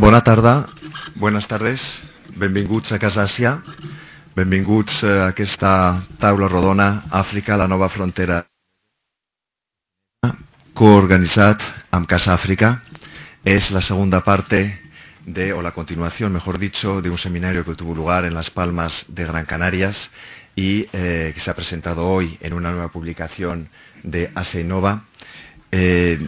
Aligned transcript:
Bona 0.00 0.22
tarda, 0.24 0.66
buenas 1.14 1.46
tardes, 1.46 2.02
benvinguts 2.34 2.90
a 2.92 2.98
Casa 2.98 3.26
Àsia, 3.28 3.50
benvinguts 4.32 5.02
a 5.04 5.26
aquesta 5.26 5.72
taula 6.16 6.48
rodona 6.48 6.86
Àfrica, 7.10 7.58
la 7.60 7.66
nova 7.68 7.90
frontera 7.92 8.38
coorganizat 10.72 11.60
amb 11.92 12.08
Casa 12.08 12.32
África. 12.32 12.80
Es 13.44 13.68
la 13.76 13.82
segunda 13.82 14.22
parte 14.24 14.80
de, 15.26 15.52
o 15.52 15.60
la 15.60 15.72
continuación, 15.72 16.32
mejor 16.32 16.58
dicho, 16.58 17.02
de 17.02 17.10
un 17.10 17.18
seminario 17.18 17.62
que 17.62 17.74
tuvo 17.74 17.94
lugar 17.94 18.24
en 18.24 18.32
Las 18.32 18.48
Palmas 18.48 19.04
de 19.06 19.26
Gran 19.26 19.44
Canarias 19.44 20.10
y 20.56 20.86
eh, 20.94 21.32
que 21.34 21.40
se 21.40 21.50
ha 21.50 21.54
presentado 21.54 22.08
hoy 22.08 22.38
en 22.40 22.54
una 22.54 22.70
nueva 22.70 22.88
publicación 22.88 23.68
de 24.02 24.30
Aseinova. 24.34 25.04
Eh, 25.72 26.18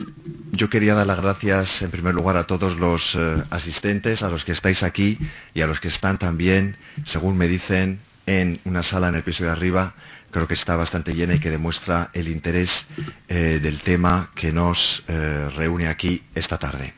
yo 0.53 0.71
quería 0.71 0.95
dar 0.95 1.07
las 1.07 1.21
gracias 1.21 1.83
en 1.83 1.91
primer 1.91 2.15
lugar 2.15 2.37
a 2.37 2.45
todos 2.45 2.77
los 2.79 3.15
eh, 3.17 3.43
asistentes, 3.51 4.23
a 4.23 4.29
los 4.29 4.45
que 4.45 4.53
estáis 4.53 4.83
aquí 4.83 5.19
y 5.55 5.63
a 5.63 5.67
los 5.67 5.81
que 5.81 5.89
están 5.89 6.19
también, 6.19 6.77
según 7.05 7.37
me 7.37 7.49
dicen, 7.49 8.01
en 8.27 8.61
una 8.65 8.83
sala 8.83 9.09
en 9.09 9.17
el 9.17 9.25
piso 9.25 9.45
de 9.45 9.51
arriba. 9.51 9.95
Creo 10.31 10.47
que 10.47 10.55
está 10.55 10.77
bastante 10.77 11.15
llena 11.15 11.35
y 11.35 11.41
que 11.41 11.51
demuestra 11.51 12.11
el 12.13 12.29
interés 12.29 12.87
eh, 13.29 13.59
del 13.61 13.81
tema 13.81 14.31
que 14.35 14.53
nos 14.53 15.05
reúne 15.07 15.89
aquí 15.89 16.23
esta 16.35 16.57
tarde. 16.57 16.95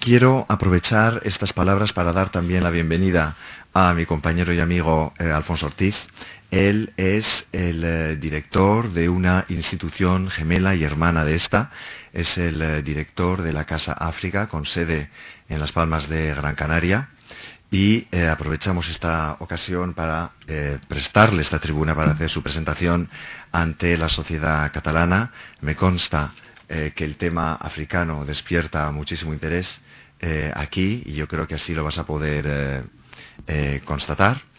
Quiero 0.00 0.46
aprovechar 0.48 1.20
estas 1.24 1.52
palabras 1.52 1.92
para 1.92 2.12
dar 2.12 2.30
también 2.30 2.64
la 2.64 2.70
bienvenida 2.70 3.36
a 3.72 3.94
mi 3.94 4.04
compañero 4.04 4.52
y 4.52 4.58
amigo 4.58 5.12
Alfonso 5.18 5.66
Ortiz. 5.66 5.94
Él 6.50 6.92
es 6.96 7.46
el 7.52 7.84
eh, 7.84 8.16
director 8.16 8.90
de 8.90 9.08
una 9.08 9.44
institución 9.48 10.30
gemela 10.30 10.74
y 10.74 10.82
hermana 10.82 11.24
de 11.24 11.36
esta. 11.36 11.70
Es 12.12 12.38
el 12.38 12.60
eh, 12.60 12.82
director 12.82 13.42
de 13.42 13.52
la 13.52 13.66
Casa 13.66 13.92
África, 13.92 14.48
con 14.48 14.66
sede 14.66 15.10
en 15.48 15.60
Las 15.60 15.70
Palmas 15.70 16.08
de 16.08 16.34
Gran 16.34 16.56
Canaria. 16.56 17.10
Y 17.70 18.08
eh, 18.10 18.26
aprovechamos 18.26 18.88
esta 18.88 19.36
ocasión 19.38 19.94
para 19.94 20.32
prestarle 20.88 21.42
esta 21.42 21.60
tribuna 21.60 21.94
para 21.94 22.12
hacer 22.12 22.28
su 22.28 22.42
presentación 22.42 23.08
ante 23.52 23.96
la 23.96 24.08
sociedad 24.08 24.72
catalana. 24.72 25.30
Me 25.60 25.76
consta 25.76 26.32
que 26.68 27.04
el 27.04 27.16
tema 27.16 27.54
africano 27.54 28.24
despierta 28.24 28.90
muchísimo 28.90 29.32
interés 29.32 29.80
aquí 30.54 31.02
y 31.06 31.14
yo 31.14 31.28
creo 31.28 31.46
que 31.46 31.54
así 31.54 31.74
lo 31.74 31.84
vas 31.84 31.98
a 31.98 32.06
poder 32.06 32.84
constatar. 33.84 34.49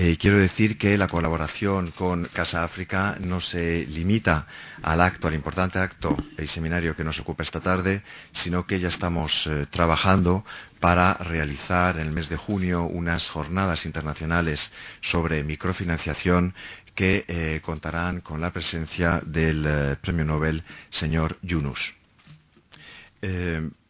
Eh, 0.00 0.16
quiero 0.16 0.38
decir 0.38 0.78
que 0.78 0.96
la 0.96 1.08
colaboración 1.08 1.90
con 1.90 2.26
Casa 2.26 2.62
África 2.62 3.16
no 3.20 3.40
se 3.40 3.84
limita 3.84 4.46
al 4.80 5.00
acto, 5.00 5.26
al 5.26 5.34
importante 5.34 5.80
acto 5.80 6.16
y 6.38 6.46
seminario 6.46 6.94
que 6.94 7.02
nos 7.02 7.18
ocupa 7.18 7.42
esta 7.42 7.58
tarde, 7.58 8.04
sino 8.30 8.64
que 8.64 8.78
ya 8.78 8.90
estamos 8.90 9.48
eh, 9.48 9.66
trabajando 9.68 10.44
para 10.78 11.14
realizar 11.14 11.96
en 11.98 12.06
el 12.06 12.12
mes 12.12 12.28
de 12.28 12.36
junio 12.36 12.84
unas 12.84 13.28
jornadas 13.28 13.86
internacionales 13.86 14.70
sobre 15.00 15.42
microfinanciación 15.42 16.54
que 16.94 17.24
eh, 17.26 17.60
contarán 17.64 18.20
con 18.20 18.40
la 18.40 18.52
presencia 18.52 19.20
del 19.26 19.96
premio 20.00 20.24
Nobel 20.24 20.62
señor 20.90 21.38
Yunus. 21.42 21.92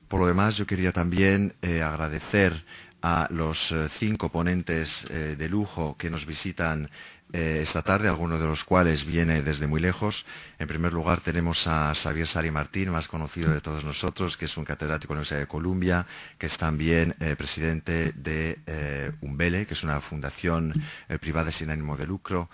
Por 0.09 0.21
lo 0.21 0.27
demás, 0.27 0.57
yo 0.57 0.67
quería 0.67 0.91
también 0.91 1.55
agradecer 1.61 2.65
a 3.03 3.29
los 3.31 3.71
eh, 3.73 3.89
cinco 3.99 4.29
ponentes 4.29 5.07
eh, 5.11 5.37
de 5.37 5.49
lujo 5.49 5.97
que 5.97 6.11
nos 6.11 6.27
visitan 6.27 6.91
eh, 7.33 7.61
esta 7.63 7.83
tarde, 7.83 8.09
alguno 8.09 8.39
de 8.39 8.47
los 8.47 8.65
cuales 8.65 9.05
viene 9.05 9.43
desde 9.43 9.67
muy 9.67 9.81
lejos. 9.81 10.25
En 10.59 10.67
primer 10.67 10.93
lugar 10.93 11.21
tenemos 11.21 11.67
a 11.67 11.95
Xavier 11.95 12.27
Sari 12.27 12.51
Martín, 12.51 12.91
más 12.91 13.07
conocido 13.07 13.53
de 13.53 13.61
todos 13.61 13.85
nosotros, 13.85 14.37
que 14.37 14.47
es 14.47 14.57
un 14.57 14.65
catedrático 14.65 15.13
de 15.13 15.17
la 15.17 15.21
Universidad 15.21 15.41
de 15.41 15.47
Columbia, 15.47 16.07
que 16.39 16.47
es 16.47 16.57
también 16.57 17.15
presidente 17.37 18.13
de 18.13 19.13
Umbele, 19.21 19.67
que 19.67 19.75
es 19.75 19.83
una 19.83 20.01
fundación 20.01 20.73
privada 21.21 21.51
sin 21.51 21.69
ánimo 21.69 21.99
de 21.99 22.07
lucro, 22.07 22.49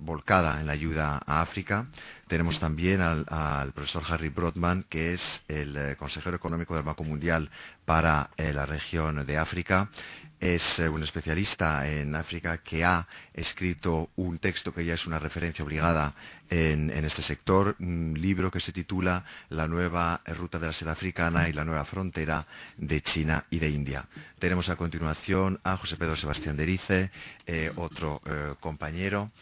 volcada 0.00 0.60
en 0.60 0.66
la 0.66 0.72
ayuda 0.74 1.22
a 1.24 1.40
África. 1.40 1.86
Tenemos 2.30 2.60
también 2.60 3.00
al, 3.00 3.72
profesor 3.72 4.04
Harry 4.06 4.28
Brodman, 4.28 4.84
que 4.88 5.14
es 5.14 5.42
el 5.48 5.76
eh, 5.76 5.96
consejero 5.96 6.36
económico 6.36 6.76
del 6.76 6.84
Banco 6.84 7.02
Mundial 7.02 7.50
para 7.84 8.30
eh, 8.36 8.52
la 8.52 8.66
región 8.66 9.26
de 9.26 9.36
África. 9.36 9.90
Es 10.38 10.78
eh, 10.78 10.88
un 10.88 11.02
especialista 11.02 11.88
en 11.88 12.14
África 12.14 12.58
que 12.58 12.84
ha 12.84 13.04
escrito 13.34 14.10
un 14.14 14.38
texto 14.38 14.72
que 14.72 14.84
ya 14.84 14.94
es 14.94 15.08
una 15.08 15.18
referencia 15.18 15.64
obligada 15.64 16.14
en, 16.48 16.90
este 17.04 17.20
sector, 17.20 17.74
un 17.80 18.14
libro 18.16 18.48
que 18.48 18.60
se 18.60 18.70
titula 18.70 19.24
La 19.48 19.66
nueva 19.66 20.20
ruta 20.26 20.60
de 20.60 20.68
la 20.68 20.72
seda 20.72 20.92
africana 20.92 21.48
y 21.48 21.52
la 21.52 21.64
nueva 21.64 21.84
frontera 21.84 22.46
de 22.76 23.00
China 23.00 23.44
y 23.50 23.58
de 23.58 23.70
India. 23.70 24.06
Tenemos 24.38 24.68
a 24.68 24.76
continuación 24.76 25.58
a 25.64 25.76
José 25.76 25.96
Pedro 25.96 26.14
Sebastián 26.14 26.56
Derice, 26.56 27.10
eh, 27.44 27.72
otro 27.74 28.22
compañero. 28.60 29.32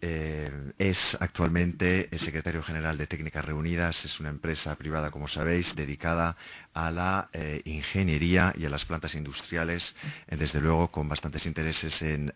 Eh, 0.00 0.72
es 0.78 1.16
actualmente 1.18 2.08
el 2.10 2.18
secretario 2.18 2.62
general 2.62 2.98
de 2.98 3.06
Técnicas 3.06 3.44
Reunidas, 3.44 4.04
es 4.04 4.20
una 4.20 4.28
empresa 4.28 4.74
privada, 4.76 5.10
como 5.10 5.26
sabéis, 5.26 5.74
dedicada 5.74 6.36
a 6.74 6.90
la 6.90 7.30
eh, 7.32 7.62
ingeniería 7.64 8.52
y 8.58 8.66
a 8.66 8.68
las 8.68 8.84
plantas 8.84 9.14
industriales, 9.14 9.94
eh, 10.28 10.36
desde 10.36 10.60
luego 10.60 10.88
con 10.88 11.08
bastantes 11.08 11.46
intereses 11.46 12.02
en 12.02 12.32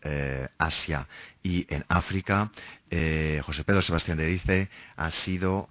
Asia 0.58 1.06
y 1.42 1.66
en 1.72 1.84
África. 1.88 2.50
José 3.42 3.64
Pedro 3.64 3.82
Sebastián 3.82 4.16
de 4.18 4.24
Erice 4.24 4.68
ha 4.96 5.10
sido 5.10 5.68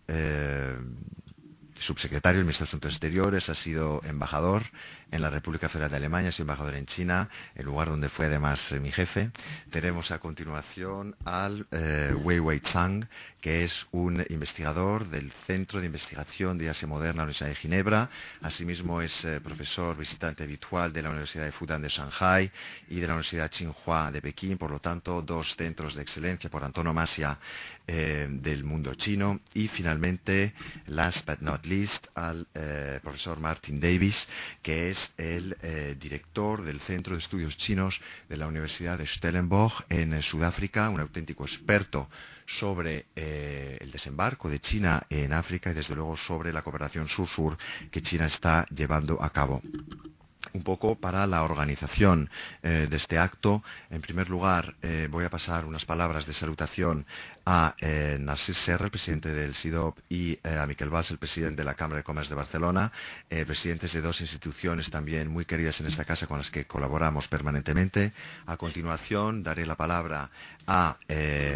subsecretario 1.79 2.37
del 2.37 2.45
Ministerio 2.45 2.67
de 2.67 2.69
Asuntos 2.69 2.93
Exteriores, 2.93 3.49
ha 3.49 3.55
sido 3.55 4.01
embajador 4.03 4.63
en 5.11 5.21
la 5.21 5.29
República 5.29 5.69
Federal 5.69 5.89
de 5.91 5.97
Alemania, 5.97 6.31
sido 6.31 6.43
embajador 6.43 6.75
en 6.75 6.85
China, 6.85 7.29
el 7.55 7.65
lugar 7.65 7.89
donde 7.89 8.09
fue 8.09 8.27
además 8.27 8.71
eh, 8.71 8.79
mi 8.79 8.91
jefe. 8.91 9.31
Tenemos 9.69 10.11
a 10.11 10.19
continuación 10.19 11.15
al 11.25 11.67
eh, 11.71 12.13
Zhang, 12.71 13.07
que 13.41 13.63
es 13.63 13.87
un 13.91 14.25
investigador 14.29 15.07
del 15.07 15.31
Centro 15.47 15.79
de 15.79 15.85
Investigación 15.85 16.57
de 16.57 16.69
Asia 16.69 16.87
Moderna 16.87 17.09
de 17.09 17.17
la 17.17 17.23
Universidad 17.23 17.49
de 17.49 17.55
Ginebra. 17.55 18.09
Asimismo 18.41 19.01
es 19.01 19.25
eh, 19.25 19.39
profesor 19.41 19.97
visitante 19.97 20.43
habitual 20.43 20.91
de 20.91 21.01
la 21.01 21.09
Universidad 21.09 21.45
de 21.45 21.51
Fudan 21.51 21.81
de 21.81 21.89
Shanghai 21.89 22.51
y 22.89 22.99
de 22.99 23.07
la 23.07 23.13
Universidad 23.13 23.49
Tsinghua 23.49 24.11
de 24.11 24.21
Pekín, 24.21 24.57
por 24.57 24.71
lo 24.71 24.79
tanto, 24.79 25.21
dos 25.21 25.55
centros 25.55 25.95
de 25.95 26.01
excelencia 26.01 26.49
por 26.49 26.63
antonomasia 26.63 27.39
eh, 27.87 28.27
del 28.29 28.63
mundo 28.63 28.93
chino. 28.95 29.39
Y 29.53 29.67
finalmente, 29.67 30.53
last 30.87 31.25
but 31.25 31.39
not 31.39 31.65
least, 31.65 32.07
al 32.15 32.47
eh, 32.53 32.99
profesor 33.01 33.39
Martin 33.39 33.79
Davis, 33.79 34.27
que 34.61 34.91
es 34.91 34.98
el 35.17 35.55
eh, 35.61 35.95
director 35.99 36.63
del 36.63 36.79
Centro 36.79 37.13
de 37.13 37.19
Estudios 37.19 37.57
Chinos 37.57 37.99
de 38.27 38.37
la 38.37 38.47
Universidad 38.47 38.97
de 38.97 39.05
Stellenbosch 39.05 39.83
en 39.89 40.13
eh, 40.13 40.21
Sudáfrica, 40.21 40.89
un 40.89 40.99
auténtico 40.99 41.45
experto 41.45 42.09
sobre 42.45 43.05
eh, 43.15 43.77
el 43.79 43.91
desembarco 43.91 44.49
de 44.49 44.59
China 44.59 45.03
en 45.09 45.33
África 45.33 45.69
y 45.69 45.73
desde 45.73 45.95
luego 45.95 46.17
sobre 46.17 46.51
la 46.51 46.63
cooperación 46.63 47.07
sur-sur 47.07 47.57
que 47.91 48.01
China 48.01 48.25
está 48.25 48.65
llevando 48.69 49.21
a 49.21 49.29
cabo 49.29 49.61
un 50.53 50.63
poco 50.63 50.95
para 50.95 51.27
la 51.27 51.43
organización 51.43 52.29
eh, 52.63 52.87
de 52.89 52.97
este 52.97 53.17
acto. 53.17 53.63
En 53.89 54.01
primer 54.01 54.29
lugar, 54.29 54.75
eh, 54.81 55.07
voy 55.09 55.25
a 55.25 55.29
pasar 55.29 55.65
unas 55.65 55.85
palabras 55.85 56.25
de 56.25 56.33
salutación 56.33 57.05
a 57.45 57.75
eh, 57.79 58.17
Narcís 58.19 58.57
Serra, 58.57 58.85
el 58.85 58.91
presidente 58.91 59.33
del 59.33 59.55
SIDOP, 59.55 59.99
y 60.09 60.37
a 60.47 60.65
Miquel 60.67 60.89
Valls, 60.89 61.11
el 61.11 61.17
presidente 61.17 61.57
de 61.57 61.63
la 61.63 61.73
Cámara 61.73 61.97
de 61.97 62.03
Comercio 62.03 62.35
de 62.35 62.41
Barcelona, 62.41 62.91
presidentes 63.27 63.91
de 63.93 64.01
dos 64.01 64.21
instituciones 64.21 64.89
también 64.89 65.27
muy 65.29 65.45
queridas 65.45 65.79
en 65.79 65.87
esta 65.87 66.05
casa 66.05 66.27
con 66.27 66.37
las 66.37 66.51
que 66.51 66.65
colaboramos 66.65 67.27
permanentemente. 67.27 68.13
A 68.45 68.57
continuación, 68.57 69.41
daré 69.41 69.65
la 69.65 69.75
palabra 69.75 70.29
a, 70.67 70.97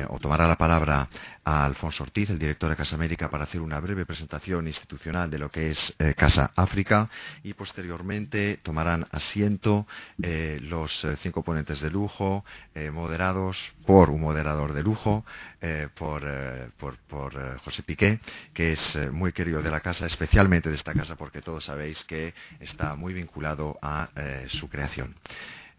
o 0.09 0.19
tomará 0.19 0.47
la 0.47 0.57
palabra 0.57 1.07
a 1.43 1.65
Alfonso 1.65 2.03
Ortiz, 2.03 2.29
el 2.31 2.39
director 2.39 2.69
de 2.69 2.75
Casa 2.75 2.95
América, 2.95 3.29
para 3.29 3.43
hacer 3.43 3.61
una 3.61 3.79
breve 3.79 4.05
presentación 4.05 4.67
institucional 4.67 5.29
de 5.29 5.37
lo 5.37 5.49
que 5.49 5.71
es 5.71 5.93
Casa 6.15 6.51
África 6.55 7.09
y 7.43 7.53
posteriormente 7.53 8.59
tomarán 8.83 9.07
asiento 9.11 9.87
eh, 10.21 10.59
los 10.61 11.05
eh, 11.05 11.15
cinco 11.21 11.41
ponentes 11.41 11.79
de 11.79 11.89
lujo, 11.89 12.43
eh, 12.75 12.91
moderados 12.91 13.73
por 13.85 14.09
un 14.09 14.19
moderador 14.19 14.73
de 14.73 14.83
lujo, 14.83 15.23
eh, 15.61 15.87
por, 15.95 16.21
eh, 16.25 16.67
por, 16.77 16.97
por 17.07 17.33
eh, 17.33 17.57
José 17.63 17.83
Piqué, 17.83 18.19
que 18.53 18.73
es 18.73 18.97
muy 19.13 19.31
querido 19.31 19.61
de 19.61 19.71
la 19.71 19.79
casa, 19.79 20.05
especialmente 20.05 20.67
de 20.67 20.75
esta 20.75 20.93
casa, 20.93 21.15
porque 21.15 21.41
todos 21.41 21.63
sabéis 21.63 22.03
que 22.03 22.33
está 22.59 22.95
muy 22.95 23.13
vinculado 23.13 23.77
a 23.81 24.09
su 24.47 24.67
creación. 24.67 25.15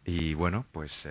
Y 0.07 0.35
bueno, 0.35 0.65
pues 0.73 1.07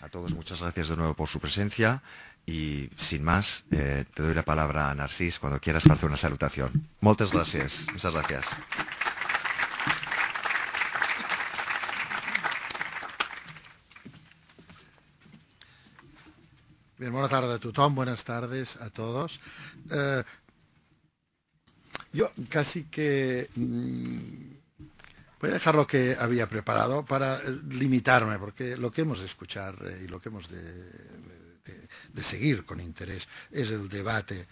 a 0.00 0.08
todos 0.08 0.32
muchas 0.34 0.60
gracias 0.60 0.88
de 0.88 0.96
nuevo 0.96 1.14
por 1.14 1.28
su 1.28 1.40
presencia 1.40 2.02
y 2.46 2.90
sin 2.96 3.22
más, 3.22 3.64
eh, 3.70 4.04
te 4.14 4.22
doy 4.22 4.34
la 4.34 4.42
palabra 4.42 4.90
a 4.90 4.94
Narcís 4.94 5.38
cuando 5.38 5.60
quieras 5.60 5.84
hacer 5.88 6.06
una 6.06 6.16
salutación. 6.16 6.88
Muchas 7.00 7.30
gracias. 7.30 7.86
Muchas 7.92 8.12
gracias. 8.12 8.44
Bien, 17.02 17.10
bona 17.12 17.28
tarda 17.28 17.56
a 17.56 17.58
tothom, 17.58 17.96
buenas 17.96 18.22
tardes 18.22 18.76
a 18.76 18.88
todos. 18.88 19.40
Eh, 19.90 20.22
Yo 22.12 22.30
casi 22.48 22.84
que 22.84 23.50
mm, 23.56 24.20
voy 25.40 25.50
a 25.50 25.54
dejar 25.54 25.74
lo 25.74 25.84
que 25.84 26.14
había 26.16 26.48
preparado 26.48 27.04
para 27.04 27.38
eh, 27.38 27.58
limitarme, 27.70 28.38
porque 28.38 28.76
lo 28.76 28.92
que 28.92 29.00
hemos 29.00 29.18
de 29.18 29.26
escuchar 29.26 29.74
eh, 29.84 30.02
y 30.04 30.06
lo 30.06 30.20
que 30.20 30.28
hemos 30.28 30.48
de, 30.48 32.22
seguir 32.22 32.64
con 32.64 32.78
interés 32.80 33.26
es 33.50 33.68
el 33.68 33.88
debate 33.88 34.46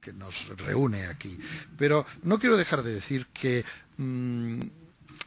que 0.00 0.12
nos 0.12 0.34
reúne 0.56 1.06
aquí. 1.06 1.38
Pero 1.76 2.04
no 2.24 2.36
quiero 2.36 2.56
dejar 2.56 2.82
de 2.82 2.94
decir 2.94 3.28
que 3.28 3.64
mm, 3.96 4.62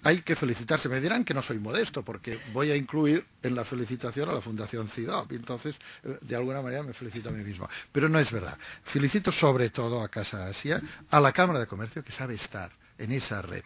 hay 0.04 0.22
que 0.22 0.36
felicitarse. 0.36 0.90
Me 0.90 1.00
dirán 1.00 1.24
que 1.24 1.34
no 1.34 1.42
soy 1.42 1.60
modesto 1.60 2.04
porque 2.04 2.40
voy 2.54 2.72
a 2.72 2.76
incluir 2.76 3.26
en 3.42 3.56
la 3.56 3.66
felicitación 3.66 4.30
a 4.30 4.34
la 4.34 4.42
Fundación 4.42 4.90
CIDOP 4.90 5.32
entonces 5.34 5.80
eh, 6.04 6.18
de 6.22 6.36
alguna 6.36 6.62
manera 6.62 6.84
me 6.84 6.94
felicito 6.94 7.30
a 7.30 7.32
mí 7.32 7.44
mismo. 7.44 7.70
Pero 7.92 8.10
no 8.10 8.20
es 8.20 8.32
verdad. 8.32 8.58
Felicito 8.86 9.32
sobre 9.32 9.70
todo 9.70 10.02
a 10.02 10.10
Casa 10.10 10.48
Asia, 10.48 10.82
a 11.10 11.20
la 11.20 11.32
Cámara 11.32 11.60
de 11.60 11.68
Comercio 11.68 12.04
que 12.04 12.12
sabe 12.12 12.36
estar 12.36 12.72
en 12.98 13.12
esa 13.12 13.42
red 13.42 13.64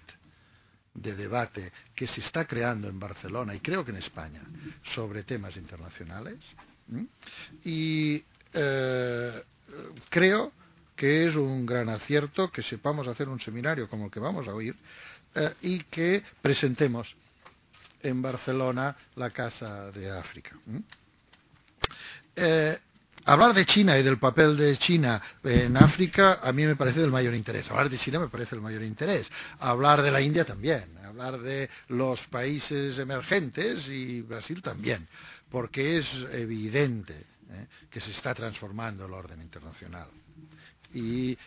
de 0.94 1.16
debate 1.16 1.72
que 1.94 2.08
se 2.08 2.22
está 2.22 2.46
creando 2.46 2.88
en 2.88 3.00
Barcelona 3.00 3.54
y 3.54 3.60
creo 3.60 3.84
que 3.84 3.92
en 3.92 3.98
España 3.98 4.42
sobre 4.84 5.24
temas 5.24 5.58
internacionales. 5.58 6.38
Y 7.64 8.24
eh, 8.54 9.44
creo 10.10 10.54
que 10.96 11.28
es 11.28 11.36
un 11.36 11.66
gran 11.66 11.90
acierto 11.90 12.50
que 12.50 12.62
sepamos 12.62 13.08
hacer 13.08 13.28
un 13.28 13.40
seminario 13.40 13.90
como 13.90 14.06
el 14.06 14.12
que 14.12 14.20
vamos 14.20 14.48
a 14.48 14.54
oír 14.54 14.76
eh, 15.36 15.54
y 15.64 15.84
que 15.84 16.24
presentemos 16.42 17.14
en 18.02 18.22
Barcelona 18.22 18.96
la 19.16 19.32
Casa 19.32 19.92
de 19.92 20.10
África. 20.10 20.58
Eh, 22.34 22.80
hablar 23.26 23.54
de 23.54 23.66
China 23.66 23.98
y 23.98 24.04
del 24.04 24.18
papel 24.18 24.56
de 24.56 24.78
China 24.78 25.22
en 25.44 25.76
África 25.76 26.40
a 26.42 26.54
mí 26.54 26.66
me 26.66 26.78
parece 26.78 27.02
del 27.02 27.12
mayor 27.12 27.34
interés. 27.34 27.70
Hablar 27.70 27.90
de 27.90 27.98
China 27.98 28.20
me 28.20 28.30
parece 28.30 28.52
del 28.52 28.62
mayor 28.62 28.84
interés. 28.84 29.30
Hablar 29.60 30.02
de 30.02 30.12
la 30.12 30.22
India 30.22 30.46
también. 30.46 30.98
Hablar 31.04 31.40
de 31.40 31.70
los 31.90 32.26
países 32.28 32.98
emergentes 32.98 33.90
y 33.90 34.22
Brasil 34.22 34.62
también. 34.62 35.06
Porque 35.50 35.98
es 35.98 36.08
evidente 36.32 37.26
¿eh? 37.52 37.68
que 37.90 38.00
se 38.00 38.12
está 38.12 38.34
transformando 38.34 39.06
el 39.06 39.12
orden 39.12 39.42
internacional. 39.42 40.08
Y 40.94 41.38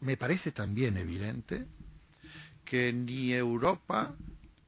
me 0.00 0.18
parece 0.18 0.52
también 0.52 0.98
evidente 0.98 1.64
que 2.66 2.92
ni 2.92 3.32
Europa 3.32 4.14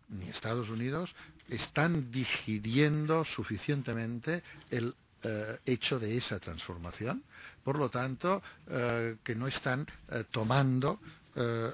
ni 0.08 0.28
Estados 0.30 0.70
Unidos 0.70 1.14
están 1.48 2.10
digiriendo 2.10 3.24
suficientemente 3.24 4.42
el 4.70 4.94
eh, 5.22 5.58
hecho 5.66 5.98
de 5.98 6.16
esa 6.16 6.38
transformación, 6.38 7.24
por 7.64 7.76
lo 7.76 7.90
tanto, 7.90 8.40
eh, 8.68 9.16
que 9.24 9.34
no 9.34 9.48
están 9.48 9.86
eh, 10.10 10.24
tomando 10.30 11.00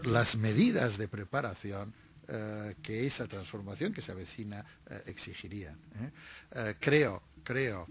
las 0.02 0.34
medidas 0.34 0.98
de 0.98 1.08
preparación 1.08 1.94
que 2.82 3.06
esa 3.06 3.26
transformación 3.26 3.94
que 3.94 4.02
se 4.02 4.12
avecina 4.12 4.62
exigiría. 5.06 5.74
creo, 6.78 7.22
creo 7.42 7.86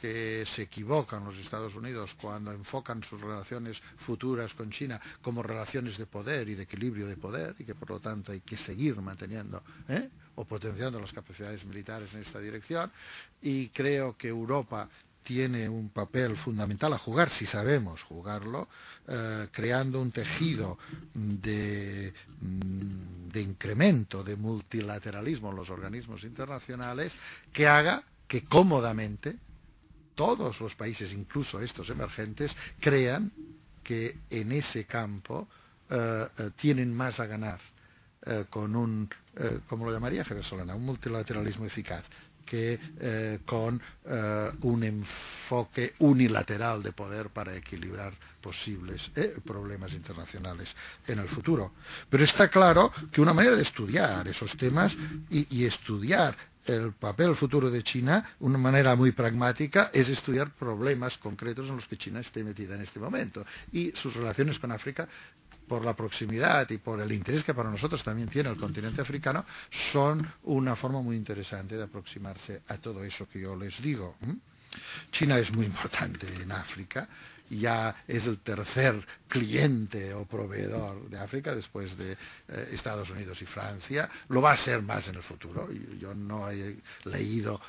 que 0.00 0.44
se 0.54 0.62
equivocan 0.62 1.24
los 1.24 1.38
Estados 1.38 1.74
Unidos 1.74 2.14
cuando 2.20 2.52
enfocan 2.52 3.02
sus 3.02 3.20
relaciones 3.20 3.80
futuras 3.98 4.54
con 4.54 4.70
China 4.70 5.00
como 5.22 5.42
relaciones 5.42 5.96
de 5.98 6.06
poder 6.06 6.48
y 6.48 6.54
de 6.54 6.64
equilibrio 6.64 7.06
de 7.06 7.16
poder 7.16 7.54
y 7.58 7.64
que 7.64 7.74
por 7.74 7.90
lo 7.90 8.00
tanto 8.00 8.32
hay 8.32 8.40
que 8.40 8.56
seguir 8.56 8.96
manteniendo 8.96 9.62
¿eh? 9.88 10.08
o 10.34 10.44
potenciando 10.44 11.00
las 11.00 11.12
capacidades 11.12 11.64
militares 11.64 12.12
en 12.14 12.20
esta 12.20 12.38
dirección 12.38 12.90
y 13.40 13.68
creo 13.68 14.16
que 14.16 14.28
Europa 14.28 14.88
tiene 15.22 15.68
un 15.68 15.88
papel 15.88 16.36
fundamental 16.36 16.92
a 16.92 16.98
jugar, 16.98 17.30
si 17.30 17.46
sabemos 17.46 18.00
jugarlo, 18.04 18.68
eh, 19.08 19.48
creando 19.50 20.00
un 20.00 20.12
tejido 20.12 20.78
mm, 21.14 21.34
de 21.40 23.42
incremento 23.42 24.22
de 24.22 24.36
multilateralismo 24.36 25.50
en 25.50 25.56
los 25.56 25.68
organismos 25.68 26.22
internacionales 26.22 27.12
que 27.52 27.66
haga 27.66 28.04
que 28.28 28.44
cómodamente 28.44 29.36
todos 30.16 30.60
los 30.60 30.74
países, 30.74 31.12
incluso 31.12 31.60
estos 31.60 31.88
emergentes, 31.90 32.56
crean 32.80 33.30
que 33.84 34.18
en 34.30 34.50
ese 34.50 34.84
campo 34.84 35.46
eh, 35.88 36.26
eh, 36.38 36.50
tienen 36.56 36.92
más 36.92 37.20
a 37.20 37.26
ganar 37.26 37.60
eh, 38.24 38.46
con 38.50 38.74
un, 38.74 39.08
como 39.68 39.84
lo 39.84 39.92
llamaría 39.92 40.24
Solana, 40.42 40.74
un 40.74 40.84
multilateralismo 40.84 41.66
eficaz 41.66 42.02
que 42.44 43.40
con 43.44 43.82
un 44.62 44.84
enfoque 44.84 45.94
unilateral 45.98 46.80
de 46.80 46.92
poder 46.92 47.30
para 47.30 47.56
equilibrar 47.56 48.14
posibles 48.40 49.10
problemas 49.44 49.92
internacionales 49.92 50.68
en 51.08 51.18
el 51.18 51.28
futuro. 51.28 51.72
Pero 52.08 52.22
está 52.22 52.48
claro 52.48 52.92
que 53.10 53.20
una 53.20 53.34
manera 53.34 53.56
de 53.56 53.62
estudiar 53.62 54.28
esos 54.28 54.56
temas 54.56 54.96
y 55.28 55.64
estudiar 55.64 56.36
el 56.66 56.92
papel 56.92 57.36
futuro 57.36 57.70
de 57.70 57.82
China, 57.82 58.36
una 58.40 58.58
manera 58.58 58.94
muy 58.96 59.12
pragmática, 59.12 59.90
es 59.92 60.08
estudiar 60.08 60.50
problemas 60.52 61.16
concretos 61.18 61.68
en 61.68 61.76
los 61.76 61.86
que 61.86 61.96
China 61.96 62.20
esté 62.20 62.42
metida 62.44 62.74
en 62.74 62.82
este 62.82 63.00
momento. 63.00 63.44
Y 63.72 63.92
sus 63.92 64.14
relaciones 64.14 64.58
con 64.58 64.72
África, 64.72 65.08
por 65.66 65.84
la 65.84 65.94
proximidad 65.94 66.68
y 66.70 66.78
por 66.78 67.00
el 67.00 67.10
interés 67.12 67.42
que 67.42 67.54
para 67.54 67.70
nosotros 67.70 68.02
también 68.02 68.28
tiene 68.28 68.50
el 68.50 68.56
continente 68.56 69.02
africano, 69.02 69.44
son 69.92 70.26
una 70.44 70.76
forma 70.76 71.02
muy 71.02 71.16
interesante 71.16 71.76
de 71.76 71.84
aproximarse 71.84 72.62
a 72.68 72.78
todo 72.78 73.02
eso 73.04 73.28
que 73.28 73.40
yo 73.40 73.56
les 73.56 73.80
digo. 73.82 74.16
China 75.12 75.38
es 75.38 75.50
muy 75.52 75.66
importante 75.66 76.26
en 76.28 76.52
África 76.52 77.08
ya 77.50 78.04
es 78.06 78.26
el 78.26 78.38
tercer 78.38 79.04
cliente 79.28 80.14
o 80.14 80.24
proveedor 80.24 81.08
de 81.08 81.18
África 81.18 81.54
después 81.54 81.96
de 81.96 82.12
eh, 82.12 82.68
Estados 82.72 83.10
Unidos 83.10 83.40
y 83.42 83.46
Francia. 83.46 84.08
Lo 84.28 84.40
va 84.40 84.52
a 84.52 84.56
ser 84.56 84.82
más 84.82 85.08
en 85.08 85.16
el 85.16 85.22
futuro. 85.22 85.68
Yo 85.98 86.14
no 86.14 86.50
he 86.50 86.76
leído 87.04 87.60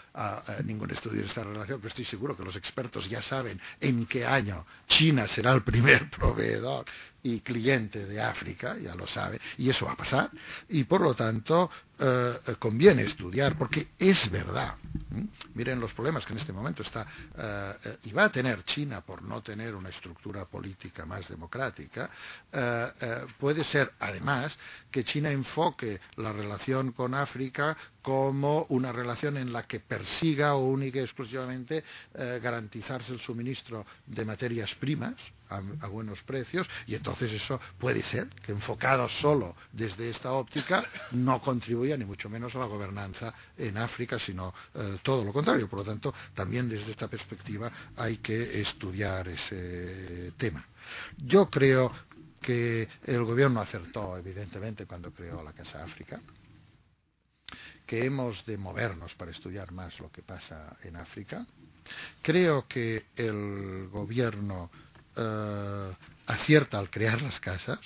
ningún 0.64 0.92
estudio 0.92 1.22
de 1.22 1.28
esta 1.28 1.44
relación, 1.44 1.80
pero 1.80 1.90
estoy 1.90 2.06
seguro 2.06 2.36
que 2.36 2.44
los 2.44 2.56
expertos 2.56 3.10
ya 3.10 3.22
saben 3.22 3.60
en 3.80 4.06
qué 4.06 4.26
año 4.26 4.66
China 4.88 5.28
será 5.28 5.54
el 5.54 5.64
primer 5.64 6.10
proveedor 6.18 6.86
y 7.24 7.42
cliente 7.42 8.06
de 8.06 8.22
África, 8.22 8.78
ya 8.78 8.96
lo 8.96 9.08
sabe, 9.08 9.40
y 9.58 9.70
eso 9.70 9.86
va 9.86 9.94
a 9.94 9.98
pasar. 9.98 10.30
Y 10.70 10.84
por 10.84 11.02
lo 11.02 11.14
tanto, 11.14 11.70
eh, 12.00 12.56
conviene 12.60 13.04
estudiar, 13.04 13.58
porque 13.58 13.90
es 13.98 14.30
verdad. 14.30 14.76
Miren 15.56 15.80
los 15.80 15.94
problemas 15.94 16.26
que 16.26 16.34
en 16.34 16.40
este 16.40 16.54
momento 16.54 16.84
está, 16.84 17.06
eh, 17.36 17.98
y 18.04 18.12
va 18.12 18.26
a 18.26 18.32
tener 18.32 18.64
China 18.64 19.02
por 19.02 19.24
no 19.24 19.42
tener 19.42 19.74
una 19.74 19.90
estructura 19.90 20.46
política 20.46 21.06
más 21.06 21.28
democrática, 21.28 22.10
eh, 22.52 23.26
puede 23.40 23.64
ser 23.64 23.94
además 24.00 24.58
que 24.92 25.04
China 25.04 25.32
enfoque 25.32 26.00
la 26.18 26.32
relación 26.32 26.92
con 26.92 27.14
África 27.14 27.76
como 28.08 28.66
una 28.70 28.94
relación 28.94 29.36
en 29.36 29.52
la 29.52 29.64
que 29.64 29.82
persiga 29.82 30.56
o 30.56 30.66
única 30.66 30.98
y 30.98 31.02
exclusivamente 31.02 31.84
garantizarse 32.42 33.12
el 33.12 33.20
suministro 33.20 33.86
de 34.06 34.24
materias 34.24 34.74
primas, 34.76 35.16
a, 35.50 35.88
buenos 35.88 36.24
precios 36.24 36.66
y 36.86 36.96
entonces 36.96 37.34
eso 37.34 37.60
puede 37.78 38.02
ser 38.02 38.30
que 38.30 38.54
enfocado 38.54 39.10
solo 39.10 39.58
desde 39.74 40.10
esta 40.10 40.32
óptica 40.32 40.86
no 41.12 41.42
contribuya 41.42 41.98
ni 41.98 42.06
mucho 42.06 42.30
menos 42.30 42.56
a 42.56 42.60
la 42.60 42.66
gobernanza 42.68 43.34
en 43.58 43.78
África, 43.78 44.18
sino 44.18 44.54
eh, 44.74 45.00
todo 45.04 45.26
lo 45.26 45.34
contrario. 45.34 45.68
Por 45.68 45.80
lo 45.80 45.86
tanto, 45.86 46.14
también 46.34 46.70
desde 46.70 46.92
esta 46.92 47.10
perspectiva 47.10 47.70
hay 47.98 48.20
que 48.20 48.62
estudiar 48.62 49.28
ese 49.28 50.32
tema. 50.38 50.66
Yo 51.18 51.50
creo 51.50 51.92
que 52.40 52.88
el 53.04 53.26
gobierno 53.26 53.60
acertó, 53.60 54.18
evidentemente, 54.18 54.86
cuando 54.86 55.12
creó 55.12 55.44
la 55.44 55.52
Casa 55.52 55.84
África 55.84 56.22
que 57.88 58.06
hemos 58.06 58.46
de 58.46 58.58
movernos 58.58 59.16
para 59.16 59.32
estudiar 59.32 59.72
más 59.72 60.00
lo 60.00 60.12
que 60.12 60.22
pasa 60.22 60.78
en 60.84 60.98
África. 60.98 61.48
Creo 62.22 62.68
que 62.68 63.08
el 63.16 63.88
gobierno 63.88 64.70
eh, 65.16 65.94
acierta 66.28 66.78
al 66.78 66.90
crear 66.92 67.22
las 67.22 67.40
casas, 67.40 67.80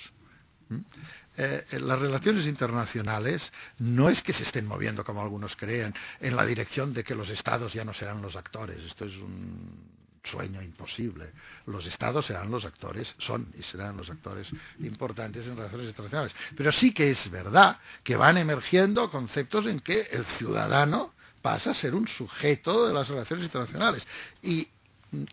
eh, 1.36 1.64
las 1.80 1.98
relaciones 1.98 2.46
internacionales 2.46 3.50
no 3.78 4.10
es 4.10 4.22
que 4.22 4.32
se 4.32 4.42
estén 4.42 4.66
moviendo, 4.66 5.04
como 5.04 5.22
algunos 5.22 5.56
creen, 5.56 5.94
en 6.20 6.36
la 6.36 6.44
dirección 6.44 6.92
de 6.92 7.04
que 7.04 7.14
los 7.14 7.30
estados 7.30 7.72
ya 7.72 7.84
no 7.84 7.94
serán 7.94 8.20
los 8.20 8.36
actores. 8.36 8.82
Esto 8.84 9.04
es 9.04 9.16
un 9.16 10.01
sueño 10.22 10.62
imposible. 10.62 11.32
Los 11.66 11.86
estados 11.86 12.26
serán 12.26 12.50
los 12.50 12.64
actores, 12.64 13.14
son 13.18 13.52
y 13.58 13.62
serán 13.62 13.96
los 13.96 14.10
actores 14.10 14.50
importantes 14.80 15.46
en 15.46 15.56
relaciones 15.56 15.88
internacionales. 15.88 16.34
Pero 16.56 16.72
sí 16.72 16.92
que 16.92 17.10
es 17.10 17.30
verdad 17.30 17.78
que 18.02 18.16
van 18.16 18.38
emergiendo 18.38 19.10
conceptos 19.10 19.66
en 19.66 19.80
que 19.80 20.02
el 20.10 20.24
ciudadano 20.38 21.12
pasa 21.40 21.70
a 21.70 21.74
ser 21.74 21.94
un 21.94 22.06
sujeto 22.06 22.86
de 22.86 22.94
las 22.94 23.08
relaciones 23.08 23.46
internacionales. 23.46 24.06
Y 24.42 24.68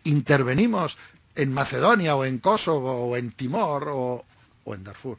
intervenimos 0.04 0.96
en 1.34 1.54
Macedonia 1.54 2.16
o 2.16 2.24
en 2.24 2.38
Kosovo 2.38 3.08
o 3.08 3.16
en 3.16 3.30
Timor 3.32 3.88
o, 3.88 4.24
en 4.66 4.84
Darfur, 4.84 5.18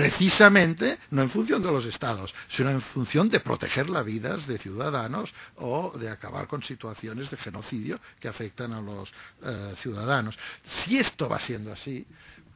precisamente 0.00 0.98
no 1.10 1.22
en 1.22 1.30
función 1.30 1.62
de 1.62 1.70
los 1.70 1.84
estados, 1.84 2.34
sino 2.48 2.70
en 2.70 2.80
función 2.80 3.28
de 3.28 3.40
proteger 3.40 3.90
las 3.90 4.04
vidas 4.04 4.46
de 4.46 4.56
ciudadanos 4.56 5.30
o 5.56 5.92
de 5.98 6.08
acabar 6.08 6.46
con 6.46 6.62
situaciones 6.62 7.30
de 7.30 7.36
genocidio 7.36 8.00
que 8.18 8.28
afectan 8.28 8.72
a 8.72 8.80
los 8.80 9.12
eh, 9.42 9.74
ciudadanos. 9.82 10.38
Si 10.64 10.98
esto 10.98 11.28
va 11.28 11.38
siendo 11.38 11.70
así, 11.72 12.06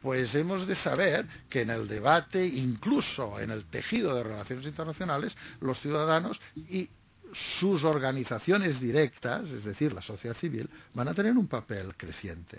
pues 0.00 0.34
hemos 0.34 0.66
de 0.66 0.74
saber 0.74 1.26
que 1.50 1.62
en 1.62 1.70
el 1.70 1.86
debate, 1.86 2.46
incluso 2.46 3.38
en 3.38 3.50
el 3.50 3.66
tejido 3.66 4.14
de 4.14 4.22
relaciones 4.22 4.64
internacionales, 4.66 5.36
los 5.60 5.78
ciudadanos 5.80 6.40
y 6.56 6.88
sus 7.34 7.84
organizaciones 7.84 8.80
directas, 8.80 9.50
es 9.50 9.64
decir, 9.64 9.92
la 9.92 10.02
sociedad 10.02 10.36
civil, 10.36 10.70
van 10.94 11.08
a 11.08 11.14
tener 11.14 11.36
un 11.36 11.48
papel 11.48 11.94
creciente. 11.96 12.58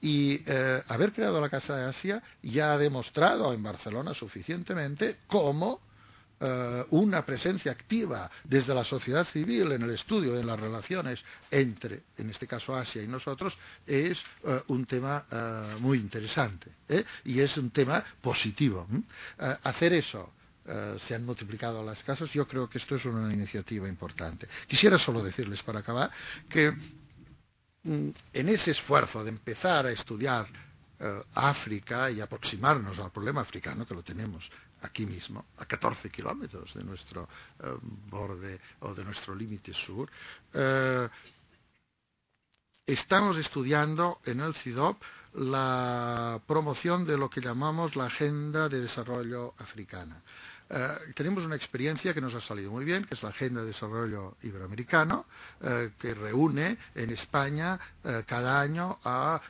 Y 0.00 0.42
eh, 0.46 0.82
haber 0.88 1.12
creado 1.12 1.40
la 1.40 1.48
Casa 1.48 1.76
de 1.76 1.84
Asia 1.84 2.22
ya 2.42 2.72
ha 2.72 2.78
demostrado 2.78 3.52
en 3.52 3.62
Barcelona 3.62 4.12
suficientemente 4.14 5.18
cómo 5.26 5.80
eh, 6.38 6.84
una 6.90 7.24
presencia 7.24 7.72
activa 7.72 8.30
desde 8.44 8.74
la 8.74 8.84
sociedad 8.84 9.26
civil 9.26 9.72
en 9.72 9.82
el 9.82 9.90
estudio 9.90 10.34
de 10.34 10.44
las 10.44 10.60
relaciones 10.60 11.24
entre, 11.50 12.02
en 12.18 12.28
este 12.28 12.46
caso 12.46 12.76
Asia 12.76 13.02
y 13.02 13.08
nosotros, 13.08 13.56
es 13.86 14.22
eh, 14.44 14.62
un 14.68 14.84
tema 14.84 15.24
muy 15.80 15.98
interesante 15.98 16.70
y 17.24 17.40
es 17.40 17.56
un 17.56 17.70
tema 17.70 18.04
positivo. 18.20 18.86
hacer 19.38 19.94
eso 19.94 20.32
se 20.98 21.14
han 21.14 21.24
multiplicado 21.24 21.82
las 21.84 22.02
casas, 22.02 22.30
yo 22.32 22.46
creo 22.46 22.68
que 22.68 22.78
esto 22.78 22.96
es 22.96 23.04
una 23.04 23.32
iniciativa 23.32 23.88
importante. 23.88 24.48
Quisiera 24.66 24.98
solo 24.98 25.22
decirles 25.22 25.62
para 25.62 25.78
acabar 25.78 26.10
que 26.48 26.74
en 27.86 28.48
ese 28.48 28.72
esfuerzo 28.72 29.22
de 29.22 29.30
empezar 29.30 29.86
a 29.86 29.92
estudiar 29.92 30.46
eh, 30.98 31.22
África 31.34 32.10
y 32.10 32.20
aproximarnos 32.20 32.98
al 32.98 33.12
problema 33.12 33.42
africano, 33.42 33.86
que 33.86 33.94
lo 33.94 34.02
tenemos 34.02 34.48
aquí 34.82 35.06
mismo, 35.06 35.46
a 35.58 35.66
14 35.66 36.10
kilómetros 36.10 36.74
de 36.74 36.84
nuestro 36.84 37.28
eh, 37.60 37.76
borde 38.08 38.60
o 38.80 38.94
de 38.94 39.04
nuestro 39.04 39.34
límite 39.34 39.72
sur, 39.72 40.10
eh, 40.52 41.08
estamos 42.86 43.36
estudiando 43.36 44.20
en 44.24 44.40
el 44.40 44.54
CIDOP 44.54 45.02
la 45.34 46.40
promoción 46.46 47.04
de 47.04 47.18
lo 47.18 47.28
que 47.28 47.40
llamamos 47.40 47.94
la 47.94 48.06
Agenda 48.06 48.68
de 48.68 48.80
Desarrollo 48.80 49.54
Africana. 49.58 50.22
Eh, 50.68 51.12
tenemos 51.14 51.44
una 51.44 51.54
experiencia 51.54 52.12
que 52.12 52.20
nos 52.20 52.34
ha 52.34 52.40
salido 52.40 52.72
muy 52.72 52.84
bien, 52.84 53.04
que 53.04 53.14
es 53.14 53.22
la 53.22 53.28
Agenda 53.28 53.60
de 53.60 53.68
Desarrollo 53.68 54.36
Iberoamericano, 54.42 55.26
eh, 55.62 55.90
que 55.98 56.12
reúne 56.12 56.76
en 56.94 57.10
España 57.10 57.78
eh, 58.02 58.24
cada 58.26 58.60
año 58.60 58.98
a 59.04 59.40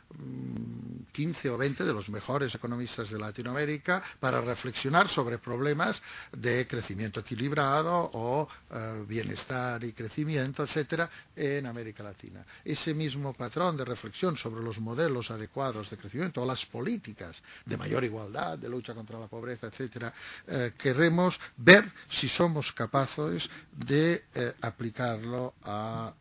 15 1.12 1.48
mm, 1.48 1.54
o 1.54 1.56
20 1.56 1.84
de 1.84 1.92
los 1.92 2.10
mejores 2.10 2.54
economistas 2.54 3.08
de 3.08 3.18
Latinoamérica 3.18 4.02
para 4.20 4.42
reflexionar 4.42 5.08
sobre 5.08 5.38
problemas 5.38 6.02
de 6.32 6.66
crecimiento 6.66 7.20
equilibrado 7.20 8.10
o 8.12 8.48
bienestar 9.06 9.82
y 9.84 9.92
crecimiento, 9.92 10.64
etcétera, 10.64 11.08
en 11.34 11.66
América 11.66 12.02
Latina. 12.02 12.44
Ese 12.64 12.92
mismo 12.92 13.32
patrón 13.32 13.76
de 13.76 13.84
reflexión 13.84 14.36
sobre 14.36 14.62
los 14.62 14.78
modelos 14.78 15.30
adecuados 15.30 15.88
de 15.90 15.96
crecimiento 15.96 16.42
o 16.42 16.46
las 16.46 16.64
políticas 16.66 17.40
de 17.64 17.76
mayor 17.76 18.04
igualdad, 18.04 18.58
de 18.58 18.68
lucha 18.68 18.94
contra 18.94 19.18
la 19.18 19.28
pobreza, 19.28 19.68
etcétera, 19.68 20.12
que 20.76 20.92
Queremos 21.06 21.38
ver 21.56 21.92
si 22.10 22.28
somos 22.28 22.72
capaces 22.72 23.48
de 23.70 24.24
eh, 24.34 24.54
aplicarlo 24.60 25.54
a, 25.62 26.12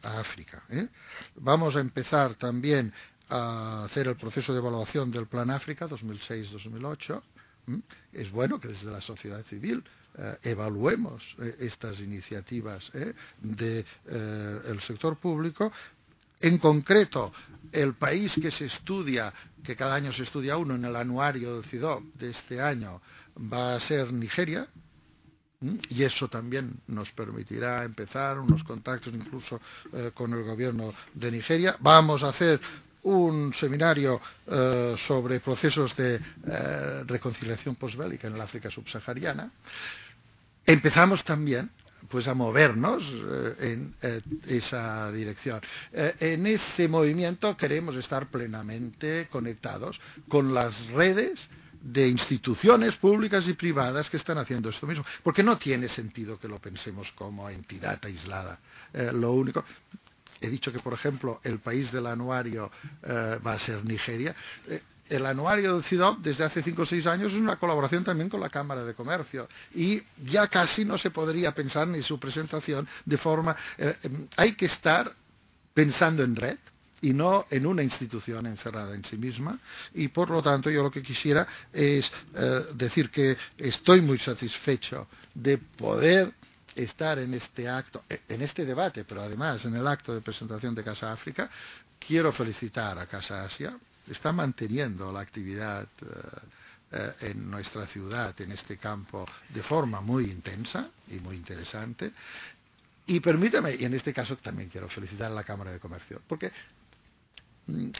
África. 0.00 0.62
¿eh? 0.70 0.88
Vamos 1.34 1.76
a 1.76 1.80
empezar 1.80 2.36
también 2.36 2.90
a 3.28 3.84
hacer 3.84 4.08
el 4.08 4.16
proceso 4.16 4.54
de 4.54 4.60
evaluación 4.60 5.10
del 5.10 5.26
Plan 5.26 5.50
África 5.50 5.86
2006-2008. 5.86 7.22
Es 8.14 8.30
bueno 8.30 8.58
que 8.58 8.68
desde 8.68 8.90
la 8.90 9.02
sociedad 9.02 9.44
civil 9.44 9.84
eh, 10.16 10.38
evaluemos 10.44 11.36
estas 11.58 12.00
iniciativas 12.00 12.90
del 13.42 13.84
sector 14.80 15.18
público 15.18 15.70
en 16.40 16.58
concreto, 16.58 17.32
el 17.72 17.94
país 17.94 18.34
que 18.40 18.50
se 18.50 18.66
estudia, 18.66 19.32
que 19.64 19.74
cada 19.74 19.96
año 19.96 20.12
se 20.12 20.22
estudia 20.22 20.56
uno 20.56 20.76
en 20.76 20.84
el 20.84 20.94
anuario 20.94 21.54
del 21.54 21.64
CIDOP 21.64 22.14
de 22.14 22.30
este 22.30 22.60
año, 22.60 23.00
va 23.38 23.76
a 23.76 23.80
ser 23.80 24.12
Nigeria. 24.12 24.66
Y 25.88 26.04
eso 26.04 26.28
también 26.28 26.72
nos 26.86 27.10
permitirá 27.10 27.82
empezar 27.82 28.38
unos 28.38 28.62
contactos 28.62 29.12
incluso 29.12 29.60
eh, 29.92 30.12
con 30.14 30.32
el 30.32 30.44
gobierno 30.44 30.94
de 31.14 31.32
Nigeria. 31.32 31.76
Vamos 31.80 32.22
a 32.22 32.28
hacer 32.28 32.60
un 33.02 33.52
seminario 33.54 34.20
eh, 34.46 34.94
sobre 34.98 35.40
procesos 35.40 35.96
de 35.96 36.14
eh, 36.16 37.02
reconciliación 37.06 37.74
posbélica 37.74 38.28
en 38.28 38.34
el 38.34 38.40
África 38.40 38.70
subsahariana. 38.70 39.50
Empezamos 40.64 41.24
también 41.24 41.70
pues 42.08 42.28
a 42.28 42.34
movernos 42.34 43.02
en 43.58 43.92
esa 44.46 45.10
dirección. 45.10 45.60
En 45.92 46.46
ese 46.46 46.86
movimiento 46.86 47.56
queremos 47.56 47.96
estar 47.96 48.30
plenamente 48.30 49.26
conectados 49.28 50.00
con 50.28 50.54
las 50.54 50.86
redes 50.90 51.48
de 51.80 52.08
instituciones 52.08 52.96
públicas 52.96 53.46
y 53.48 53.54
privadas 53.54 54.10
que 54.10 54.16
están 54.16 54.38
haciendo 54.38 54.70
esto 54.70 54.86
mismo, 54.86 55.04
porque 55.22 55.42
no 55.42 55.56
tiene 55.58 55.88
sentido 55.88 56.38
que 56.38 56.48
lo 56.48 56.58
pensemos 56.58 57.12
como 57.12 57.48
entidad 57.48 57.98
aislada. 58.04 58.58
lo 59.12 59.32
único, 59.32 59.64
he 60.40 60.48
dicho 60.48 60.72
que, 60.72 60.80
por 60.80 60.94
ejemplo, 60.94 61.40
el 61.44 61.58
país 61.60 61.90
del 61.92 62.06
anuario 62.06 62.70
va 63.04 63.52
a 63.52 63.58
ser 63.58 63.84
Nigeria 63.84 64.34
el 65.08 65.26
anuario 65.26 65.74
del 65.74 65.84
CIDOP 65.84 66.18
desde 66.18 66.44
hace 66.44 66.62
cinco 66.62 66.82
o 66.82 66.86
seis 66.86 67.06
años 67.06 67.32
es 67.32 67.38
una 67.38 67.56
colaboración 67.56 68.04
también 68.04 68.28
con 68.28 68.40
la 68.40 68.50
Cámara 68.50 68.84
de 68.84 68.94
Comercio 68.94 69.48
y 69.74 70.02
ya 70.24 70.48
casi 70.48 70.84
no 70.84 70.98
se 70.98 71.10
podría 71.10 71.52
pensar 71.52 71.88
ni 71.88 72.02
su 72.02 72.18
presentación 72.18 72.86
de 73.04 73.18
forma. 73.18 73.56
Eh, 73.76 73.96
em, 74.02 74.28
hay 74.36 74.54
que 74.54 74.66
estar 74.66 75.12
pensando 75.72 76.22
en 76.22 76.36
red 76.36 76.58
y 77.02 77.12
no 77.12 77.46
en 77.50 77.66
una 77.66 77.82
institución 77.82 78.46
encerrada 78.46 78.94
en 78.94 79.04
sí 79.04 79.16
misma 79.16 79.58
y 79.94 80.08
por 80.08 80.30
lo 80.30 80.42
tanto 80.42 80.70
yo 80.70 80.82
lo 80.82 80.90
que 80.90 81.02
quisiera 81.02 81.46
es 81.72 82.10
eh, 82.34 82.66
decir 82.74 83.10
que 83.10 83.36
estoy 83.56 84.00
muy 84.00 84.18
satisfecho 84.18 85.08
de 85.34 85.58
poder 85.58 86.32
estar 86.74 87.18
en 87.18 87.34
este 87.34 87.68
acto, 87.68 88.04
en 88.08 88.42
este 88.42 88.64
debate, 88.64 89.04
pero 89.04 89.22
además 89.22 89.64
en 89.64 89.74
el 89.74 89.86
acto 89.86 90.14
de 90.14 90.20
presentación 90.20 90.74
de 90.74 90.84
Casa 90.84 91.12
África. 91.12 91.50
Quiero 91.98 92.32
felicitar 92.32 92.98
a 92.98 93.06
Casa 93.06 93.44
Asia 93.44 93.76
está 94.10 94.32
manteniendo 94.32 95.12
la 95.12 95.20
actividad 95.20 95.86
eh, 96.02 96.06
eh, 96.92 97.12
en 97.20 97.50
nuestra 97.50 97.86
ciudad, 97.86 98.38
en 98.40 98.52
este 98.52 98.76
campo, 98.78 99.26
de 99.48 99.62
forma 99.62 100.00
muy 100.00 100.24
intensa 100.24 100.88
y 101.08 101.20
muy 101.20 101.36
interesante. 101.36 102.12
Y 103.06 103.20
permítame, 103.20 103.74
y 103.74 103.84
en 103.84 103.94
este 103.94 104.12
caso 104.12 104.36
también 104.36 104.68
quiero 104.68 104.88
felicitar 104.88 105.30
a 105.30 105.34
la 105.34 105.44
Cámara 105.44 105.72
de 105.72 105.80
Comercio, 105.80 106.20
porque 106.26 106.52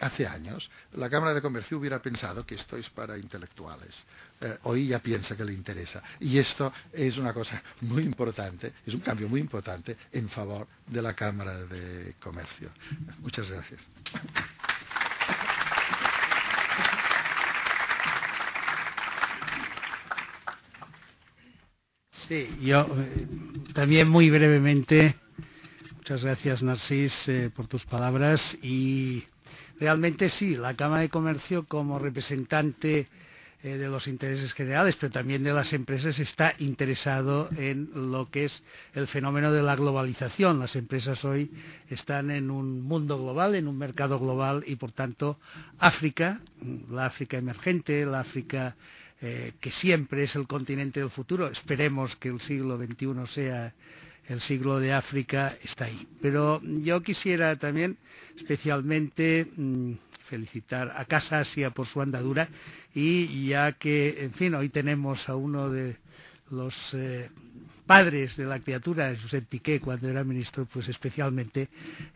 hace 0.00 0.26
años 0.26 0.70
la 0.92 1.10
Cámara 1.10 1.34
de 1.34 1.42
Comercio 1.42 1.78
hubiera 1.78 2.00
pensado 2.00 2.44
que 2.44 2.54
esto 2.54 2.76
es 2.76 2.88
para 2.90 3.18
intelectuales. 3.18 3.94
Eh, 4.40 4.58
hoy 4.64 4.88
ya 4.88 5.00
piensa 5.00 5.36
que 5.36 5.44
le 5.44 5.52
interesa. 5.52 6.02
Y 6.20 6.38
esto 6.38 6.72
es 6.92 7.18
una 7.18 7.32
cosa 7.32 7.62
muy 7.80 8.04
importante, 8.04 8.72
es 8.86 8.94
un 8.94 9.00
cambio 9.00 9.28
muy 9.28 9.40
importante 9.40 9.96
en 10.12 10.28
favor 10.28 10.66
de 10.86 11.02
la 11.02 11.14
Cámara 11.14 11.64
de 11.66 12.14
Comercio. 12.20 12.70
Muchas 13.20 13.50
gracias. 13.50 13.80
Sí, 22.28 22.58
yo 22.60 22.86
eh, 22.98 23.26
también 23.72 24.06
muy 24.06 24.28
brevemente. 24.28 25.16
Muchas 25.96 26.22
gracias, 26.22 26.62
Narcis, 26.62 27.28
eh, 27.28 27.50
por 27.54 27.66
tus 27.66 27.84
palabras. 27.86 28.56
Y 28.62 29.24
realmente 29.78 30.28
sí, 30.28 30.56
la 30.56 30.74
Cámara 30.74 31.02
de 31.02 31.08
Comercio, 31.08 31.66
como 31.66 31.98
representante 31.98 33.08
eh, 33.62 33.76
de 33.76 33.88
los 33.88 34.06
intereses 34.06 34.52
generales, 34.52 34.96
pero 34.96 35.12
también 35.12 35.42
de 35.42 35.52
las 35.52 35.72
empresas, 35.72 36.18
está 36.20 36.54
interesado 36.58 37.48
en 37.56 37.90
lo 38.12 38.30
que 38.30 38.44
es 38.44 38.62
el 38.94 39.08
fenómeno 39.08 39.52
de 39.52 39.62
la 39.62 39.74
globalización. 39.74 40.60
Las 40.60 40.76
empresas 40.76 41.24
hoy 41.24 41.50
están 41.90 42.30
en 42.30 42.50
un 42.50 42.82
mundo 42.82 43.18
global, 43.18 43.56
en 43.56 43.66
un 43.66 43.76
mercado 43.76 44.20
global, 44.20 44.62
y 44.66 44.76
por 44.76 44.92
tanto, 44.92 45.38
África, 45.78 46.40
la 46.90 47.06
África 47.06 47.36
emergente, 47.36 48.06
la 48.06 48.20
África 48.20 48.76
eh, 49.20 49.54
que 49.60 49.72
siempre 49.72 50.22
es 50.22 50.36
el 50.36 50.46
continente 50.46 51.00
del 51.00 51.10
futuro. 51.10 51.48
Esperemos 51.48 52.14
que 52.14 52.28
el 52.28 52.40
siglo 52.40 52.76
XXI 52.76 53.26
sea 53.26 53.74
el 54.28 54.40
siglo 54.40 54.78
de 54.78 54.92
África, 54.92 55.56
está 55.62 55.86
ahí. 55.86 56.06
Pero 56.20 56.60
yo 56.62 57.02
quisiera 57.02 57.56
también 57.56 57.96
especialmente 58.36 59.46
mm, 59.56 59.92
felicitar 60.28 60.92
a 60.94 61.04
Casa 61.06 61.40
Asia 61.40 61.70
por 61.70 61.86
su 61.86 62.00
andadura 62.00 62.48
y 62.94 63.48
ya 63.48 63.72
que, 63.72 64.24
en 64.24 64.32
fin, 64.32 64.54
hoy 64.54 64.68
tenemos 64.68 65.28
a 65.28 65.36
uno 65.36 65.70
de 65.70 65.96
los 66.50 66.94
eh, 66.94 67.30
padres 67.86 68.36
de 68.36 68.44
la 68.44 68.60
criatura, 68.60 69.14
José 69.20 69.42
Piqué, 69.42 69.80
cuando 69.80 70.08
era 70.08 70.24
ministro, 70.24 70.66
pues 70.66 70.88
especialmente 70.88 71.68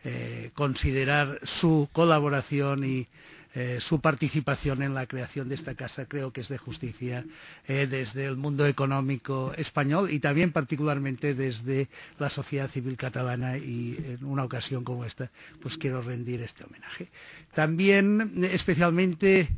eh, 0.03 0.51
considerar 0.53 1.39
su 1.43 1.89
colaboración 1.91 2.83
y 2.83 3.07
eh, 3.55 3.77
su 3.79 4.01
participación 4.01 4.81
en 4.81 4.95
la 4.95 5.05
creación 5.05 5.47
de 5.47 5.53
esta 5.55 5.75
casa 5.75 6.05
creo 6.05 6.33
que 6.33 6.41
es 6.41 6.49
de 6.49 6.57
justicia 6.57 7.23
eh, 7.67 7.85
desde 7.87 8.25
el 8.25 8.35
mundo 8.35 8.65
económico 8.65 9.53
español 9.55 10.09
y 10.09 10.19
también 10.19 10.51
particularmente 10.51 11.35
desde 11.35 11.87
la 12.17 12.31
sociedad 12.31 12.67
civil 12.71 12.97
catalana 12.97 13.57
y 13.57 13.95
en 13.97 14.25
una 14.25 14.43
ocasión 14.43 14.83
como 14.83 15.05
esta 15.05 15.29
pues 15.61 15.77
quiero 15.77 16.01
rendir 16.01 16.41
este 16.41 16.63
homenaje. 16.63 17.09
También 17.53 18.43
especialmente 18.43 19.49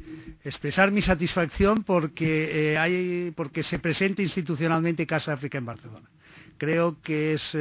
expresar 0.43 0.91
mi 0.91 1.01
satisfacción 1.01 1.83
porque, 1.83 2.75
eh, 2.75 3.63
se 3.63 3.79
presente 3.79 4.21
institucionalmente 4.21 5.07
Casa 5.07 5.31
África 5.31 5.57
en 5.57 5.65
Barcelona. 5.65 6.09
Creo 6.57 7.01
que 7.01 7.33
es 7.33 7.57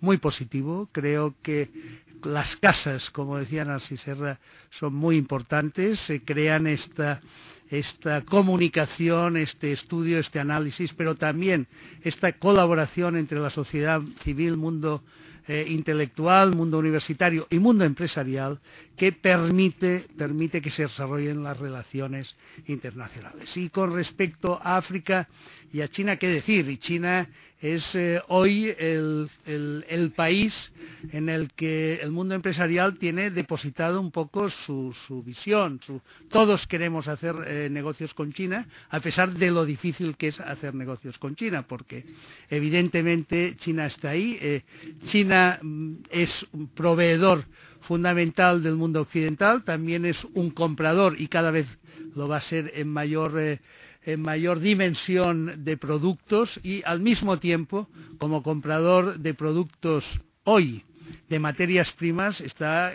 muy 0.00 0.18
positivo. 0.18 0.88
Creo 0.92 1.34
que 1.42 1.70
las 2.24 2.56
casas, 2.56 3.10
como 3.10 3.38
decía 3.38 3.64
Narcis 3.64 4.00
Serra, 4.00 4.38
son 4.70 4.94
muy 4.94 5.16
importantes. 5.16 6.00
Se 6.00 6.22
crean 6.22 6.66
esta, 6.66 7.20
esta 7.70 8.22
comunicación, 8.22 9.36
este 9.36 9.72
estudio, 9.72 10.18
este 10.18 10.40
análisis, 10.40 10.92
pero 10.92 11.14
también 11.14 11.66
esta 12.02 12.32
colaboración 12.32 13.16
entre 13.16 13.38
la 13.38 13.50
sociedad 13.50 14.00
civil, 14.24 14.56
mundo 14.56 15.02
eh, 15.50 15.64
intelectual, 15.66 16.54
mundo 16.54 16.78
universitario 16.78 17.46
y 17.48 17.58
mundo 17.58 17.84
empresarial 17.84 18.60
que 18.96 19.12
permite, 19.12 20.06
permite 20.14 20.60
que 20.60 20.70
se 20.70 20.82
desarrollen 20.82 21.42
las 21.42 21.58
relaciones 21.58 22.36
internacionales. 22.66 23.56
Y 23.56 23.70
con 23.70 23.94
respecto 23.94 24.60
a 24.62 24.76
África 24.76 25.26
y 25.72 25.82
a 25.82 25.88
China, 25.88 26.16
¿qué 26.16 26.28
decir? 26.28 26.68
Y 26.68 26.78
China 26.78 27.28
es 27.60 27.94
eh, 27.94 28.22
hoy 28.28 28.74
el, 28.78 29.28
país 30.14 30.72
en 31.12 31.28
el 31.28 31.52
que 31.52 31.96
el 31.96 32.10
mundo 32.10 32.34
empresarial 32.34 32.96
tiene 32.96 33.30
depositado 33.30 34.00
un 34.00 34.10
poco 34.10 34.48
su, 34.48 34.94
visión. 35.24 35.80
Su, 35.82 36.00
todos 36.30 36.66
queremos 36.66 37.08
hacer 37.08 37.34
eh, 37.46 37.68
negocios 37.70 38.14
con 38.14 38.32
China, 38.32 38.66
a 38.88 39.00
pesar 39.00 39.32
de 39.32 39.50
lo 39.50 39.64
difícil 39.66 40.16
que 40.16 40.28
es 40.28 40.40
hacer 40.40 40.74
negocios 40.74 41.18
con 41.18 41.34
China, 41.36 41.66
porque 41.66 42.06
evidentemente 42.48 43.56
China 43.56 43.86
está 43.86 44.10
ahí. 44.10 44.38
Eh, 44.40 44.62
China 45.04 45.58
mm, 45.60 45.94
es 46.10 46.46
un 46.52 46.68
proveedor 46.68 47.44
fundamental 47.80 48.62
del 48.62 48.76
mundo 48.76 49.00
occidental, 49.02 49.64
también 49.64 50.04
es 50.04 50.24
un 50.34 50.50
comprador 50.50 51.20
y 51.20 51.28
cada 51.28 51.50
vez 51.50 51.66
lo 52.14 52.28
va 52.28 52.38
a 52.38 52.40
ser 52.40 52.72
en 52.74 52.88
mayor 52.88 53.58
en 54.08 54.22
mayor 54.22 54.60
dimensión 54.60 55.64
de 55.64 55.76
productos 55.76 56.58
y 56.62 56.82
al 56.86 57.00
mismo 57.00 57.38
tiempo, 57.38 57.88
como 58.18 58.42
comprador 58.42 59.18
de 59.18 59.34
productos 59.34 60.18
hoy 60.44 60.82
de 61.28 61.38
materias 61.38 61.92
primas, 61.92 62.40
está 62.40 62.94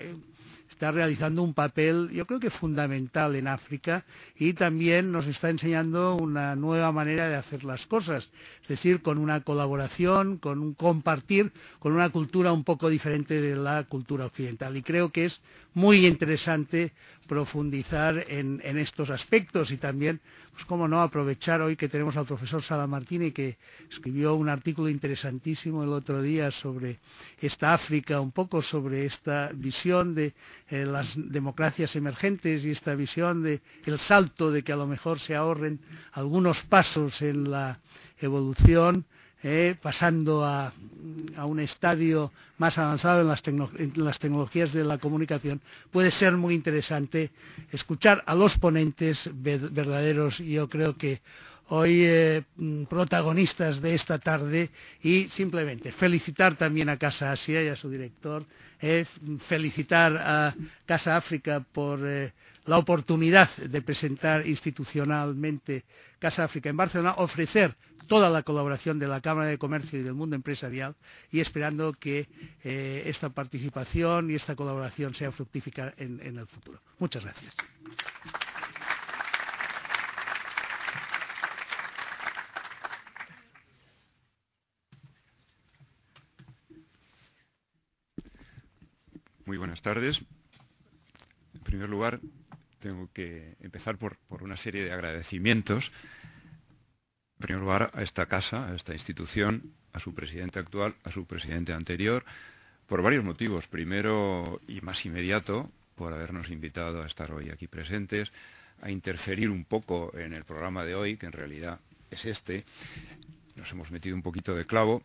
está 0.73 0.91
realizando 0.91 1.43
un 1.43 1.53
papel, 1.53 2.09
yo 2.11 2.25
creo 2.25 2.39
que 2.39 2.49
fundamental 2.49 3.35
en 3.35 3.47
África 3.47 4.03
y 4.35 4.53
también 4.53 5.11
nos 5.11 5.27
está 5.27 5.49
enseñando 5.49 6.15
una 6.15 6.55
nueva 6.55 6.91
manera 6.91 7.29
de 7.29 7.35
hacer 7.35 7.63
las 7.63 7.85
cosas, 7.85 8.29
es 8.61 8.67
decir, 8.67 9.01
con 9.01 9.19
una 9.19 9.41
colaboración, 9.41 10.37
con 10.37 10.59
un 10.59 10.73
compartir, 10.73 11.53
con 11.79 11.93
una 11.93 12.09
cultura 12.09 12.51
un 12.51 12.63
poco 12.63 12.89
diferente 12.89 13.39
de 13.39 13.55
la 13.55 13.83
cultura 13.83 14.25
occidental. 14.25 14.75
Y 14.75 14.81
creo 14.81 15.09
que 15.09 15.25
es 15.25 15.41
muy 15.73 16.05
interesante 16.05 16.93
profundizar 17.27 18.25
en, 18.27 18.61
estos 18.77 19.09
aspectos 19.09 19.71
y 19.71 19.77
también, 19.77 20.19
pues 20.51 20.65
cómo 20.65 20.87
no, 20.87 21.01
aprovechar 21.01 21.61
hoy 21.61 21.75
que 21.75 21.89
tenemos 21.89 22.17
al 22.17 22.25
profesor 22.25 22.61
Sala 22.61 22.85
Martini 22.85 23.31
que 23.31 23.57
escribió 23.89 24.35
un 24.35 24.49
artículo 24.49 24.89
interesantísimo 24.89 25.83
el 25.83 25.89
otro 25.89 26.21
día 26.21 26.51
sobre 26.51 26.99
esta 27.39 27.73
África, 27.73 28.19
un 28.19 28.31
poco 28.31 28.61
sobre 28.61 29.05
esta 29.05 29.51
visión 29.53 30.13
de 30.13 30.33
eh, 30.69 30.85
las 30.85 31.13
democracias 31.15 31.95
emergentes 31.95 32.65
y 32.65 32.71
esta 32.71 32.93
visión 32.93 33.41
de 33.41 33.61
el 33.85 33.99
salto 33.99 34.51
de 34.51 34.63
que 34.63 34.73
a 34.73 34.77
lo 34.77 34.85
mejor 34.85 35.19
se 35.19 35.35
ahorren 35.35 35.79
algunos 36.11 36.61
pasos 36.63 37.21
en 37.21 37.49
la 37.49 37.79
evolución 38.19 39.05
eh, 39.43 39.75
pasando 39.81 40.45
a, 40.45 40.73
un 41.45 41.59
estadio 41.59 42.31
más 42.57 42.77
avanzado 42.77 43.21
en 43.21 43.27
las, 43.27 44.19
tecnologías 44.19 44.71
de 44.71 44.83
la 44.83 44.97
comunicación, 44.97 45.61
puede 45.91 46.11
ser 46.11 46.33
muy 46.37 46.55
interesante 46.55 47.31
escuchar 47.71 48.23
a 48.25 48.35
los 48.35 48.57
ponentes 48.57 49.29
verdaderos. 49.33 50.37
Yo 50.37 50.69
creo 50.69 50.97
que 50.97 51.21
hoy 51.69 52.03
eh, 52.05 52.43
protagonistas 52.89 53.81
de 53.81 53.95
esta 53.95 54.19
tarde 54.19 54.69
y 55.01 55.27
simplemente 55.29 55.91
felicitar 55.91 56.55
también 56.55 56.89
a 56.89 56.97
Casa 56.97 57.31
Asia 57.31 57.63
y 57.63 57.67
a 57.67 57.75
su 57.75 57.89
director, 57.89 58.45
eh, 58.81 59.05
felicitar 59.47 60.15
a 60.17 60.55
Casa 60.85 61.15
África 61.15 61.59
por 61.71 61.99
eh, 62.03 62.33
la 62.65 62.77
oportunidad 62.77 63.49
de 63.57 63.81
presentar 63.81 64.47
institucionalmente 64.47 65.83
Casa 66.19 66.45
África 66.45 66.69
en 66.69 66.77
Barcelona, 66.77 67.15
ofrecer 67.17 67.75
toda 68.07 68.29
la 68.29 68.43
colaboración 68.43 68.99
de 68.99 69.07
la 69.07 69.21
Cámara 69.21 69.49
de 69.49 69.57
Comercio 69.57 69.99
y 69.99 70.03
del 70.03 70.13
mundo 70.13 70.35
empresarial 70.35 70.95
y 71.31 71.39
esperando 71.39 71.93
que 71.93 72.27
eh, 72.63 73.03
esta 73.05 73.29
participación 73.29 74.29
y 74.29 74.35
esta 74.35 74.55
colaboración 74.55 75.13
sea 75.13 75.31
fructífica 75.31 75.93
en, 75.97 76.19
el 76.19 76.47
futuro. 76.47 76.79
Muchas 76.99 77.23
gracias. 77.23 77.55
Muy 89.45 89.57
buenas 89.57 89.81
tardes. 89.81 90.21
En 91.53 91.61
primer 91.61 91.89
lugar, 91.89 92.19
tengo 92.79 93.09
que 93.13 93.55
empezar 93.61 93.97
por, 93.97 94.17
una 94.41 94.57
serie 94.57 94.83
de 94.83 94.91
agradecimientos 94.91 95.91
en 95.91 96.32
primer 97.43 97.61
lugar, 97.61 97.91
a 97.93 98.01
esta 98.01 98.25
casa, 98.25 98.69
a 98.69 98.75
esta 98.75 98.93
institución, 98.93 99.73
a 99.91 99.99
su 99.99 100.13
presidente 100.15 100.59
actual, 100.59 100.95
a 101.03 101.11
su 101.11 101.25
presidente 101.25 101.73
anterior, 101.73 102.23
por 102.87 103.01
varios 103.01 103.25
motivos. 103.25 103.67
Primero 103.67 104.61
y 104.65 104.79
más 104.79 105.05
inmediato, 105.05 105.69
por 105.95 106.13
habernos 106.13 106.49
invitado 106.49 107.03
a 107.03 107.05
estar 107.05 107.33
hoy 107.33 107.49
aquí 107.49 107.67
presentes, 107.67 108.31
a 108.81 108.89
interferir 108.89 109.49
un 109.49 109.65
poco 109.65 110.17
en 110.17 110.31
el 110.31 110.45
programa 110.45 110.85
de 110.85 110.95
hoy, 110.95 111.17
que 111.17 111.25
en 111.25 111.33
realidad 111.33 111.81
es 112.09 112.23
este. 112.23 112.63
Nos 113.57 113.69
hemos 113.73 113.91
metido 113.91 114.15
un 114.15 114.21
poquito 114.21 114.55
de 114.55 114.65
clavo, 114.65 115.03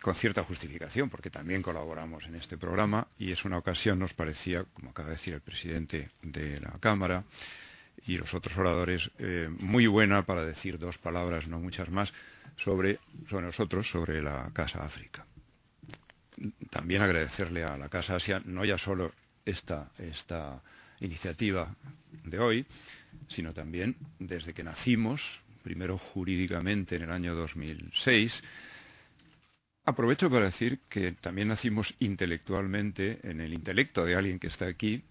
con 0.00 0.14
cierta 0.16 0.42
justificación, 0.42 1.08
porque 1.08 1.30
también 1.30 1.62
colaboramos 1.62 2.24
en 2.24 2.34
este 2.34 2.58
programa 2.58 3.06
y 3.16 3.30
es 3.30 3.44
una 3.44 3.58
ocasión, 3.58 4.00
nos 4.00 4.12
parecía, 4.12 4.64
como 4.74 4.90
acaba 4.90 5.10
de 5.10 5.14
decir 5.14 5.34
el 5.34 5.40
presidente 5.40 6.10
de 6.20 6.58
la 6.58 6.72
Cámara, 6.80 7.22
y 8.04 8.18
los 8.18 8.32
otros 8.34 8.56
oradores 8.56 9.10
eh, 9.18 9.48
muy 9.58 9.86
buena 9.86 10.24
para 10.24 10.44
decir 10.44 10.78
dos 10.78 10.98
palabras, 10.98 11.48
no 11.48 11.58
muchas 11.58 11.90
más, 11.90 12.12
sobre, 12.56 12.98
sobre 13.28 13.46
nosotros, 13.46 13.88
sobre 13.88 14.22
la 14.22 14.50
Casa 14.52 14.84
África. 14.84 15.26
También 16.70 17.02
agradecerle 17.02 17.64
a 17.64 17.76
la 17.76 17.88
Casa 17.88 18.16
Asia 18.16 18.40
no 18.44 18.64
ya 18.64 18.78
solo 18.78 19.12
esta, 19.44 19.90
esta 19.98 20.62
iniciativa 21.00 21.74
de 22.24 22.38
hoy, 22.38 22.66
sino 23.28 23.52
también 23.52 23.96
desde 24.18 24.52
que 24.52 24.62
nacimos, 24.62 25.40
primero 25.62 25.98
jurídicamente 25.98 26.96
en 26.96 27.02
el 27.02 27.10
año 27.10 27.34
2006, 27.34 28.42
Aprovecho 29.88 30.28
para 30.28 30.46
decir 30.46 30.80
que 30.88 31.12
también 31.12 31.46
nacimos 31.46 31.94
intelectualmente 32.00 33.20
en 33.22 33.40
el 33.40 33.54
intelecto 33.54 34.04
de 34.04 34.16
alguien 34.16 34.40
que 34.40 34.48
está 34.48 34.66
aquí, 34.66 35.04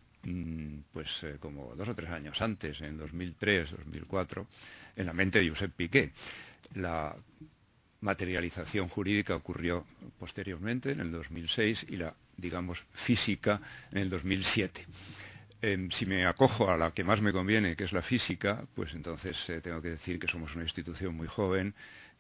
pues 0.92 1.08
eh, 1.24 1.38
como 1.40 1.76
dos 1.76 1.88
o 1.88 1.96
tres 1.96 2.10
años 2.10 2.42
antes, 2.42 2.82
en 2.82 2.98
2003, 2.98 3.72
2004, 3.72 4.48
en 4.96 5.06
la 5.06 5.14
mente 5.14 5.40
de 5.40 5.50
Josep 5.50 5.72
Piqué. 5.72 6.12
La 6.76 7.16
materialización 8.02 8.88
jurídica 8.88 9.36
ocurrió 9.36 9.86
posteriormente, 10.20 10.92
en 10.92 11.00
el 11.00 11.12
2006, 11.12 11.86
y 11.90 11.98
la, 11.98 12.14
digamos, 12.38 12.84
física 12.94 13.62
en 13.92 14.00
el 14.00 14.10
2007. 14.10 14.86
Eh, 15.62 15.88
si 15.92 16.06
me 16.06 16.26
acojo 16.26 16.70
a 16.70 16.78
la 16.78 16.92
que 16.92 17.04
más 17.04 17.22
me 17.22 17.32
conviene, 17.32 17.76
que 17.76 17.86
es 17.86 17.94
la 17.94 18.02
física, 18.02 18.66
pues 18.74 18.94
entonces 18.94 19.38
eh, 19.50 19.62
tengo 19.62 19.82
que 19.82 19.90
decir 19.90 20.20
que 20.20 20.28
somos 20.28 20.54
una 20.56 20.64
institución 20.64 21.16
muy 21.16 21.28
joven, 21.28 21.74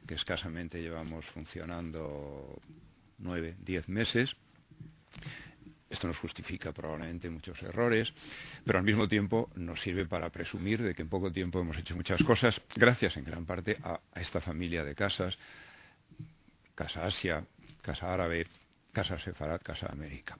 que 0.07 0.15
escasamente 0.15 0.81
llevamos 0.81 1.25
funcionando 1.27 2.61
nueve, 3.17 3.55
diez 3.63 3.87
meses 3.89 4.35
esto 5.95 6.07
nos 6.07 6.19
justifica 6.19 6.71
probablemente 6.71 7.29
muchos 7.29 7.61
errores, 7.63 8.13
pero 8.63 8.77
al 8.77 8.85
mismo 8.85 9.07
tiempo 9.07 9.49
nos 9.55 9.81
sirve 9.81 10.05
para 10.05 10.29
presumir 10.29 10.83
de 10.83 10.93
que 10.93 11.01
en 11.01 11.09
poco 11.09 11.31
tiempo 11.31 11.59
hemos 11.59 11.77
hecho 11.77 11.95
muchas 11.95 12.21
cosas, 12.23 12.61
gracias 12.75 13.17
en 13.17 13.23
gran 13.23 13.45
parte 13.45 13.77
a, 13.81 13.99
esta 14.15 14.41
familia 14.41 14.83
de 14.83 14.93
casas, 14.93 15.37
Casa 16.75 17.05
Asia, 17.05 17.45
Casa 17.81 18.13
Árabe, 18.13 18.45
Casa 18.91 19.17
Sefarad, 19.17 19.61
Casa 19.61 19.87
América. 19.87 20.37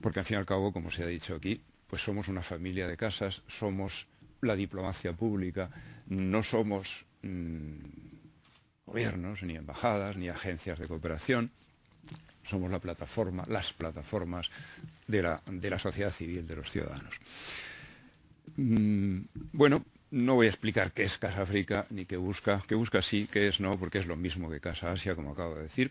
Porque 0.00 0.20
al 0.20 0.26
fin 0.26 0.36
y 0.36 0.38
al 0.38 0.46
cabo, 0.46 0.72
como 0.72 0.90
se 0.90 1.02
ha 1.02 1.06
dicho 1.06 1.34
aquí, 1.34 1.60
pues 1.88 2.02
somos 2.02 2.28
una 2.28 2.42
familia 2.42 2.86
de 2.86 2.96
casas, 2.96 3.42
somos 3.48 4.06
la 4.40 4.54
diplomacia 4.54 5.12
pública, 5.12 5.70
no 6.06 6.42
somos 6.42 7.04
mmm, 7.22 7.74
gobiernos, 8.86 9.42
ni 9.42 9.56
embajadas, 9.56 10.16
ni 10.16 10.28
agencias 10.28 10.78
de 10.78 10.86
cooperación, 10.86 11.50
somos 12.48 12.70
la 12.70 12.78
plataforma, 12.78 13.44
las 13.48 13.72
plataformas 13.72 14.50
de 15.06 15.22
la, 15.22 15.78
sociedad 15.78 16.12
civil, 16.12 16.46
de 16.46 16.56
los 16.56 16.70
ciudadanos. 16.70 17.14
Mm, 18.56 19.20
bueno, 19.52 19.84
no 20.14 20.36
voy 20.36 20.46
a 20.46 20.50
explicar 20.50 20.92
qué 20.92 21.04
es 21.04 21.18
Casa 21.18 21.42
África 21.42 21.86
ni 21.90 22.06
qué 22.06 22.16
busca. 22.16 22.62
Qué 22.68 22.76
busca 22.76 23.02
sí, 23.02 23.28
qué 23.30 23.48
es 23.48 23.58
no, 23.58 23.76
porque 23.78 23.98
es 23.98 24.06
lo 24.06 24.16
mismo 24.16 24.48
que 24.48 24.60
Casa 24.60 24.92
Asia, 24.92 25.16
como 25.16 25.32
acabo 25.32 25.56
de 25.56 25.62
decir. 25.62 25.90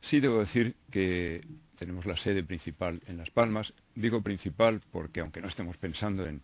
Sí 0.00 0.20
debo 0.20 0.40
decir 0.40 0.74
que 0.90 1.40
tenemos 1.78 2.04
la 2.04 2.16
sede 2.16 2.44
principal 2.44 3.00
en 3.06 3.16
Las 3.16 3.30
Palmas. 3.30 3.72
Digo 3.94 4.20
principal 4.20 4.82
porque, 4.90 5.20
aunque 5.20 5.40
no 5.40 5.48
estemos 5.48 5.78
pensando 5.78 6.26
en, 6.26 6.42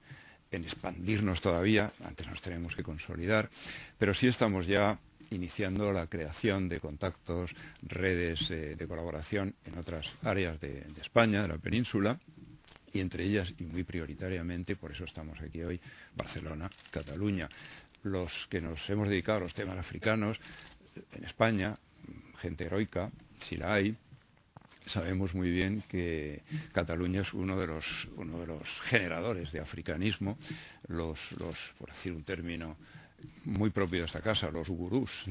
expandirnos 0.50 1.42
todavía, 1.42 1.92
antes 2.02 2.26
nos 2.26 2.40
tenemos 2.40 2.74
que 2.74 2.82
consolidar, 2.82 3.50
pero 3.98 4.14
sí 4.14 4.28
estamos 4.28 4.66
ya 4.66 4.98
iniciando 5.30 5.92
la 5.92 6.06
creación 6.06 6.68
de 6.68 6.80
contactos, 6.80 7.54
redes 7.82 8.50
eh, 8.50 8.76
de 8.76 8.86
colaboración 8.86 9.54
en 9.64 9.78
otras 9.78 10.06
áreas 10.22 10.60
de 10.60 10.86
España, 11.00 11.42
de 11.42 11.48
la 11.48 11.58
península 11.58 12.18
y 12.92 13.00
entre 13.00 13.24
ellas, 13.24 13.52
y 13.58 13.64
muy 13.64 13.84
prioritariamente, 13.84 14.76
por 14.76 14.92
eso 14.92 15.04
estamos 15.04 15.40
aquí 15.40 15.62
hoy, 15.62 15.80
Barcelona, 16.16 16.70
Cataluña. 16.90 17.48
Los 18.02 18.46
que 18.48 18.60
nos 18.60 18.88
hemos 18.88 19.08
dedicado 19.08 19.38
a 19.38 19.42
los 19.42 19.54
temas 19.54 19.78
africanos, 19.78 20.38
en 21.12 21.24
España, 21.24 21.78
gente 22.38 22.64
heroica, 22.64 23.10
si 23.42 23.56
la 23.56 23.74
hay, 23.74 23.96
sabemos 24.86 25.34
muy 25.34 25.50
bien 25.50 25.82
que 25.88 26.42
Cataluña 26.72 27.22
es 27.22 27.34
uno 27.34 27.58
de 27.58 27.66
los, 27.66 28.08
uno 28.16 28.40
de 28.40 28.46
los 28.46 28.80
generadores 28.82 29.52
de 29.52 29.60
africanismo, 29.60 30.38
los, 30.88 31.32
los, 31.32 31.56
por 31.78 31.92
decir 31.92 32.12
un 32.12 32.24
término 32.24 32.76
muy 33.44 33.70
propio 33.70 34.00
de 34.00 34.06
esta 34.06 34.20
casa, 34.20 34.50
los 34.50 34.68
gurús 34.68 35.24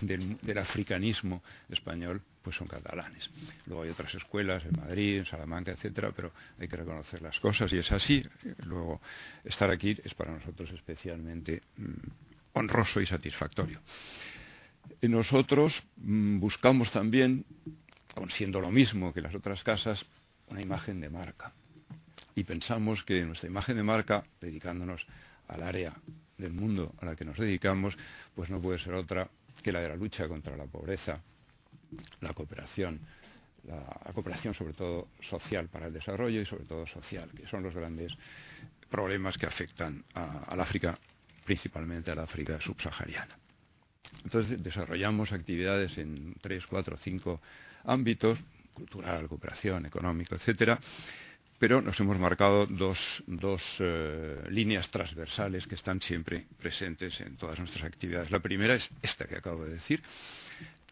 del, 0.00 0.58
africanismo 0.58 1.42
español, 1.68 2.22
pues 2.42 2.56
son 2.56 2.68
catalanes. 2.68 3.30
Luego 3.66 3.82
hay 3.82 3.90
otras 3.90 4.14
escuelas 4.14 4.64
en 4.64 4.78
Madrid, 4.78 5.18
en 5.18 5.26
Salamanca, 5.26 5.72
etcétera, 5.72 6.12
pero 6.14 6.32
hay 6.58 6.68
que 6.68 6.76
reconocer 6.76 7.22
las 7.22 7.38
cosas 7.40 7.72
y 7.72 7.78
es 7.78 7.90
así. 7.92 8.24
Luego, 8.64 9.00
estar 9.44 9.70
aquí 9.70 9.96
es 10.04 10.14
para 10.14 10.32
nosotros 10.32 10.70
especialmente 10.70 11.62
mm, 11.76 11.92
honroso 12.54 13.00
y 13.00 13.06
satisfactorio. 13.06 13.80
Nosotros 15.02 15.82
mm, 15.96 16.38
buscamos 16.38 16.90
también, 16.90 17.44
aun 18.14 18.30
siendo 18.30 18.60
lo 18.60 18.70
mismo 18.70 19.12
que 19.12 19.20
las 19.20 19.34
otras 19.34 19.62
casas, 19.62 20.04
una 20.48 20.60
imagen 20.60 21.00
de 21.00 21.08
marca. 21.08 21.52
Y 22.34 22.44
pensamos 22.44 23.02
que 23.02 23.24
nuestra 23.24 23.48
imagen 23.48 23.76
de 23.76 23.82
marca, 23.82 24.24
dedicándonos 24.40 25.06
al 25.48 25.62
área 25.62 25.94
del 26.42 26.52
mundo 26.52 26.94
a 27.00 27.06
la 27.06 27.16
que 27.16 27.24
nos 27.24 27.38
dedicamos, 27.38 27.96
pues 28.34 28.50
no 28.50 28.60
puede 28.60 28.78
ser 28.78 28.94
otra 28.94 29.28
que 29.62 29.72
la 29.72 29.80
de 29.80 29.88
la 29.88 29.96
lucha 29.96 30.28
contra 30.28 30.56
la 30.56 30.66
pobreza, 30.66 31.20
la 32.20 32.34
cooperación, 32.34 33.00
la, 33.64 34.12
cooperación 34.12 34.52
sobre 34.54 34.74
todo 34.74 35.08
social 35.20 35.68
para 35.68 35.86
el 35.86 35.92
desarrollo 35.92 36.40
y 36.40 36.46
sobre 36.46 36.64
todo 36.64 36.86
social, 36.86 37.30
que 37.30 37.46
son 37.46 37.62
los 37.62 37.74
grandes 37.74 38.12
problemas 38.90 39.38
que 39.38 39.46
afectan 39.46 40.04
al 40.14 40.60
África, 40.60 40.98
principalmente 41.44 42.10
a 42.10 42.14
la 42.14 42.24
África 42.24 42.60
subsahariana. 42.60 43.38
Entonces 44.24 44.62
desarrollamos 44.62 45.32
actividades 45.32 45.96
en 45.98 46.34
tres, 46.40 46.66
cuatro, 46.66 46.98
cinco 46.98 47.40
ámbitos, 47.84 48.38
cultural, 48.74 49.28
cooperación, 49.28 49.86
económico, 49.86 50.34
etcétera, 50.34 50.78
pero 51.62 51.80
nos 51.80 52.00
hemos 52.00 52.18
marcado 52.18 52.66
dos, 52.66 53.22
eh, 53.78 54.42
líneas 54.50 54.90
transversales 54.90 55.64
que 55.64 55.76
están 55.76 56.00
siempre 56.02 56.44
presentes 56.58 57.20
en 57.20 57.36
todas 57.36 57.56
nuestras 57.60 57.84
actividades. 57.84 58.32
La 58.32 58.40
primera 58.40 58.74
es 58.74 58.90
esta 59.00 59.26
que 59.26 59.36
acabo 59.36 59.62
de 59.62 59.74
decir, 59.74 60.02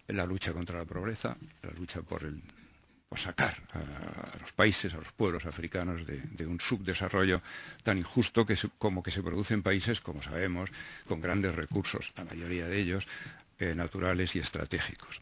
la 0.07 0.25
lucha 0.25 0.53
contra 0.53 0.79
la 0.79 0.85
pobreza, 0.85 1.37
la 1.65 1.73
lucha 1.73 2.03
por, 2.03 2.23
sacar 3.17 3.61
a, 3.73 4.39
los 4.41 4.53
países, 4.53 4.95
a 4.95 4.99
los 4.99 5.11
pueblos 5.11 5.45
africanos 5.45 6.07
de, 6.07 6.47
un 6.47 6.61
subdesarrollo 6.61 7.43
tan 7.83 7.99
injusto 7.99 8.47
como 8.79 9.03
que 9.03 9.11
se 9.11 9.25
produce 9.25 9.55
en 9.55 9.65
países, 9.65 10.01
como 10.01 10.23
sabemos, 10.23 10.71
con 11.09 11.21
grandes 11.21 11.53
recursos, 11.53 12.13
la 12.17 12.25
mayoría 12.25 12.69
de 12.69 12.79
ellos, 12.81 13.09
eh, 13.59 13.75
naturales 13.75 14.37
y 14.37 14.39
estratégicos. 14.39 15.21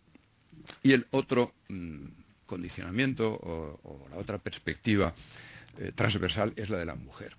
Y 0.83 0.93
el 0.93 1.07
otro 1.11 1.55
mm, 1.71 2.07
condicionamiento 2.49 3.29
o, 3.31 4.09
la 4.11 4.17
otra 4.17 4.39
perspectiva 4.39 5.15
eh, 5.79 5.93
transversal 5.95 6.53
es 6.57 6.69
la 6.71 6.79
de 6.79 6.87
la 6.87 6.97
mujer. 6.97 7.37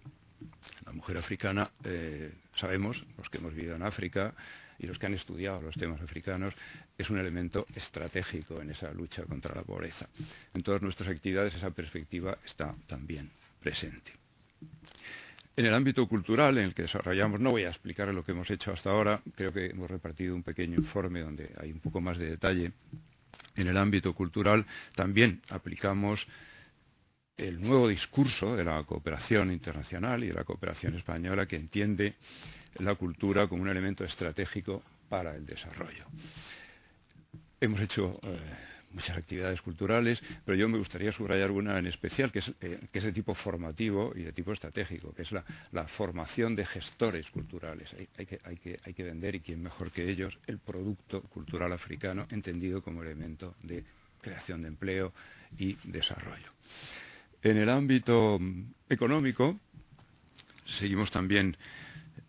La 0.86 0.93
mujer 0.93 1.17
africana, 1.17 1.69
eh, 1.84 2.32
sabemos, 2.56 3.04
los 3.17 3.30
que 3.30 3.39
hemos 3.39 3.54
vivido 3.54 3.76
en 3.76 3.84
África 3.84 4.34
y 4.78 4.88
los 4.88 4.98
que 4.98 5.08
han 5.08 5.13
estudiado 5.13 5.62
los 5.62 5.76
temas 5.76 6.00
africanos, 6.00 6.54
es 6.98 7.10
un 7.10 7.19
elemento 7.19 7.65
estratégico 7.76 8.62
en 8.62 8.69
esa 8.69 8.93
lucha 8.93 9.24
contra 9.26 9.54
la 9.54 9.63
pobreza. 9.63 10.08
En 10.54 10.63
todas 10.63 10.82
nuestras 10.82 11.10
actividades 11.10 11.56
esa 11.56 11.72
perspectiva 11.72 12.38
está 12.45 12.74
también 12.88 13.30
presente. 13.60 14.13
En 15.58 15.65
el 15.65 15.74
ámbito 15.74 16.08
cultural 16.08 16.58
en 16.58 16.65
el 16.65 16.74
que 16.74 16.84
desarrollamos, 16.84 17.41
no 17.41 17.52
voy 17.52 17.65
a 17.65 17.69
explicar 17.69 18.08
lo 18.13 18.24
que 18.24 18.32
hemos 18.32 18.50
hecho 18.50 18.72
hasta 18.72 18.91
ahora, 18.91 19.22
creo 19.36 19.52
que 19.52 19.65
hemos 19.65 19.91
repartido 19.91 20.34
un 20.34 20.43
pequeño 20.43 20.78
informe 20.78 21.19
donde 21.19 21.54
hay 21.60 21.74
un 21.74 21.82
poco 21.82 22.00
más 22.00 22.17
de 22.17 22.30
detalle 22.30 22.72
en 23.62 23.67
el 23.67 23.78
ámbito 23.78 24.13
cultural 24.13 24.65
también 24.95 25.41
aplicamos 25.50 26.28
el 27.38 27.62
nuevo 27.62 27.88
discurso 27.88 28.56
de 28.56 28.63
la 28.63 28.84
cooperación 28.84 29.52
internacional 29.52 30.24
y 30.24 30.28
de 30.28 30.34
la 30.34 30.43
cooperación 30.43 30.95
española 30.95 31.45
que 31.45 31.56
entiende 31.56 32.15
la 32.80 32.95
cultura 32.95 33.48
como 33.48 33.63
un 33.63 33.69
elemento 33.69 34.04
estratégico 34.04 34.84
para 35.08 35.36
el 35.36 35.45
desarrollo. 35.45 36.06
Hemos 37.62 37.80
hecho 37.82 38.19
eh, 38.24 38.39
muchas 38.91 39.17
actividades 39.17 39.62
culturales, 39.62 40.21
pero 40.45 40.58
yo 40.58 40.67
me 40.67 40.78
gustaría 40.78 41.12
subrayar 41.12 41.52
una 41.52 41.78
en 41.78 41.88
especial, 41.88 42.32
que 42.32 42.39
es, 42.39 42.52
eh, 42.62 42.80
de 42.91 43.12
tipo 43.12 43.34
formativo 43.34 44.13
y 44.15 44.23
de 44.23 44.34
tipo 44.34 44.52
estratégico, 44.54 45.13
que 45.13 45.23
es 45.23 45.32
la, 45.32 45.43
formación 45.88 46.56
de 46.56 46.65
gestores 46.65 47.30
culturales. 47.30 47.95
Hay, 48.17 48.93
que, 48.93 49.04
vender, 49.04 49.36
y 49.36 49.39
quién 49.39 49.62
mejor 49.62 49.91
que 49.91 50.10
ellos, 50.10 50.38
el 50.47 50.60
producto 50.60 51.21
cultural 51.23 51.73
africano, 51.73 52.28
entendido 52.30 52.82
como 52.82 53.04
elemento 53.04 53.56
de 53.63 53.84
creación 54.21 54.62
de 54.62 54.67
empleo 54.67 55.13
y 55.58 55.75
desarrollo. 55.84 56.52
En 57.41 57.58
el 57.58 57.69
ámbito 57.69 58.38
mm, 58.39 58.73
económico, 58.89 59.60
seguimos 60.65 61.10
también 61.10 61.56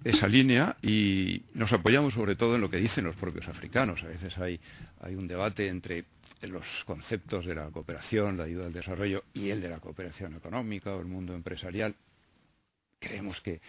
esa 0.05 0.27
línea 0.27 0.77
y 0.83 1.43
nos 1.55 1.73
apoyamos 1.73 2.15
sobre 2.15 2.37
todo 2.37 2.55
en 2.55 2.61
lo 2.61 2.71
que 2.71 2.79
dicen 2.79 3.05
los 3.05 3.17
propios 3.17 3.49
africanos. 3.49 4.03
A 4.03 4.09
veces 4.09 4.37
hay, 4.39 4.61
un 5.15 5.27
debate 5.27 5.69
entre 5.69 6.05
los 6.49 6.85
conceptos 6.85 7.45
de 7.47 7.55
la 7.55 7.71
cooperación, 7.71 8.37
la 8.37 8.45
ayuda 8.45 8.67
al 8.67 8.73
desarrollo 8.73 9.25
y 9.35 9.51
el 9.51 9.61
de 9.61 9.69
la 9.69 9.81
cooperación 9.81 10.35
económica 10.35 10.95
o 10.95 11.01
el 11.01 11.07
mundo 11.07 11.35
empresarial. 11.35 11.95
Creemos 12.99 13.41
que, 13.41 13.61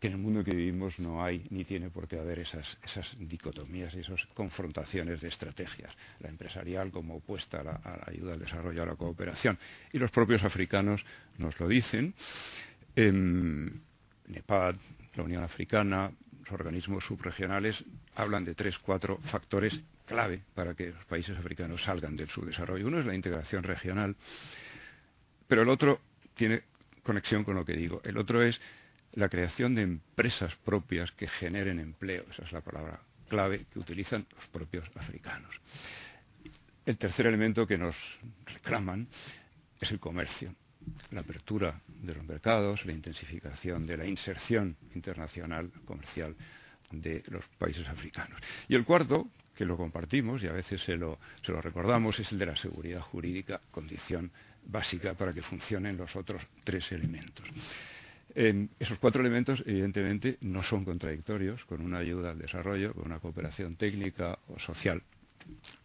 en 0.00 0.12
el 0.12 0.18
mundo 0.18 0.44
que 0.44 0.54
vivimos 0.54 0.98
no 0.98 1.24
hay 1.24 1.46
ni 1.50 1.64
tiene 1.64 1.88
por 1.90 2.06
qué 2.06 2.18
haber 2.18 2.40
esas, 2.40 2.76
dicotomías 3.18 3.94
y 3.94 4.00
esas 4.00 4.24
confrontaciones 4.34 5.20
de 5.20 5.28
estrategias. 5.28 5.94
La 6.20 6.28
empresarial 6.28 6.90
como 6.90 7.16
opuesta 7.16 7.60
a 7.60 7.64
la, 7.64 7.80
ayuda 8.06 8.34
al 8.34 8.40
desarrollo, 8.40 8.82
a 8.82 8.86
la 8.86 8.96
cooperación. 8.96 9.58
Y 9.92 9.98
los 9.98 10.10
propios 10.10 10.44
africanos 10.44 11.04
nos 11.38 11.58
lo 11.58 11.68
dicen. 11.68 12.14
En 12.94 13.82
Nepal, 14.26 14.78
la 15.14 15.22
Unión 15.22 15.42
Africana, 15.42 16.12
los 16.44 16.52
organismos 16.52 17.04
subregionales 17.04 17.82
hablan 18.14 18.44
de 18.44 18.54
tres, 18.54 18.78
cuatro 18.78 19.18
factores 19.24 19.80
clave 20.06 20.42
para 20.54 20.74
que 20.74 20.90
los 20.90 21.04
países 21.06 21.36
africanos 21.36 21.82
salgan 21.82 22.16
del 22.16 22.28
subdesarrollo. 22.28 22.86
Uno 22.86 23.00
es 23.00 23.06
la 23.06 23.14
integración 23.14 23.62
regional, 23.62 24.14
pero 25.48 25.62
el 25.62 25.68
otro 25.68 26.00
tiene 26.34 26.62
conexión 27.02 27.44
con 27.44 27.56
lo 27.56 27.64
que 27.64 27.74
digo. 27.74 28.00
El 28.04 28.18
otro 28.18 28.42
es 28.42 28.60
la 29.12 29.28
creación 29.28 29.74
de 29.74 29.82
empresas 29.82 30.54
propias 30.56 31.12
que 31.12 31.28
generen 31.28 31.80
empleo. 31.80 32.24
Esa 32.30 32.44
es 32.44 32.52
la 32.52 32.60
palabra 32.60 33.00
clave 33.28 33.66
que 33.72 33.78
utilizan 33.78 34.26
los 34.34 34.46
propios 34.48 34.84
africanos. 34.96 35.58
El 36.84 36.98
tercer 36.98 37.26
elemento 37.26 37.66
que 37.66 37.78
nos 37.78 37.96
reclaman 38.44 39.08
es 39.80 39.90
el 39.90 39.98
comercio 39.98 40.54
la 41.10 41.20
apertura 41.20 41.80
de 41.86 42.14
los 42.14 42.24
mercados, 42.24 42.84
la 42.84 42.92
intensificación 42.92 43.86
de 43.86 43.96
la 43.96 44.06
inserción 44.06 44.76
internacional 44.94 45.70
comercial 45.84 46.34
de 46.90 47.22
los 47.28 47.44
países 47.58 47.88
africanos. 47.88 48.40
Y 48.68 48.74
el 48.74 48.84
cuarto, 48.84 49.28
que 49.54 49.64
lo 49.64 49.76
compartimos 49.76 50.42
y 50.42 50.48
a 50.48 50.52
veces 50.52 50.82
se 50.82 50.96
lo, 50.96 51.18
recordamos, 51.42 52.18
es 52.20 52.30
el 52.32 52.38
de 52.38 52.46
la 52.46 52.56
seguridad 52.56 53.00
jurídica, 53.00 53.60
condición 53.70 54.30
básica 54.66 55.14
para 55.14 55.32
que 55.32 55.42
funcionen 55.42 55.96
los 55.96 56.16
otros 56.16 56.46
tres 56.64 56.90
elementos. 56.92 57.46
esos 58.34 58.98
cuatro 58.98 59.20
elementos, 59.20 59.62
evidentemente, 59.66 60.38
no 60.40 60.62
son 60.62 60.84
contradictorios 60.84 61.64
con 61.64 61.82
una 61.82 61.98
ayuda 61.98 62.30
al 62.30 62.38
desarrollo, 62.38 62.94
con 62.94 63.06
una 63.06 63.20
cooperación 63.20 63.76
técnica 63.76 64.38
o 64.48 64.58
social. 64.58 65.02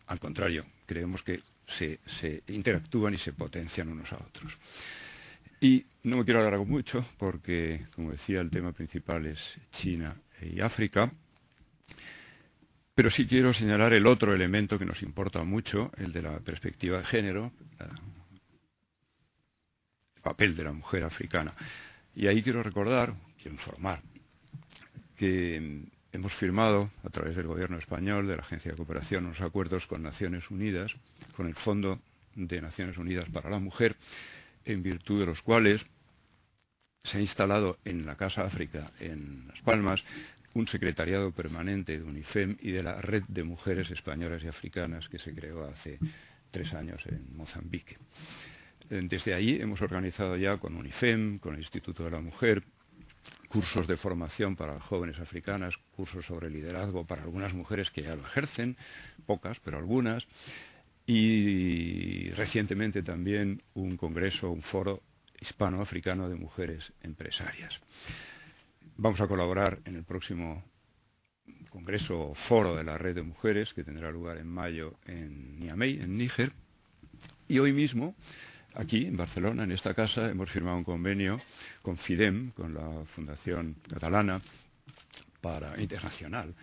Al 0.08 0.20
contrario, 0.20 0.66
creemos 0.86 1.22
que 1.22 1.42
se, 1.78 2.44
interactúan 2.48 3.14
y 3.14 3.18
se 3.18 3.34
potencian 3.34 3.90
unos 3.90 4.12
a 4.12 4.18
otros. 4.18 4.58
Y 5.62 5.86
no 6.04 6.18
me 6.18 6.26
quiero 6.26 6.40
alargar 6.40 6.66
mucho 6.66 7.06
porque, 7.18 7.86
como 7.94 8.12
decía, 8.12 8.42
el 8.42 8.50
tema 8.50 8.72
principal 8.72 9.26
es 9.26 9.40
China 9.72 10.16
y 10.42 10.62
África. 10.62 11.12
Pero 12.96 13.10
sí 13.10 13.28
quiero 13.28 13.54
señalar 13.54 13.94
el 13.94 14.08
otro 14.08 14.34
elemento 14.34 14.78
que 14.78 14.86
nos 14.86 15.02
importa 15.04 15.44
mucho, 15.44 15.92
el 15.98 16.12
de 16.12 16.22
la 16.22 16.40
perspectiva 16.40 16.98
de 16.98 17.06
género, 17.06 17.52
el 20.16 20.22
papel 20.22 20.56
de 20.56 20.64
la 20.64 20.74
mujer 20.74 21.04
africana. 21.04 21.54
Y 22.16 22.28
ahí 22.28 22.44
quiero 22.44 22.62
recordar, 22.62 23.14
quiero 23.38 23.56
informar, 23.56 24.02
que 25.16 25.86
hemos 26.12 26.34
firmado 26.34 26.90
a 27.04 27.10
través 27.10 27.36
del 27.36 27.48
Gobierno 27.48 27.78
español, 27.78 28.28
de 28.28 28.36
la 28.36 28.42
Agencia 28.42 28.72
de 28.72 28.78
Cooperación, 28.78 29.26
unos 29.26 29.42
acuerdos 29.42 29.86
con 29.88 30.04
Naciones 30.04 30.50
Unidas, 30.50 30.96
con 31.36 31.48
el 31.48 31.56
Fondo 31.56 32.00
de 32.36 32.62
Naciones 32.62 32.98
Unidas 32.98 33.30
para 33.30 33.50
la 33.50 33.60
Mujer, 33.60 33.96
en 34.66 34.84
virtud 34.84 35.20
de 35.20 35.26
los 35.28 35.42
cuales 35.42 35.86
se 37.04 37.18
ha 37.18 37.22
instalado 37.22 37.78
en 37.86 38.06
la 38.06 38.16
Casa 38.16 38.44
África, 38.44 38.92
en 39.00 39.48
Las 39.48 39.62
Palmas, 39.62 40.04
un 40.54 40.68
secretariado 40.68 41.32
permanente 41.32 41.98
de 41.98 42.04
UNIFEM 42.04 42.58
y 42.62 42.72
de 42.72 42.84
la 42.84 43.02
Red 43.02 43.24
de 43.28 43.44
Mujeres 43.44 43.92
Españolas 43.92 44.44
y 44.44 44.48
Africanas 44.48 45.08
que 45.08 45.20
se 45.20 45.34
creó 45.34 45.66
hace 45.66 46.00
tres 46.52 46.74
años 46.74 47.02
en 47.06 47.36
Mozambique. 47.36 47.98
Desde 48.90 49.36
ahí 49.36 49.62
hemos 49.62 49.82
organizado 49.82 50.36
ya 50.36 50.58
con 50.58 50.76
UNIFEM, 50.76 51.38
con 51.38 51.54
el 51.54 51.60
Instituto 51.60 52.04
de 52.04 52.12
la 52.12 52.22
Mujer, 52.22 52.64
cursos 53.50 53.88
de 53.88 53.98
formación 53.98 54.56
para 54.56 54.80
jóvenes 54.80 55.20
africanas, 55.20 55.76
cursos 55.96 56.26
sobre 56.26 56.50
liderazgo 56.50 57.06
para 57.06 57.24
algunas 57.24 57.54
mujeres 57.54 57.90
que 57.92 58.04
ya 58.04 58.16
lo 58.16 58.22
ejercen, 58.22 58.78
pocas, 59.26 59.60
pero 59.60 59.78
algunas, 59.78 60.26
y 61.06 62.30
recientemente 62.32 63.02
también 63.02 63.64
un 63.74 63.98
congreso, 63.98 64.52
un 64.52 64.62
foro 64.62 65.02
hispano-africano 65.42 66.30
de 66.30 66.36
mujeres 66.36 66.94
empresarias. 67.02 67.82
Vamos 68.98 69.20
a 69.20 69.28
colaborar 69.28 69.80
en 69.86 69.96
el 69.96 70.04
próximo 70.04 70.64
congreso 71.70 72.20
o 72.20 72.36
foro 72.36 72.76
de 72.76 72.84
la 72.84 72.98
red 72.98 73.16
de 73.16 73.24
mujeres 73.24 73.74
que 73.74 73.84
tendrá 73.84 74.12
lugar 74.12 74.38
en 74.38 74.48
mayo 74.48 75.00
en 75.06 75.60
Niamey, 75.60 76.00
en 76.00 76.18
Níger. 76.18 76.52
Y 77.48 77.58
hoy 77.58 77.74
mismo 77.74 78.16
Aquí, 78.76 79.06
en 79.06 79.18
Barcelona, 79.18 79.64
en 79.64 79.72
esta 79.72 79.94
casa, 79.94 80.30
hemos 80.30 80.50
firmado 80.50 80.78
un 80.78 80.84
convenio 80.84 81.42
con 81.82 81.98
FIDEM, 81.98 82.52
con 82.52 82.74
la 82.74 83.04
Fundación 83.16 83.76
Catalana 83.90 84.42
para, 85.42 85.80
Internacional, 85.82 86.54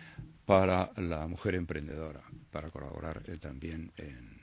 para 0.45 0.91
la 0.97 1.27
mujer 1.27 1.55
emprendedora, 1.55 2.21
para 2.51 2.69
colaborar 2.69 3.21
eh, 3.27 3.37
también 3.37 3.91
en 3.97 4.37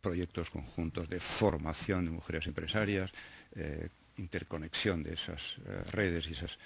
proyectos 0.00 0.48
conjuntos 0.48 1.08
de 1.08 1.18
formación 1.18 2.04
de 2.04 2.12
mujeres 2.12 2.46
empresarias, 2.46 3.10
eh, 3.56 3.88
interconexión 4.16 5.02
de 5.02 5.14
esas 5.14 5.42
eh, 5.66 5.82
redes 5.90 6.28
y 6.28 6.32
esas 6.32 6.56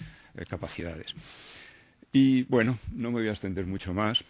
capacidades. 0.47 1.13
Y 2.13 2.43
bueno, 2.43 2.77
no 2.93 3.11
me 3.11 3.19
voy 3.19 3.27
a 3.27 3.31
extender 3.31 3.65
mucho 3.65 3.93
más 3.93 4.23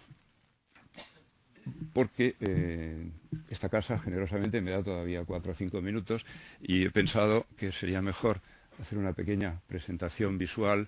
porque 1.94 2.36
eh, 2.40 3.10
esta 3.50 3.70
casa 3.70 3.98
generosamente 4.00 4.62
me 4.62 4.72
da 4.72 4.84
todavía 4.84 5.24
cuatro 5.26 5.52
o 5.52 5.56
cinco 5.56 5.82
minutos 5.82 6.26
y 6.62 6.86
he 6.86 6.92
pensado 6.92 7.46
que 7.58 7.72
sería 7.72 8.02
mejor 8.02 8.42
hacer 8.80 8.98
una 8.98 9.14
pequeña 9.14 9.62
presentación 9.68 10.38
visual 10.38 10.88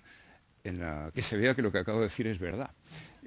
en 0.64 0.80
la 0.80 1.10
que 1.14 1.22
se 1.22 1.36
vea 1.36 1.54
que 1.54 1.62
lo 1.62 1.72
que 1.72 1.78
acabo 1.78 2.00
de 2.00 2.08
decir 2.08 2.26
es 2.26 2.38
verdad 2.38 2.70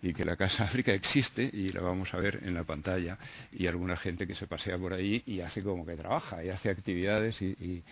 y 0.02 0.14
que 0.14 0.26
la 0.26 0.36
Casa 0.36 0.64
África 0.64 0.94
existe 0.94 1.50
y 1.52 1.72
la 1.72 1.82
vamos 1.82 2.14
a 2.14 2.18
ver 2.18 2.40
en 2.44 2.54
la 2.54 2.64
pantalla 2.64 3.18
y 3.52 3.68
alguna 3.68 3.96
gente 3.98 4.26
que 4.26 4.36
se 4.36 4.48
pasea 4.48 4.78
por 4.78 4.94
ahí 4.94 5.22
y 5.26 5.42
hace 5.42 5.62
como 5.62 5.86
que 5.86 5.96
trabaja 5.96 6.44
y 6.44 6.50
hace 6.50 6.70
actividades 6.70 7.40
y, 7.42 7.84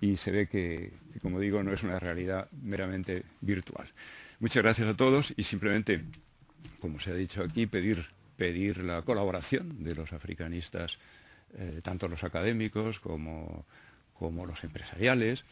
y 0.00 0.16
se 0.16 0.30
ve 0.30 0.46
que, 0.48 0.92
como 1.20 1.38
digo, 1.38 1.62
no 1.62 1.72
es 1.72 1.82
una 1.82 2.00
realidad 2.00 2.48
meramente 2.62 3.24
virtual. 3.40 3.88
Muchas 4.40 4.62
gracias 4.62 4.88
a 4.88 4.96
todos 4.96 5.32
y 5.36 5.44
simplemente, 5.44 6.02
como 6.80 6.98
se 6.98 7.12
ha 7.12 7.14
dicho 7.14 7.42
aquí, 7.42 7.66
pedir 7.66 8.04
pedir 8.36 8.78
la 8.78 9.02
colaboración 9.02 9.82
de 9.82 9.94
los 9.94 10.12
africanistas, 10.12 10.96
eh, 11.54 11.80
tanto 11.82 12.08
los 12.08 12.22
académicos 12.24 12.98
como, 13.00 13.64
los 14.20 14.64
empresariales 14.64 15.44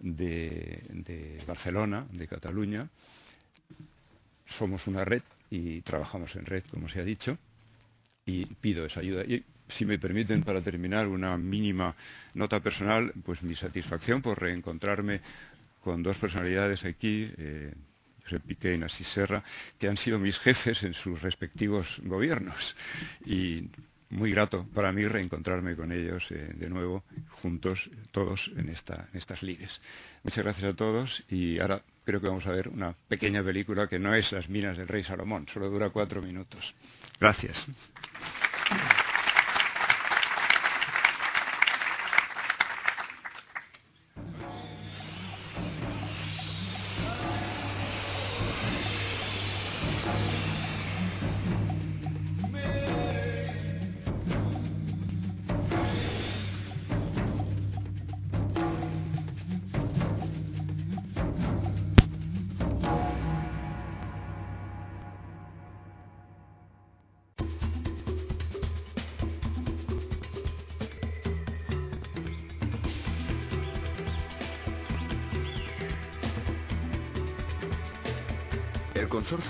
de, 0.00 1.42
Barcelona, 1.46 2.06
de 2.12 2.28
Cataluña. 2.28 2.88
Somos 4.46 4.86
una 4.86 5.04
red 5.04 5.22
y 5.50 5.82
trabajamos 5.82 6.34
en 6.36 6.46
red, 6.46 6.64
como 6.70 6.88
se 6.88 7.00
ha 7.00 7.04
dicho, 7.04 7.36
y 8.24 8.46
pido 8.46 8.86
esa 8.86 9.00
ayuda. 9.00 9.24
Y 9.24 9.44
si 9.68 9.84
me 9.84 9.98
permiten, 9.98 10.42
para 10.42 10.62
terminar, 10.62 11.08
una 11.08 11.36
mínima 11.36 11.94
nota 12.34 12.60
personal, 12.60 13.12
pues 13.24 13.42
mi 13.42 13.54
satisfacción 13.54 14.22
por 14.22 14.40
reencontrarme 14.40 15.20
con 15.80 16.02
dos 16.02 16.16
personalidades 16.18 16.84
aquí. 16.84 17.30
Eh, 17.36 17.72
José 18.28 18.40
y 19.00 19.04
Serra, 19.04 19.42
que 19.78 19.88
han 19.88 19.96
sido 19.96 20.18
mis 20.18 20.38
jefes 20.38 20.82
en 20.82 20.94
sus 20.94 21.20
respectivos 21.22 22.00
gobiernos. 22.04 22.76
Y 23.24 23.68
muy 24.10 24.30
grato 24.30 24.66
para 24.74 24.92
mí 24.92 25.04
reencontrarme 25.06 25.74
con 25.74 25.92
ellos 25.92 26.30
eh, 26.30 26.52
de 26.54 26.68
nuevo, 26.68 27.04
juntos, 27.42 27.90
todos 28.12 28.50
en, 28.56 28.68
esta, 28.68 29.08
en 29.12 29.18
estas 29.18 29.42
lides. 29.42 29.80
Muchas 30.22 30.44
gracias 30.44 30.72
a 30.72 30.76
todos 30.76 31.24
y 31.28 31.58
ahora 31.58 31.82
creo 32.04 32.20
que 32.20 32.28
vamos 32.28 32.46
a 32.46 32.52
ver 32.52 32.68
una 32.68 32.94
pequeña 33.08 33.42
película 33.42 33.88
que 33.88 33.98
no 33.98 34.14
es 34.14 34.30
Las 34.32 34.48
minas 34.48 34.76
del 34.76 34.88
rey 34.88 35.02
Salomón, 35.02 35.46
solo 35.52 35.68
dura 35.68 35.90
cuatro 35.90 36.22
minutos. 36.22 36.74
Gracias. 37.18 37.66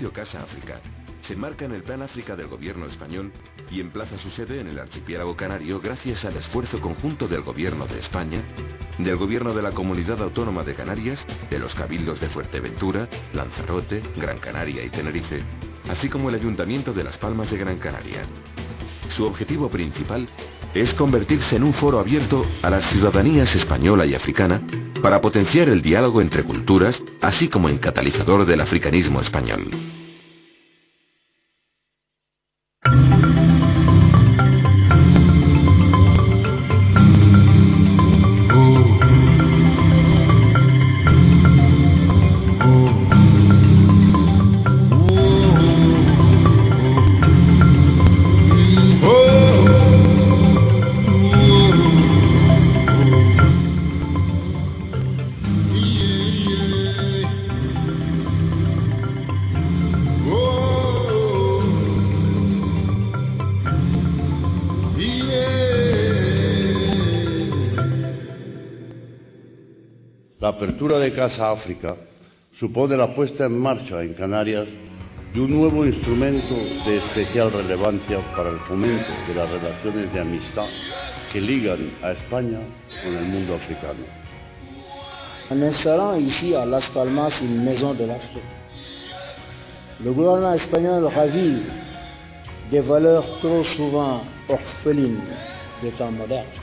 Casa 0.05 0.43
África 0.43 0.79
se 1.21 1.35
marca 1.35 1.65
en 1.65 1.73
el 1.73 1.83
Plan 1.83 2.01
África 2.03 2.35
del 2.35 2.47
gobierno 2.47 2.85
español 2.85 3.31
y 3.69 3.81
emplaza 3.81 4.17
su 4.17 4.29
sede 4.29 4.61
en 4.61 4.67
el 4.67 4.79
archipiélago 4.79 5.35
canario 5.35 5.81
gracias 5.81 6.23
al 6.23 6.37
esfuerzo 6.37 6.79
conjunto 6.79 7.27
del 7.27 7.41
gobierno 7.41 7.85
de 7.87 7.99
España, 7.99 8.41
del 8.99 9.17
gobierno 9.17 9.53
de 9.53 9.61
la 9.61 9.71
Comunidad 9.71 10.21
Autónoma 10.21 10.63
de 10.63 10.75
Canarias, 10.75 11.25
de 11.49 11.59
los 11.59 11.73
cabildos 11.73 12.21
de 12.21 12.29
Fuerteventura, 12.29 13.09
Lanzarote, 13.33 14.03
Gran 14.15 14.37
Canaria 14.37 14.85
y 14.85 14.89
Tenerife, 14.89 15.41
así 15.89 16.07
como 16.07 16.29
el 16.29 16.35
Ayuntamiento 16.35 16.93
de 16.93 17.03
Las 17.03 17.17
Palmas 17.17 17.49
de 17.49 17.57
Gran 17.57 17.79
Canaria. 17.79 18.21
Su 19.09 19.25
objetivo 19.25 19.67
principal 19.69 20.29
es 20.73 20.93
convertirse 20.93 21.55
en 21.55 21.63
un 21.63 21.73
foro 21.73 21.99
abierto 21.99 22.45
a 22.61 22.69
las 22.69 22.85
ciudadanías 22.85 23.53
española 23.55 24.05
y 24.05 24.13
africana 24.13 24.61
para 25.01 25.21
potenciar 25.21 25.69
el 25.69 25.81
diálogo 25.81 26.21
entre 26.21 26.43
culturas, 26.43 27.01
así 27.21 27.47
como 27.47 27.69
en 27.69 27.77
catalizador 27.77 28.45
del 28.45 28.61
africanismo 28.61 29.21
español. 29.21 29.69
Casa 71.17 71.49
África 71.49 71.95
supone 72.53 72.95
la 72.95 73.07
puesta 73.07 73.45
en 73.45 73.57
marcha 73.57 74.03
en 74.03 74.13
Canarias 74.13 74.67
de 75.33 75.41
un 75.41 75.49
nuevo 75.49 75.83
instrumento 75.83 76.53
de 76.85 76.97
especial 76.97 77.51
relevancia 77.51 78.19
para 78.35 78.51
el 78.51 78.59
fomento 78.59 79.11
de 79.27 79.33
las 79.33 79.49
relaciones 79.49 80.13
de 80.13 80.19
amistad 80.19 80.67
que 81.33 81.41
ligan 81.41 81.91
a 82.03 82.11
España 82.11 82.59
con 83.03 83.17
el 83.17 83.25
mundo 83.25 83.55
africano. 83.55 84.05
En 85.49 85.63
installant 85.63 86.21
ici 86.21 86.53
à 86.53 86.67
Las 86.67 86.87
Palmas 86.91 87.33
une 87.41 87.63
maison 87.65 87.95
de 87.95 88.05
l'Afrique, 88.05 88.53
le 90.03 90.11
gouvernement 90.11 90.53
espagnol 90.53 91.03
ravive 91.07 91.65
des 92.69 92.81
valeurs 92.81 93.25
trop 93.39 93.63
souvent 93.63 94.21
orphelines 94.49 95.25
des 95.81 95.89
temps 95.97 96.11
modernes, 96.11 96.61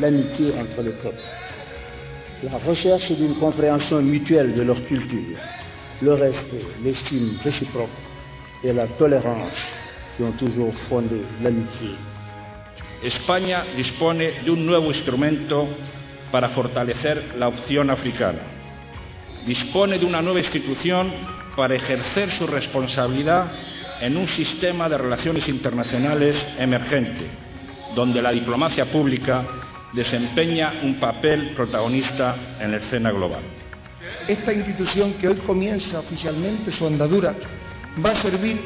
l'amitié 0.00 0.52
entre 0.52 0.82
les 0.82 0.92
peuples 1.02 1.41
la 2.42 2.58
recherche 2.58 3.12
d'une 3.12 3.34
compréhension 3.36 4.02
mutuelle 4.02 4.54
de 4.54 4.62
leur 4.62 4.82
culture, 4.86 5.38
le 6.00 6.14
respect, 6.14 6.64
l'estime 6.82 7.38
réciproque 7.44 7.88
et 8.64 8.72
la 8.72 8.86
tolérance 8.86 9.62
qui 10.16 10.24
ont 10.24 10.32
toujours 10.32 10.74
fondé 10.74 11.22
l'amitié. 11.42 11.90
España 13.02 13.64
dispone 13.76 14.42
de 14.44 14.50
un 14.50 14.64
nuevo 14.66 14.90
instrumento 14.90 15.68
para 16.30 16.48
fortalecer 16.48 17.34
la 17.38 17.48
opción 17.48 17.90
africana. 17.90 18.38
Dispone 19.46 19.98
de 19.98 20.06
una 20.06 20.22
nueva 20.22 20.38
institución 20.40 21.12
para 21.56 21.74
ejercer 21.74 22.30
su 22.30 22.46
responsabilidad 22.46 23.52
en 24.00 24.16
un 24.16 24.26
sistema 24.26 24.88
de 24.88 24.98
relaciones 24.98 25.48
internacionales 25.48 26.36
emergente, 26.58 27.26
donde 27.94 28.22
la 28.22 28.32
diplomacia 28.32 28.86
pública 28.86 29.44
desempeña 29.92 30.72
un 30.82 30.98
papel 30.98 31.50
protagonista 31.54 32.36
en 32.60 32.72
la 32.72 32.78
escena 32.78 33.10
global. 33.10 33.42
Esta 34.26 34.52
institución 34.52 35.14
que 35.14 35.28
hoy 35.28 35.36
comienza 35.36 36.00
oficialmente 36.00 36.72
su 36.72 36.86
andadura 36.86 37.34
va 38.04 38.10
a 38.10 38.22
servir 38.22 38.60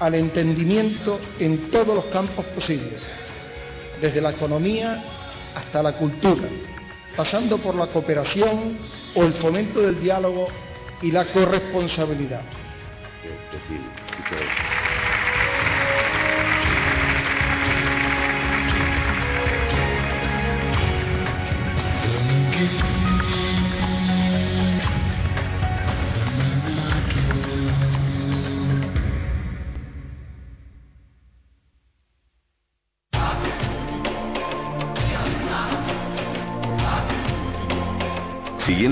al 0.00 0.14
entendimiento 0.14 1.20
en 1.38 1.70
todos 1.70 1.94
los 1.94 2.06
campos 2.06 2.44
posibles, 2.46 3.00
desde 4.00 4.20
la 4.20 4.30
economía 4.30 5.02
hasta 5.54 5.82
la 5.82 5.92
cultura, 5.92 6.48
pasando 7.16 7.58
por 7.58 7.74
la 7.74 7.86
cooperación 7.86 8.78
o 9.14 9.22
el 9.24 9.34
fomento 9.34 9.80
del 9.80 10.00
diálogo 10.00 10.48
y 11.02 11.12
la 11.12 11.24
corresponsabilidad. 11.26 12.42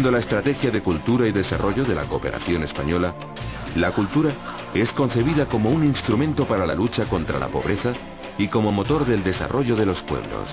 Siguiendo 0.03 0.19
la 0.19 0.25
estrategia 0.25 0.73
de 0.73 0.83
cultura 0.83 1.29
y 1.29 1.31
desarrollo 1.31 1.85
de 1.85 1.95
la 1.95 2.09
cooperación 2.09 2.65
española, 2.65 3.15
la 3.77 3.93
cultura 3.93 4.33
es 4.75 4.91
concebida 4.93 5.47
como 5.47 5.71
un 5.71 5.85
instrumento 5.85 6.45
para 6.45 6.67
la 6.67 6.75
lucha 6.75 7.05
contra 7.05 7.39
la 7.39 7.47
pobreza 7.47 7.93
y 8.37 8.49
como 8.49 8.73
motor 8.73 9.07
del 9.07 9.23
desarrollo 9.23 9.77
de 9.77 9.87
los 9.87 10.03
pueblos. 10.03 10.53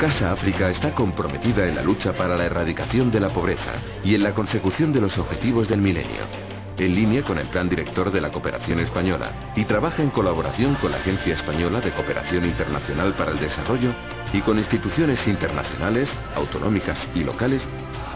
Casa 0.00 0.32
África 0.32 0.70
está 0.70 0.94
comprometida 0.94 1.68
en 1.68 1.74
la 1.74 1.82
lucha 1.82 2.14
para 2.14 2.34
la 2.34 2.46
erradicación 2.46 3.10
de 3.10 3.20
la 3.20 3.28
pobreza 3.28 3.74
y 4.02 4.14
en 4.14 4.22
la 4.22 4.32
consecución 4.32 4.90
de 4.90 5.02
los 5.02 5.18
objetivos 5.18 5.68
del 5.68 5.82
milenio, 5.82 6.22
en 6.78 6.94
línea 6.94 7.22
con 7.22 7.38
el 7.38 7.46
Plan 7.48 7.68
Director 7.68 8.10
de 8.10 8.20
la 8.20 8.30
Cooperación 8.30 8.80
Española, 8.80 9.52
y 9.56 9.64
trabaja 9.64 10.02
en 10.02 10.10
colaboración 10.10 10.74
con 10.76 10.92
la 10.92 10.98
Agencia 10.98 11.34
Española 11.34 11.80
de 11.80 11.92
Cooperación 11.92 12.44
Internacional 12.44 13.14
para 13.14 13.32
el 13.32 13.38
Desarrollo 13.38 13.94
y 14.32 14.40
con 14.40 14.58
instituciones 14.58 15.26
internacionales, 15.28 16.12
autonómicas 16.34 17.06
y 17.14 17.24
locales, 17.24 17.68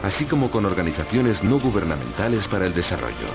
así 0.03 0.25
como 0.25 0.51
con 0.51 0.65
organizaciones 0.65 1.43
no 1.43 1.59
gubernamentales 1.59 2.47
para 2.49 2.67
el 2.67 2.75
desarrollo. 2.75 3.29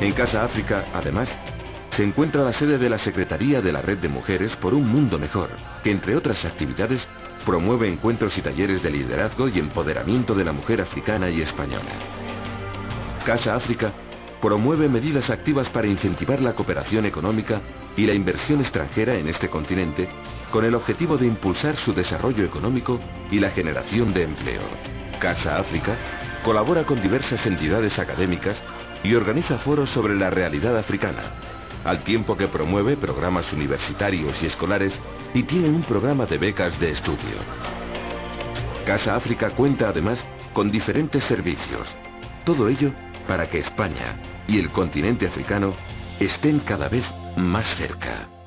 En 0.00 0.12
Casa 0.12 0.44
África, 0.44 0.86
además, 0.94 1.36
se 1.90 2.04
encuentra 2.04 2.44
la 2.44 2.52
sede 2.52 2.78
de 2.78 2.88
la 2.88 2.98
Secretaría 2.98 3.60
de 3.60 3.72
la 3.72 3.82
Red 3.82 3.98
de 3.98 4.08
Mujeres 4.08 4.54
por 4.56 4.74
un 4.74 4.88
Mundo 4.88 5.18
Mejor, 5.18 5.50
que 5.82 5.90
entre 5.90 6.14
otras 6.14 6.44
actividades 6.44 7.08
promueve 7.44 7.88
encuentros 7.88 8.36
y 8.38 8.42
talleres 8.42 8.82
de 8.82 8.90
liderazgo 8.90 9.48
y 9.48 9.58
empoderamiento 9.58 10.34
de 10.34 10.44
la 10.44 10.52
mujer 10.52 10.80
africana 10.80 11.30
y 11.30 11.40
española. 11.40 11.90
Casa 13.28 13.54
África 13.54 13.92
promueve 14.40 14.88
medidas 14.88 15.28
activas 15.28 15.68
para 15.68 15.86
incentivar 15.86 16.40
la 16.40 16.54
cooperación 16.54 17.04
económica 17.04 17.60
y 17.94 18.06
la 18.06 18.14
inversión 18.14 18.60
extranjera 18.60 19.16
en 19.16 19.28
este 19.28 19.50
continente 19.50 20.08
con 20.50 20.64
el 20.64 20.74
objetivo 20.74 21.18
de 21.18 21.26
impulsar 21.26 21.76
su 21.76 21.92
desarrollo 21.92 22.42
económico 22.42 22.98
y 23.30 23.38
la 23.38 23.50
generación 23.50 24.14
de 24.14 24.22
empleo. 24.22 24.62
Casa 25.20 25.58
África 25.58 25.94
colabora 26.42 26.86
con 26.86 27.02
diversas 27.02 27.44
entidades 27.44 27.98
académicas 27.98 28.62
y 29.04 29.12
organiza 29.14 29.58
foros 29.58 29.90
sobre 29.90 30.14
la 30.16 30.30
realidad 30.30 30.78
africana, 30.78 31.20
al 31.84 32.04
tiempo 32.04 32.34
que 32.34 32.48
promueve 32.48 32.96
programas 32.96 33.52
universitarios 33.52 34.42
y 34.42 34.46
escolares 34.46 34.98
y 35.34 35.42
tiene 35.42 35.68
un 35.68 35.82
programa 35.82 36.24
de 36.24 36.38
becas 36.38 36.80
de 36.80 36.92
estudio. 36.92 37.36
Casa 38.86 39.16
África 39.16 39.50
cuenta 39.50 39.90
además 39.90 40.26
con 40.54 40.70
diferentes 40.70 41.22
servicios, 41.24 41.94
todo 42.46 42.66
ello 42.70 42.90
para 43.28 43.48
que 43.48 43.58
España 43.58 44.16
y 44.48 44.58
el 44.58 44.70
continente 44.70 45.28
africano 45.28 45.74
estén 46.18 46.58
cada 46.60 46.88
vez 46.88 47.04
más 47.36 47.66
cerca. 47.76 48.37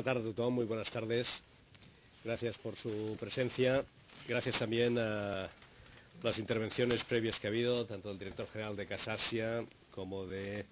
Buena 0.00 0.14
tarde 0.14 0.32
todos, 0.32 0.50
muy 0.50 0.64
buenas 0.64 0.90
tardes. 0.90 1.28
Gracias 2.24 2.56
por 2.56 2.74
su 2.74 3.18
presencia. 3.20 3.84
Gracias 4.26 4.58
también 4.58 4.96
a 4.98 5.46
las 6.22 6.38
intervenciones 6.38 7.04
previas 7.04 7.38
que 7.38 7.46
ha 7.46 7.50
habido, 7.50 7.84
tanto 7.84 8.08
del 8.08 8.18
director 8.18 8.48
general 8.48 8.76
de 8.76 8.86
Casasia 8.86 9.62
como 9.90 10.24
de, 10.24 10.64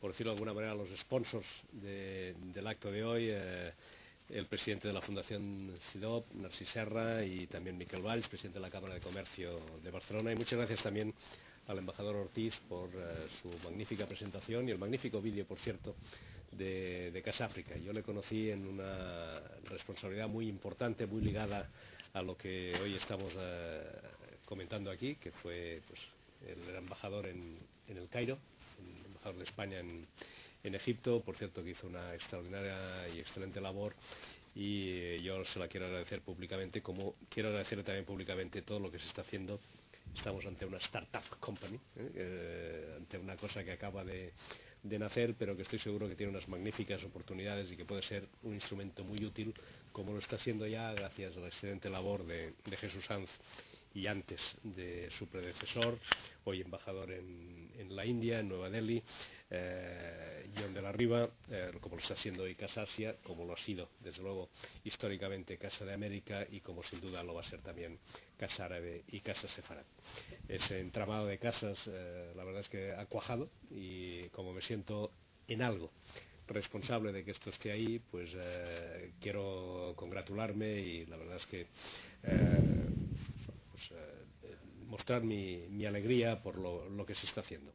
por 0.00 0.12
decirlo 0.12 0.32
de 0.32 0.36
alguna 0.36 0.54
manera, 0.54 0.74
los 0.74 0.88
sponsors 0.98 1.46
de, 1.72 2.34
del 2.54 2.66
acto 2.66 2.90
de 2.90 3.04
hoy, 3.04 3.28
eh, 3.28 3.72
el 4.30 4.46
presidente 4.46 4.88
de 4.88 4.94
la 4.94 5.02
Fundación 5.02 5.74
CIDOP, 5.92 6.32
Narcís 6.36 6.70
Serra, 6.70 7.22
y 7.22 7.46
también 7.48 7.76
Miquel 7.76 8.00
Valls, 8.00 8.28
presidente 8.28 8.58
de 8.58 8.62
la 8.62 8.70
Cámara 8.70 8.94
de 8.94 9.00
Comercio 9.00 9.60
de 9.84 9.90
Barcelona. 9.90 10.32
Y 10.32 10.36
muchas 10.36 10.56
gracias 10.56 10.82
también 10.82 11.12
al 11.66 11.76
embajador 11.76 12.16
Ortiz 12.16 12.58
por 12.66 12.88
eh, 12.94 13.26
su 13.42 13.50
magnífica 13.62 14.06
presentación 14.06 14.66
y 14.66 14.70
el 14.70 14.78
magnífico 14.78 15.20
vídeo, 15.20 15.44
por 15.44 15.58
cierto, 15.58 15.96
de, 16.56 17.10
de, 17.10 17.22
Casa 17.22 17.44
África. 17.44 17.76
Yo 17.76 17.92
le 17.92 18.02
conocí 18.02 18.50
en 18.50 18.66
una 18.66 19.40
responsabilidad 19.64 20.28
muy 20.28 20.48
importante, 20.48 21.06
muy 21.06 21.22
ligada 21.22 21.68
a 22.12 22.22
lo 22.22 22.36
que 22.36 22.74
hoy 22.82 22.94
estamos 22.94 23.32
eh, 23.36 23.82
comentando 24.44 24.90
aquí, 24.90 25.16
que 25.16 25.30
fue 25.30 25.82
pues, 25.86 26.00
el 26.46 26.74
embajador 26.74 27.26
en, 27.26 27.58
el 27.88 28.08
Cairo, 28.08 28.38
el 28.80 29.06
embajador 29.06 29.36
de 29.36 29.44
España 29.44 29.78
en, 29.80 30.06
Egipto, 30.74 31.20
por 31.20 31.36
cierto 31.36 31.62
que 31.62 31.70
hizo 31.70 31.86
una 31.86 32.12
extraordinaria 32.12 33.08
y 33.14 33.20
excelente 33.20 33.60
labor 33.60 33.94
y 34.52 34.88
eh, 34.88 35.20
yo 35.22 35.44
se 35.44 35.60
la 35.60 35.68
quiero 35.68 35.86
agradecer 35.86 36.22
públicamente, 36.22 36.82
como 36.82 37.14
quiero 37.28 37.50
agradecerle 37.50 37.84
también 37.84 38.04
públicamente 38.04 38.62
todo 38.62 38.80
lo 38.80 38.90
que 38.90 38.98
se 38.98 39.06
está 39.06 39.20
haciendo 39.20 39.60
estamos 40.16 40.44
ante 40.46 40.64
una 40.64 40.78
startup 40.78 41.38
company. 41.40 41.78
Eh, 41.96 42.94
ante 42.96 43.18
una 43.18 43.36
cosa 43.36 43.62
que 43.64 43.72
acaba 43.72 44.04
de, 44.04 44.32
de, 44.88 44.98
nacer, 44.98 45.34
pero 45.38 45.56
que 45.56 45.62
estoy 45.62 45.78
seguro 45.78 46.08
que 46.08 46.14
tiene 46.14 46.30
unas 46.30 46.48
magníficas 46.48 47.02
oportunidades 47.04 47.70
y 47.72 47.76
que 47.76 47.84
puede 47.84 48.02
ser 48.02 48.28
un 48.42 48.54
instrumento 48.54 49.04
muy 49.04 49.24
útil, 49.24 49.54
como 49.92 50.12
lo 50.12 50.18
está 50.18 50.38
siendo 50.38 50.66
ya 50.66 50.92
gracias 50.92 51.36
a 51.36 51.40
la 51.40 51.48
excelente 51.48 51.88
labor 51.88 52.24
de, 52.24 52.54
Jesús 52.76 53.04
Sanz 53.04 53.30
y 53.96 54.06
antes 54.06 54.40
de 54.62 55.10
su 55.10 55.26
predecesor, 55.26 55.98
hoy 56.44 56.60
embajador 56.60 57.10
en, 57.12 57.70
en 57.78 57.96
la 57.96 58.04
India, 58.04 58.40
en 58.40 58.48
Nueva 58.48 58.68
Delhi, 58.68 59.02
eh, 59.48 60.50
John 60.54 60.74
de 60.74 60.82
la 60.82 60.92
Riva, 60.92 61.30
eh, 61.50 61.72
como 61.80 61.96
lo 61.96 62.02
está 62.02 62.14
siendo 62.14 62.42
hoy 62.42 62.54
Casa 62.54 62.82
Asia, 62.82 63.16
como 63.22 63.46
lo 63.46 63.54
ha 63.54 63.56
sido, 63.56 63.88
desde 64.00 64.22
luego, 64.22 64.50
históricamente 64.84 65.56
Casa 65.56 65.86
de 65.86 65.94
América 65.94 66.46
y 66.50 66.60
como 66.60 66.82
sin 66.82 67.00
duda 67.00 67.22
lo 67.22 67.32
va 67.32 67.40
a 67.40 67.44
ser 67.44 67.62
también 67.62 67.98
Casa 68.36 68.66
Árabe 68.66 69.04
y 69.08 69.20
Casa 69.20 69.48
Sefarad. 69.48 69.86
Ese 70.46 70.78
entramado 70.78 71.26
de 71.26 71.38
casas, 71.38 71.78
eh, 71.86 72.34
la 72.36 72.44
verdad 72.44 72.60
es 72.60 72.68
que 72.68 72.92
ha 72.92 73.06
cuajado 73.06 73.48
y 73.70 74.28
como 74.28 74.52
me 74.52 74.60
siento 74.60 75.10
en 75.48 75.62
algo 75.62 75.90
responsable 76.48 77.12
de 77.12 77.24
que 77.24 77.30
esto 77.30 77.48
esté 77.48 77.72
ahí, 77.72 77.98
pues 78.10 78.30
eh, 78.36 79.12
quiero 79.20 79.94
congratularme 79.96 80.80
y 80.80 81.06
la 81.06 81.16
verdad 81.16 81.36
es 81.38 81.46
que 81.46 81.66
pues, 83.76 83.90
eh, 83.90 84.56
mostrar 84.86 85.22
mi, 85.22 85.84
alegría 85.84 86.42
por 86.42 86.56
lo, 86.58 87.04
que 87.04 87.14
se 87.14 87.26
está 87.26 87.42
haciendo. 87.42 87.74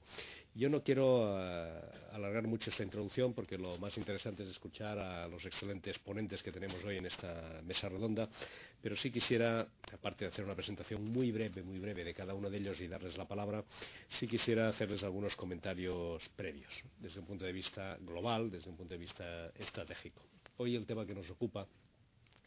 Yo 0.55 0.67
no 0.67 0.81
quiero 0.81 1.21
uh, 1.21 2.15
alargar 2.15 2.47
mucho 2.47 2.71
esta 2.71 2.83
introducción 2.83 3.33
porque 3.33 3.57
lo 3.57 3.77
más 3.77 3.95
interesante 3.97 4.43
es 4.43 4.49
escuchar 4.49 4.97
a 4.97 5.27
los 5.27 5.45
excelentes 5.45 5.99
ponentes 5.99 6.41
que 6.41 6.51
tenemos 6.51 6.83
hoy 6.83 6.97
en 6.97 7.05
esta 7.05 7.61
mesa 7.63 7.87
redonda, 7.87 8.27
pero 8.81 8.97
sí 8.97 9.11
quisiera, 9.11 9.67
aparte 9.93 10.25
de 10.25 10.29
hacer 10.29 10.43
una 10.43 10.55
presentación 10.55 11.03
muy 11.03 11.31
breve, 11.31 11.61
muy 11.61 11.79
breve 11.79 12.03
de 12.03 12.13
cada 12.13 12.33
uno 12.33 12.49
de 12.49 12.57
ellos 12.57 12.81
y 12.81 12.87
darles 12.87 13.15
la 13.17 13.27
palabra, 13.27 13.63
sí 14.09 14.27
quisiera 14.27 14.69
hacerles 14.69 15.03
algunos 15.03 15.35
comentarios 15.35 16.27
previos, 16.29 16.73
desde 16.97 17.19
un 17.19 17.27
punto 17.27 17.45
de 17.45 17.53
vista 17.53 17.97
global, 18.01 18.49
desde 18.49 18.71
un 18.71 18.75
punto 18.75 18.95
de 18.95 18.99
vista 18.99 19.51
estratégico. 19.55 20.23
Hoy 20.57 20.75
el 20.75 20.85
tema 20.85 21.05
que 21.05 21.13
nos 21.13 21.29
ocupa 21.29 21.67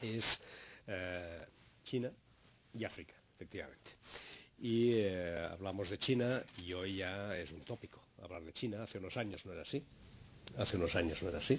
es 0.00 0.24
China 1.84 2.10
y 2.74 2.84
África 2.84 3.23
efectivamente. 3.44 3.90
Y 4.60 4.94
eh, 4.94 5.48
hablamos 5.50 5.90
de 5.90 5.98
China 5.98 6.42
y 6.56 6.72
hoy 6.72 6.96
ya 6.96 7.36
es 7.36 7.52
un 7.52 7.60
tópico 7.60 8.00
hablar 8.22 8.42
de 8.42 8.52
China. 8.52 8.82
Hace 8.82 8.98
unos 8.98 9.16
años 9.16 9.44
no 9.44 9.52
era 9.52 9.62
así. 9.62 9.82
Hace 10.56 10.76
unos 10.76 10.94
años 10.96 11.22
no 11.22 11.28
era 11.28 11.38
así. 11.38 11.58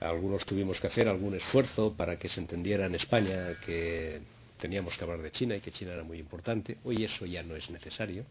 Algunos 0.00 0.44
tuvimos 0.44 0.80
que 0.80 0.88
hacer 0.88 1.08
algún 1.08 1.34
esfuerzo 1.36 1.94
para 1.96 2.18
que 2.18 2.28
se 2.28 2.40
entendiera 2.40 2.86
en 2.86 2.96
España 2.96 3.60
que 3.64 4.20
teníamos 4.58 4.96
que 4.96 5.04
hablar 5.04 5.22
de 5.22 5.30
China 5.30 5.54
y 5.54 5.60
que 5.60 5.70
China 5.70 5.92
era 5.92 6.02
muy 6.02 6.18
importante. 6.18 6.78
Hoy 6.84 7.04
eso 7.04 7.26
ya 7.26 7.42
no 7.42 7.54
es 7.54 7.70
necesario. 7.70 8.24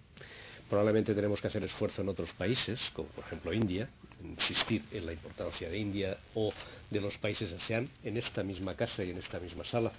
Probablemente 0.69 1.13
tenemos 1.13 1.39
que 1.39 1.47
hacer 1.47 1.63
esfuerzo 1.63 2.01
en 2.01 2.09
otros 2.09 2.33
países, 2.33 2.89
como 2.93 3.07
por 3.09 3.23
ejemplo 3.23 3.53
India, 3.53 3.87
insistir 4.23 4.83
en 4.91 5.05
la 5.05 5.13
importancia 5.13 5.69
de 5.69 5.77
India 5.77 6.17
o 6.33 6.51
de 6.89 6.99
los 6.99 7.17
países 7.17 7.53
ASEAN 7.53 7.87
en 8.03 8.17
esta 8.17 8.43
misma 8.43 8.75
casa 8.75 9.03
y 9.03 9.11
en 9.11 9.17
esta 9.17 9.39
misma 9.39 9.63
sala 9.63 9.91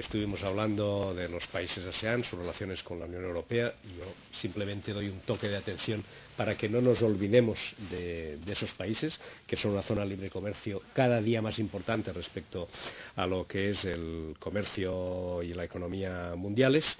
Estuvimos 0.00 0.42
hablando 0.44 1.12
de 1.14 1.28
los 1.28 1.46
países 1.46 1.84
ASEAN, 1.84 2.24
sus 2.24 2.38
relaciones 2.38 2.82
con 2.82 2.98
la 2.98 3.04
Unión 3.04 3.22
Europea. 3.22 3.74
Yo 3.84 4.04
simplemente 4.32 4.94
doy 4.94 5.08
un 5.10 5.20
toque 5.20 5.46
de 5.46 5.58
atención 5.58 6.02
para 6.38 6.56
que 6.56 6.70
no 6.70 6.80
nos 6.80 7.02
olvidemos 7.02 7.74
de, 7.90 8.38
de, 8.38 8.52
esos 8.52 8.72
países, 8.72 9.20
que 9.46 9.56
son 9.56 9.72
una 9.72 9.82
zona 9.82 10.00
de 10.00 10.08
libre 10.08 10.30
comercio 10.30 10.80
cada 10.94 11.20
día 11.20 11.42
más 11.42 11.58
importante 11.58 12.14
respecto 12.14 12.66
a 13.14 13.26
lo 13.26 13.46
que 13.46 13.70
es 13.70 13.84
el 13.84 14.36
comercio 14.38 15.42
y 15.42 15.52
la 15.52 15.64
economía 15.64 16.32
mundiales. 16.34 16.96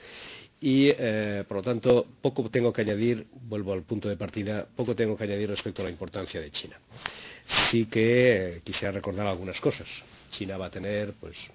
Y, 0.61 0.89
eh, 0.91 1.45
por 1.49 1.57
lo 1.57 1.63
tanto, 1.63 2.07
poco 2.21 2.51
tengo 2.51 2.71
que 2.71 2.83
añadir, 2.83 3.27
vuelvo 3.33 3.73
al 3.73 3.83
punto 3.83 4.11
de 4.11 4.19
partida, 4.19 4.69
poco 4.77 4.95
tengo 4.95 5.17
que 5.17 5.25
añadir 5.25 5.49
respecto 5.49 5.81
a 5.81 5.87
la 5.87 5.91
importancia 5.91 6.39
de 6.39 6.51
China. 6.51 6.79
Sí 7.71 7.87
que 7.87 8.57
eh, 8.57 8.61
quisiera 8.63 8.93
recordar 8.93 9.27
algunas 9.27 9.59
cosas. 9.59 9.89
China 10.31 10.59
va 10.59 10.67
a 10.67 10.71
tener, 10.71 11.15
pues, 11.15 11.51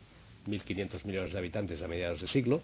1.500 0.48 1.06
millones 1.06 1.32
de 1.34 1.39
habitantes 1.39 1.82
a 1.82 1.88
mediados 1.88 2.22
de 2.22 2.28
siglo. 2.28 2.62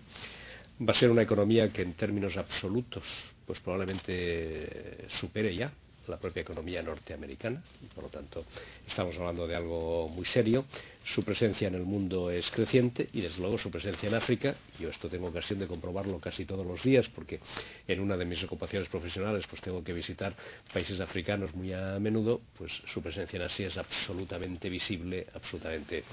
Va 0.81 0.93
a 0.93 0.95
ser 0.95 1.09
una 1.11 1.21
economía 1.21 1.71
que 1.71 1.81
en 1.81 1.93
términos 1.93 2.37
absolutos 2.37 3.03
pues 3.45 3.59
probablemente 3.59 5.05
supere 5.09 5.55
ya 5.55 5.71
la 6.07 6.17
propia 6.17 6.41
economía 6.41 6.81
norteamericana 6.81 7.61
y 7.81 7.85
por 7.93 8.05
lo 8.05 8.09
tanto 8.09 8.45
estamos 8.87 9.17
hablando 9.17 9.47
de 9.47 9.55
algo 9.55 10.09
muy 10.09 10.25
serio. 10.25 10.65
Su 11.03 11.23
presencia 11.23 11.67
en 11.67 11.75
el 11.75 11.83
mundo 11.83 12.29
es 12.29 12.51
creciente 12.51 13.09
y 13.13 13.21
desde 13.21 13.41
luego 13.41 13.57
su 13.57 13.71
presencia 13.71 14.07
en 14.07 14.15
África, 14.15 14.55
yo 14.79 14.89
esto 14.89 15.09
tengo 15.09 15.27
ocasión 15.27 15.59
de 15.59 15.67
comprobarlo 15.67 16.19
casi 16.19 16.45
todos 16.45 16.65
los 16.65 16.83
días 16.83 17.09
porque 17.09 17.39
en 17.87 17.99
una 17.99 18.15
de 18.15 18.25
mis 18.25 18.43
ocupaciones 18.43 18.87
profesionales 18.87 19.45
pues 19.47 19.61
tengo 19.61 19.83
que 19.83 19.93
visitar 19.93 20.35
países 20.71 20.99
africanos 20.99 21.55
muy 21.55 21.73
a 21.73 21.99
menudo, 21.99 22.41
pues 22.57 22.81
su 22.85 23.01
presencia 23.01 23.37
en 23.37 23.43
Asia 23.43 23.67
es 23.67 23.77
absolutamente 23.77 24.69
visible, 24.69 25.25
absolutamente 25.33 26.03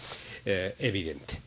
eh, 0.44 0.74
evidente. 0.78 1.40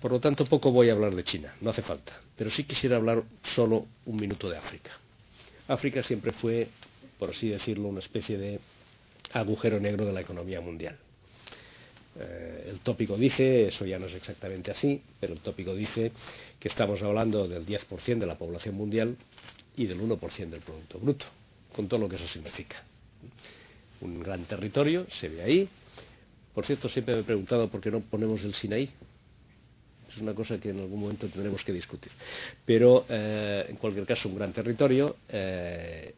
Por 0.00 0.12
lo 0.12 0.20
tanto 0.20 0.44
poco 0.44 0.70
voy 0.70 0.88
a 0.88 0.92
hablar 0.92 1.14
de 1.14 1.24
China, 1.24 1.54
no 1.60 1.70
hace 1.70 1.82
falta, 1.82 2.20
pero 2.36 2.50
sí 2.50 2.64
quisiera 2.64 2.96
hablar 2.96 3.22
solo 3.42 3.86
un 4.06 4.16
minuto 4.16 4.48
de 4.48 4.58
África. 4.58 4.90
África 5.66 6.02
siempre 6.02 6.32
fue 6.32 6.68
por 7.18 7.30
así 7.30 7.48
decirlo, 7.48 7.88
una 7.88 8.00
especie 8.00 8.38
de 8.38 8.60
agujero 9.32 9.80
negro 9.80 10.04
de 10.04 10.12
la 10.12 10.20
economía 10.20 10.60
mundial. 10.60 10.96
Eh, 12.16 12.68
el 12.70 12.80
tópico 12.80 13.16
dice, 13.16 13.66
eso 13.66 13.84
ya 13.84 13.98
no 13.98 14.06
es 14.06 14.14
exactamente 14.14 14.70
así, 14.70 15.00
pero 15.18 15.32
el 15.32 15.40
tópico 15.40 15.74
dice 15.74 16.12
que 16.60 16.68
estamos 16.68 17.02
hablando 17.02 17.48
del 17.48 17.66
10% 17.66 18.18
de 18.18 18.26
la 18.26 18.38
población 18.38 18.76
mundial 18.76 19.16
y 19.76 19.86
del 19.86 20.00
1% 20.00 20.48
del 20.48 20.60
Producto 20.60 20.98
Bruto, 21.00 21.26
con 21.74 21.88
todo 21.88 22.00
lo 22.00 22.08
que 22.08 22.16
eso 22.16 22.26
significa. 22.26 22.82
Un 24.00 24.20
gran 24.20 24.44
territorio, 24.44 25.06
se 25.10 25.28
ve 25.28 25.42
ahí. 25.42 25.68
Por 26.54 26.64
cierto, 26.64 26.88
siempre 26.88 27.14
me 27.14 27.22
he 27.22 27.24
preguntado 27.24 27.68
por 27.68 27.80
qué 27.80 27.90
no 27.90 28.00
ponemos 28.00 28.44
el 28.44 28.54
Sinaí. 28.54 28.88
Es 30.08 30.18
una 30.18 30.34
cosa 30.34 30.60
que 30.60 30.70
en 30.70 30.78
algún 30.78 31.00
momento 31.00 31.26
tendremos 31.28 31.64
que 31.64 31.72
discutir. 31.72 32.12
Pero, 32.64 33.06
eh, 33.08 33.66
en 33.68 33.76
cualquier 33.76 34.06
caso, 34.06 34.28
un 34.28 34.36
gran 34.36 34.52
territorio. 34.52 35.16
Eh, 35.28 36.14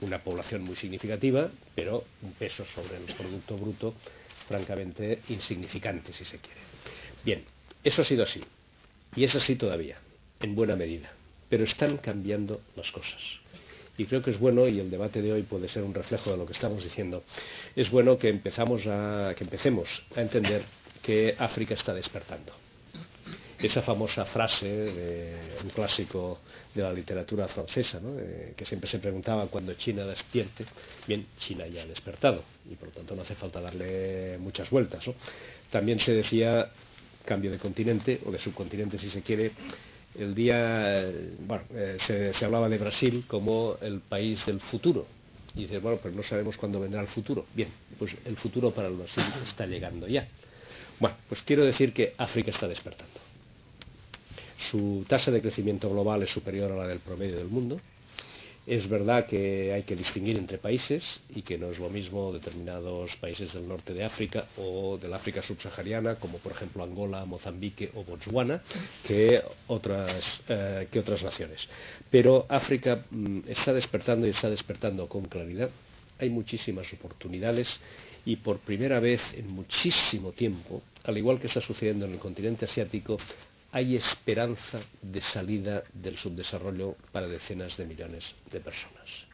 una 0.00 0.18
población 0.22 0.62
muy 0.62 0.76
significativa, 0.76 1.50
pero 1.74 2.04
un 2.22 2.32
peso 2.32 2.64
sobre 2.64 2.96
el 2.96 3.04
Producto 3.14 3.56
Bruto 3.56 3.94
francamente 4.46 5.20
insignificante, 5.28 6.12
si 6.12 6.24
se 6.24 6.38
quiere. 6.38 6.60
Bien, 7.24 7.44
eso 7.84 8.02
ha 8.02 8.04
sido 8.04 8.22
así, 8.22 8.42
y 9.14 9.24
es 9.24 9.34
así 9.34 9.56
todavía, 9.56 9.98
en 10.40 10.54
buena 10.54 10.76
medida, 10.76 11.10
pero 11.48 11.64
están 11.64 11.98
cambiando 11.98 12.60
las 12.76 12.90
cosas. 12.90 13.20
Y 13.96 14.06
creo 14.06 14.22
que 14.22 14.30
es 14.30 14.38
bueno, 14.38 14.68
y 14.68 14.78
el 14.78 14.90
debate 14.90 15.20
de 15.20 15.32
hoy 15.32 15.42
puede 15.42 15.68
ser 15.68 15.82
un 15.82 15.92
reflejo 15.92 16.30
de 16.30 16.36
lo 16.36 16.46
que 16.46 16.52
estamos 16.52 16.84
diciendo, 16.84 17.24
es 17.74 17.90
bueno 17.90 18.18
que, 18.18 18.28
empezamos 18.28 18.86
a, 18.86 19.34
que 19.36 19.44
empecemos 19.44 20.02
a 20.14 20.20
entender 20.20 20.62
que 21.02 21.34
África 21.38 21.74
está 21.74 21.92
despertando 21.92 22.67
esa 23.66 23.82
famosa 23.82 24.24
frase 24.24 24.68
de 24.68 25.36
un 25.62 25.70
clásico 25.70 26.40
de 26.74 26.82
la 26.82 26.92
literatura 26.92 27.48
francesa, 27.48 28.00
que 28.56 28.64
siempre 28.64 28.88
se 28.88 28.98
preguntaba 29.00 29.46
cuando 29.46 29.74
China 29.74 30.04
despierte. 30.06 30.64
Bien, 31.06 31.26
China 31.36 31.66
ya 31.66 31.82
ha 31.82 31.86
despertado 31.86 32.44
y 32.70 32.76
por 32.76 32.88
lo 32.88 32.94
tanto 32.94 33.16
no 33.16 33.22
hace 33.22 33.34
falta 33.34 33.60
darle 33.60 34.38
muchas 34.38 34.70
vueltas. 34.70 35.10
También 35.70 35.98
se 35.98 36.12
decía 36.12 36.70
cambio 37.24 37.50
de 37.50 37.58
continente 37.58 38.20
o 38.24 38.30
de 38.30 38.38
subcontinente 38.38 38.96
si 38.96 39.10
se 39.10 39.22
quiere. 39.22 39.50
El 40.16 40.34
día, 40.34 41.04
bueno, 41.40 41.64
eh, 41.74 41.96
se, 41.98 42.32
se 42.32 42.44
hablaba 42.44 42.68
de 42.68 42.78
Brasil 42.78 43.24
como 43.26 43.76
el 43.80 44.00
país 44.00 44.44
del 44.46 44.60
futuro, 44.60 45.06
y 45.54 45.62
dices, 45.62 45.82
bueno, 45.82 45.98
pero 46.02 46.14
no 46.14 46.22
sabemos 46.22 46.56
cuándo 46.56 46.80
vendrá 46.80 47.00
el 47.00 47.08
futuro. 47.08 47.46
Bien, 47.54 47.68
pues 47.98 48.16
el 48.24 48.36
futuro 48.36 48.70
para 48.70 48.88
el 48.88 48.94
Brasil 48.94 49.22
está 49.42 49.66
llegando 49.66 50.06
ya. 50.06 50.26
Bueno, 50.98 51.16
pues 51.28 51.42
quiero 51.42 51.64
decir 51.64 51.92
que 51.92 52.14
África 52.16 52.50
está 52.50 52.66
despertando 52.66 53.27
su 54.58 55.04
tasa 55.08 55.30
de 55.30 55.40
crecimiento 55.40 55.88
global 55.88 56.22
es 56.22 56.30
superior 56.30 56.72
a 56.72 56.76
la 56.76 56.86
del 56.86 56.98
promedio 56.98 57.36
del 57.36 57.48
mundo. 57.48 57.80
Es 58.66 58.86
verdad 58.86 59.24
que 59.24 59.72
hay 59.72 59.84
que 59.84 59.96
distinguir 59.96 60.36
entre 60.36 60.58
países 60.58 61.20
y 61.34 61.40
que 61.40 61.56
no 61.56 61.70
es 61.70 61.78
lo 61.78 61.88
mismo 61.88 62.34
determinados 62.34 63.16
países 63.16 63.54
del 63.54 63.66
norte 63.66 63.94
de 63.94 64.04
África 64.04 64.46
o 64.58 64.98
del 64.98 65.14
África 65.14 65.40
subsahariana, 65.42 66.16
como 66.16 66.36
por 66.36 66.52
ejemplo 66.52 66.84
Angola, 66.84 67.24
Mozambique 67.24 67.90
o 67.94 68.04
Botswana, 68.04 68.60
que 69.02 69.40
otras, 69.68 70.42
eh, 70.50 70.86
que 70.90 70.98
otras 70.98 71.22
naciones. 71.22 71.66
Pero 72.10 72.44
África 72.46 73.06
mm, 73.10 73.48
está 73.48 73.72
despertando 73.72 74.26
y 74.26 74.30
está 74.30 74.50
despertando 74.50 75.08
con 75.08 75.24
claridad. 75.24 75.70
Hay 76.18 76.28
muchísimas 76.28 76.92
oportunidades 76.92 77.80
y 78.26 78.36
por 78.36 78.58
primera 78.58 79.00
vez 79.00 79.22
en 79.32 79.48
muchísimo 79.48 80.32
tiempo, 80.32 80.82
al 81.04 81.16
igual 81.16 81.40
que 81.40 81.46
está 81.46 81.62
sucediendo 81.62 82.04
en 82.04 82.12
el 82.12 82.18
continente 82.18 82.66
asiático, 82.66 83.16
hay 83.72 83.96
esperanza 83.96 84.80
de 85.02 85.20
salida 85.20 85.82
del 85.92 86.16
subdesarrollo 86.16 86.96
para 87.12 87.26
decenas 87.26 87.76
de 87.76 87.84
millones 87.86 88.34
de 88.50 88.60
personas. 88.60 89.26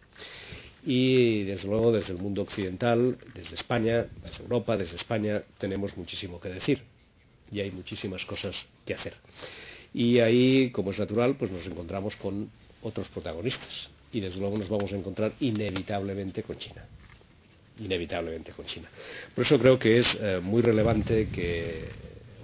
Y 0.85 1.45
desde 1.45 1.68
luego 1.68 1.93
desde 1.93 2.12
el 2.12 2.18
mundo 2.18 2.43
occidental, 2.43 3.16
desde 3.35 3.55
España, 3.55 4.07
desde 4.22 4.43
Europa, 4.43 4.76
desde 4.76 4.97
España, 4.97 5.43
tenemos 5.59 5.97
muchísimo 5.97 6.41
que 6.41 6.49
decir 6.49 6.82
y 7.51 7.61
hay 7.61 7.70
muchísimas 7.70 8.24
cosas 8.24 8.66
que 8.85 8.95
hacer. 8.95 9.14
Y 9.95 10.18
ahí, 10.18 10.70
como 10.70 10.91
es 10.91 10.99
natural, 10.99 11.37
pues 11.37 11.51
nos 11.51 11.66
encontramos 11.66 12.16
con 12.16 12.51
otros 12.82 13.09
protagonistas. 13.09 13.89
Y 14.12 14.20
desde 14.20 14.41
luego 14.41 14.59
nos 14.59 14.68
vamos 14.68 14.93
a 14.93 14.97
encontrar 14.97 15.32
inevitablemente 15.41 16.43
con 16.43 16.59
China. 16.59 16.85
Inevitablemente 17.78 18.53
con 18.53 18.66
China. 18.66 18.89
Por 19.35 19.45
eso 19.45 19.59
creo 19.59 19.78
que 19.78 19.99
es 19.99 20.16
eh, 20.20 20.41
muy 20.43 20.62
relevante 20.62 21.28
que 21.28 21.89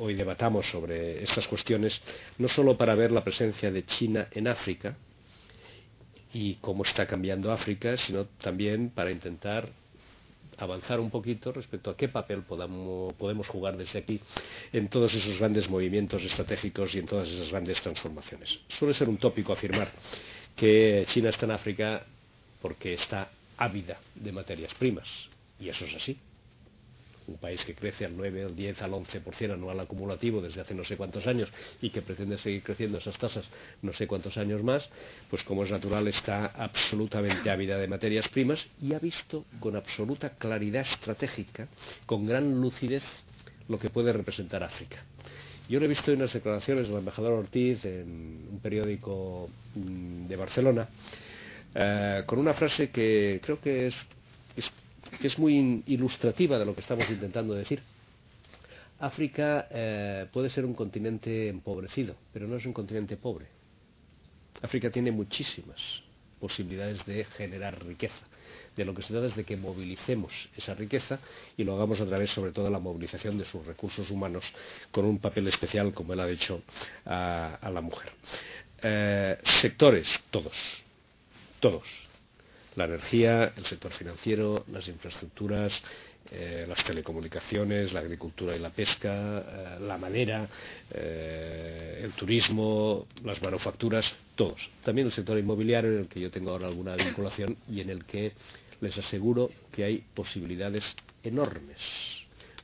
hoy 0.00 0.14
debatamos 0.14 0.68
sobre 0.68 1.22
estas 1.22 1.46
cuestiones, 1.46 2.00
no 2.38 2.48
solo 2.48 2.76
para 2.76 2.94
ver 2.94 3.12
la 3.12 3.22
presencia 3.22 3.70
de 3.70 3.84
China 3.84 4.28
en 4.32 4.48
África 4.48 4.96
y 6.32 6.54
cómo 6.54 6.84
está 6.84 7.06
cambiando 7.06 7.52
África, 7.52 7.96
sino 7.96 8.24
también 8.40 8.90
para 8.90 9.10
intentar 9.10 9.68
avanzar 10.56 11.00
un 11.00 11.10
poquito 11.10 11.52
respecto 11.52 11.90
a 11.90 11.96
qué 11.96 12.08
papel 12.08 12.42
podemos 12.42 13.48
jugar 13.48 13.76
desde 13.76 13.98
aquí 13.98 14.20
en 14.72 14.88
todos 14.88 15.14
esos 15.14 15.38
grandes 15.38 15.68
movimientos 15.68 16.24
estratégicos 16.24 16.94
y 16.94 17.00
en 17.00 17.06
todas 17.06 17.28
esas 17.28 17.50
grandes 17.50 17.80
transformaciones. 17.80 18.60
Suele 18.68 18.94
ser 18.94 19.08
un 19.08 19.18
tópico 19.18 19.52
afirmar 19.52 19.92
que 20.56 21.04
China 21.08 21.28
está 21.28 21.44
en 21.44 21.52
África 21.52 22.04
porque 22.60 22.94
está 22.94 23.30
ávida 23.56 23.98
de 24.14 24.32
materias 24.32 24.72
primas, 24.74 25.28
y 25.58 25.68
eso 25.68 25.84
es 25.84 25.94
así 25.94 26.18
un 27.26 27.36
país 27.36 27.64
que 27.64 27.74
crece 27.74 28.04
al 28.04 28.16
9, 28.16 28.44
al 28.44 28.56
10, 28.56 28.82
al 28.82 28.92
11% 28.92 29.52
anual 29.52 29.80
acumulativo 29.80 30.40
desde 30.40 30.60
hace 30.60 30.74
no 30.74 30.84
sé 30.84 30.96
cuántos 30.96 31.26
años 31.26 31.48
y 31.80 31.90
que 31.90 32.02
pretende 32.02 32.38
seguir 32.38 32.62
creciendo 32.62 32.98
esas 32.98 33.18
tasas 33.18 33.48
no 33.82 33.92
sé 33.92 34.06
cuántos 34.06 34.36
años 34.36 34.62
más, 34.62 34.90
pues 35.28 35.44
como 35.44 35.64
es 35.64 35.70
natural 35.70 36.08
está 36.08 36.46
absolutamente 36.46 37.50
ávida 37.50 37.78
de 37.78 37.88
materias 37.88 38.28
primas 38.28 38.66
y 38.80 38.94
ha 38.94 38.98
visto 38.98 39.44
con 39.58 39.76
absoluta 39.76 40.30
claridad 40.30 40.82
estratégica, 40.82 41.68
con 42.06 42.26
gran 42.26 42.60
lucidez, 42.60 43.04
lo 43.68 43.78
que 43.78 43.90
puede 43.90 44.12
representar 44.12 44.62
África. 44.64 45.04
Yo 45.68 45.78
lo 45.78 45.84
he 45.84 45.88
visto 45.88 46.10
en 46.10 46.18
unas 46.18 46.32
declaraciones 46.32 46.88
del 46.88 46.98
embajador 46.98 47.32
Ortiz 47.32 47.84
en 47.84 48.48
un 48.50 48.58
periódico 48.60 49.48
mm, 49.76 50.26
de 50.26 50.36
Barcelona, 50.36 50.88
eh, 51.74 52.24
con 52.26 52.40
una 52.40 52.54
frase 52.54 52.90
que 52.90 53.40
creo 53.40 53.60
que 53.60 53.86
es 53.86 53.94
que 55.18 55.26
es 55.26 55.38
muy 55.38 55.82
ilustrativa 55.86 56.58
de 56.58 56.64
lo 56.64 56.74
que 56.74 56.80
estamos 56.80 57.08
intentando 57.10 57.54
decir. 57.54 57.82
África 59.00 59.66
eh, 59.70 60.26
puede 60.30 60.50
ser 60.50 60.64
un 60.64 60.74
continente 60.74 61.48
empobrecido, 61.48 62.14
pero 62.32 62.46
no 62.46 62.56
es 62.56 62.66
un 62.66 62.72
continente 62.72 63.16
pobre. 63.16 63.46
África 64.60 64.90
tiene 64.90 65.10
muchísimas 65.10 66.02
posibilidades 66.38 67.04
de 67.06 67.24
generar 67.24 67.82
riqueza. 67.84 68.26
De 68.76 68.84
lo 68.84 68.94
que 68.94 69.02
se 69.02 69.12
trata 69.12 69.26
es 69.26 69.36
de 69.36 69.44
que 69.44 69.56
movilicemos 69.56 70.48
esa 70.56 70.74
riqueza 70.74 71.18
y 71.56 71.64
lo 71.64 71.74
hagamos 71.74 72.00
a 72.00 72.06
través, 72.06 72.30
sobre 72.30 72.52
todo, 72.52 72.66
de 72.66 72.70
la 72.70 72.78
movilización 72.78 73.36
de 73.36 73.44
sus 73.44 73.66
recursos 73.66 74.10
humanos, 74.10 74.52
con 74.90 75.04
un 75.06 75.18
papel 75.18 75.48
especial, 75.48 75.92
como 75.92 76.12
él 76.12 76.20
ha 76.20 76.26
dicho, 76.26 76.62
a, 77.06 77.70
la 77.72 77.80
mujer. 77.80 78.12
Eh, 78.82 79.38
sectores, 79.42 80.20
todos, 80.30 80.82
todos 81.58 82.09
la 82.76 82.84
energía, 82.84 83.52
el 83.56 83.66
sector 83.66 83.92
financiero, 83.92 84.64
las 84.70 84.86
infraestructuras, 84.88 85.82
eh, 86.32 86.64
las 86.68 86.84
telecomunicaciones, 86.84 87.92
la 87.92 88.00
agricultura 88.00 88.54
y 88.54 88.60
la 88.60 88.70
pesca, 88.70 89.38
eh, 89.40 89.78
la 89.80 89.98
madera, 89.98 90.48
eh, 90.90 92.02
el 92.04 92.12
turismo, 92.12 93.06
las 93.24 93.42
manufacturas, 93.42 94.14
todos. 94.36 94.70
También 94.84 95.08
el 95.08 95.12
sector 95.12 95.36
inmobiliario, 95.38 95.90
en 95.90 95.98
el 96.00 96.08
que 96.08 96.20
yo 96.20 96.30
tengo 96.30 96.50
ahora 96.50 96.68
alguna 96.68 96.94
vinculación 96.94 97.56
y 97.68 97.80
en 97.80 97.90
el 97.90 98.04
que 98.04 98.32
les 98.80 98.96
aseguro 98.96 99.50
que 99.72 99.84
hay 99.84 100.04
posibilidades 100.14 100.94
enormes, 101.22 101.80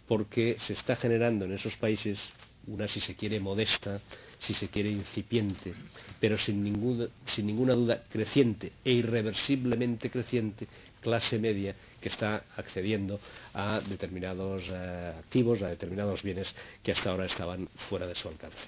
porque 0.07 0.57
se 0.61 0.75
está 0.75 0.95
generando 0.95 1.45
en 1.45 1.53
esos 1.53 1.77
países 1.77 2.21
una, 2.69 2.87
si 2.87 3.01
se 3.01 3.17
quiere, 3.17 3.41
modesta, 3.41 4.01
si 4.39 4.55
se 4.55 4.69
quiere, 4.69 4.91
incipiente, 4.91 5.75
pero 6.21 6.39
sin, 6.39 6.63
ninguna 6.63 7.75
duda 7.75 8.03
creciente 8.09 8.73
e 8.85 8.93
irreversiblemente 8.93 10.11
creciente 10.11 10.67
clase 11.01 11.39
media 11.39 11.75
que 12.01 12.09
está 12.09 12.45
accediendo 12.57 13.21
a 13.55 13.81
determinados 13.81 14.69
eh, 14.71 15.13
activos, 15.19 15.63
a 15.63 15.69
determinados 15.69 16.23
bienes 16.23 16.55
que 16.83 16.93
hasta 16.93 17.11
ahora 17.11 17.27
estaban 17.27 17.69
fuera 17.89 18.07
de 18.07 18.15
su 18.15 18.29
alcance. 18.29 18.67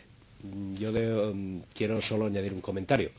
Yo 0.79 0.93
mm, 0.93 1.63
quiero 1.75 2.01
solo 2.01 2.27
añadir 2.27 2.53
un 2.53 2.61
comentario. 2.61 3.11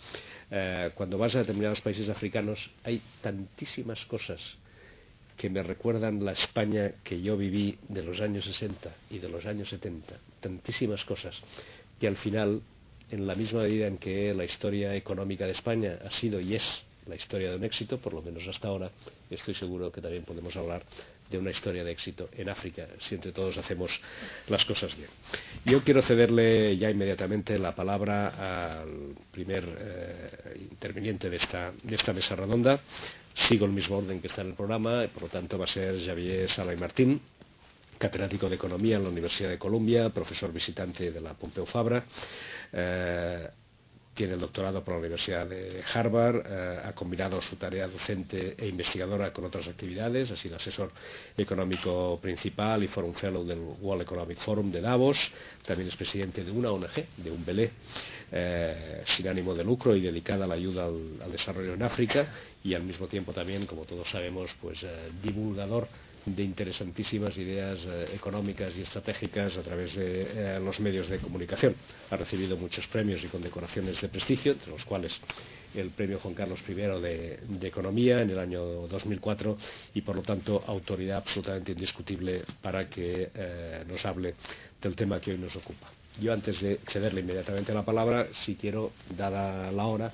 Eh, 0.49 0.91
cuando 0.95 1.17
vas 1.17 1.35
a 1.35 1.39
determinados 1.39 1.81
países 1.81 2.09
africanos 2.09 2.71
hay 2.83 3.01
tantísimas 3.21 4.05
cosas 4.05 4.57
que 5.39 5.49
me 5.49 5.63
recuerdan 5.63 6.23
la 6.25 6.33
España 6.33 6.95
que 7.01 7.21
yo 7.21 7.37
viví 7.37 7.77
de 7.87 8.03
los 8.03 8.19
años 8.19 8.43
60 8.43 8.93
y 9.09 9.19
de 9.19 9.29
los 9.29 9.45
años 9.45 9.69
70, 9.69 10.17
tantísimas 10.41 11.05
cosas, 11.05 11.41
que 11.99 12.07
al 12.07 12.17
final, 12.17 12.61
en 13.11 13.27
la 13.27 13.35
misma 13.35 13.63
medida 13.63 13.87
en 13.87 13.97
que 13.97 14.33
la 14.33 14.45
historia 14.45 14.95
económica 14.95 15.45
de 15.45 15.51
España 15.51 15.99
ha 16.05 16.11
sido 16.11 16.39
y 16.39 16.55
es 16.55 16.83
la 17.05 17.15
historia 17.15 17.49
de 17.49 17.57
un 17.57 17.63
éxito, 17.63 17.97
por 17.97 18.13
lo 18.13 18.21
menos 18.21 18.47
hasta 18.47 18.67
ahora, 18.67 18.91
estoy 19.29 19.53
seguro 19.53 19.91
que 19.91 19.99
también 19.99 20.23
podemos 20.23 20.55
hablar 20.55 20.83
de 21.29 21.37
una 21.37 21.51
historia 21.51 21.83
de 21.83 21.91
éxito 21.91 22.29
en 22.35 22.49
África, 22.49 22.87
si 22.99 23.15
entre 23.15 23.31
todos 23.31 23.57
hacemos 23.57 23.99
las 24.47 24.65
cosas 24.65 24.95
bien. 24.95 25.09
Yo 25.65 25.83
quiero 25.83 26.01
cederle 26.01 26.75
ya 26.77 26.89
inmediatamente 26.89 27.57
la 27.59 27.75
palabra 27.75 28.81
al 28.81 29.15
primer 29.31 29.63
eh, 29.79 30.67
interviniente 30.71 31.29
de 31.29 31.37
esta, 31.37 31.71
de 31.83 31.95
esta 31.95 32.13
mesa 32.13 32.35
redonda. 32.35 32.79
Sigo 33.33 33.65
el 33.65 33.71
mismo 33.71 33.97
orden 33.97 34.21
que 34.21 34.27
está 34.27 34.41
en 34.41 34.49
el 34.49 34.53
programa, 34.53 35.03
y 35.03 35.07
por 35.07 35.23
lo 35.23 35.29
tanto 35.29 35.57
va 35.57 35.65
a 35.65 35.67
ser 35.67 35.99
Javier 35.99 36.49
Sala 36.49 36.73
y 36.73 36.77
Martín 36.77 37.21
catedrático 37.99 38.49
de 38.49 38.55
Economía 38.55 38.95
en 38.95 39.03
la 39.03 39.09
Universidad 39.09 39.49
de 39.49 39.59
Columbia, 39.59 40.09
profesor 40.09 40.51
visitante 40.51 41.11
de 41.11 41.21
la 41.21 41.33
Pompeu 41.33 41.65
Fabra. 41.65 42.03
Eh, 42.71 43.47
tiene 44.13 44.33
el 44.33 44.39
doctorado 44.39 44.83
por 44.83 44.95
la 44.95 44.99
Universidad 44.99 45.47
de 45.47 45.81
Harvard, 45.93 46.43
eh, 46.45 46.79
ha 46.83 46.93
combinado 46.93 47.41
su 47.41 47.55
tarea 47.55 47.87
docente 47.87 48.55
e 48.57 48.67
investigadora 48.67 49.31
con 49.31 49.45
otras 49.45 49.67
actividades, 49.67 50.31
ha 50.31 50.35
sido 50.35 50.57
asesor 50.57 50.91
económico 51.37 52.19
principal 52.21 52.83
y 52.83 52.87
Forum 52.87 53.13
Fellow 53.13 53.45
del 53.45 53.59
World 53.59 54.01
Economic 54.01 54.39
Forum 54.39 54.71
de 54.71 54.81
Davos, 54.81 55.31
también 55.65 55.87
es 55.87 55.95
presidente 55.95 56.43
de 56.43 56.51
una 56.51 56.71
ONG, 56.71 57.05
de 57.15 57.31
un 57.31 57.45
Belé, 57.45 57.71
eh, 58.31 59.03
sin 59.05 59.27
ánimo 59.27 59.55
de 59.55 59.63
lucro 59.63 59.95
y 59.95 60.01
dedicada 60.01 60.45
a 60.45 60.47
la 60.47 60.55
ayuda 60.55 60.85
al, 60.85 61.31
desarrollo 61.31 61.73
en 61.73 61.83
África 61.83 62.27
y 62.61 62.73
al 62.73 62.83
mismo 62.83 63.07
tiempo 63.07 63.31
también, 63.31 63.65
como 63.65 63.85
todos 63.85 64.09
sabemos, 64.09 64.51
pues 64.61 64.85
divulgador 65.23 65.87
de 66.25 66.43
interesantísimas 66.43 67.37
ideas 67.37 67.79
eh, 67.85 68.09
económicas 68.13 68.75
y 68.77 68.81
estratégicas 68.81 69.57
a 69.57 69.61
través 69.61 69.95
de 69.95 70.21
eh, 70.21 70.59
los 70.59 70.79
medios 70.79 71.07
de 71.07 71.19
comunicación. 71.19 71.75
Ha 72.09 72.17
recibido 72.17 72.57
muchos 72.57 72.87
premios 72.87 73.23
y 73.23 73.27
condecoraciones 73.27 74.01
de 74.01 74.09
prestigio, 74.09 74.51
entre 74.53 74.71
los 74.71 74.85
cuales 74.85 75.19
el 75.75 75.91
premio 75.91 76.19
Juan 76.19 76.33
Carlos 76.33 76.59
I 76.67 76.73
de, 76.73 77.39
Economía 77.61 78.21
en 78.21 78.31
el 78.31 78.39
año 78.39 78.61
2004 78.87 79.57
y, 79.93 80.01
por 80.01 80.15
lo 80.15 80.23
tanto, 80.23 80.63
autoridad 80.65 81.17
absolutamente 81.17 81.73
indiscutible 81.73 82.43
para 82.61 82.89
que 82.89 83.29
eh, 83.33 83.83
nos 83.87 84.03
hable 84.05 84.33
del 84.81 84.95
tema 84.95 85.21
que 85.21 85.31
hoy 85.31 85.37
nos 85.37 85.55
ocupa. 85.55 85.87
Yo, 86.19 86.33
antes 86.33 86.59
de 86.61 86.79
cederle 86.89 87.21
inmediatamente 87.21 87.73
la 87.73 87.85
palabra, 87.85 88.27
si 88.33 88.55
quiero, 88.55 88.91
dada 89.15 89.71
la 89.71 89.85
hora, 89.85 90.11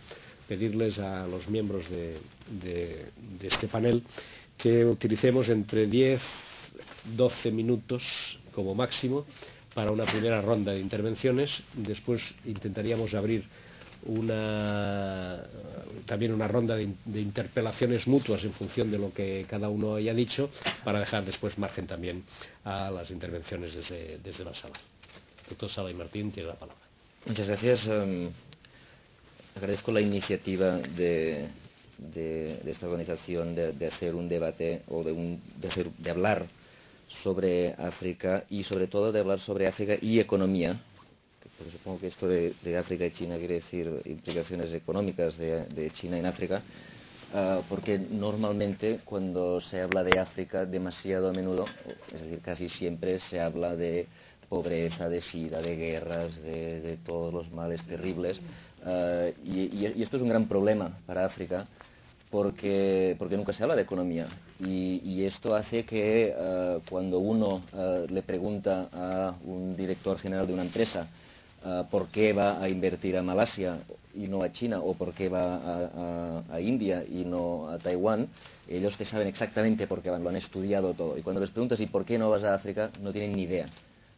pedirles 0.48 1.00
a 1.00 1.26
los 1.26 1.48
miembros 1.48 1.86
de 1.90 2.20
este 3.42 3.68
panel 3.68 4.04
que 4.58 4.86
utilicemos 4.86 5.50
entre 5.50 5.88
10, 5.88 6.22
12 7.16 7.52
minutos 7.52 8.40
como 8.54 8.74
máximo 8.74 9.26
para 9.74 9.92
una 9.92 10.06
primera 10.06 10.42
ronda 10.42 10.72
de 10.72 10.80
intervenciones. 10.80 11.62
Después 11.74 12.22
intentaríamos 12.46 13.14
abrir 13.14 13.44
una, 14.06 15.44
también 16.06 16.34
una 16.34 16.48
ronda 16.48 16.76
de, 16.76 17.22
interpelaciones 17.22 18.08
mutuas 18.08 18.44
en 18.44 18.54
función 18.54 18.92
de 18.92 19.00
lo 19.00 19.14
que 19.14 19.46
cada 19.50 19.70
uno 19.70 19.96
haya 19.96 20.14
dicho 20.14 20.50
para 20.84 21.00
dejar 21.00 21.26
después 21.26 21.58
margen 21.58 21.88
también 21.88 22.24
a 22.64 22.92
las 22.92 23.12
intervenciones 23.12 23.74
desde, 23.76 24.20
desde 24.20 24.44
la 24.44 24.54
sala. 24.54 24.76
Doctor 25.50 25.70
Sala 25.70 25.92
y 25.92 25.94
Martín 25.94 26.32
tiene 26.32 26.50
la 26.50 26.56
palabra. 26.56 26.84
Muchas 27.26 27.48
gracias. 27.48 27.88
Um, 27.88 28.30
agradezco 29.56 29.92
la 29.92 30.02
iniciativa 30.02 30.78
de, 30.78 31.48
de, 31.98 32.62
esta 32.66 32.88
organización 32.88 33.56
de, 33.56 33.88
hacer 33.88 34.16
un 34.16 34.28
debate 34.28 34.82
o 34.88 35.04
de, 35.04 35.38
de, 35.98 36.10
hablar 36.10 36.48
sobre 37.08 37.74
África 37.74 38.44
y 38.50 38.64
sobre 38.64 38.88
todo 38.88 39.12
de 39.12 39.20
hablar 39.20 39.40
sobre 39.40 39.68
África 39.68 39.96
y 40.02 40.20
economía. 40.20 40.80
Porque 41.58 41.72
supongo 41.72 42.00
que 42.00 42.08
esto 42.08 42.28
de, 42.28 42.78
África 42.78 43.06
y 43.06 43.12
China 43.12 43.38
quiere 43.38 43.56
decir 43.56 44.02
implicaciones 44.06 44.74
económicas 44.74 45.38
de, 45.38 45.92
China 45.94 46.18
en 46.18 46.26
África, 46.26 46.62
ah, 47.34 47.62
porque 47.70 47.98
normalmente 47.98 49.00
cuando 49.06 49.62
se 49.62 49.82
habla 49.82 50.04
de 50.04 50.20
África 50.20 50.66
demasiado 50.66 51.30
a 51.30 51.34
menudo, 51.34 51.66
es 52.14 52.22
decir, 52.22 52.40
casi 52.42 52.68
siempre 52.68 53.20
se 53.20 53.40
habla 53.40 53.76
de 53.76 54.08
pobreza, 54.50 55.10
de 55.10 55.22
sida, 55.22 55.62
de 55.62 55.76
guerras, 55.76 56.42
de, 56.42 56.98
todos 57.06 57.34
los 57.34 57.52
males 57.52 57.84
terribles. 57.86 58.40
Ah, 58.84 59.28
y, 59.44 59.86
esto 60.02 60.18
es 60.18 60.24
un 60.24 60.30
gran 60.30 60.48
problema 60.48 61.00
para 61.06 61.26
África 61.26 61.68
porque, 62.30 63.16
nunca 63.32 63.54
se 63.54 63.64
habla 63.64 63.76
de 63.76 63.84
economía. 63.84 64.28
Y, 64.60 65.24
esto 65.24 65.56
hace 65.56 65.84
que 65.84 66.34
eh, 66.38 66.80
cuando 66.90 67.20
uno 67.20 67.62
eh, 67.74 68.06
le 68.10 68.22
pregunta 68.22 68.90
a 68.92 69.36
un 69.44 69.76
director 69.76 70.20
general 70.20 70.46
de 70.46 70.54
una 70.54 70.62
empresa 70.62 71.08
eh, 71.66 71.84
por 71.90 72.08
qué 72.08 72.32
va 72.32 72.62
a 72.62 72.70
invertir 72.70 73.18
a 73.18 73.24
Malasia 73.24 73.80
y 74.14 74.28
no 74.28 74.44
a 74.44 74.52
China 74.52 74.82
o 74.82 74.94
por 74.94 75.14
qué 75.14 75.30
va 75.30 76.44
a, 76.52 76.62
India 76.62 77.04
y 77.04 77.26
no 77.26 77.70
a 77.70 77.80
Taiwán, 77.80 78.28
ellos 78.68 78.96
que 78.98 79.06
saben 79.06 79.28
exactamente 79.28 79.88
por 79.88 80.02
qué 80.02 80.10
van, 80.10 80.24
lo 80.24 80.30
han 80.30 80.36
estudiado 80.36 80.94
todo. 80.94 81.18
Y 81.18 81.22
cuando 81.22 81.42
les 81.42 81.50
preguntas 81.50 81.80
¿y 81.82 81.88
por 81.88 82.06
qué 82.06 82.18
no 82.18 82.30
vas 82.30 82.44
a 82.44 82.54
África? 82.54 82.92
No 83.02 83.12
tienen 83.12 83.36
ni 83.36 83.44
idea 83.44 83.66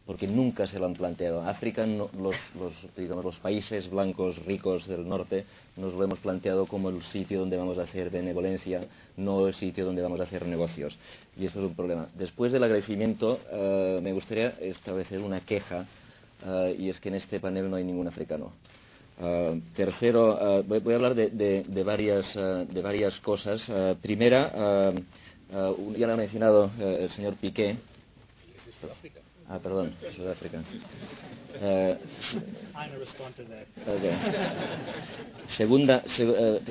porque 0.08 0.26
nunca 0.26 0.66
se 0.66 0.80
lo 0.80 0.86
han 0.86 0.94
planteado. 0.94 1.42
África, 1.42 1.86
los, 1.86 3.40
países 3.40 3.90
blancos 3.90 4.44
ricos 4.46 4.88
del 4.88 5.08
norte, 5.08 5.44
nos 5.76 5.94
lo 5.94 6.04
hemos 6.06 6.22
planteado 6.22 6.66
como 6.66 6.90
el 6.90 7.04
sitio 7.04 7.42
donde 7.42 7.58
vamos 7.58 7.78
a 7.78 7.84
hacer 7.84 8.10
benevolencia, 8.10 8.86
no 9.18 9.46
el 9.46 9.54
sitio 9.54 9.86
donde 9.86 10.02
vamos 10.02 10.22
a 10.22 10.24
hacer 10.24 10.48
negocios. 10.48 10.98
Y 11.38 11.46
esto 11.46 11.60
es 11.60 11.66
un 11.66 11.76
problema. 11.76 12.08
Después 12.18 12.54
del 12.54 12.64
agradecimiento, 12.64 13.42
eh, 13.52 14.00
me 14.02 14.14
gustaría 14.14 14.52
establecer 14.62 15.20
una 15.20 15.42
queja, 15.42 15.86
eh, 16.46 16.76
y 16.80 16.88
es 16.88 17.02
que 17.02 17.10
en 17.10 17.16
este 17.16 17.42
panel 17.42 17.70
no 17.70 17.76
hay 17.76 17.84
ningún 17.84 18.08
africano. 18.08 18.54
Eh, 19.20 19.62
tercero, 19.76 20.64
voy, 20.64 20.94
a 20.94 20.96
hablar 20.96 21.16
de, 21.16 21.84
varias, 21.84 22.34
de 22.34 22.82
varias, 22.82 23.20
cosas. 23.20 23.70
primera, 24.02 24.94
ya 25.52 26.08
lo 26.08 26.14
ha 26.14 26.18
mencionado 26.18 26.72
el 26.80 27.10
señor 27.10 27.36
Piqué. 27.36 27.76
Ah, 29.50 29.60
perdón, 29.60 29.96
Sudáfrica. 30.14 30.62
Eh, 31.62 31.98
okay. 33.88 34.12
Segunda. 35.48 36.04
Eh, 36.20 36.62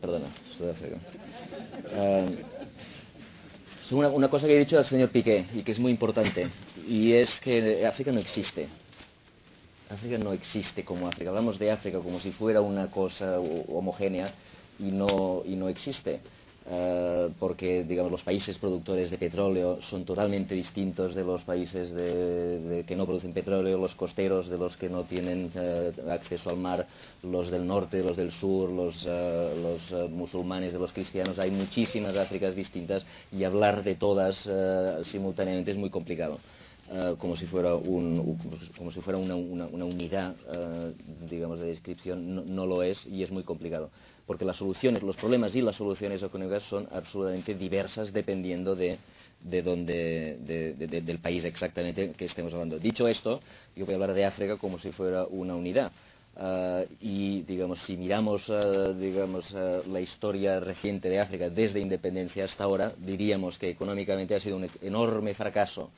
perdona, 0.00 0.26
Sudáfrica. 0.56 0.96
Eh, 1.92 2.44
una, 3.90 4.08
una, 4.10 4.28
cosa 4.28 4.46
que 4.46 4.54
he 4.54 4.58
dicho 4.60 4.78
al 4.78 4.84
señor 4.84 5.08
Piqué 5.08 5.46
y 5.52 5.62
que 5.64 5.72
es 5.72 5.80
muy 5.80 5.90
importante, 5.90 6.46
y 6.86 7.12
es 7.12 7.40
que 7.40 7.84
África 7.84 8.12
no 8.12 8.20
existe. 8.20 8.68
África 9.90 10.18
no 10.18 10.32
existe 10.32 10.84
como 10.84 11.08
África. 11.08 11.30
Hablamos 11.30 11.58
de 11.58 11.72
África 11.72 11.98
como 11.98 12.20
si 12.20 12.30
fuera 12.30 12.60
una 12.60 12.88
cosa 12.92 13.40
homogénea 13.40 14.32
y 14.78 14.92
no, 14.92 15.42
y 15.44 15.56
no 15.56 15.68
existe. 15.68 16.20
Eh, 16.72 17.30
porque 17.40 17.82
digamos 17.82 18.12
los 18.12 18.22
países 18.22 18.56
productores 18.56 19.10
de 19.10 19.18
petróleo 19.18 19.82
son 19.82 20.04
totalmente 20.04 20.54
distintos 20.54 21.16
de 21.16 21.24
los 21.24 21.42
países 21.42 21.90
que 21.90 22.94
no 22.96 23.06
producen 23.06 23.32
petróleo, 23.32 23.76
los 23.76 23.96
costeros 23.96 24.48
de 24.48 24.56
los 24.56 24.76
que 24.76 24.88
no 24.88 25.02
tienen 25.02 25.50
eh, 25.52 25.90
acceso 26.08 26.48
al 26.48 26.58
mar, 26.58 26.86
los 27.24 27.50
del 27.50 27.66
norte, 27.66 28.04
los 28.04 28.16
del 28.16 28.30
sur, 28.30 28.70
los, 28.70 29.04
eh, 29.04 30.08
musulmanes, 30.10 30.72
de 30.72 30.78
los 30.78 30.92
cristianos. 30.92 31.40
Hay 31.40 31.50
muchísimas 31.50 32.16
Áfricas 32.16 32.54
distintas 32.54 33.04
y 33.32 33.42
hablar 33.42 33.82
de 33.82 33.96
todas 33.96 34.48
simultáneamente 35.06 35.72
es 35.72 35.76
muy 35.76 35.90
complicado. 35.90 36.38
como 37.18 37.34
si 37.34 37.46
fuera 37.46 37.74
una, 37.76 39.84
unidad, 39.84 40.34
digamos, 41.28 41.58
de 41.60 41.66
descripción, 41.66 42.54
no, 42.54 42.66
lo 42.66 42.82
es 42.82 43.06
y 43.06 43.22
es 43.22 43.30
muy 43.30 43.42
complicado 43.42 43.90
porque 44.30 44.44
las 44.44 44.58
soluciones, 44.58 45.02
los 45.02 45.16
problemas 45.16 45.56
y 45.56 45.60
las 45.60 45.74
soluciones 45.74 46.22
económicas 46.22 46.62
son 46.62 46.86
absolutamente 46.92 47.52
diversas 47.56 48.12
dependiendo 48.12 48.76
de, 48.76 48.96
del 49.42 51.18
país 51.18 51.44
exactamente 51.44 52.12
que 52.12 52.26
estemos 52.26 52.54
hablando. 52.54 52.78
Dicho 52.78 53.08
esto, 53.08 53.40
yo 53.74 53.84
voy 53.84 53.94
a 53.94 53.96
hablar 53.96 54.14
de 54.14 54.24
África 54.24 54.56
como 54.56 54.78
si 54.78 54.92
fuera 54.92 55.24
una 55.24 55.56
unidad. 55.56 55.90
Ah, 56.36 56.82
y 57.00 57.42
digamos 57.42 57.80
si 57.80 57.96
miramos 57.96 58.48
ah, 58.50 58.94
ah, 58.94 59.82
la 59.88 60.00
historia 60.00 60.60
reciente 60.60 61.08
de 61.08 61.18
África 61.18 61.50
desde 61.50 61.80
independencia 61.80 62.44
hasta 62.44 62.62
ahora 62.62 62.92
diríamos 62.96 63.58
que 63.58 63.70
económicamente 63.70 64.36
ha 64.36 64.38
sido 64.38 64.58
un 64.58 64.70
enorme 64.80 65.34
fracaso 65.34 65.90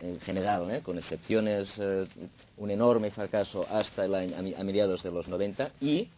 en 0.00 0.20
general, 0.20 0.70
¿eh? 0.70 0.82
con 0.82 0.98
excepciones, 0.98 1.80
eh, 1.80 2.06
un 2.58 2.70
enorme 2.70 3.10
fracaso 3.10 3.66
hasta 3.68 4.04
a 4.04 4.62
mediados 4.62 5.02
de 5.02 5.10
los 5.10 5.26
90 5.26 5.72
y 5.80 6.08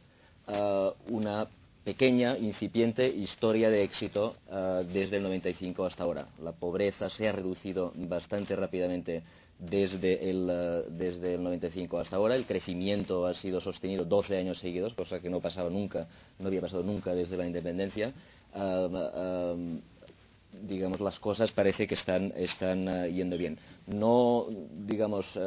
eh, 0.46 0.90
una 1.08 1.46
pequeña, 1.84 2.36
incipiente 2.38 3.06
historia 3.06 3.68
de 3.68 3.82
éxito 3.82 4.36
eh, 4.50 4.86
desde 4.92 5.18
el 5.18 5.22
95 5.22 5.84
hasta 5.84 6.04
ahora. 6.04 6.28
La 6.42 6.52
pobreza 6.52 7.08
se 7.08 7.28
ha 7.28 7.32
reducido 7.32 7.92
bastante 7.94 8.56
rápidamente 8.56 9.22
desde 9.58 10.30
el, 10.30 10.44
uh, 10.44 10.90
desde 10.90 11.34
el 11.34 11.42
95 11.42 11.98
hasta 11.98 12.16
ahora. 12.16 12.36
El 12.36 12.46
crecimiento 12.46 13.26
ha 13.26 13.34
sido 13.34 13.60
sostenido 13.60 14.04
12 14.04 14.36
años 14.36 14.58
seguidos, 14.58 14.94
cosa 14.94 15.20
que 15.20 15.30
no 15.30 15.40
pasaba 15.40 15.70
nunca, 15.70 16.06
no 16.38 16.48
había 16.48 16.60
pasado 16.60 16.82
nunca 16.82 17.14
desde 17.14 17.36
la 17.36 17.46
independencia. 17.46 18.12
digamos, 20.62 21.00
las 21.00 21.18
cosas 21.18 21.50
parece 21.52 21.86
que 21.86 21.94
están, 21.94 22.32
están 22.36 23.08
yendo 23.12 23.36
bien. 23.36 23.58
No, 23.86 24.46
digamos, 24.86 25.38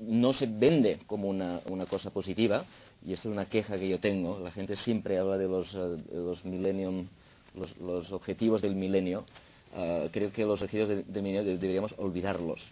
no 0.00 0.32
se 0.32 0.46
vende 0.46 0.98
como 1.06 1.28
una, 1.28 1.60
una 1.66 1.86
cosa 1.86 2.10
positiva, 2.10 2.64
y 3.04 3.12
esto 3.12 3.28
es 3.28 3.32
una 3.32 3.46
queja 3.46 3.76
que 3.78 3.88
yo 3.88 4.00
tengo, 4.00 4.38
la 4.38 4.50
gente 4.50 4.76
siempre 4.76 5.18
habla 5.18 5.36
de 5.36 5.46
los, 5.48 5.74
eh, 5.74 6.48
millennium, 6.48 7.06
los, 7.80 8.10
objetivos 8.12 8.62
del 8.62 8.74
milenio, 8.74 9.24
ah, 9.74 10.06
creo 10.10 10.32
que 10.32 10.44
los 10.44 10.62
objetivos 10.62 10.88
del, 10.88 11.22
milenio 11.22 11.44
deberíamos 11.44 11.94
olvidarlos. 11.98 12.70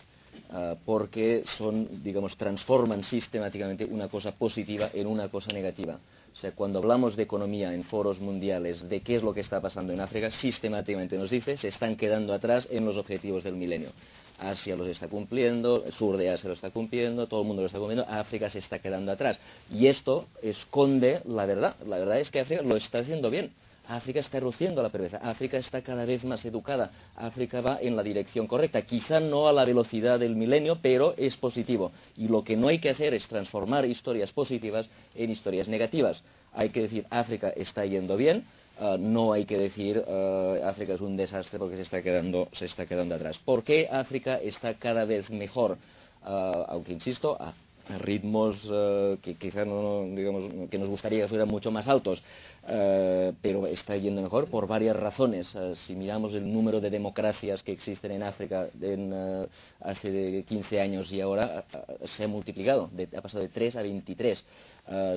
Ah, 0.50 0.76
porque 0.84 1.42
son, 1.44 2.02
digamos, 2.02 2.36
transforman 2.36 3.02
sistemáticamente 3.02 3.84
una 3.84 4.08
cosa 4.08 4.32
positiva 4.32 4.90
en 4.94 5.06
una 5.06 5.28
cosa 5.28 5.52
negativa. 5.52 5.98
O 6.32 6.36
sea, 6.36 6.52
cuando 6.52 6.78
hablamos 6.78 7.14
de 7.14 7.24
economía 7.24 7.74
en 7.74 7.84
foros 7.84 8.20
mundiales, 8.20 8.88
de 8.88 9.00
qué 9.00 9.16
es 9.16 9.22
lo 9.22 9.34
que 9.34 9.40
está 9.40 9.60
pasando 9.60 9.92
en 9.92 10.00
África, 10.00 10.30
sistemáticamente 10.30 11.18
nos 11.18 11.30
dice 11.30 11.56
se 11.56 11.68
están 11.68 11.96
quedando 11.96 12.32
atrás 12.32 12.66
en 12.70 12.84
los 12.84 12.96
objetivos 12.96 13.44
del 13.44 13.54
milenio. 13.54 13.90
Asia 14.38 14.74
los 14.74 14.88
está 14.88 15.08
cumpliendo, 15.08 15.84
el 15.84 15.92
sur 15.92 16.16
de 16.16 16.30
Asia 16.30 16.48
lo 16.48 16.54
está 16.54 16.70
cumpliendo, 16.70 17.26
todo 17.26 17.42
el 17.42 17.46
mundo 17.46 17.62
lo 17.62 17.66
está 17.66 17.78
cumpliendo, 17.78 18.06
África 18.08 18.48
se 18.48 18.58
está 18.58 18.78
quedando 18.80 19.12
atrás. 19.12 19.38
Y 19.70 19.86
esto 19.86 20.26
esconde 20.42 21.20
la 21.26 21.46
verdad. 21.46 21.76
La 21.86 21.98
verdad 21.98 22.18
es 22.18 22.30
que 22.30 22.40
África 22.40 22.62
lo 22.62 22.76
está 22.76 22.98
haciendo 22.98 23.30
bien. 23.30 23.52
África 23.88 24.20
está 24.20 24.38
reduciendo 24.38 24.82
la 24.82 24.88
pobreza, 24.88 25.18
África 25.18 25.56
está 25.56 25.82
cada 25.82 26.04
vez 26.04 26.24
más 26.24 26.44
educada, 26.44 26.90
África 27.16 27.60
va 27.60 27.78
en 27.80 27.96
la 27.96 28.02
dirección 28.02 28.46
correcta, 28.46 28.82
quizá 28.82 29.20
no 29.20 29.48
a 29.48 29.52
la 29.52 29.64
velocidad 29.64 30.18
del 30.20 30.36
milenio, 30.36 30.78
pero 30.80 31.14
es 31.16 31.36
positivo. 31.36 31.92
Y 32.16 32.28
lo 32.28 32.44
que 32.44 32.56
no 32.56 32.68
hay 32.68 32.78
que 32.78 32.90
hacer 32.90 33.14
es 33.14 33.26
transformar 33.26 33.84
historias 33.84 34.32
positivas 34.32 34.88
en 35.14 35.30
historias 35.30 35.68
negativas. 35.68 36.22
Hay 36.52 36.70
que 36.70 36.82
decir, 36.82 37.06
África 37.10 37.50
está 37.50 37.84
yendo 37.84 38.16
bien, 38.16 38.44
uh, 38.80 38.96
no 38.98 39.32
hay 39.32 39.44
que 39.44 39.58
decir 39.58 39.98
uh, 39.98 40.64
África 40.64 40.94
es 40.94 41.00
un 41.00 41.16
desastre 41.16 41.58
porque 41.58 41.76
se 41.76 41.82
está 41.82 42.02
quedando, 42.02 42.48
se 42.52 42.66
está 42.66 42.86
quedando 42.86 43.14
atrás. 43.14 43.38
¿Por 43.38 43.64
qué 43.64 43.88
África 43.90 44.36
está 44.36 44.74
cada 44.74 45.04
vez 45.04 45.30
mejor? 45.30 45.78
Uh, 46.24 46.64
aunque 46.68 46.92
insisto, 46.92 47.36
ritmos 47.98 48.68
eh, 48.70 49.18
que 49.22 49.34
quizá 49.34 49.64
no, 49.64 50.04
digamos, 50.04 50.44
que 50.70 50.78
nos 50.78 50.88
gustaría 50.88 51.22
que 51.22 51.28
fueran 51.28 51.48
mucho 51.48 51.70
más 51.70 51.88
altos, 51.88 52.22
eh, 52.68 53.32
pero 53.40 53.66
está 53.66 53.96
yendo 53.96 54.22
mejor 54.22 54.46
por 54.48 54.66
varias 54.66 54.96
razones. 54.96 55.54
Eh, 55.54 55.74
si 55.74 55.94
miramos 55.94 56.34
el 56.34 56.50
número 56.50 56.80
de 56.80 56.90
democracias 56.90 57.62
que 57.62 57.72
existen 57.72 58.12
en 58.12 58.22
África 58.22 58.68
hace 59.80 60.44
15 60.44 60.80
años 60.80 61.12
y 61.12 61.20
ahora 61.20 61.64
se 62.04 62.24
ha 62.24 62.28
multiplicado, 62.28 62.90
ha 63.16 63.20
pasado 63.20 63.42
de 63.42 63.48
3 63.48 63.76
a 63.76 63.82
23. 63.82 64.44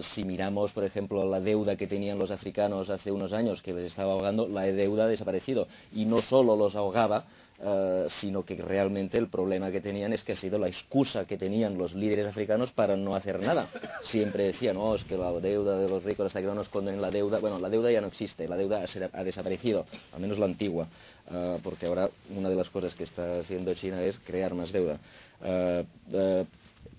si 0.02 0.24
miramos, 0.24 0.74
por 0.74 0.84
ejemplo, 0.84 1.26
la 1.26 1.40
deuda 1.40 1.76
que 1.76 1.88
tenían 1.88 2.18
los 2.18 2.32
africanos 2.32 2.90
hace 2.90 3.12
unos 3.12 3.34
años, 3.34 3.62
que 3.62 3.74
les 3.74 3.86
estaba 3.88 4.14
ahogando, 4.14 4.48
la 4.48 4.64
deuda 4.64 5.06
ha 5.06 5.08
desaparecido. 5.08 5.68
Y 5.94 6.06
no 6.06 6.22
solo 6.22 6.56
los 6.56 6.76
ahogaba, 6.76 7.26
eh, 7.58 8.08
sino 8.10 8.44
que 8.44 8.56
realmente 8.58 9.18
el 9.18 9.30
problema 9.30 9.72
que 9.72 9.80
tenían 9.80 10.12
es 10.12 10.26
que 10.26 10.34
ha 10.34 10.36
sido 10.36 10.60
la 10.60 10.68
excusa 10.68 11.24
que 11.26 11.38
tenían 11.38 11.78
los 11.78 11.94
líderes 11.94 12.28
africanos 12.28 12.74
para 12.74 12.98
no 12.98 13.16
hacer 13.16 13.40
nada. 13.40 13.70
Siempre 14.02 14.48
decían, 14.48 14.76
no, 14.76 14.94
es 14.94 15.06
que 15.06 15.18
la 15.18 15.32
deuda 15.32 15.78
de 15.78 15.88
los 15.88 16.04
ricos 16.04 16.28
hasta 16.28 16.42
que 16.42 16.48
no 16.48 16.54
nos 16.54 16.68
condonen 16.68 17.02
la 17.02 17.10
deuda. 17.10 17.40
Bueno, 17.40 17.58
la 17.58 17.70
deuda 17.70 17.90
ya 17.90 18.02
no 18.02 18.08
existe, 18.08 18.46
la 18.50 18.58
deuda 18.58 18.84
ha, 19.14 19.24
desaparecido, 19.24 19.86
al 20.12 20.20
menos 20.20 20.38
la 20.38 20.48
antigua, 20.48 20.88
eh, 21.32 21.58
porque 21.64 21.86
ahora 21.86 22.10
una 22.36 22.50
de 22.50 22.56
las 22.56 22.70
cosas 22.70 22.94
que 22.94 23.06
está 23.06 23.40
haciendo 23.40 23.74
China 23.74 24.04
es 24.04 24.20
crear 24.20 24.54
más 24.54 24.74
deuda. 24.74 25.00
Eh, 25.42 26.46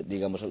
digamos, 0.06 0.42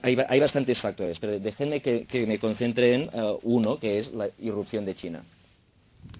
hay, 0.00 0.40
bastantes 0.40 0.80
factores, 0.80 1.18
pero 1.18 1.38
déjenme 1.38 1.82
que, 1.82 2.06
que 2.06 2.26
me 2.26 2.38
concentre 2.38 2.94
en 2.94 3.10
uno, 3.42 3.78
que 3.78 3.98
es 3.98 4.10
la 4.12 4.30
irrupción 4.38 4.86
de 4.86 4.94
China. 4.94 5.22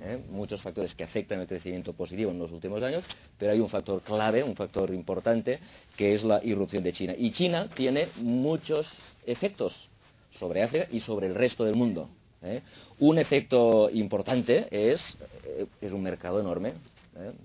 ¿Eh? 0.00 0.18
muchos 0.30 0.62
factores 0.62 0.94
que 0.94 1.04
afectan 1.04 1.40
el 1.40 1.46
crecimiento 1.46 1.92
positivo 1.92 2.30
en 2.30 2.38
los 2.38 2.52
últimos 2.52 2.82
años, 2.82 3.04
pero 3.38 3.52
hay 3.52 3.60
un 3.60 3.68
factor 3.68 4.02
clave, 4.02 4.42
un 4.42 4.56
factor 4.56 4.92
importante, 4.92 5.58
que 5.96 6.14
es 6.14 6.24
la 6.24 6.42
irrupción 6.44 6.82
de 6.82 6.92
China. 6.92 7.14
Y 7.16 7.30
China 7.32 7.68
tiene 7.74 8.08
muchos 8.16 8.98
efectos 9.26 9.88
sobre 10.30 10.62
África 10.62 10.86
y 10.90 11.00
sobre 11.00 11.26
el 11.26 11.34
resto 11.34 11.64
del 11.64 11.74
mundo. 11.74 12.08
¿eh? 12.42 12.62
Un 12.98 13.18
efecto 13.18 13.90
importante 13.90 14.66
es, 14.70 15.16
eh, 15.44 15.66
es 15.80 15.92
un 15.92 16.02
mercado 16.02 16.40
enorme, 16.40 16.74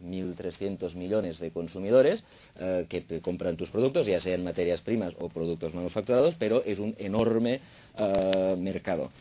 1.300 0.03 0.95
millones 0.95 1.39
de 1.39 1.51
consumidores 1.51 2.24
que 2.88 3.22
compran 3.22 3.57
tus 3.57 3.70
productos, 3.70 4.07
ya 4.07 4.20
sean 4.20 4.43
materias 4.43 4.82
primas 4.82 5.16
o 5.20 5.30
productos 5.30 5.74
manufacturados, 5.74 6.36
pero 6.36 6.63
es 6.63 6.80
un 6.80 6.95
enorme 6.97 7.61
mercado. 8.57 9.11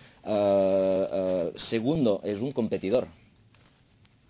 segundo, 1.56 2.20
es 2.24 2.40
un 2.40 2.52
competidor. 2.52 3.08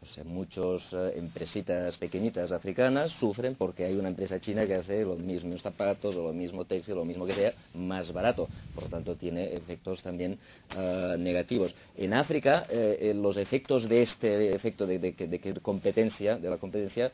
O 0.05 0.07
sea, 0.07 0.23
muchas 0.23 0.93
eh, 0.93 1.15
empresitas 1.17 1.97
pequeñitas 1.97 2.53
africanas 2.53 3.13
sufren 3.13 3.55
porque 3.55 3.87
hay 3.87 3.95
una 3.97 4.09
empresa 4.09 4.39
china 4.39 4.67
que 4.67 4.75
hace 4.75 5.03
los 5.03 5.19
mismos 5.19 5.63
zapatos 5.63 6.15
o 6.15 6.23
lo 6.23 6.33
mismo 6.35 6.67
textil, 6.67 6.97
lo 6.97 7.07
mismo 7.07 7.25
que 7.25 7.33
sea, 7.33 7.55
más 7.73 8.13
barato. 8.13 8.49
Por 8.75 8.85
lo 8.85 8.91
tanto, 8.91 9.17
tiene 9.17 9.55
efectos 9.55 10.03
también 10.03 10.39
eh, 10.77 11.17
negativos. 11.19 11.75
En 11.97 12.13
África, 12.13 12.67
eh, 12.69 13.15
los 13.17 13.39
efectos 13.39 13.89
de 13.89 14.03
este 14.03 14.55
efecto 14.55 14.87
de, 14.87 15.61
competencia, 15.63 16.37
de 16.37 16.51
la 16.51 16.59
competencia, 16.59 17.11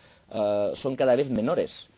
son 0.74 0.96
cada 0.96 1.14
vez 1.14 1.30
menores. 1.30 1.88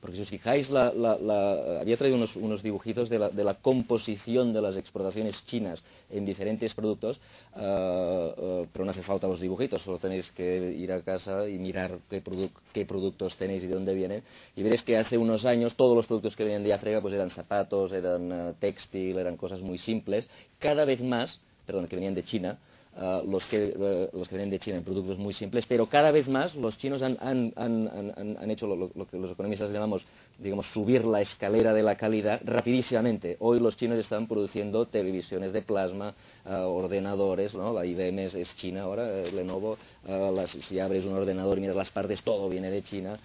Porque 0.00 0.16
si 0.16 0.22
os 0.22 0.30
fijáis, 0.30 0.70
había 0.70 1.96
traído 1.96 2.16
unos, 2.16 2.62
dibujitos 2.62 3.10
de 3.10 3.18
la, 3.18 3.54
composición 3.54 4.52
de 4.52 4.62
las 4.62 4.76
exportaciones 4.76 5.44
chinas 5.44 5.82
en 6.10 6.24
diferentes 6.24 6.72
productos, 6.72 7.20
ah, 7.54 8.30
ah, 8.36 8.62
pero 8.72 8.84
no 8.84 8.92
hace 8.92 9.02
falta 9.02 9.26
los 9.26 9.40
dibujitos, 9.40 9.82
solo 9.82 9.98
tenéis 9.98 10.30
que 10.30 10.72
ir 10.72 10.92
a 10.92 11.02
casa 11.02 11.48
y 11.48 11.58
mirar 11.58 11.98
qué, 12.08 12.84
productos 12.86 13.36
tenéis 13.36 13.64
y 13.64 13.66
de 13.66 13.74
dónde 13.74 13.94
vienen. 13.94 14.22
Y 14.54 14.62
veréis 14.62 14.82
que 14.84 14.96
hace 14.96 15.18
unos 15.18 15.44
años 15.44 15.74
todos 15.74 15.96
los 15.96 16.06
productos 16.06 16.36
que 16.36 16.44
venían 16.44 16.62
de 16.62 16.72
África 16.72 17.00
pues 17.00 17.14
eran 17.14 17.30
zapatos, 17.30 17.92
eran 17.92 18.30
uh, 18.30 18.54
textil, 18.54 19.18
eran 19.18 19.36
cosas 19.36 19.62
muy 19.62 19.78
simples. 19.78 20.28
Cada 20.60 20.84
vez 20.84 21.00
más, 21.00 21.40
perdón, 21.66 21.88
que 21.88 21.96
venían 21.96 22.14
de 22.14 22.22
China, 22.22 22.58
eh, 23.00 23.22
los, 23.28 23.46
que, 23.46 23.74
uh, 23.76 24.16
los 24.16 24.28
que 24.28 24.34
vienen 24.34 24.50
de 24.50 24.58
China 24.58 24.78
en 24.78 24.82
productos 24.82 25.18
muy 25.18 25.32
simples, 25.32 25.66
pero 25.66 25.86
cada 25.86 26.10
vez 26.10 26.26
más 26.28 26.56
los 26.56 26.76
chinos 26.76 27.00
han, 27.02 27.16
han, 27.20 27.52
han, 27.54 28.36
han 28.36 28.50
hecho 28.50 28.66
lo, 28.66 28.90
lo, 28.92 29.06
que 29.06 29.16
los 29.18 29.30
economistas 29.30 29.70
llamamos, 29.70 30.04
digamos, 30.36 30.66
subir 30.66 31.04
la 31.04 31.20
escalera 31.20 31.72
de 31.72 31.84
la 31.84 31.96
calidad 31.96 32.40
rapidísimamente. 32.44 33.36
Hoy 33.38 33.60
los 33.60 33.76
chinos 33.76 34.00
están 34.00 34.26
produciendo 34.26 34.86
televisiones 34.86 35.52
de 35.52 35.62
plasma, 35.62 36.12
uh, 36.44 36.50
ordenadores, 36.50 37.54
¿no? 37.54 37.72
la 37.72 37.86
IBM 37.86 38.18
es, 38.24 38.34
es 38.34 38.56
China 38.56 38.82
ahora, 38.82 39.06
Lenovo, 39.32 39.78
las, 40.04 40.50
si 40.50 40.80
abres 40.80 41.04
un 41.04 41.14
ordenador 41.14 41.58
y 41.58 41.60
miras 41.60 41.76
las 41.76 41.90
partes, 41.92 42.22
todo 42.22 42.48
viene 42.48 42.68
de 42.68 42.82
China. 42.82 43.16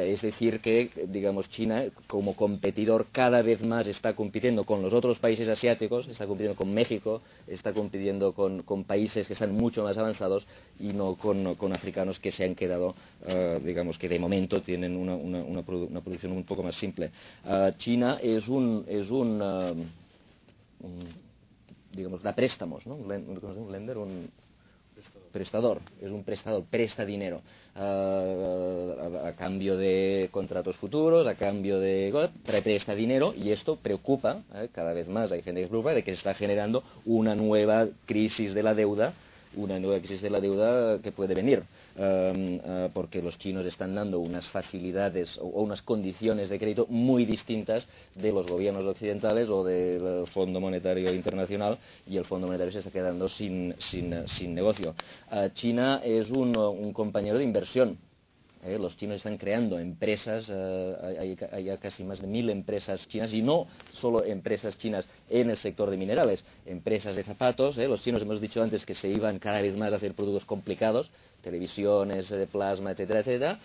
es 0.00 0.22
decir, 0.22 0.60
que, 0.60 0.90
digamos, 1.06 1.48
China 1.48 1.84
como 2.08 2.34
competidor 2.34 3.06
cada 3.12 3.42
vez 3.42 3.62
más 3.62 3.86
está 3.86 4.16
compitiendo 4.16 4.64
con 4.64 4.82
los 4.82 4.92
otros 4.92 5.20
países 5.20 5.48
asiáticos, 5.48 6.08
está 6.08 6.26
compitiendo 6.26 6.56
con 6.56 6.74
México, 6.74 7.22
está 7.46 7.72
compitiendo 7.72 8.32
con, 8.32 8.62
con 8.62 8.82
países 8.84 9.03
países 9.04 9.26
que 9.26 9.34
están 9.34 9.52
mucho 9.52 9.82
más 9.82 9.98
avanzados 9.98 10.46
y 10.80 10.94
no 10.94 11.16
con, 11.16 11.72
africanos 11.72 12.18
que 12.18 12.32
se 12.32 12.44
han 12.44 12.54
quedado, 12.54 12.94
eh, 13.26 13.60
digamos 13.62 13.98
que 13.98 14.08
de 14.08 14.18
momento 14.18 14.62
tienen 14.62 14.96
una, 14.96 15.62
producción 15.62 16.32
un 16.32 16.44
poco 16.44 16.62
más 16.62 16.74
simple. 16.74 17.10
Eh, 17.44 17.72
China 17.76 18.16
es 18.22 18.48
un, 18.48 18.84
es 18.88 19.10
un, 19.10 19.40
eh, 19.42 19.74
digamos, 21.92 22.22
da 22.22 22.34
préstamos, 22.34 22.86
¿no? 22.86 22.94
Un 22.94 23.70
lender, 23.70 23.98
un 23.98 24.30
prestador, 25.34 25.80
es 26.00 26.12
un 26.12 26.22
prestador, 26.22 26.62
presta 26.70 27.04
dinero 27.04 27.42
a, 27.74 29.32
cambio 29.36 29.76
de 29.76 30.28
contratos 30.30 30.76
futuros, 30.76 31.26
a 31.26 31.34
cambio 31.34 31.80
de... 31.80 32.30
presta 32.44 32.94
dinero 32.94 33.34
y 33.36 33.50
esto 33.50 33.76
preocupa, 33.76 34.42
cada 34.72 34.92
vez 34.92 35.08
más. 35.08 35.32
Hay 35.32 35.42
gente 35.42 35.60
que 35.60 35.66
se 35.66 35.70
preocupa 35.70 35.92
de 35.92 36.04
que 36.04 36.12
se 36.12 36.18
está 36.18 36.34
generando 36.34 36.84
una 37.04 37.34
nueva 37.34 37.88
crisis 38.06 38.54
de 38.54 38.62
la 38.62 38.74
deuda 38.74 39.12
una 39.56 39.78
nueva 39.78 39.98
crisis 39.98 40.22
de 40.22 40.30
la 40.30 40.40
deuda 40.40 41.00
que 41.00 41.12
puede 41.12 41.34
venir, 41.34 41.62
um, 41.96 42.56
uh, 42.56 42.90
porque 42.92 43.22
los 43.22 43.38
chinos 43.38 43.66
están 43.66 43.94
dando 43.94 44.20
unas 44.20 44.48
facilidades 44.48 45.38
o, 45.38 45.44
unas 45.44 45.82
condiciones 45.82 46.48
de 46.48 46.58
crédito 46.58 46.86
muy 46.88 47.24
distintas 47.24 47.86
de 48.14 48.32
los 48.32 48.46
gobiernos 48.46 48.86
occidentales 48.86 49.50
o 49.50 49.64
del 49.64 50.26
Fondo 50.28 50.60
Monetario 50.60 51.12
Internacional 51.12 51.78
y 52.06 52.16
el 52.16 52.24
Fondo 52.24 52.46
Monetario 52.46 52.72
se 52.72 52.78
está 52.78 52.90
quedando 52.90 53.28
sin, 53.28 53.74
negocio. 54.54 54.94
Uh, 55.30 55.48
China 55.54 56.00
es 56.04 56.30
un 56.30 56.92
compañero 56.92 57.38
de 57.38 57.44
inversión 57.44 57.98
¿eh? 58.64 58.78
los 58.78 58.96
chinos 58.96 59.16
están 59.16 59.36
creando 59.36 59.78
empresas, 59.78 60.46
eh, 60.50 60.96
hay, 61.18 61.36
hay, 61.52 61.78
casi 61.78 62.04
más 62.04 62.20
de 62.20 62.26
mil 62.26 62.50
empresas 62.50 63.06
chinas 63.08 63.32
y 63.32 63.42
no 63.42 63.66
solo 63.92 64.24
empresas 64.24 64.76
chinas 64.78 65.08
en 65.28 65.50
el 65.50 65.56
sector 65.56 65.90
de 65.90 65.96
minerales, 65.96 66.44
empresas 66.66 67.16
de 67.16 67.24
zapatos. 67.24 67.78
¿eh? 67.78 67.86
Los 67.86 68.02
chinos 68.02 68.22
hemos 68.22 68.40
dicho 68.40 68.62
antes 68.62 68.84
que 68.84 68.94
se 68.94 69.08
iban 69.08 69.38
cada 69.38 69.60
vez 69.60 69.76
más 69.76 69.92
a 69.92 69.96
hacer 69.96 70.14
productos 70.14 70.44
complicados, 70.44 71.10
televisiones 71.42 72.28
de 72.30 72.46
plasma, 72.46 72.92
etcétera, 72.92 73.20
etcétera, 73.20 73.58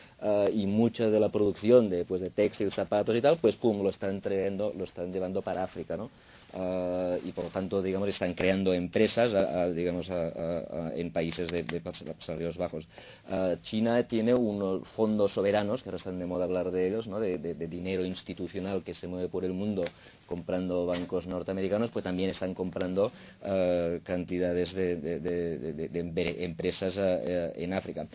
y 0.52 0.68
mucha 0.68 1.10
de 1.10 1.20
la 1.20 1.30
producción 1.30 1.90
de, 1.90 2.04
pues, 2.04 2.20
de 2.20 2.30
textil, 2.30 2.72
zapatos 2.74 3.16
y 3.16 3.22
tal, 3.22 3.38
pues 3.38 3.56
pum, 3.56 3.82
lo 3.82 3.90
están 3.90 4.20
trayendo, 4.20 4.74
lo 4.76 4.84
están 4.84 5.14
llevando 5.14 5.42
para 5.42 5.64
África, 5.64 5.96
¿no? 5.96 6.10
Uh, 6.52 7.18
y 7.24 7.32
por 7.32 7.44
lo 7.44 7.50
tanto, 7.52 7.82
digamos, 7.82 8.10
están 8.10 8.34
creando 8.34 8.74
empresas, 8.74 9.34
digamos, 9.76 10.10
en 10.10 11.12
países 11.12 11.52
de, 11.52 11.62
de 11.64 11.82
salarios 12.20 12.58
bajos. 12.58 12.88
Uh, 13.30 13.56
China 13.62 14.02
tiene 14.08 14.34
unos 14.34 14.88
fondos 14.88 15.32
soberanos, 15.32 15.84
que 15.84 15.90
ahora 15.90 15.98
están 15.98 16.18
de 16.18 16.26
moda 16.26 16.46
hablar 16.46 16.72
de 16.72 16.88
ellos, 16.88 17.08
¿no? 17.08 17.20
de, 17.20 17.38
dinero 17.68 18.04
institucional 18.04 18.84
que 18.84 18.96
se 18.96 19.08
mueve 19.08 19.30
por 19.30 19.46
el 19.46 19.54
mundo 19.54 19.84
comprando 20.26 20.88
bancos 20.88 21.28
norteamericanos, 21.28 21.92
pues 21.92 22.04
también 22.04 22.32
están 22.32 22.56
comprando 22.56 23.08
uh, 23.08 24.00
cantidades 24.04 24.74
de, 24.74 26.40
empresas 26.40 26.96
en 26.98 27.74
África. 27.74 28.08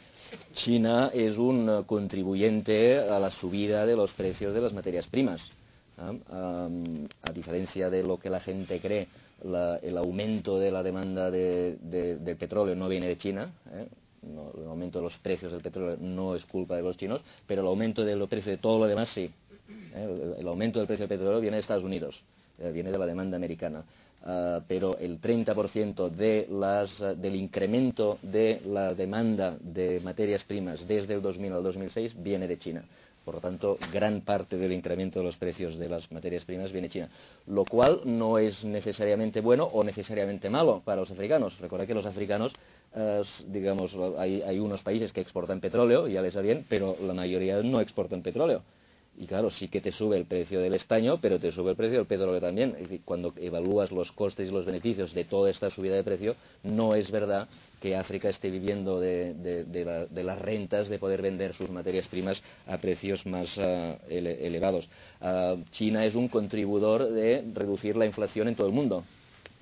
China 0.53 1.11
es 1.15 1.39
un 1.39 1.85
contribuyente 1.85 2.99
a 2.99 3.21
la 3.21 3.31
subida 3.31 3.87
de 3.87 3.95
los 3.95 4.13
precios 4.13 4.53
de 4.55 4.61
las 4.61 4.73
materias 4.73 5.07
primas 5.07 5.53
a 5.99 7.33
diferencia 7.33 7.91
de 7.91 8.03
lo 8.03 8.19
que 8.19 8.31
la 8.31 8.41
gente 8.41 8.81
cree, 8.81 9.09
el 9.83 9.99
aumento 9.99 10.59
de 10.59 10.71
la 10.71 10.83
demanda 10.83 11.31
de, 11.31 11.77
del 11.81 12.37
petróleo 12.37 12.75
no 12.75 12.89
viene 12.89 13.09
de 13.09 13.19
China. 13.19 13.53
¿eh? 13.71 13.87
el 14.25 14.67
aumento 14.67 15.01
de 15.01 15.05
los 15.05 15.19
precios 15.19 15.53
del 15.53 15.61
petróleo 15.61 15.99
no 16.01 16.35
es 16.35 16.47
culpa 16.47 16.77
de 16.77 16.83
los 16.83 16.97
chinos, 16.97 17.21
pero 17.47 17.61
el 17.61 17.69
aumento 17.69 18.05
de 18.05 18.17
los 18.17 18.29
precios 18.29 18.57
de 18.57 18.63
todo 18.63 18.79
lo 18.79 18.87
demás 18.87 19.11
sí. 19.11 19.31
¿eh? 19.95 20.35
El, 20.39 20.49
aumento 20.49 20.79
del 20.79 20.87
precio 20.87 21.07
del 21.07 21.19
petróleo 21.19 21.41
viene 21.41 21.57
de 21.57 21.61
Estados 21.61 21.85
Unidos, 21.85 22.25
eh, 22.59 22.71
viene 22.73 22.91
de 22.91 22.99
la 22.99 23.07
demanda 23.07 23.37
americana. 23.37 23.85
Ah, 24.27 24.63
pero 24.67 24.97
el 24.97 25.21
30% 25.21 26.09
de 26.09 26.49
las, 26.51 26.99
del 27.21 27.37
incremento 27.37 28.19
de 28.23 28.63
la 28.67 28.95
demanda 28.95 29.59
de 29.61 30.01
materias 30.01 30.43
primas 30.45 30.89
desde 30.89 31.13
el 31.13 31.21
2000 31.21 31.53
al 31.53 31.63
2006 31.63 32.23
viene 32.23 32.49
de 32.49 32.57
China. 32.57 32.85
Por 33.25 33.37
lo 33.37 33.41
tanto, 33.41 33.79
gran 33.93 34.21
parte 34.21 34.59
del 34.59 34.73
incremento 34.73 35.19
de 35.19 35.25
los 35.25 35.37
precios 35.37 35.77
de 35.77 35.89
las 35.89 36.11
materias 36.13 36.45
primas 36.45 36.73
viene 36.73 36.89
de 36.89 36.93
China, 36.93 37.09
lo 37.47 37.65
cual 37.65 38.03
no 38.05 38.39
es 38.39 38.65
necesariamente 38.65 39.41
bueno 39.41 39.65
o 39.65 39.83
necesariamente 39.83 40.51
malo 40.51 40.83
para 40.85 41.01
los 41.01 41.11
africanos. 41.11 41.59
Recuerda 41.59 41.87
que 41.87 41.95
los 41.95 42.05
africanos, 42.05 42.53
eh, 42.95 43.23
digamos, 43.47 43.97
hay, 44.19 44.59
unos 44.59 44.83
países 44.83 45.13
que 45.13 45.21
exportan 45.21 45.61
petróleo, 45.61 46.07
ya 46.07 46.21
les 46.21 46.37
va 46.37 46.43
bien, 46.43 46.67
pero 46.69 46.97
la 47.01 47.15
mayoría 47.15 47.63
no 47.63 47.81
exportan 47.81 48.23
petróleo. 48.23 48.63
Y 49.17 49.27
claro, 49.27 49.49
sí 49.49 49.69
que 49.69 49.81
te 49.81 49.93
sube 49.93 50.17
el 50.17 50.27
precio 50.27 50.61
del 50.61 50.75
estaño, 50.75 51.19
pero 51.21 51.39
te 51.39 51.53
sube 51.53 51.71
el 51.71 51.77
precio 51.77 51.99
del 51.99 52.07
petróleo 52.07 52.41
también. 52.41 52.75
cuando 53.05 53.33
evalúas 53.37 53.93
los 53.93 54.11
costes 54.11 54.49
y 54.49 54.53
los 54.53 54.67
beneficios 54.67 55.15
de 55.15 55.25
toda 55.25 55.51
esta 55.51 55.71
subida 55.71 55.95
de 55.95 56.03
precio, 56.03 56.35
no 56.65 56.95
es 56.95 57.11
verdad 57.11 57.49
que 57.85 57.95
África 57.95 58.31
esté 58.31 58.49
viviendo 58.49 58.99
de, 58.99 60.15
las 60.25 60.39
rentas 60.39 60.89
de 60.89 60.99
poder 60.99 61.21
vender 61.21 61.53
sus 61.53 61.69
materias 61.69 62.09
primas 62.09 62.43
a 62.67 62.79
precios 62.79 63.27
más 63.27 63.59
ah, 63.59 63.99
elevados. 64.09 64.89
Ah, 65.21 65.57
China 65.71 66.07
es 66.07 66.15
un 66.15 66.29
contribuidor 66.29 67.11
de 67.11 67.45
reducir 67.53 67.95
la 67.95 68.07
inflación 68.07 68.49
en 68.49 68.55
todo 68.55 68.69
el 68.69 68.73
mundo 68.73 69.05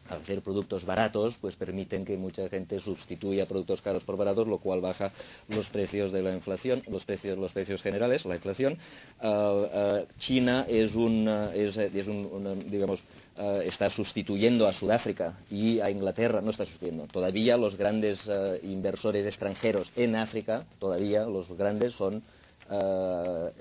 hacer 0.09 0.43
productos 0.43 0.85
baratos, 0.85 1.39
pues 1.41 1.57
permiten 1.57 2.05
que 2.05 2.17
mucha 2.17 2.49
gente 2.49 2.81
sustituya 2.81 3.47
productos 3.47 3.81
caros 3.83 4.05
por 4.05 4.17
baratos, 4.17 4.47
lo 4.47 4.59
cual 4.59 4.81
baja 4.81 5.13
los 5.49 5.69
precios 5.71 6.13
de 6.13 6.23
la 6.23 6.33
inflación, 6.33 6.83
los 6.89 7.05
precios, 7.05 7.39
los 7.39 7.53
precios 7.53 7.83
generales, 7.83 8.25
la 8.25 8.35
inflación. 8.35 8.77
Ah, 9.21 9.65
ah, 9.73 10.01
China 10.19 10.67
es 10.69 10.95
un, 10.95 11.29
es, 11.55 11.77
un 12.09 12.71
digamos, 12.71 13.03
ah, 13.37 13.61
está 13.65 13.89
sustituyendo 13.91 14.67
a 14.67 14.73
Sudáfrica 14.73 15.39
y 15.51 15.81
a 15.81 15.91
Inglaterra, 15.91 16.41
no 16.41 16.51
está 16.51 16.65
sustituyendo. 16.65 17.07
Todavía 17.07 17.57
los 17.57 17.77
grandes 17.77 18.29
inversores 18.63 19.27
extranjeros 19.27 19.93
en 19.97 20.17
África, 20.17 20.65
todavía 20.79 21.25
los 21.25 21.51
grandes 21.57 21.95
son 21.95 22.23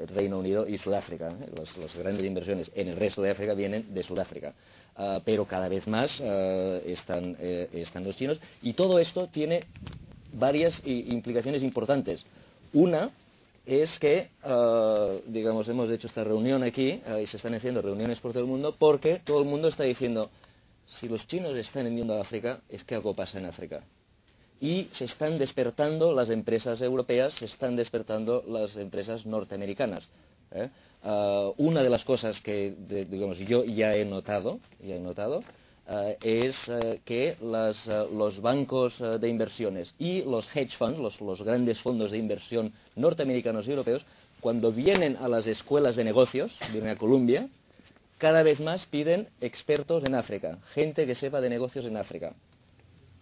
Reino 0.08 0.40
Unido 0.40 0.68
y 0.68 0.78
Sudáfrica. 0.78 1.30
¿eh? 1.30 1.50
las 1.56 1.96
grandes 1.96 2.26
inversiones 2.26 2.72
en 2.76 2.88
el 2.90 2.96
resto 2.96 3.22
de 3.22 3.32
África 3.32 3.54
vienen 3.54 3.94
de 3.94 4.04
Sudáfrica. 4.04 4.54
Ah, 4.96 5.22
pero 5.24 5.46
cada 5.46 5.70
vez 5.70 5.88
más 5.88 6.20
ah, 6.22 6.80
están, 6.86 7.36
los 8.04 8.16
chinos. 8.16 8.40
Y 8.62 8.74
todo 8.74 9.00
esto 9.00 9.28
tiene 9.28 9.66
varias 10.34 10.82
implicaciones 10.86 11.64
importantes. 11.64 12.26
Una 12.74 13.10
es 13.66 13.98
que, 14.00 14.30
ah, 14.44 15.16
digamos, 15.26 15.68
hemos 15.70 15.90
hecho 15.90 16.08
esta 16.08 16.24
reunión 16.24 16.64
aquí 16.64 17.02
y 17.22 17.28
se 17.28 17.38
están 17.38 17.54
haciendo 17.54 17.82
reuniones 17.82 18.20
por 18.20 18.32
todo 18.34 18.44
el 18.44 18.50
mundo 18.50 18.76
porque 18.78 19.22
todo 19.24 19.40
el 19.40 19.46
mundo 19.46 19.70
está 19.70 19.84
diciendo, 19.84 20.30
si 20.86 21.08
los 21.08 21.26
chinos 21.26 21.58
están 21.58 21.96
yendo 21.96 22.16
a 22.16 22.22
África, 22.22 22.62
es 22.68 22.84
que 22.84 22.96
algo 22.96 23.14
pasa 23.14 23.40
en 23.40 23.46
África. 23.46 23.82
Y 24.60 24.90
se 24.92 25.06
están 25.06 25.40
despertando 25.40 26.14
las 26.14 26.30
empresas 26.30 26.82
europeas, 26.82 27.34
se 27.34 27.46
están 27.46 27.76
despertando 27.76 28.44
las 28.48 28.76
empresas 28.78 29.26
norteamericanas. 29.26 30.08
¿Eh? 30.52 30.70
Ah, 31.04 31.52
una 31.58 31.82
de 31.82 31.90
las 31.90 32.04
cosas 32.04 32.42
que, 32.42 32.76
digamos, 33.10 33.40
yo 33.40 33.64
ya 33.64 33.96
he 33.96 34.06
notado, 34.06 34.60
ya 34.84 34.96
he 34.96 35.00
notado 35.00 35.44
eh, 35.88 36.18
es 36.22 36.56
eh, 36.70 37.02
que 37.04 37.36
los 37.42 38.40
bancos 38.40 39.00
de 39.00 39.28
inversiones 39.28 39.96
y 39.98 40.22
los 40.22 40.56
hedge 40.56 40.78
funds, 40.78 41.20
los, 41.20 41.42
grandes 41.42 41.82
fondos 41.82 42.12
de 42.12 42.18
inversión 42.18 42.72
norteamericanos 42.96 43.68
y 43.68 43.72
europeos, 43.72 44.06
cuando 44.40 44.72
vienen 44.72 45.18
a 45.18 45.28
las 45.28 45.48
escuelas 45.48 45.96
de 45.96 46.04
negocios, 46.04 46.58
vienen 46.72 46.92
a 46.92 46.98
Columbia, 46.98 47.50
cada 48.18 48.44
vez 48.44 48.60
más 48.60 48.86
piden 48.86 49.28
expertos 49.42 50.04
en 50.06 50.16
África, 50.16 50.60
gente 50.74 51.08
que 51.08 51.16
sepa 51.16 51.42
de 51.42 51.50
negocios 51.50 51.86
en 51.86 51.98
África. 51.98 52.34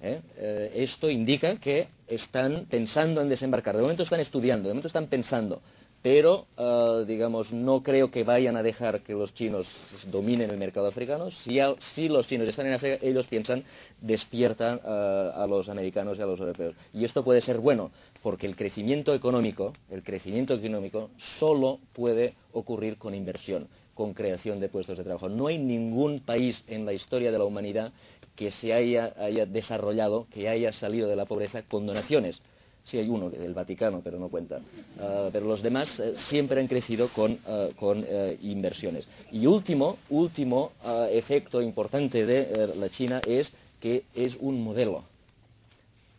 esto 0.01 1.09
indica 1.09 1.57
que 1.57 1.87
están 2.07 2.65
pensando 2.69 3.21
en 3.21 3.29
desembarcar. 3.29 3.75
De 3.75 3.81
momento 3.81 4.03
están 4.03 4.19
estudiando, 4.19 4.67
de 4.67 4.73
momento 4.73 4.87
están 4.87 5.07
pensando 5.07 5.61
pero 6.01 6.45
ah, 6.57 7.03
digamos 7.05 7.51
no 7.51 7.83
creo 7.83 8.09
que 8.09 8.23
vayan 8.23 8.55
a 8.55 8.63
dejar 8.63 9.01
que 9.01 9.13
los 9.13 9.33
chinos 9.33 9.67
dominen 10.09 10.49
el 10.49 10.57
mercado 10.57 10.87
africano. 10.87 11.29
Si, 11.31 12.07
los 12.07 12.27
chinos 12.27 12.47
están 12.47 12.67
en 12.67 12.73
África 12.73 12.97
ellos 13.01 13.27
piensan 13.27 13.63
despiertan 13.99 14.79
ah, 14.83 15.31
a 15.35 15.47
los 15.47 15.69
americanos 15.69 16.17
y 16.17 16.21
a 16.21 16.25
los 16.25 16.39
europeos. 16.39 16.75
Y 16.93 17.03
esto 17.03 17.23
puede 17.23 17.41
ser 17.41 17.59
bueno 17.59 17.91
porque 18.23 18.47
el 18.47 18.55
crecimiento 18.55 19.13
económico 19.13 19.73
el 19.89 20.03
crecimiento 20.03 20.53
económico 20.53 21.09
solo 21.17 21.79
puede 21.93 22.33
ocurrir 22.53 22.97
con 22.97 23.13
inversión 23.13 23.67
con 23.93 24.13
creación 24.13 24.61
de 24.61 24.69
puestos 24.69 24.97
de 24.97 25.03
trabajo. 25.03 25.27
No 25.27 25.47
hay 25.47 25.57
ningún 25.57 26.21
país 26.21 26.63
en 26.67 26.85
la 26.85 26.93
historia 26.93 27.33
de 27.33 27.37
la 27.37 27.43
humanidad 27.43 27.91
que 28.37 28.49
se 28.49 28.71
haya 28.71 29.11
desarrollado 29.45 30.27
que 30.31 30.47
haya 30.47 30.71
salido 30.71 31.09
de 31.09 31.17
la 31.17 31.25
pobreza 31.25 31.63
con 31.63 31.85
donaciones 31.85 32.41
Sí 32.83 32.97
hay 32.97 33.07
uno, 33.07 33.29
el 33.29 33.53
Vaticano, 33.53 34.01
pero 34.03 34.17
no 34.17 34.29
cuenta. 34.29 34.61
Ah, 34.99 35.29
pero 35.31 35.45
los 35.45 35.61
demás 35.61 35.99
eh, 35.99 36.13
siempre 36.15 36.59
han 36.59 36.67
crecido 36.67 37.09
con, 37.09 37.37
ah, 37.45 37.67
eh, 37.79 38.37
inversiones. 38.41 39.07
Y 39.31 39.45
último, 39.45 39.97
último 40.09 40.71
ah, 40.83 41.07
efecto 41.11 41.61
importante 41.61 42.25
de 42.25 42.41
eh, 42.41 42.73
la 42.75 42.89
China 42.89 43.21
es 43.25 43.53
que 43.79 44.05
es 44.13 44.35
un 44.37 44.63
modelo. 44.63 45.03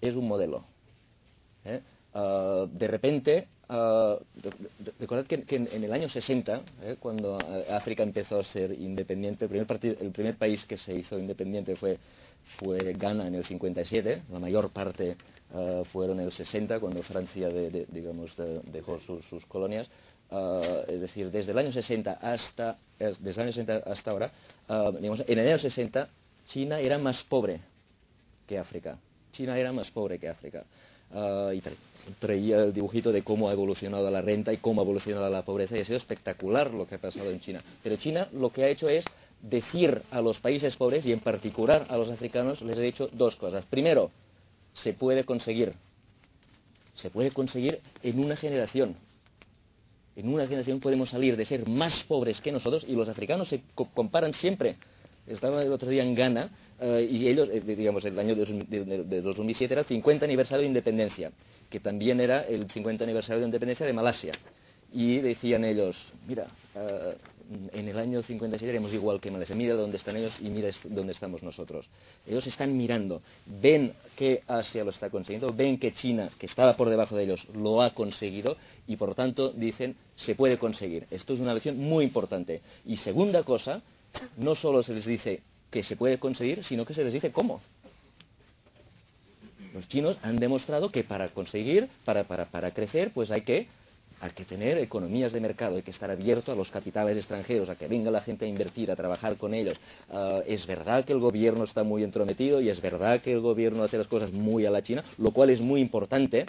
Es 0.01 0.17
un 0.17 0.29
modelo. 0.29 0.65
de 1.65 2.89
repente, 2.89 3.49
recordad 4.99 5.27
que, 5.27 5.45
en 5.51 5.85
el 5.85 5.93
año 5.93 6.09
60, 6.09 6.63
cuando 6.99 7.37
África 7.69 8.03
empezó 8.03 8.39
a 8.39 8.45
ser 8.45 8.73
independiente, 8.73 9.45
el 9.45 9.51
primer, 9.51 9.97
el 10.01 10.11
primer 10.11 10.37
país 10.37 10.65
que 10.65 10.79
se 10.79 10.95
hizo 10.95 11.19
independiente 11.19 11.77
fue, 11.77 11.99
fue 12.59 12.79
Ghana 12.95 13.27
en 13.27 13.35
el 13.35 13.45
57, 13.45 14.23
la 14.31 14.39
mayor 14.39 14.71
parte 14.71 15.17
eh, 15.53 15.83
fueron 15.93 16.21
en 16.21 16.27
el 16.27 16.33
60 16.33 16.79
cuando 16.79 17.03
Francia 17.03 17.49
digamos, 17.49 18.37
dejó 18.65 18.99
sus, 19.01 19.45
colonias. 19.47 19.89
Eh, 20.31 20.85
es 20.89 21.01
decir, 21.01 21.31
desde 21.31 21.51
el 21.51 21.59
año 21.59 21.73
60 21.73 22.13
hasta, 22.13 22.79
desde 22.99 23.31
el 23.31 23.41
año 23.41 23.53
60 23.53 23.77
hasta 23.91 24.11
ahora, 24.13 24.33
eh, 24.69 25.23
en 25.27 25.39
el 25.39 25.49
año 25.49 25.59
60 25.59 26.09
China 26.47 26.79
era 26.79 26.99
más 26.99 27.25
pobre 27.25 27.61
que 28.47 28.59
África. 28.59 28.99
China 29.33 29.59
era 29.59 29.73
más 29.73 29.91
pobre 29.91 30.19
que 30.19 30.29
África. 30.29 30.65
y 31.53 31.61
traía 32.21 32.63
el 32.63 32.73
dibujito 32.73 33.11
de 33.11 33.23
cómo 33.23 33.49
ha 33.49 33.53
evolucionado 33.53 34.09
la 34.09 34.23
renta 34.23 34.53
y 34.53 34.59
cómo 34.59 34.81
ha 34.81 34.85
evolucionado 34.85 35.29
la 35.29 35.43
pobreza 35.43 35.77
y 35.77 35.81
ha 35.81 35.85
sido 35.85 35.97
espectacular 35.97 36.73
lo 36.73 36.87
que 36.87 36.95
ha 36.95 36.99
pasado 36.99 37.31
en 37.31 37.41
China. 37.41 37.63
Pero 37.83 37.97
China 37.97 38.29
lo 38.33 38.51
que 38.51 38.63
ha 38.63 38.69
hecho 38.69 38.89
es 38.89 39.05
decir 39.43 40.03
a 40.13 40.21
los 40.21 40.39
países 40.39 40.77
pobres 40.77 41.05
y 41.07 41.13
en 41.13 41.19
particular 41.19 41.87
a 41.89 41.97
los 41.97 42.09
africanos 42.11 42.63
les 42.63 42.79
ha 42.79 42.83
dicho 42.83 43.09
dos 43.13 43.35
cosas. 43.35 43.65
Primero, 43.67 44.11
se 44.81 44.93
puede 44.93 45.24
conseguir. 45.24 45.74
Se 46.95 47.11
puede 47.11 47.31
conseguir 47.31 47.81
en 48.03 48.18
una 48.18 48.37
generación. 48.37 48.97
En 50.16 50.28
una 50.33 50.47
generación 50.47 50.81
podemos 50.81 51.11
salir 51.11 51.37
de 51.37 51.45
ser 51.45 51.68
más 51.68 52.03
pobres 52.05 52.41
que 52.41 52.53
nosotros 52.53 52.85
y 52.87 52.95
los 52.95 53.09
africanos 53.09 53.49
se 53.49 53.62
comparan 53.95 54.35
siempre. 54.35 54.76
Estaba 55.26 55.62
el 55.62 55.72
otro 55.72 55.89
día 55.89 56.03
en 56.03 56.14
Ghana 56.14 56.51
eh, 56.81 57.09
y 57.11 57.28
ellos, 57.28 57.49
eh, 57.51 57.61
digamos, 57.61 58.05
el 58.05 58.18
año 58.18 58.35
de, 58.35 59.22
2007 59.22 59.72
era 59.72 59.83
el 59.83 59.87
50 59.87 60.24
aniversario 60.24 60.62
de 60.62 60.68
independencia, 60.68 61.31
que 61.68 61.78
también 61.78 62.20
era 62.20 62.41
el 62.43 62.68
50 62.68 63.05
aniversario 63.05 63.41
de 63.41 63.47
independencia 63.47 63.87
de 63.87 63.93
Malasia. 63.93 64.33
Y 64.93 65.18
decían 65.18 65.64
ellos, 65.64 66.12
mira, 66.26 66.49
eh, 66.74 67.14
en 67.72 67.88
el 67.88 67.99
año 67.99 68.22
57 68.22 68.70
éramos 68.70 68.93
igual 68.93 69.20
que 69.20 69.30
Malasia. 69.30 69.57
Mira 69.57 69.74
dónde 69.74 69.97
están 69.97 70.16
ellos 70.16 70.36
y 70.41 70.49
mira 70.51 70.70
dónde 70.84 71.12
estamos 71.12 71.43
nosotros. 71.43 71.88
Ellos 72.26 72.47
están 72.47 72.76
mirando, 72.76 73.22
ven 73.47 73.93
que 74.16 74.43
Asia 74.47 74.84
lo 74.84 74.91
está 74.91 75.11
consiguiendo, 75.11 75.53
ven 75.53 75.78
que 75.78 75.93
China, 75.93 76.30
que 76.38 76.47
estaba 76.47 76.76
por 76.76 76.88
debajo 76.88 77.16
de 77.16 77.24
ellos, 77.24 77.47
lo 77.55 77.82
ha 77.82 77.93
conseguido 77.93 78.57
y 78.86 78.97
por 78.97 79.11
lo 79.11 79.14
tanto 79.14 79.51
dicen, 79.51 79.97
se 80.14 80.34
puede 80.34 80.59
conseguir. 80.59 81.07
Esto 81.11 81.32
es 81.32 81.41
una 81.41 81.55
lección 81.55 81.76
muy 81.76 82.05
importante. 82.05 82.61
Y 82.86 82.97
segunda 82.97 83.43
cosa, 83.43 83.82
no 84.36 84.55
solo 84.55 84.82
se 84.82 84.95
les 84.95 85.07
dice 85.07 85.43
que 85.70 85.82
se 85.82 85.97
puede 85.97 86.18
conseguir, 86.18 86.62
sino 86.62 86.84
que 86.84 86.95
se 86.95 87.03
les 87.03 87.12
dice 87.12 87.32
cómo. 87.32 87.61
Los 89.74 89.88
chinos 89.88 90.18
han 90.22 90.36
demostrado 90.36 90.91
que 90.91 91.05
para 91.05 91.28
conseguir, 91.28 91.88
para, 92.05 92.24
para 92.24 92.70
crecer, 92.72 93.12
pues 93.12 93.30
hay 93.30 93.43
que 93.43 93.68
hay 94.21 94.31
que 94.33 94.45
tener 94.45 94.77
economías 94.79 95.33
de 95.33 95.41
mercado, 95.41 95.77
hay 95.77 95.83
que 95.83 95.91
estar 95.91 96.11
abierto 96.11 96.53
a 96.53 96.55
los 96.55 96.71
capitales 96.71 97.16
extranjeros, 97.16 97.71
a 97.71 97.77
que 97.77 97.89
venga 97.89 98.11
la 98.11 98.21
gente 98.21 98.45
a 98.45 98.49
invertir, 98.49 98.91
a 98.91 98.97
trabajar 98.97 99.37
con 99.37 99.55
ellos. 99.55 99.79
Ah, 100.11 100.41
es 100.47 100.66
verdad 100.66 101.05
que 101.05 101.12
el 101.12 101.21
gobierno 101.21 101.64
está 101.64 101.83
muy 101.83 102.05
entrometido 102.05 102.61
y 102.61 102.68
es 102.68 102.81
verdad 102.81 103.23
que 103.23 103.33
el 103.33 103.41
gobierno 103.41 103.83
hace 103.83 103.97
las 103.97 104.09
cosas 104.09 104.33
muy 104.33 104.66
a 104.66 104.71
la 104.71 104.83
China, 104.83 105.05
lo 105.18 105.31
cual 105.31 105.51
es 105.51 105.62
muy 105.62 105.81
importante 105.81 106.47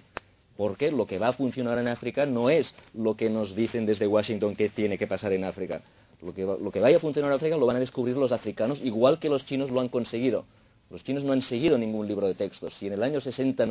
porque 0.57 0.91
lo 0.91 1.05
que 1.05 1.17
va 1.17 1.30
a 1.30 1.34
funcionar 1.34 1.80
en 1.80 1.88
África 1.88 2.26
no 2.26 2.49
es 2.49 2.76
lo 2.93 3.15
que 3.15 3.30
nos 3.30 3.55
dicen 3.55 3.86
desde 3.86 4.05
Washington 4.05 4.55
que 4.55 4.69
tiene 4.69 4.97
que 4.97 5.07
pasar 5.07 5.32
en 5.32 5.45
África. 5.45 5.82
Lo 6.22 6.34
que, 6.34 6.45
que 6.72 6.80
vaya 6.80 6.97
a 6.97 6.99
funcionar 6.99 7.32
en 7.32 7.38
África 7.38 7.57
lo 7.57 7.65
van 7.65 7.78
a 7.78 7.80
descubrir 7.80 8.17
los 8.17 8.32
africanos, 8.32 8.82
igual 8.84 9.17
que 9.17 9.30
los 9.30 9.45
chinos 9.45 9.72
lo 9.72 9.80
han 9.80 9.88
conseguido. 9.88 10.45
Los 10.91 11.03
chinos 11.05 11.24
no 11.24 11.32
han 11.32 11.41
seguido 11.41 11.78
ningún 11.78 12.05
libro 12.05 12.28
de 12.28 12.34
textos. 12.34 12.74
Si 12.74 12.88
en 12.88 12.93
el 12.93 13.01
año 13.01 13.22
60 13.22 13.65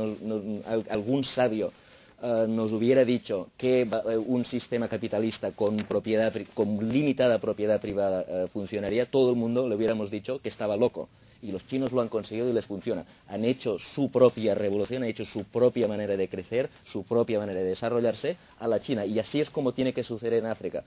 algún 0.89 1.23
sabio 1.23 1.71
eh, 2.23 2.47
nos 2.47 2.71
hubiera 2.73 3.03
dicho 3.03 3.49
que 3.57 3.83
eh, 3.83 4.17
un 4.19 4.45
sistema 4.45 4.89
capitalista 4.89 5.53
con, 5.53 5.77
propiedad, 5.79 6.31
con 6.53 6.77
limitada 6.93 7.39
propiedad 7.39 7.81
privada 7.81 8.25
eh, 8.29 8.47
funcionaría, 8.49 9.07
todo 9.07 9.31
el 9.31 9.37
mundo 9.37 9.67
le 9.67 9.75
hubiéramos 9.75 10.11
dicho 10.11 10.39
que 10.39 10.51
estaba 10.51 10.77
loco. 10.77 11.09
Y 11.43 11.51
los 11.51 11.67
chinos 11.67 11.93
lo 11.93 12.03
han 12.03 12.09
conseguido 12.09 12.51
y 12.51 12.53
les 12.53 12.67
funciona. 12.67 13.07
Han 13.29 13.47
hecho 13.47 13.79
su 13.79 14.11
propia 14.11 14.55
revolución, 14.55 15.03
han 15.03 15.09
hecho 15.09 15.25
su 15.25 15.45
propia 15.45 15.89
manera 15.89 16.15
de 16.15 16.29
crecer, 16.29 16.69
su 16.85 17.05
propia 17.05 17.39
manera 17.39 17.61
de 17.61 17.67
desarrollarse 17.69 18.37
a 18.59 18.69
la 18.69 18.81
China. 18.81 19.07
Y 19.07 19.19
así 19.19 19.41
es 19.41 19.49
como 19.49 19.73
tiene 19.73 19.95
que 19.95 20.05
suceder 20.05 20.35
en 20.35 20.47
África. 20.47 20.85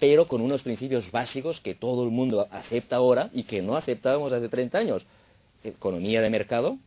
pero 0.00 0.26
con 0.26 0.40
unos 0.40 0.62
principios 0.62 1.10
básicos 1.10 1.60
que 1.60 1.74
todo 1.74 2.04
el 2.04 2.10
mundo 2.10 2.46
acepta 2.50 2.96
ahora 2.96 3.28
y 3.34 3.42
que 3.42 3.60
no 3.60 3.76
aceptábamos 3.76 4.32
hace 4.32 4.48
30 4.48 4.78
años. 4.78 5.06
Economía 5.62 6.22
de 6.22 6.30
mercado, 6.30 6.78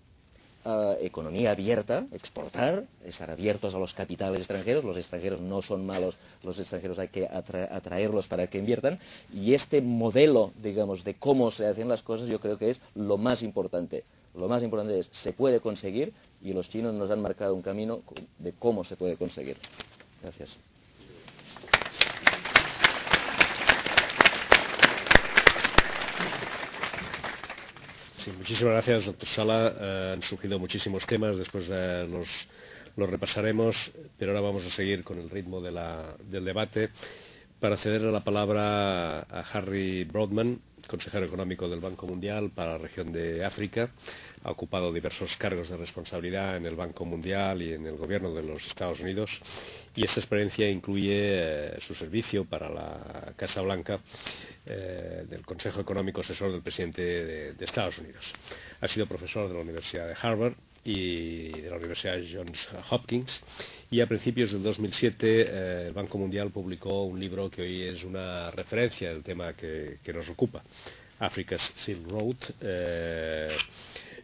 economía 1.02 1.52
abierta, 1.52 2.08
exportar, 2.12 2.86
estar 3.04 3.30
abiertos 3.30 3.76
a 3.76 3.80
los 3.80 3.94
capitales 3.94 4.40
extranjeros, 4.40 4.84
los 4.84 4.98
extranjeros 4.98 5.42
no 5.42 5.62
son 5.62 5.86
malos, 5.86 6.18
los 6.44 6.58
extranjeros 6.60 6.98
hay 7.00 7.10
que 7.10 7.28
atraerlos 7.28 8.28
para 8.28 8.48
que 8.48 8.58
inviertan, 8.58 9.00
y 9.34 9.54
este 9.54 9.82
modelo, 9.82 10.52
digamos, 10.62 11.04
de 11.04 11.16
cómo 11.16 11.52
se 11.52 11.68
hacen 11.68 11.88
las 11.88 12.02
cosas 12.02 12.28
yo 12.28 12.40
creo 12.40 12.58
que 12.58 12.72
es 12.72 12.82
lo 12.96 13.18
más 13.18 13.44
importante. 13.44 14.04
Lo 14.36 14.50
más 14.50 14.64
importante 14.64 15.00
es, 15.00 15.08
se 15.12 15.34
puede 15.34 15.60
conseguir, 15.60 16.14
y 16.42 16.54
los 16.54 16.70
chinos 16.70 16.94
nos 16.94 17.10
han 17.10 17.22
marcado 17.22 17.54
un 17.56 17.62
camino 17.62 18.02
de 18.40 18.52
cómo 18.54 18.84
se 18.84 18.98
puede 18.98 19.16
conseguir. 19.16 19.58
Gracias. 20.22 20.58
Muchísimas 28.34 28.74
gracias, 28.74 29.06
doctor 29.06 29.28
Sala. 29.28 29.74
Eh, 29.80 30.12
han 30.14 30.24
surgido 30.24 30.60
muchísimos 30.60 31.06
temas, 31.06 31.38
después 31.38 31.68
los, 31.70 32.28
los, 32.96 33.10
repasaremos, 33.10 33.92
pero 34.18 34.32
ahora 34.32 34.42
vamos 34.42 34.66
a 34.66 34.70
seguir 34.70 35.04
con 35.04 35.20
el 35.20 35.30
ritmo 35.30 35.62
del 35.62 36.46
debate 36.46 36.90
para 37.60 37.78
ceder 37.78 38.02
la 38.02 38.24
palabra 38.24 39.22
a 39.22 39.44
Harry 39.54 40.04
Broadman, 40.04 40.60
consejero 40.88 41.26
económico 41.26 41.68
del 41.68 41.80
Banco 41.80 42.08
Mundial 42.08 42.52
para 42.52 42.74
la 42.74 42.78
región 42.78 43.12
de 43.12 43.44
África. 43.44 43.90
Ha 44.44 44.52
ocupado 44.52 44.92
diversos 44.92 45.36
cargos 45.38 45.70
de 45.70 45.78
responsabilidad 45.78 46.58
en 46.58 46.66
el 46.66 46.76
Banco 46.76 47.06
Mundial 47.06 47.62
y 47.62 47.74
en 47.74 47.86
el 47.86 47.98
gobierno 47.98 48.34
de 48.34 48.44
los 48.44 48.66
Estados 48.66 49.00
Unidos 49.00 49.42
y 49.96 50.04
esta 50.04 50.20
experiencia 50.20 50.70
incluye 50.70 51.14
eh, 51.16 51.78
su 51.80 51.96
servicio 51.96 52.46
para 52.46 52.70
la 52.70 53.34
Casa 53.36 53.62
Blanca 53.62 54.00
eh, 54.66 55.26
del 55.28 55.46
Consejo 55.46 55.80
Económico 55.82 56.22
Asesor 56.22 56.52
del 56.52 56.62
presidente 56.62 57.02
de, 57.02 57.66
Estados 57.66 57.98
Unidos. 58.00 58.34
Ha 58.82 58.88
sido 58.88 59.08
profesor 59.08 59.48
de 59.48 59.56
la 59.56 59.62
Universidad 59.62 60.08
de 60.08 60.16
Harvard 60.22 60.54
y 60.86 61.50
de 61.50 61.70
la 61.70 61.78
Universidad 61.78 62.20
Johns 62.32 62.70
Hopkins 62.90 63.42
y 63.92 64.00
a 64.02 64.08
principios 64.08 64.52
del 64.52 64.64
2007 64.64 65.42
eh, 65.42 65.88
el 65.88 65.94
Banco 65.94 66.18
Mundial 66.18 66.52
publicó 66.52 67.04
un 67.04 67.20
libro 67.20 67.50
que 67.50 67.64
hoy 67.64 67.82
es 67.84 68.04
una 68.04 68.52
referencia 68.52 69.10
del 69.10 69.24
tema 69.24 69.54
que, 69.54 70.00
nos 70.14 70.30
ocupa, 70.30 70.64
Africa's 71.20 71.74
Silk 71.76 72.08
Road. 72.10 72.36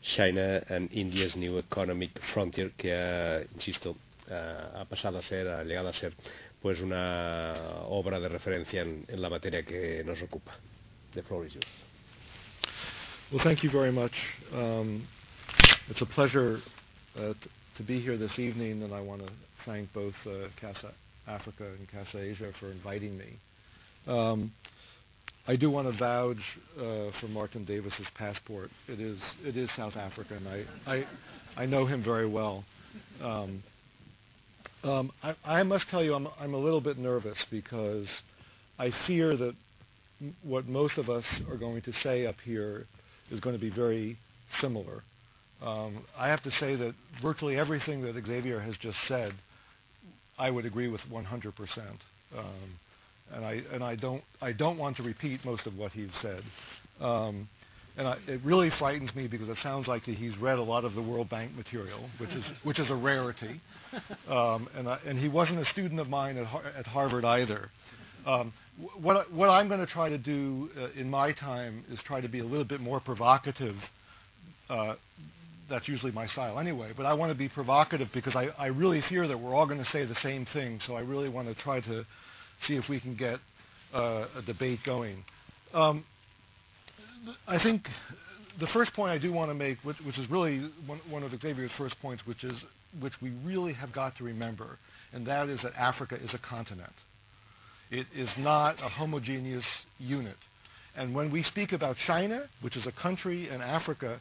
China 0.02 0.64
and 0.70 0.90
India's 0.94 1.36
New 1.36 1.60
Economic 1.60 2.20
Frontier, 2.34 2.72
que 2.72 2.94
ha, 2.94 3.42
insisto, 3.54 3.96
ha 4.30 4.84
pasado 4.86 5.20
a 5.20 5.22
ser, 5.22 5.48
ha 5.48 5.64
llegado 5.64 5.90
a 5.90 5.94
ser 5.94 6.14
pues 6.62 6.80
una 6.82 7.54
obra 7.88 8.20
de 8.20 8.30
referencia 8.30 8.82
en, 8.82 9.06
la 9.08 9.30
materia 9.30 9.64
que 9.64 10.04
nos 10.04 10.22
ocupa. 10.22 10.56
The 11.14 11.24
floor 11.24 11.46
is 11.46 11.54
yours. 11.54 11.66
Well, 13.32 13.44
thank 13.44 13.64
you 13.64 13.72
very 13.72 13.92
much. 13.92 14.14
Um, 14.54 15.02
it's 15.90 16.02
a 16.02 16.06
pleasure 16.06 16.60
uh, 17.18 17.34
t- 17.34 17.50
to 17.78 17.84
be 17.84 18.00
here 18.00 18.18
this 18.18 18.38
evening, 18.40 18.84
and 18.84 18.94
I 18.94 19.02
want 19.02 19.26
to 19.26 19.32
thank 19.66 19.92
both 19.94 20.14
uh, 20.26 20.48
Casa 20.60 20.94
Africa 21.28 21.66
and 21.66 21.88
Casa 21.90 22.20
Asia 22.20 22.52
for 22.60 22.72
inviting 22.72 23.18
me. 23.18 23.40
Um, 24.08 24.52
I 25.48 25.56
do 25.56 25.70
want 25.70 25.92
to 25.92 25.98
vouch 25.98 26.60
uh, 26.78 27.12
for 27.20 27.28
Martin 27.30 27.66
Davis's 27.66 28.08
passport. 28.16 28.70
It 28.88 29.00
is 29.00 29.20
it 29.44 29.58
is 29.58 29.72
South 29.72 29.96
Africa, 29.96 30.36
and 30.36 30.48
I 30.48 30.66
I, 30.86 31.06
I 31.58 31.66
know 31.66 31.86
him 31.86 32.04
very 32.04 32.28
well. 32.28 32.64
Um, 33.22 33.64
um, 34.84 35.12
I, 35.24 35.36
I, 35.46 35.64
must 35.64 35.90
tell 35.90 36.04
you, 36.04 36.14
I'm 36.14 36.28
I'm 36.40 36.54
a 36.54 36.58
little 36.58 36.82
bit 36.82 36.98
nervous 36.98 37.44
because 37.50 38.10
I 38.80 38.92
fear 39.08 39.36
that 39.36 39.56
m- 40.20 40.36
what 40.44 40.68
most 40.68 40.98
of 40.98 41.10
us 41.10 41.26
are 41.50 41.58
going 41.58 41.82
to 41.84 41.94
say 41.94 42.26
up 42.26 42.40
here 42.44 42.86
is 43.30 43.40
going 43.40 43.56
to 43.56 43.62
be 43.62 43.70
very 43.70 44.18
similar. 44.60 45.04
Um, 45.62 46.04
I 46.18 46.30
have 46.30 46.42
to 46.44 46.52
say 46.52 46.76
that 46.76 46.96
virtually 47.22 47.58
everything 47.58 48.02
that 48.02 48.16
Xavier 48.26 48.60
has 48.60 48.78
just 48.78 48.98
said, 49.08 49.34
I 50.38 50.50
would 50.50 50.66
agree 50.66 50.88
with 50.88 51.02
100 51.10 51.56
percent. 51.56 51.98
Um, 52.38 52.80
and 53.34 53.46
I 53.46 53.62
and 53.72 53.84
I 53.84 53.96
don't 53.96 54.24
I 54.42 54.52
don't 54.54 54.78
want 54.78 54.98
to 54.98 55.04
repeat 55.04 55.46
most 55.46 55.68
of 55.68 55.78
what 55.78 55.92
he's 55.92 56.14
said. 56.22 56.44
Um, 57.00 57.48
and 57.98 58.08
I, 58.08 58.18
it 58.28 58.40
really 58.44 58.70
frightens 58.70 59.14
me 59.16 59.28
because 59.28 59.50
it 59.50 59.58
sounds 59.58 59.88
like 59.88 60.04
he's 60.04 60.38
read 60.38 60.58
a 60.58 60.64
lot 60.64 60.86
of 60.86 60.96
the 60.96 61.02
World 61.02 61.30
Bank 61.30 61.56
material, 61.56 62.00
which 62.20 62.32
is 62.32 62.46
which 62.64 62.80
is 62.80 62.90
a 62.90 62.96
rarity. 62.96 63.60
Um, 64.30 64.70
and 64.76 64.88
I, 64.88 65.00
and 65.06 65.18
he 65.20 65.28
wasn't 65.28 65.60
a 65.60 65.66
student 65.66 66.00
of 66.00 66.08
mine 66.08 66.38
at, 66.38 66.46
Har- 66.46 66.64
at 66.78 66.88
Harvard 66.88 67.26
either. 67.26 67.70
Um, 68.26 68.54
what 69.02 69.32
what 69.34 69.50
I'm 69.50 69.68
going 69.68 69.82
to 69.82 69.92
try 69.92 70.10
to 70.10 70.18
do 70.18 70.70
uh, 70.80 70.88
in 70.98 71.10
my 71.10 71.34
time 71.34 71.84
is 71.92 72.02
try 72.02 72.22
to 72.22 72.30
be 72.30 72.40
a 72.40 72.46
little 72.46 72.64
bit 72.66 72.80
more 72.80 73.00
provocative. 73.02 73.76
Uh, 74.70 74.96
that's 75.70 75.88
usually 75.88 76.12
my 76.12 76.28
style 76.28 76.60
anyway, 76.60 76.92
but 76.96 77.06
I 77.06 77.14
want 77.14 77.32
to 77.32 77.38
be 77.38 77.50
provocative 77.50 78.10
because 78.14 78.36
I, 78.36 78.50
I 78.58 78.68
really 78.68 79.02
fear 79.02 79.28
that 79.28 79.38
we're 79.38 79.54
all 79.54 79.66
going 79.66 79.84
to 79.84 79.90
say 79.90 80.06
the 80.06 80.16
same 80.16 80.46
thing. 80.46 80.80
So 80.86 80.96
I 80.96 81.02
really 81.02 81.30
want 81.30 81.48
to 81.48 81.56
try 81.56 81.82
to 81.82 82.06
see 82.68 82.76
if 82.76 82.90
we 82.90 83.00
can 83.00 83.16
get 83.16 83.40
uh, 83.94 84.28
a 84.38 84.42
debate 84.42 84.80
going. 84.86 85.24
Um, 85.74 86.06
I 87.48 87.62
think 87.62 87.88
the 88.60 88.68
first 88.68 88.94
point 88.94 89.12
I 89.12 89.18
do 89.18 89.32
want 89.32 89.50
to 89.50 89.54
make, 89.54 89.78
which, 89.84 89.98
which 90.02 90.18
is 90.18 90.30
really 90.30 90.70
one, 90.86 91.00
one, 91.10 91.24
of 91.24 91.32
Xavier's 91.32 91.72
first 91.78 92.00
points, 92.02 92.26
which 92.26 92.44
is 92.44 92.64
which 93.00 93.14
we 93.22 93.32
really 93.46 93.74
have 93.74 93.94
got 93.94 94.18
to 94.18 94.24
remember, 94.24 94.78
and 95.14 95.26
that 95.28 95.48
is 95.48 95.62
that 95.62 95.74
Africa 95.76 96.16
is 96.22 96.34
a 96.34 96.38
continent. 96.38 96.92
It 97.90 98.08
is 98.14 98.30
not 98.38 98.80
a 98.80 98.90
homogeneous 98.90 99.66
unit. 99.98 100.38
And 100.96 101.16
when 101.16 101.32
we 101.32 101.44
speak 101.44 101.72
about 101.72 101.96
China, 101.96 102.44
which 102.62 102.76
is 102.76 102.86
a 102.86 102.92
country 102.92 103.50
in 103.50 103.62
Africa, 103.62 104.20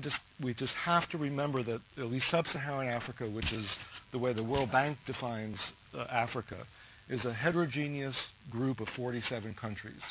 just, 0.00 0.18
we 0.42 0.54
just 0.54 0.72
have 0.74 1.08
to 1.10 1.18
remember 1.18 1.62
that 1.62 1.80
at 1.96 2.04
least 2.04 2.28
sub-Saharan 2.30 2.88
Africa, 2.88 3.28
which 3.28 3.52
is 3.52 3.66
the 4.12 4.18
way 4.18 4.32
the 4.32 4.44
World 4.44 4.70
Bank 4.72 4.98
defines 5.06 5.58
uh, 5.94 6.06
Africa, 6.10 6.66
is 7.08 7.24
a 7.24 7.32
heterogeneous 7.32 8.16
group 8.50 8.80
of 8.80 8.88
47 8.90 9.54
countries. 9.54 10.02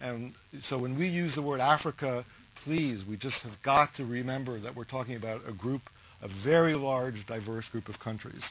And 0.00 0.34
so 0.68 0.78
when 0.78 0.98
we 0.98 1.08
use 1.08 1.34
the 1.34 1.42
word 1.42 1.60
Africa, 1.60 2.24
please, 2.64 3.04
we 3.04 3.16
just 3.16 3.38
have 3.40 3.62
got 3.62 3.94
to 3.96 4.04
remember 4.04 4.60
that 4.60 4.76
we're 4.76 4.84
talking 4.84 5.16
about 5.16 5.42
a 5.48 5.52
group, 5.52 5.82
a 6.20 6.28
very 6.44 6.74
large, 6.74 7.26
diverse 7.26 7.68
group 7.70 7.88
of 7.88 7.98
countries. 7.98 8.42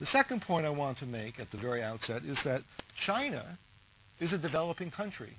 The 0.00 0.06
second 0.06 0.42
point 0.42 0.66
I 0.66 0.70
want 0.70 0.98
to 0.98 1.06
make 1.06 1.38
at 1.38 1.50
the 1.52 1.58
very 1.58 1.82
outset 1.82 2.24
is 2.24 2.38
that 2.44 2.62
China 2.96 3.58
is 4.18 4.32
a 4.32 4.38
developing 4.38 4.90
country. 4.90 5.36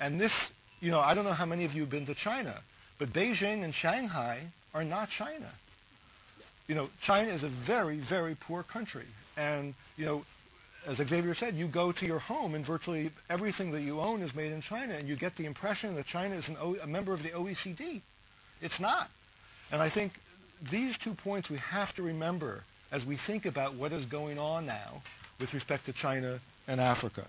And 0.00 0.20
this, 0.20 0.32
you 0.80 0.90
know, 0.90 0.98
I 0.98 1.14
don't 1.14 1.24
know 1.24 1.32
how 1.32 1.46
many 1.46 1.64
of 1.64 1.72
you 1.72 1.82
have 1.82 1.90
been 1.90 2.06
to 2.06 2.14
China, 2.14 2.60
but 3.02 3.12
Beijing 3.12 3.64
and 3.64 3.74
Shanghai 3.74 4.44
are 4.72 4.84
not 4.84 5.08
China. 5.10 5.50
You 6.68 6.76
know, 6.76 6.88
China 7.02 7.32
is 7.32 7.42
a 7.42 7.50
very, 7.66 8.00
very 8.08 8.36
poor 8.36 8.62
country. 8.62 9.06
And, 9.36 9.74
you 9.96 10.06
know, 10.06 10.24
as 10.86 10.98
Xavier 10.98 11.34
said, 11.34 11.56
you 11.56 11.66
go 11.66 11.90
to 11.90 12.06
your 12.06 12.20
home 12.20 12.54
and 12.54 12.64
virtually 12.64 13.10
everything 13.28 13.72
that 13.72 13.80
you 13.80 13.98
own 13.98 14.22
is 14.22 14.32
made 14.36 14.52
in 14.52 14.60
China, 14.62 14.94
and 14.94 15.08
you 15.08 15.16
get 15.16 15.36
the 15.36 15.46
impression 15.46 15.96
that 15.96 16.06
China 16.06 16.36
is 16.36 16.44
o- 16.60 16.76
a 16.76 16.86
member 16.86 17.12
of 17.12 17.24
the 17.24 17.30
OECD. 17.30 18.02
It's 18.60 18.78
not. 18.78 19.08
And 19.72 19.82
I 19.82 19.90
think 19.90 20.12
these 20.70 20.96
two 21.02 21.14
points 21.14 21.50
we 21.50 21.58
have 21.58 21.92
to 21.96 22.04
remember 22.04 22.62
as 22.92 23.04
we 23.04 23.18
think 23.26 23.46
about 23.46 23.74
what 23.74 23.92
is 23.92 24.04
going 24.04 24.38
on 24.38 24.64
now 24.64 25.02
with 25.40 25.52
respect 25.54 25.86
to 25.86 25.92
China 25.92 26.38
and 26.68 26.80
Africa. 26.80 27.28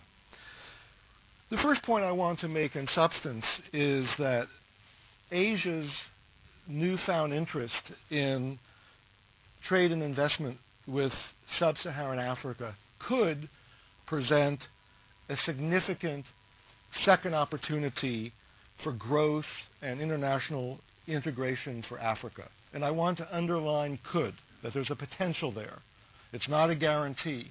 The 1.49 1.57
first 1.57 1.81
point 1.81 2.05
I 2.05 2.11
want 2.11 2.41
to 2.41 2.47
make 2.47 2.75
in 2.75 2.85
substance 2.85 3.45
is 3.73 4.07
that 4.19 4.47
Asia's 5.33 5.91
newfound 6.67 7.33
interest 7.33 7.81
in 8.09 8.59
trade 9.63 9.91
and 9.91 10.03
investment 10.03 10.57
with 10.87 11.13
sub-Saharan 11.57 12.19
Africa 12.19 12.75
could 12.99 13.49
present 14.05 14.59
a 15.29 15.35
significant 15.37 16.25
second 17.03 17.33
opportunity 17.33 18.33
for 18.83 18.91
growth 18.91 19.45
and 19.81 19.99
international 19.99 20.79
integration 21.07 21.83
for 21.87 21.99
Africa. 21.99 22.47
And 22.73 22.83
I 22.83 22.91
want 22.91 23.17
to 23.19 23.35
underline 23.35 23.99
could, 24.03 24.35
that 24.61 24.73
there's 24.73 24.91
a 24.91 24.95
potential 24.95 25.51
there. 25.51 25.79
It's 26.31 26.49
not 26.49 26.69
a 26.69 26.75
guarantee. 26.75 27.47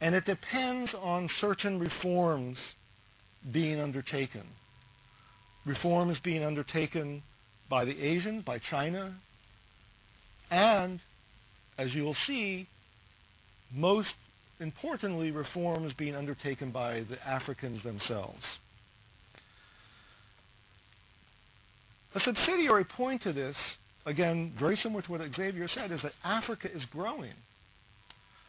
And 0.00 0.14
it 0.14 0.24
depends 0.24 0.94
on 0.94 1.28
certain 1.40 1.78
reforms 1.78 2.58
being 3.50 3.80
undertaken. 3.80 4.42
Reforms 5.66 6.20
being 6.20 6.44
undertaken 6.44 7.22
by 7.68 7.84
the 7.84 8.00
Asian, 8.00 8.40
by 8.40 8.58
China, 8.58 9.14
and, 10.50 11.00
as 11.76 11.92
you'll 11.92 12.14
see, 12.14 12.68
most 13.72 14.14
importantly, 14.60 15.32
reforms 15.32 15.92
being 15.92 16.14
undertaken 16.14 16.70
by 16.70 17.00
the 17.00 17.18
Africans 17.26 17.82
themselves. 17.82 18.44
A 22.14 22.20
subsidiary 22.20 22.84
point 22.84 23.22
to 23.22 23.32
this, 23.32 23.58
again, 24.06 24.54
very 24.58 24.76
similar 24.76 25.02
to 25.02 25.10
what 25.10 25.34
Xavier 25.34 25.68
said, 25.68 25.90
is 25.90 26.02
that 26.02 26.12
Africa 26.24 26.70
is 26.72 26.86
growing. 26.86 27.34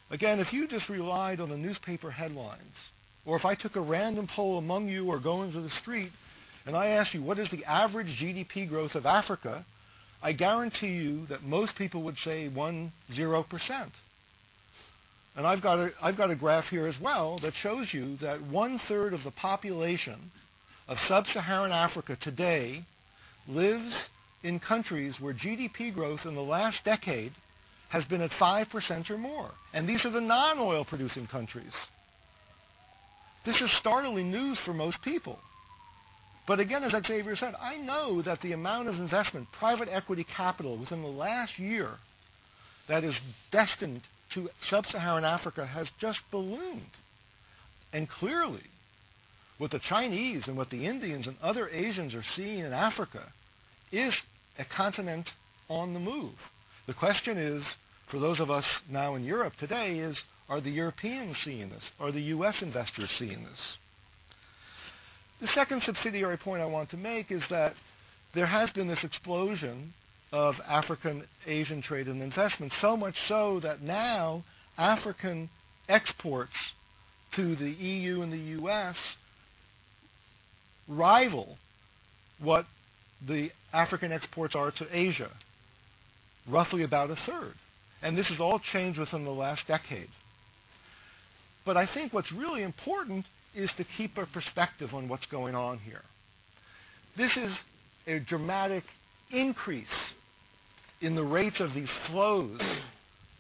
Again, 0.10 0.40
if 0.40 0.54
you 0.54 0.68
just 0.68 0.88
relied 0.88 1.42
on 1.42 1.50
the 1.50 1.58
newspaper 1.58 2.12
headlines, 2.12 2.76
or 3.26 3.36
if 3.36 3.44
I 3.44 3.56
took 3.56 3.76
a 3.76 3.82
random 3.82 4.28
poll 4.28 4.58
among 4.58 4.88
you 4.88 5.08
or 5.08 5.20
go 5.20 5.42
into 5.42 5.60
the 5.60 5.70
street 5.72 6.12
and 6.68 6.76
I 6.76 6.88
asked 6.88 7.14
you 7.14 7.24
what 7.24 7.40
is 7.40 7.50
the 7.50 7.64
average 7.64 8.20
GDP 8.20 8.68
growth 8.68 8.96
of 8.96 9.06
Africa, 9.06 9.66
I 10.22 10.34
guarantee 10.34 10.96
you 10.96 11.26
that 11.28 11.42
most 11.42 11.76
people 11.76 12.04
would 12.04 12.18
say 12.18 12.50
1, 12.50 12.92
0%. 13.14 13.92
And 15.38 15.48
I've 15.48 15.62
got, 15.62 15.80
a, 15.80 15.94
I've 16.02 16.18
got 16.18 16.30
a 16.30 16.36
graph 16.36 16.66
here 16.66 16.86
as 16.86 17.00
well 17.00 17.38
that 17.40 17.54
shows 17.54 17.94
you 17.94 18.18
that 18.18 18.42
one-third 18.42 19.14
of 19.14 19.24
the 19.24 19.32
population 19.32 20.32
of 20.90 20.98
sub-Saharan 21.08 21.72
Africa 21.72 22.18
today 22.20 22.84
lives 23.48 23.96
in 24.44 24.60
countries 24.60 25.22
where 25.22 25.34
GDP 25.34 25.94
growth 25.94 26.26
in 26.26 26.36
the 26.36 26.42
last 26.42 26.84
decade 26.84 27.32
has 27.90 28.04
been 28.04 28.22
at 28.22 28.32
5% 28.32 29.10
or 29.10 29.18
more. 29.18 29.52
And 29.74 29.88
these 29.88 30.04
are 30.04 30.10
the 30.10 30.20
non-oil 30.20 30.84
producing 30.84 31.28
countries. 31.28 31.74
This 33.46 33.62
is 33.62 33.72
startling 33.72 34.32
news 34.32 34.60
for 34.60 34.74
most 34.74 35.02
people. 35.02 35.40
But 36.48 36.62
again, 36.62 36.84
as 36.84 37.06
Xavier 37.06 37.36
said, 37.36 37.56
I 37.60 37.78
know 37.78 38.22
that 38.22 38.42
the 38.42 38.54
amount 38.54 38.88
of 38.88 38.96
investment, 38.96 39.52
private 39.52 39.90
equity 39.92 40.24
capital 40.24 40.78
within 40.78 41.02
the 41.02 41.10
last 41.10 41.60
year 41.60 41.92
that 42.88 43.04
is 43.04 43.16
destined 43.52 44.02
to 44.32 44.50
sub-Saharan 44.70 45.26
Africa 45.26 45.66
has 45.66 45.90
just 46.00 46.22
ballooned. 46.32 46.90
And 47.92 48.10
clearly, 48.10 48.64
what 49.58 49.72
the 49.72 49.80
Chinese 49.80 50.48
and 50.48 50.56
what 50.56 50.70
the 50.70 50.86
Indians 50.86 51.28
and 51.28 51.36
other 51.42 51.68
Asians 51.68 52.16
are 52.16 52.24
seeing 52.36 52.60
in 52.60 52.72
Africa 52.72 53.24
is 53.92 54.16
a 54.58 54.64
continent 54.64 55.28
on 55.70 55.94
the 55.94 56.00
move. 56.00 56.34
The 56.86 56.94
question 56.94 57.38
is, 57.38 57.64
for 58.10 58.20
those 58.20 58.40
of 58.40 58.50
us 58.50 58.66
now 58.90 59.16
in 59.16 59.26
Europe 59.26 59.54
today, 59.60 60.00
is 60.00 60.18
are 60.48 60.62
the 60.62 60.72
Europeans 60.72 61.36
seeing 61.44 61.70
this? 61.70 61.84
Are 62.00 62.12
the 62.14 62.22
U.S. 62.22 62.62
investors 62.62 63.12
seeing 63.12 63.44
this? 63.44 63.78
The 65.40 65.48
second 65.48 65.84
subsidiary 65.84 66.38
point 66.38 66.62
I 66.62 66.66
want 66.66 66.90
to 66.92 66.98
make 66.98 67.32
is 67.32 67.44
that 67.50 67.74
there 68.34 68.46
has 68.46 68.70
been 68.72 68.88
this 68.88 69.04
explosion 69.04 69.94
of 70.32 70.56
African 70.68 71.26
Asian 71.46 71.82
trade 71.82 72.08
and 72.08 72.22
investment, 72.22 72.74
so 72.82 72.98
much 72.98 73.28
so 73.28 73.60
that 73.60 73.82
now 73.82 74.44
African 74.78 75.50
exports 75.88 76.56
to 77.34 77.56
the 77.56 77.70
EU 77.70 78.22
and 78.22 78.34
the 78.34 78.62
US 78.62 78.98
rival 80.88 81.58
what 82.40 82.66
the 83.26 83.52
African 83.74 84.12
exports 84.12 84.56
are 84.56 84.72
to 84.72 84.88
Asia, 84.92 85.32
roughly 86.48 86.84
about 86.84 87.10
a 87.10 87.16
third. 87.16 87.54
And 88.02 88.18
this 88.18 88.28
has 88.28 88.40
all 88.40 88.60
changed 88.60 89.00
within 89.00 89.24
the 89.24 89.32
last 89.32 89.68
decade. 89.68 90.10
But 91.66 91.78
I 91.78 91.86
think 91.86 92.14
what's 92.14 92.32
really 92.32 92.64
important 92.64 93.26
is 93.56 93.72
to 93.74 93.84
keep 93.84 94.18
a 94.18 94.26
perspective 94.26 94.94
on 94.94 95.08
what's 95.08 95.26
going 95.26 95.56
on 95.56 95.80
here. 95.80 96.04
This 97.16 97.36
is 97.38 97.58
a 98.06 98.20
dramatic 98.20 98.84
increase 99.32 99.88
in 101.02 101.16
the 101.16 101.24
rates 101.24 101.60
of 101.60 101.74
these 101.74 101.92
flows 102.08 102.62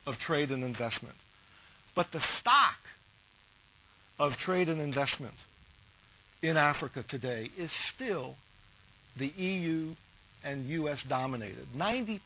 of 0.05 0.17
trade 0.17 0.51
and 0.51 0.63
investment. 0.63 1.15
But 1.95 2.11
the 2.11 2.21
stock 2.39 2.77
of 4.19 4.37
trade 4.37 4.69
and 4.69 4.81
investment 4.81 5.33
in 6.41 6.57
Africa 6.57 7.03
today 7.07 7.49
is 7.57 7.71
still 7.93 8.35
the 9.17 9.27
EU 9.27 9.93
and 10.43 10.65
U.S. 10.69 11.03
dominated. 11.07 11.67
90% 11.75 12.19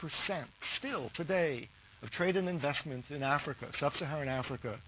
still 0.77 1.09
today 1.15 1.69
of 2.01 2.11
trade 2.11 2.35
and 2.35 2.49
investment 2.49 3.05
in 3.09 3.23
Africa, 3.23 3.67
sub-Saharan 3.79 4.27
Africa, 4.27 4.79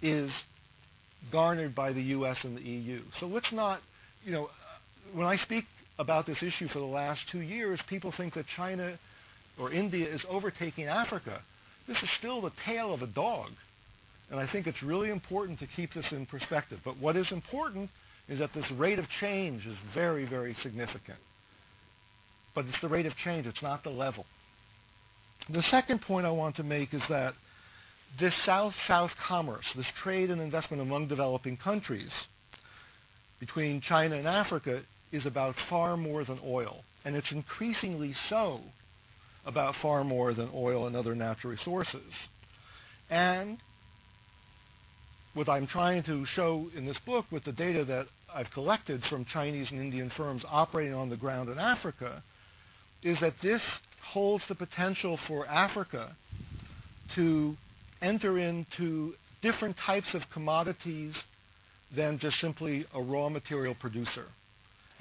is 0.00 0.32
garnered 1.30 1.74
by 1.74 1.92
the 1.92 2.02
U.S. 2.02 2.42
and 2.44 2.56
the 2.56 2.62
EU. 2.62 3.02
So 3.20 3.26
let's 3.26 3.52
not, 3.52 3.80
you 4.24 4.32
know, 4.32 4.48
when 5.14 5.26
I 5.26 5.36
speak 5.36 5.64
about 5.98 6.26
this 6.26 6.42
issue 6.42 6.68
for 6.68 6.78
the 6.78 6.84
last 6.84 7.28
two 7.30 7.40
years, 7.40 7.80
people 7.88 8.12
think 8.12 8.34
that 8.34 8.46
China 8.46 8.98
or 9.58 9.70
India 9.70 10.08
is 10.08 10.24
overtaking 10.28 10.86
Africa. 10.86 11.40
This 11.86 12.02
is 12.02 12.10
still 12.10 12.40
the 12.40 12.52
tail 12.64 12.94
of 12.94 13.02
a 13.02 13.06
dog. 13.06 13.50
And 14.30 14.40
I 14.40 14.46
think 14.46 14.66
it's 14.66 14.82
really 14.82 15.10
important 15.10 15.58
to 15.58 15.66
keep 15.66 15.92
this 15.92 16.10
in 16.10 16.26
perspective. 16.26 16.80
But 16.84 16.98
what 16.98 17.16
is 17.16 17.32
important 17.32 17.90
is 18.28 18.38
that 18.38 18.54
this 18.54 18.70
rate 18.70 18.98
of 18.98 19.08
change 19.08 19.66
is 19.66 19.76
very, 19.94 20.24
very 20.24 20.54
significant. 20.54 21.18
But 22.54 22.66
it's 22.66 22.80
the 22.80 22.88
rate 22.88 23.06
of 23.06 23.14
change, 23.16 23.46
it's 23.46 23.62
not 23.62 23.82
the 23.82 23.90
level. 23.90 24.24
The 25.50 25.62
second 25.62 26.02
point 26.02 26.26
I 26.26 26.30
want 26.30 26.56
to 26.56 26.62
make 26.62 26.94
is 26.94 27.02
that 27.08 27.34
this 28.18 28.34
South-South 28.44 29.12
commerce, 29.26 29.72
this 29.74 29.90
trade 29.96 30.30
and 30.30 30.40
investment 30.40 30.82
among 30.82 31.08
developing 31.08 31.56
countries 31.56 32.12
between 33.40 33.80
China 33.80 34.16
and 34.16 34.26
Africa 34.26 34.82
is 35.10 35.26
about 35.26 35.56
far 35.68 35.96
more 35.96 36.24
than 36.24 36.38
oil. 36.44 36.84
And 37.04 37.16
it's 37.16 37.32
increasingly 37.32 38.12
so 38.28 38.60
about 39.44 39.74
far 39.82 40.04
more 40.04 40.32
than 40.34 40.50
oil 40.54 40.86
and 40.86 40.94
other 40.94 41.14
natural 41.14 41.50
resources. 41.50 42.12
And 43.10 43.58
what 45.34 45.48
I'm 45.48 45.66
trying 45.66 46.02
to 46.04 46.24
show 46.26 46.68
in 46.76 46.86
this 46.86 46.98
book 47.00 47.26
with 47.30 47.44
the 47.44 47.52
data 47.52 47.84
that 47.86 48.06
I've 48.32 48.50
collected 48.50 49.02
from 49.04 49.24
Chinese 49.24 49.70
and 49.70 49.80
Indian 49.80 50.10
firms 50.10 50.44
operating 50.48 50.94
on 50.94 51.10
the 51.10 51.16
ground 51.16 51.48
in 51.48 51.58
Africa 51.58 52.22
is 53.02 53.18
that 53.20 53.34
this 53.42 53.62
holds 54.02 54.46
the 54.48 54.54
potential 54.54 55.18
for 55.26 55.46
Africa 55.46 56.14
to 57.14 57.56
enter 58.02 58.38
into 58.38 59.14
different 59.40 59.76
types 59.76 60.14
of 60.14 60.22
commodities 60.32 61.16
than 61.94 62.18
just 62.18 62.38
simply 62.40 62.86
a 62.94 63.02
raw 63.02 63.28
material 63.28 63.74
producer 63.74 64.26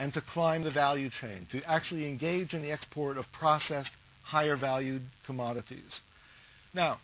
and 0.02 0.14
to 0.14 0.22
climb 0.34 0.64
the 0.64 0.72
value 0.72 1.10
chain, 1.10 1.48
to 1.52 1.62
actually 1.70 2.08
engage 2.08 2.56
in 2.56 2.62
the 2.64 2.72
export 2.72 3.18
of 3.18 3.26
processed, 3.32 3.92
higher 4.24 4.58
valued 4.58 5.04
commodities. 5.28 6.00
Now, 6.74 7.00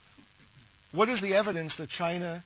what 0.91 1.09
is 1.09 1.21
the 1.21 1.35
evidence 1.35 1.75
that 1.77 1.89
China 1.89 2.43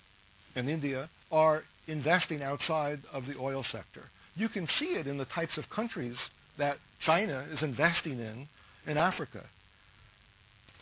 and 0.56 0.70
India 0.70 1.10
are 1.32 1.64
investing 1.88 2.42
outside 2.42 3.00
of 3.14 3.28
the 3.28 3.38
oil 3.40 3.64
sector? 3.64 4.04
You 4.36 4.50
can 4.50 4.68
see 4.68 4.96
it 4.96 5.08
in 5.08 5.18
the 5.18 5.26
types 5.26 5.58
of 5.58 5.70
countries 5.70 6.18
that 6.58 6.78
China 7.00 7.48
is 7.52 7.64
investing 7.64 8.20
in 8.20 8.48
in 8.86 8.98
Africa. 8.98 9.46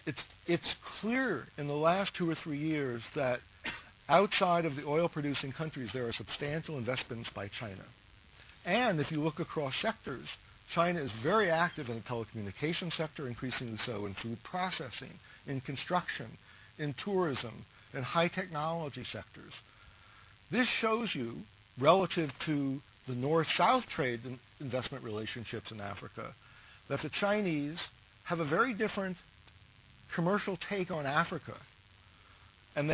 It's, 0.09 0.23
it's 0.47 0.75
clear 1.01 1.45
in 1.59 1.67
the 1.67 1.75
last 1.75 2.15
two 2.15 2.27
or 2.27 2.33
three 2.33 2.57
years 2.57 3.03
that 3.13 3.41
outside 4.07 4.65
of 4.65 4.75
the 4.75 4.87
oil-producing 4.87 5.51
countries, 5.51 5.91
there 5.93 6.07
are 6.07 6.13
substantial 6.13 6.79
investments 6.79 7.29
by 7.29 7.47
China. 7.47 7.85
And 8.65 8.99
if 8.99 9.11
you 9.11 9.19
look 9.19 9.39
across 9.39 9.75
sectors, 9.79 10.25
China 10.73 10.99
is 10.99 11.11
very 11.21 11.51
active 11.51 11.89
in 11.89 11.95
the 11.95 12.01
telecommunications 12.01 12.93
sector, 12.93 13.27
increasingly 13.27 13.77
so 13.85 14.07
in 14.07 14.15
food 14.15 14.39
processing, 14.43 15.11
in 15.45 15.61
construction, 15.61 16.25
in 16.79 16.95
tourism, 16.95 17.63
in 17.93 18.01
high 18.01 18.29
technology 18.29 19.03
sectors. 19.03 19.53
This 20.49 20.67
shows 20.67 21.13
you, 21.13 21.35
relative 21.79 22.31
to 22.47 22.81
the 23.07 23.13
north-south 23.13 23.85
trade 23.85 24.21
and 24.25 24.39
investment 24.59 25.03
relationships 25.03 25.69
in 25.69 25.79
Africa, 25.79 26.33
that 26.87 27.03
the 27.03 27.09
Chinese 27.09 27.79
have 28.23 28.39
a 28.39 28.45
very 28.45 28.73
different 28.73 29.17
commercial 30.15 30.57
take 30.69 30.91
on 30.91 31.05
Africa. 31.05 31.55
And 32.75 32.89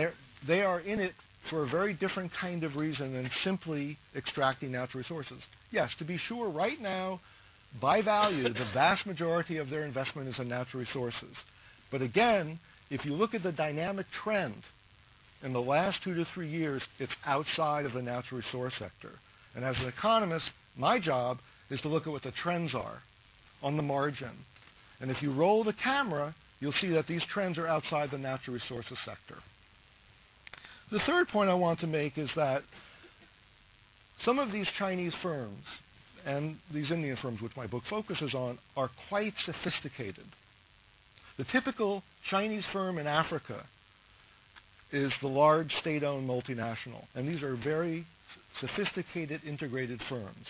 they 0.48 0.62
are 0.62 0.80
in 0.80 1.00
it 1.00 1.14
for 1.50 1.64
a 1.64 1.68
very 1.68 1.94
different 1.94 2.32
kind 2.34 2.64
of 2.64 2.76
reason 2.76 3.14
than 3.14 3.30
simply 3.44 3.98
extracting 4.16 4.72
natural 4.72 5.02
resources. 5.02 5.42
Yes, 5.72 5.94
to 6.00 6.06
be 6.06 6.18
sure, 6.18 6.50
right 6.50 6.80
now, 6.82 7.20
by 7.80 8.02
value, 8.02 8.44
the 8.44 8.68
vast 8.74 9.06
majority 9.06 9.58
of 9.58 9.70
their 9.70 9.86
investment 9.86 10.28
is 10.30 10.40
in 10.40 10.48
natural 10.48 10.82
resources. 10.82 11.36
But 11.92 12.02
again, 12.02 12.60
if 12.90 13.06
you 13.06 13.14
look 13.14 13.34
at 13.36 13.44
the 13.44 13.52
dynamic 13.52 14.08
trend 14.12 14.64
in 15.44 15.54
the 15.54 15.62
last 15.62 16.02
two 16.02 16.16
to 16.16 16.26
three 16.26 16.48
years, 16.48 16.84
it's 16.98 17.16
outside 17.26 17.86
of 17.86 17.94
the 17.94 18.02
natural 18.02 18.40
resource 18.40 18.74
sector. 18.80 19.12
And 19.56 19.64
as 19.64 19.80
an 19.80 19.88
economist, 19.88 20.52
my 20.76 21.00
job 21.00 21.40
is 21.70 21.82
to 21.82 21.90
look 21.90 22.08
at 22.08 22.14
what 22.14 22.24
the 22.24 22.32
trends 22.32 22.74
are 22.74 23.02
on 23.62 23.78
the 23.78 23.84
margin. 23.84 24.32
And 25.00 25.12
if 25.12 25.22
you 25.22 25.32
roll 25.34 25.64
the 25.64 25.74
camera, 25.74 26.34
you'll 26.60 26.74
see 26.74 26.90
that 26.90 27.08
these 27.08 27.26
trends 27.26 27.58
are 27.58 27.68
outside 27.68 28.12
the 28.12 28.18
natural 28.18 28.56
resources 28.56 28.98
sector. 29.04 29.36
The 30.92 31.00
third 31.00 31.28
point 31.28 31.50
I 31.50 31.56
want 31.56 31.80
to 31.80 31.88
make 31.88 32.18
is 32.18 32.34
that 32.36 32.64
some 34.22 34.40
of 34.40 34.52
these 34.52 34.68
Chinese 34.68 35.16
firms 35.22 35.66
and 36.26 36.58
these 36.74 36.92
Indian 36.92 37.18
firms, 37.18 37.42
which 37.42 37.56
my 37.56 37.68
book 37.68 37.84
focuses 37.90 38.34
on, 38.34 38.58
are 38.76 38.90
quite 39.10 39.34
sophisticated. 39.38 40.26
The 41.38 41.44
typical 41.44 42.04
Chinese 42.24 42.66
firm 42.72 42.98
in 42.98 43.08
Africa 43.08 43.66
is 44.92 45.14
the 45.22 45.28
large 45.28 45.76
state-owned 45.76 46.28
multinational, 46.28 47.04
and 47.14 47.28
these 47.28 47.44
are 47.44 47.56
very 47.56 48.06
sophisticated 48.60 49.42
integrated 49.46 50.02
firms. 50.08 50.48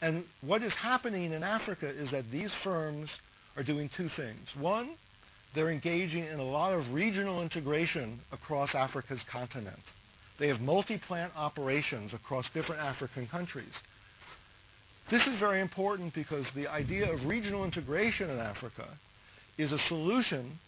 And 0.00 0.24
what 0.40 0.62
is 0.62 0.74
happening 0.74 1.32
in 1.32 1.42
Africa 1.42 1.88
is 1.88 2.10
that 2.10 2.30
these 2.30 2.52
firms 2.62 3.10
are 3.58 3.64
doing 3.64 3.90
two 3.96 4.08
things. 4.10 4.48
One, 4.58 4.90
they're 5.54 5.70
engaging 5.70 6.24
in 6.24 6.38
a 6.38 6.44
lot 6.44 6.72
of 6.72 6.92
regional 6.92 7.42
integration 7.42 8.20
across 8.30 8.74
Africa's 8.74 9.22
continent. 9.30 9.80
They 10.38 10.46
have 10.46 10.60
multi-plant 10.60 11.32
operations 11.36 12.14
across 12.14 12.48
different 12.54 12.80
African 12.80 13.26
countries. 13.26 13.72
This 15.10 15.26
is 15.26 15.36
very 15.40 15.60
important 15.60 16.14
because 16.14 16.46
the 16.54 16.68
idea 16.68 17.12
of 17.12 17.24
regional 17.24 17.64
integration 17.64 18.30
in 18.30 18.38
Africa 18.38 18.86
is 19.56 19.72
a 19.72 19.78
solution 19.80 20.60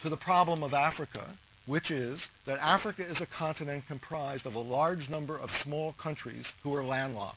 to 0.00 0.08
the 0.08 0.16
problem 0.16 0.62
of 0.62 0.72
Africa, 0.72 1.28
which 1.66 1.90
is 1.90 2.18
that 2.46 2.58
Africa 2.60 3.04
is 3.04 3.20
a 3.20 3.26
continent 3.26 3.84
comprised 3.88 4.46
of 4.46 4.54
a 4.54 4.58
large 4.58 5.10
number 5.10 5.36
of 5.36 5.50
small 5.62 5.94
countries 6.02 6.46
who 6.62 6.74
are 6.74 6.84
landlocked. 6.84 7.36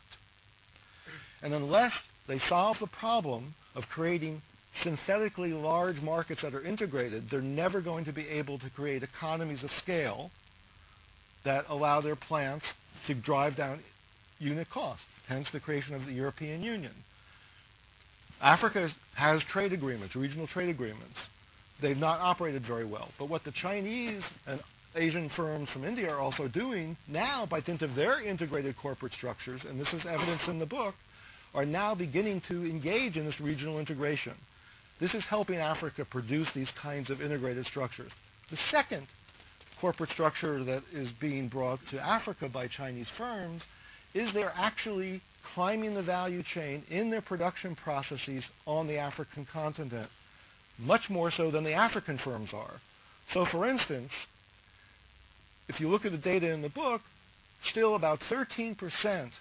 And 1.42 1.54
unless 1.54 1.94
they 2.28 2.40
solve 2.40 2.78
the 2.80 2.88
problem 2.88 3.56
of 3.76 3.90
creating 3.90 4.42
synthetically 4.84 5.54
large 5.54 6.02
markets 6.02 6.42
that 6.42 6.54
are 6.54 6.64
integrated, 6.64 7.30
they're 7.30 7.42
never 7.42 7.82
going 7.82 8.06
to 8.06 8.14
be 8.14 8.28
able 8.28 8.58
to 8.60 8.70
create 8.70 9.04
economies 9.04 9.64
of 9.64 9.72
scale 9.74 10.32
that 11.44 11.66
allow 11.70 12.02
their 12.02 12.16
plants 12.16 12.66
to 13.08 13.14
drive 13.14 13.56
down 13.56 13.80
unit 14.40 14.70
costs 14.70 15.06
hence 15.32 15.50
the 15.52 15.60
creation 15.60 15.96
of 15.96 16.06
the 16.06 16.12
European 16.12 16.62
Union. 16.62 16.92
Africa 18.42 18.90
has 19.16 19.44
trade 19.44 19.72
agreements, 19.72 20.16
regional 20.16 20.48
trade 20.48 20.70
agreements. 20.70 21.18
They've 21.82 21.98
not 21.98 22.20
operated 22.20 22.66
very 22.66 22.86
well. 22.86 23.10
But 23.18 23.30
what 23.30 23.44
the 23.44 23.52
Chinese 23.52 24.24
and 24.46 24.62
Asian 24.96 25.30
firms 25.30 25.70
from 25.70 25.86
India 25.86 26.12
are 26.12 26.20
also 26.20 26.48
doing 26.48 26.98
now, 27.08 27.46
by 27.46 27.62
dint 27.62 27.82
of 27.82 27.96
their 27.96 28.22
integrated 28.22 28.76
corporate 28.78 29.14
structures, 29.14 29.62
and 29.64 29.80
this 29.80 29.94
is 29.94 30.06
evidence 30.06 30.48
in 30.48 30.60
the 30.60 30.66
book, 30.66 30.96
are 31.54 31.66
now 31.66 31.96
beginning 31.96 32.42
to 32.50 32.66
engage 32.66 33.16
in 33.16 33.26
this 33.26 33.40
regional 33.40 33.80
integration. 33.80 34.34
This 35.02 35.16
is 35.16 35.26
helping 35.26 35.56
Africa 35.58 36.06
produce 36.06 36.52
these 36.52 36.70
kinds 36.80 37.10
of 37.10 37.24
integrated 37.24 37.66
structures. 37.66 38.12
The 38.52 38.58
second 38.58 39.08
corporate 39.80 40.12
structure 40.12 40.64
that 40.64 40.84
is 40.94 41.12
being 41.14 41.48
brought 41.48 41.80
to 41.90 42.00
Africa 42.00 42.48
by 42.48 42.68
Chinese 42.68 43.08
firms 43.18 43.64
is 44.14 44.32
they're 44.32 44.54
actually 44.56 45.20
climbing 45.56 45.96
the 45.96 46.04
value 46.04 46.44
chain 46.44 46.84
in 46.92 47.10
their 47.10 47.22
production 47.22 47.76
processes 47.76 48.46
on 48.68 48.86
the 48.86 49.00
African 49.00 49.44
continent, 49.44 50.08
much 50.78 51.10
more 51.10 51.32
so 51.32 51.50
than 51.50 51.64
the 51.64 51.74
African 51.74 52.20
firms 52.20 52.54
are. 52.54 52.80
So 53.34 53.48
for 53.48 53.66
instance, 53.66 54.12
if 55.68 55.80
you 55.80 55.90
look 55.90 56.06
at 56.06 56.12
the 56.12 56.18
data 56.20 56.52
in 56.52 56.62
the 56.62 56.70
book, 56.70 57.02
still 57.64 57.96
about 57.96 58.20
13% 58.30 59.32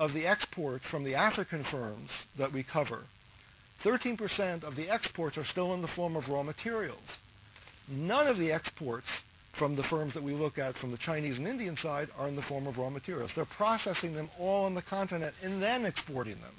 of 0.00 0.12
the 0.14 0.26
exports 0.26 0.84
from 0.90 1.04
the 1.04 1.14
African 1.14 1.62
firms 1.70 2.10
that 2.38 2.52
we 2.52 2.64
cover, 2.64 3.04
13% 3.86 4.64
of 4.64 4.74
the 4.74 4.90
exports 4.90 5.38
are 5.38 5.44
still 5.44 5.72
in 5.72 5.80
the 5.80 5.88
form 5.88 6.16
of 6.16 6.28
raw 6.28 6.42
materials. 6.42 6.98
None 7.88 8.26
of 8.26 8.36
the 8.36 8.50
exports 8.50 9.06
from 9.56 9.76
the 9.76 9.84
firms 9.84 10.12
that 10.14 10.22
we 10.22 10.32
look 10.32 10.58
at 10.58 10.76
from 10.78 10.90
the 10.90 10.98
Chinese 10.98 11.38
and 11.38 11.46
Indian 11.46 11.76
side 11.76 12.08
are 12.18 12.26
in 12.26 12.34
the 12.34 12.42
form 12.42 12.66
of 12.66 12.78
raw 12.78 12.90
materials. 12.90 13.30
They're 13.34 13.44
processing 13.44 14.12
them 14.12 14.28
all 14.38 14.64
on 14.64 14.74
the 14.74 14.82
continent 14.82 15.34
and 15.42 15.62
then 15.62 15.84
exporting 15.84 16.40
them. 16.40 16.54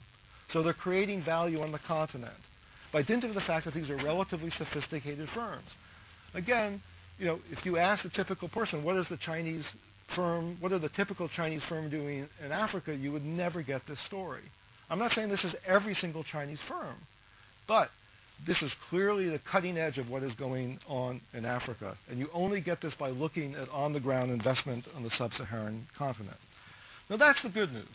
So 0.51 0.63
they're 0.63 0.73
creating 0.73 1.23
value 1.23 1.61
on 1.61 1.73
the 1.73 1.79
continent 1.79 2.33
by 2.93 3.03
dint 3.03 3.25
of 3.25 3.33
the 3.33 3.41
fact 3.41 3.65
that 3.65 3.73
these 3.73 3.89
are 3.89 3.97
relatively 3.97 4.49
sophisticated 4.51 5.27
firms. 5.33 5.67
Again, 6.33 6.81
you 7.19 7.25
know, 7.25 7.39
if 7.51 7.65
you 7.65 7.77
ask 7.77 8.05
a 8.05 8.09
typical 8.09 8.47
person, 8.47 8.83
what 8.83 8.95
is 8.95 9.09
the 9.09 9.17
Chinese 9.17 9.65
firm, 10.15 10.55
what 10.61 10.71
are 10.71 10.79
the 10.79 10.89
typical 10.89 11.27
Chinese 11.27 11.63
firm 11.67 11.89
doing 11.89 12.27
in 12.43 12.51
Africa, 12.53 12.95
you 12.95 13.11
would 13.11 13.25
never 13.25 13.61
get 13.61 13.85
this 13.85 13.99
story. 14.05 14.43
I'm 14.89 14.99
not 14.99 15.11
saying 15.11 15.29
this 15.29 15.43
is 15.43 15.55
every 15.65 15.95
single 15.95 16.23
Chinese 16.23 16.59
firm, 16.67 16.95
but 17.67 17.89
this 18.45 18.61
is 18.61 18.71
clearly 18.89 19.29
the 19.29 19.39
cutting 19.39 19.77
edge 19.77 19.97
of 19.97 20.09
what 20.09 20.23
is 20.23 20.33
going 20.35 20.79
on 20.87 21.21
in 21.33 21.45
Africa. 21.45 21.97
And 22.09 22.19
you 22.19 22.29
only 22.33 22.61
get 22.61 22.81
this 22.81 22.93
by 22.93 23.09
looking 23.09 23.55
at 23.55 23.69
on-the-ground 23.69 24.31
investment 24.31 24.85
on 24.95 25.03
the 25.03 25.09
sub-Saharan 25.11 25.87
continent. 25.97 26.37
Now 27.09 27.17
that's 27.17 27.41
the 27.41 27.49
good 27.49 27.71
news. 27.73 27.85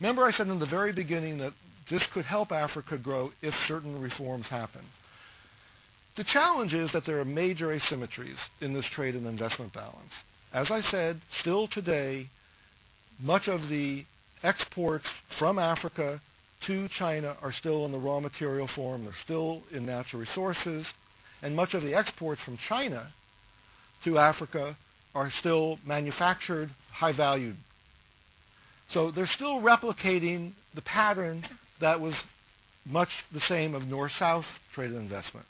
Remember 0.00 0.24
I 0.24 0.30
said 0.30 0.48
in 0.48 0.58
the 0.58 0.66
very 0.66 0.92
beginning 0.92 1.38
that 1.38 1.52
this 1.90 2.06
could 2.12 2.24
help 2.24 2.52
Africa 2.52 2.96
grow 2.96 3.32
if 3.42 3.54
certain 3.66 4.00
reforms 4.00 4.46
happen. 4.46 4.82
The 6.16 6.24
challenge 6.24 6.74
is 6.74 6.92
that 6.92 7.04
there 7.04 7.20
are 7.20 7.24
major 7.24 7.68
asymmetries 7.68 8.38
in 8.60 8.72
this 8.72 8.86
trade 8.86 9.16
and 9.16 9.26
investment 9.26 9.72
balance. 9.72 10.12
As 10.52 10.70
I 10.70 10.82
said, 10.82 11.20
still 11.40 11.66
today, 11.66 12.28
much 13.20 13.48
of 13.48 13.68
the 13.68 14.04
exports 14.42 15.06
from 15.38 15.58
Africa 15.58 16.20
to 16.66 16.88
China 16.88 17.36
are 17.42 17.52
still 17.52 17.84
in 17.84 17.92
the 17.92 17.98
raw 17.98 18.20
material 18.20 18.68
form. 18.74 19.04
They're 19.04 19.12
still 19.24 19.62
in 19.70 19.86
natural 19.86 20.20
resources. 20.20 20.86
And 21.42 21.54
much 21.54 21.74
of 21.74 21.82
the 21.82 21.94
exports 21.94 22.42
from 22.42 22.56
China 22.56 23.12
to 24.04 24.18
Africa 24.18 24.76
are 25.14 25.30
still 25.30 25.78
manufactured, 25.86 26.70
high 26.90 27.12
valued. 27.12 27.56
So 28.90 29.10
they're 29.10 29.26
still 29.26 29.60
replicating 29.60 30.52
the 30.74 30.82
pattern 30.82 31.44
that 31.80 32.00
was 32.00 32.14
much 32.84 33.24
the 33.32 33.40
same 33.40 33.74
of 33.74 33.86
north-south 33.86 34.44
trade 34.74 34.90
and 34.90 35.00
investment. 35.00 35.46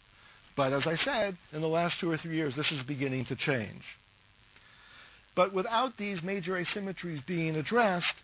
But 0.56 0.72
as 0.72 0.86
I 0.86 0.96
said, 0.96 1.36
in 1.52 1.60
the 1.60 1.68
last 1.68 1.98
two 1.98 2.10
or 2.10 2.16
three 2.16 2.36
years, 2.36 2.54
this 2.54 2.70
is 2.70 2.82
beginning 2.82 3.26
to 3.26 3.36
change. 3.36 3.82
But 5.34 5.52
without 5.52 5.96
these 5.96 6.22
major 6.22 6.52
asymmetries 6.52 7.26
being 7.26 7.56
addressed, 7.56 8.14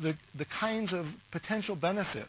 the, 0.00 0.14
the 0.36 0.44
kinds 0.44 0.92
of 0.92 1.06
potential 1.32 1.76
benefits 1.76 2.28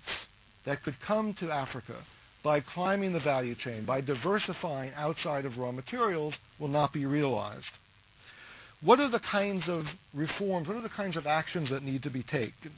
that 0.66 0.84
could 0.84 0.96
come 1.06 1.34
to 1.36 1.52
Africa 1.52 1.96
by 2.44 2.62
climbing 2.62 3.14
the 3.14 3.20
value 3.20 3.56
chain, 3.56 3.86
by 3.86 4.02
diversifying 4.02 4.92
outside 4.96 5.46
of 5.46 5.58
raw 5.58 5.72
materials, 5.72 6.34
will 6.60 6.68
not 6.68 6.94
be 6.94 7.06
realized. 7.06 7.66
What 8.82 9.00
are 9.00 9.10
the 9.10 9.20
kinds 9.20 9.68
of 9.68 9.86
reforms, 10.14 10.68
what 10.68 10.78
are 10.78 10.82
the 10.82 10.90
kinds 10.90 11.18
of 11.18 11.26
actions 11.26 11.72
that 11.72 11.84
need 11.84 12.04
to 12.04 12.10
be 12.10 12.24
taken? 12.24 12.72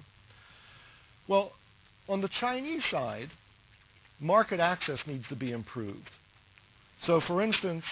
Well, 1.27 1.51
on 2.07 2.21
the 2.21 2.29
Chinese 2.29 2.85
side, 2.85 3.29
market 4.19 4.59
access 4.59 4.99
needs 5.05 5.27
to 5.27 5.35
be 5.35 5.51
improved. 5.51 6.09
So, 7.03 7.21
for 7.21 7.41
instance, 7.41 7.85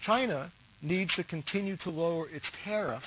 China 0.00 0.50
needs 0.82 1.14
to 1.16 1.24
continue 1.24 1.76
to 1.78 1.90
lower 1.90 2.28
its 2.28 2.46
tariffs 2.64 3.04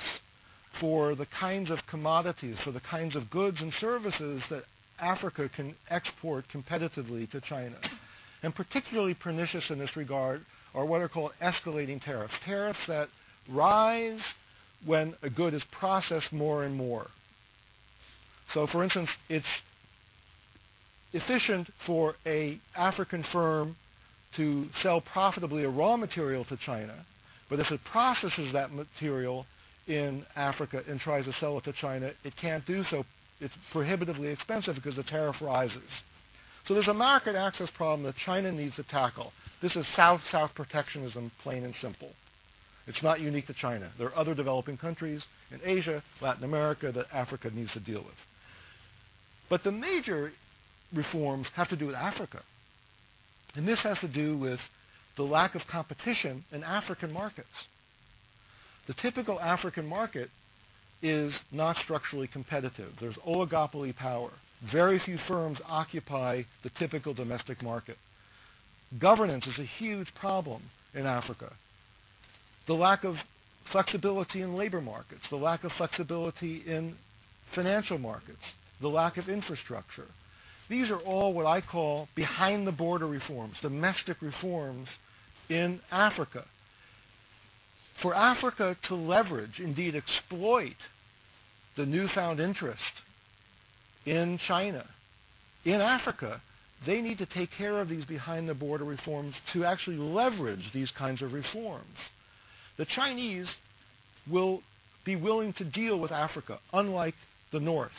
for 0.80 1.16
the 1.16 1.26
kinds 1.26 1.70
of 1.70 1.86
commodities, 1.88 2.58
for 2.64 2.72
the 2.72 2.80
kinds 2.80 3.16
of 3.16 3.30
goods 3.30 3.62
and 3.62 3.74
services 3.74 4.44
that 4.50 4.64
Africa 5.00 5.50
can 5.54 5.76
export 5.90 6.46
competitively 6.54 7.30
to 7.32 7.42
China. 7.42 7.76
And 8.44 8.54
particularly 8.56 9.14
pernicious 9.14 9.70
in 9.70 9.80
this 9.80 9.96
regard 9.96 10.46
are 10.74 10.86
what 10.86 11.02
are 11.02 11.10
called 11.10 11.32
escalating 11.42 12.02
tariffs, 12.04 12.34
tariffs 12.46 12.86
that 12.88 13.10
rise 13.50 14.22
when 14.86 15.16
a 15.22 15.30
good 15.30 15.54
is 15.54 15.64
processed 15.66 16.32
more 16.32 16.64
and 16.64 16.76
more. 16.76 17.08
So 18.54 18.68
for 18.68 18.84
instance, 18.84 19.10
it's 19.28 19.46
efficient 21.14 21.70
for 21.86 22.16
a 22.26 22.60
African 22.76 23.24
firm 23.24 23.76
to 24.36 24.68
sell 24.82 25.02
profitably 25.02 25.64
a 25.64 25.70
raw 25.70 25.98
material 25.98 26.46
to 26.46 26.58
China, 26.58 27.06
but 27.50 27.60
if 27.60 27.72
it 27.72 27.84
processes 27.84 28.54
that 28.54 28.72
material 28.72 29.46
in 29.90 30.24
Africa 30.36 30.84
and 30.88 31.00
tries 31.00 31.26
to 31.26 31.34
sell 31.34 31.58
it 31.58 31.64
to 31.66 31.74
China, 31.74 32.12
it 32.24 32.36
can't 32.36 32.66
do 32.66 32.84
so. 32.84 33.04
It's 33.42 33.54
prohibitively 33.72 34.28
expensive 34.28 34.76
because 34.76 34.96
the 34.96 35.04
tariff 35.04 35.42
rises. 35.42 35.90
So 36.66 36.76
there's 36.76 36.88
a 36.88 36.94
market 36.94 37.36
access 37.36 37.70
problem 37.72 38.04
that 38.04 38.16
China 38.16 38.52
needs 38.52 38.76
to 38.76 38.84
tackle. 38.84 39.34
This 39.62 39.76
is 39.76 39.88
South-South 39.88 40.54
protectionism, 40.54 41.32
plain 41.42 41.64
and 41.64 41.74
simple. 41.74 42.12
It's 42.86 43.02
not 43.02 43.20
unique 43.20 43.48
to 43.48 43.54
China. 43.54 43.92
There 43.98 44.08
are 44.08 44.18
other 44.18 44.36
developing 44.36 44.78
countries 44.78 45.26
in 45.52 45.60
Asia, 45.64 46.04
Latin 46.22 46.44
America 46.44 46.92
that 46.92 47.08
Africa 47.12 47.50
needs 47.50 47.74
to 47.74 47.80
deal 47.80 48.02
with. 48.02 48.16
But 49.50 49.64
the 49.64 49.72
major 49.72 50.32
reforms 50.94 51.48
have 51.56 51.70
to 51.70 51.76
do 51.76 51.88
with 51.88 51.96
Africa. 51.96 52.42
And 53.56 53.68
this 53.68 53.82
has 53.82 54.00
to 54.00 54.08
do 54.08 54.38
with 54.38 54.60
the 55.18 55.24
lack 55.24 55.56
of 55.56 55.66
competition 55.68 56.46
in 56.52 56.64
African 56.64 57.12
markets. 57.12 57.48
The 58.90 58.96
typical 58.96 59.40
African 59.40 59.86
market 59.86 60.32
is 61.04 61.40
not 61.52 61.78
structurally 61.78 62.26
competitive. 62.26 62.92
There's 63.00 63.18
oligopoly 63.18 63.96
power. 63.96 64.32
Very 64.72 64.98
few 64.98 65.20
firms 65.28 65.62
occupy 65.68 66.42
the 66.64 66.72
typical 66.72 67.14
domestic 67.14 67.62
market. 67.62 67.98
Governance 68.98 69.46
is 69.46 69.60
a 69.60 69.64
huge 69.64 70.12
problem 70.16 70.64
in 70.96 71.06
Africa. 71.06 71.54
The 72.66 72.74
lack 72.74 73.04
of 73.04 73.18
flexibility 73.72 74.42
in 74.42 74.56
labor 74.56 74.82
markets, 74.82 75.30
the 75.30 75.36
lack 75.36 75.64
of 75.64 75.72
flexibility 75.74 76.64
in 76.66 76.96
financial 77.54 78.00
markets, 78.00 78.44
the 78.82 78.90
lack 78.90 79.18
of 79.18 79.30
infrastructure, 79.30 80.08
these 80.68 80.90
are 80.90 81.00
all 81.02 81.36
what 81.36 81.46
I 81.46 81.62
call 81.62 82.08
behind 82.16 82.66
the 82.66 82.72
border 82.72 83.06
reforms, 83.06 83.58
domestic 83.62 84.20
reforms 84.24 84.90
in 85.48 85.80
Africa. 85.92 86.44
For 88.02 88.16
Africa 88.16 88.78
to 88.84 88.96
leverage, 88.96 89.60
indeed 89.60 89.96
exploit, 89.96 90.76
the 91.76 91.86
newfound 91.86 92.40
interest 92.40 92.94
in 94.06 94.38
China, 94.38 94.86
in 95.66 95.82
Africa, 95.82 96.42
they 96.86 97.02
need 97.02 97.18
to 97.18 97.26
take 97.26 97.52
care 97.52 97.82
of 97.82 97.90
these 97.90 98.06
behind 98.06 98.48
the 98.48 98.54
border 98.54 98.86
reforms 98.86 99.36
to 99.54 99.66
actually 99.66 99.98
leverage 99.98 100.72
these 100.72 100.92
kinds 100.92 101.22
of 101.22 101.34
reforms. 101.34 101.96
The 102.78 102.86
Chinese 102.86 103.48
will 104.30 104.64
be 105.04 105.18
willing 105.18 105.54
to 105.54 105.66
deal 105.66 106.00
with 106.00 106.12
Africa, 106.12 106.60
unlike 106.72 107.16
the 107.52 107.60
North. 107.60 107.92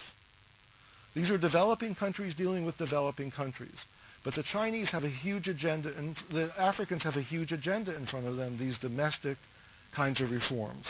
These 1.15 1.31
are 1.31 1.39
developing 1.39 1.95
countries 1.95 2.35
dealing 2.35 2.65
with 2.65 2.79
developing 2.79 3.31
countries. 3.31 3.77
But 4.25 4.35
the 4.35 4.43
Chinese 4.43 4.91
have 4.91 5.05
a 5.05 5.09
huge 5.09 5.49
agenda, 5.49 5.95
and 5.97 6.17
the 6.31 6.53
Africans 6.59 7.03
have 7.03 7.17
a 7.17 7.23
huge 7.23 7.53
agenda 7.53 7.95
in 7.97 8.07
front 8.07 8.27
of 8.27 8.37
them, 8.37 8.59
these 8.59 8.79
domestic 8.79 9.37
kinds 9.95 10.21
of 10.21 10.31
reforms. 10.31 10.87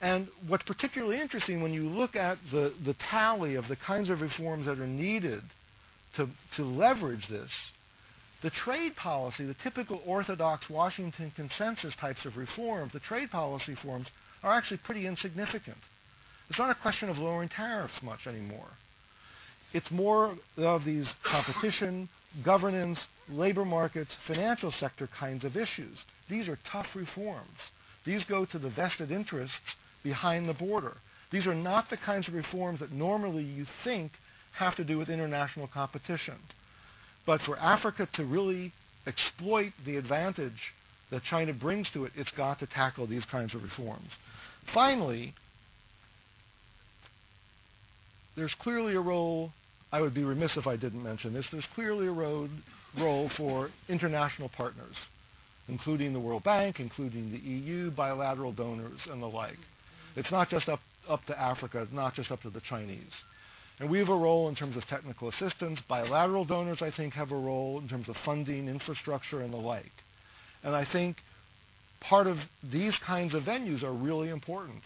And 0.00 0.28
what's 0.46 0.64
particularly 0.64 1.20
interesting 1.20 1.60
when 1.60 1.72
you 1.72 1.88
look 1.88 2.14
at 2.14 2.38
the, 2.52 2.72
the 2.84 2.94
tally 2.94 3.56
of 3.56 3.66
the 3.66 3.76
kinds 3.76 4.10
of 4.10 4.20
reforms 4.20 4.66
that 4.66 4.78
are 4.78 4.86
needed 4.86 5.42
to, 6.16 6.28
to 6.56 6.62
leverage 6.62 7.26
this, 7.28 7.50
the 8.42 8.50
trade 8.50 8.94
policy, 8.94 9.44
the 9.44 9.54
typical 9.54 10.00
orthodox 10.06 10.70
Washington 10.70 11.32
consensus 11.34 11.94
types 11.96 12.24
of 12.24 12.36
reforms, 12.36 12.92
the 12.92 13.00
trade 13.00 13.30
policy 13.30 13.74
forms 13.82 14.06
are 14.44 14.52
actually 14.52 14.78
pretty 14.78 15.06
insignificant. 15.06 15.78
It's 16.48 16.58
not 16.58 16.70
a 16.70 16.80
question 16.80 17.08
of 17.08 17.18
lowering 17.18 17.48
tariffs 17.48 18.00
much 18.02 18.28
anymore. 18.28 18.68
It's 19.72 19.90
more 19.90 20.34
of 20.56 20.84
these 20.84 21.12
competition, 21.22 22.08
governance, 22.44 22.98
labor 23.28 23.64
markets, 23.64 24.16
financial 24.26 24.72
sector 24.72 25.08
kinds 25.08 25.44
of 25.44 25.56
issues. 25.56 25.96
These 26.28 26.48
are 26.48 26.58
tough 26.70 26.88
reforms. 26.94 27.58
These 28.04 28.24
go 28.24 28.44
to 28.46 28.58
the 28.58 28.70
vested 28.70 29.10
interests 29.10 29.76
behind 30.02 30.48
the 30.48 30.54
border. 30.54 30.96
These 31.30 31.46
are 31.46 31.54
not 31.54 31.90
the 31.90 31.98
kinds 31.98 32.28
of 32.28 32.34
reforms 32.34 32.80
that 32.80 32.92
normally 32.92 33.42
you 33.42 33.66
think 33.84 34.12
have 34.52 34.76
to 34.76 34.84
do 34.84 34.96
with 34.96 35.10
international 35.10 35.68
competition. 35.68 36.36
But 37.26 37.42
for 37.42 37.58
Africa 37.58 38.08
to 38.14 38.24
really 38.24 38.72
exploit 39.06 39.72
the 39.84 39.96
advantage 39.96 40.72
that 41.10 41.22
China 41.22 41.52
brings 41.52 41.90
to 41.90 42.04
it, 42.06 42.12
it's 42.16 42.30
got 42.30 42.58
to 42.60 42.66
tackle 42.66 43.06
these 43.06 43.24
kinds 43.26 43.54
of 43.54 43.62
reforms. 43.62 44.10
Finally, 44.72 45.34
there's 48.36 48.54
clearly 48.54 48.94
a 48.94 49.00
role, 49.00 49.52
I 49.92 50.00
would 50.00 50.14
be 50.14 50.24
remiss 50.24 50.56
if 50.56 50.66
I 50.66 50.76
didn't 50.76 51.02
mention 51.02 51.32
this, 51.32 51.46
there's 51.50 51.66
clearly 51.74 52.06
a 52.08 52.12
road, 52.12 52.50
role 52.98 53.30
for 53.36 53.70
international 53.88 54.50
partners, 54.50 54.94
including 55.68 56.12
the 56.12 56.20
World 56.20 56.44
Bank, 56.44 56.78
including 56.80 57.30
the 57.32 57.38
EU, 57.38 57.90
bilateral 57.90 58.52
donors, 58.52 59.00
and 59.10 59.22
the 59.22 59.26
like. 59.26 59.58
It's 60.16 60.30
not 60.30 60.48
just 60.50 60.68
up, 60.68 60.80
up 61.08 61.24
to 61.26 61.40
Africa, 61.40 61.82
it's 61.82 61.92
not 61.92 62.14
just 62.14 62.30
up 62.30 62.42
to 62.42 62.50
the 62.50 62.60
Chinese. 62.60 63.12
And 63.80 63.88
we 63.88 63.98
have 63.98 64.08
a 64.08 64.16
role 64.16 64.48
in 64.48 64.54
terms 64.56 64.76
of 64.76 64.84
technical 64.86 65.28
assistance. 65.28 65.80
Bilateral 65.88 66.44
donors, 66.44 66.82
I 66.82 66.90
think, 66.90 67.14
have 67.14 67.30
a 67.30 67.36
role 67.38 67.78
in 67.78 67.88
terms 67.88 68.08
of 68.08 68.16
funding, 68.24 68.68
infrastructure, 68.68 69.40
and 69.40 69.52
the 69.52 69.56
like. 69.58 69.92
And 70.64 70.74
I 70.74 70.84
think 70.84 71.18
part 72.00 72.26
of 72.26 72.38
these 72.62 72.98
kinds 72.98 73.34
of 73.34 73.44
venues 73.44 73.82
are 73.84 73.92
really 73.92 74.30
important, 74.30 74.82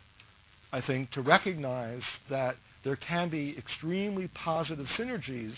I 0.73 0.83
think, 0.83 1.11
to 1.13 1.23
recognize 1.23 2.03
that 2.29 2.57
there 2.85 2.97
can 2.97 3.29
be 3.29 3.57
extremely 3.57 4.29
positive 4.29 4.87
synergies 4.99 5.55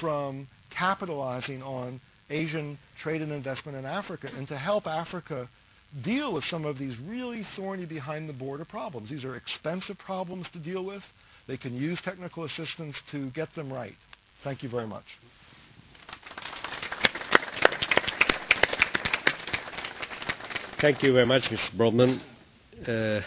from 0.00 0.46
capitalizing 0.70 1.62
on 1.62 2.00
Asian 2.30 2.78
trade 3.00 3.22
and 3.22 3.32
investment 3.32 3.76
in 3.78 3.84
Africa 3.84 4.30
and 4.36 4.46
to 4.48 4.56
help 4.56 4.86
Africa 4.86 5.48
deal 6.04 6.34
with 6.34 6.44
some 6.44 6.64
of 6.64 6.78
these 6.78 6.98
really 7.00 7.46
thorny 7.56 7.86
behind 7.86 8.28
the 8.28 8.32
border 8.32 8.64
problems. 8.64 9.08
These 9.08 9.24
are 9.24 9.36
expensive 9.36 9.98
problems 9.98 10.46
to 10.52 10.58
deal 10.58 10.84
with. 10.84 11.02
They 11.46 11.56
can 11.56 11.74
use 11.74 12.00
technical 12.02 12.44
assistance 12.44 12.96
to 13.10 13.30
get 13.30 13.54
them 13.54 13.72
right. 13.72 13.94
Thank 14.44 14.62
you 14.62 14.68
very 14.68 14.86
much. 14.86 15.04
Thank 20.80 21.02
you 21.02 21.12
very 21.12 21.26
much, 21.26 21.44
Mr. 21.44 21.76
Broadman. 21.76 22.20
Uh, 22.86 23.20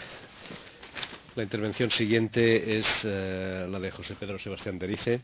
la 1.34 1.42
intervención 1.42 1.90
siguiente 1.90 2.78
es 2.78 2.86
uh, 3.04 3.70
la 3.70 3.80
de 3.80 3.90
José 3.90 4.14
Pedro 4.18 4.38
Sebastián 4.38 4.78
Derice, 4.78 5.20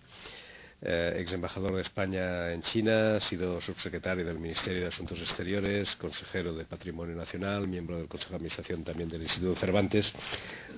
uh, 0.82 0.86
ex 1.18 1.32
embajador 1.32 1.74
de 1.74 1.82
España 1.82 2.52
en 2.52 2.62
China, 2.62 3.16
ha 3.16 3.20
sido 3.20 3.60
subsecretario 3.60 4.24
del 4.24 4.38
Ministerio 4.38 4.82
de 4.82 4.86
Asuntos 4.88 5.20
Exteriores, 5.20 5.96
consejero 5.96 6.54
de 6.54 6.64
Patrimonio 6.64 7.14
Nacional, 7.14 7.68
miembro 7.68 7.98
del 7.98 8.08
Consejo 8.08 8.30
de 8.30 8.36
Administración 8.36 8.84
también 8.84 9.08
del 9.08 9.22
Instituto 9.22 9.54
Cervantes, 9.56 10.14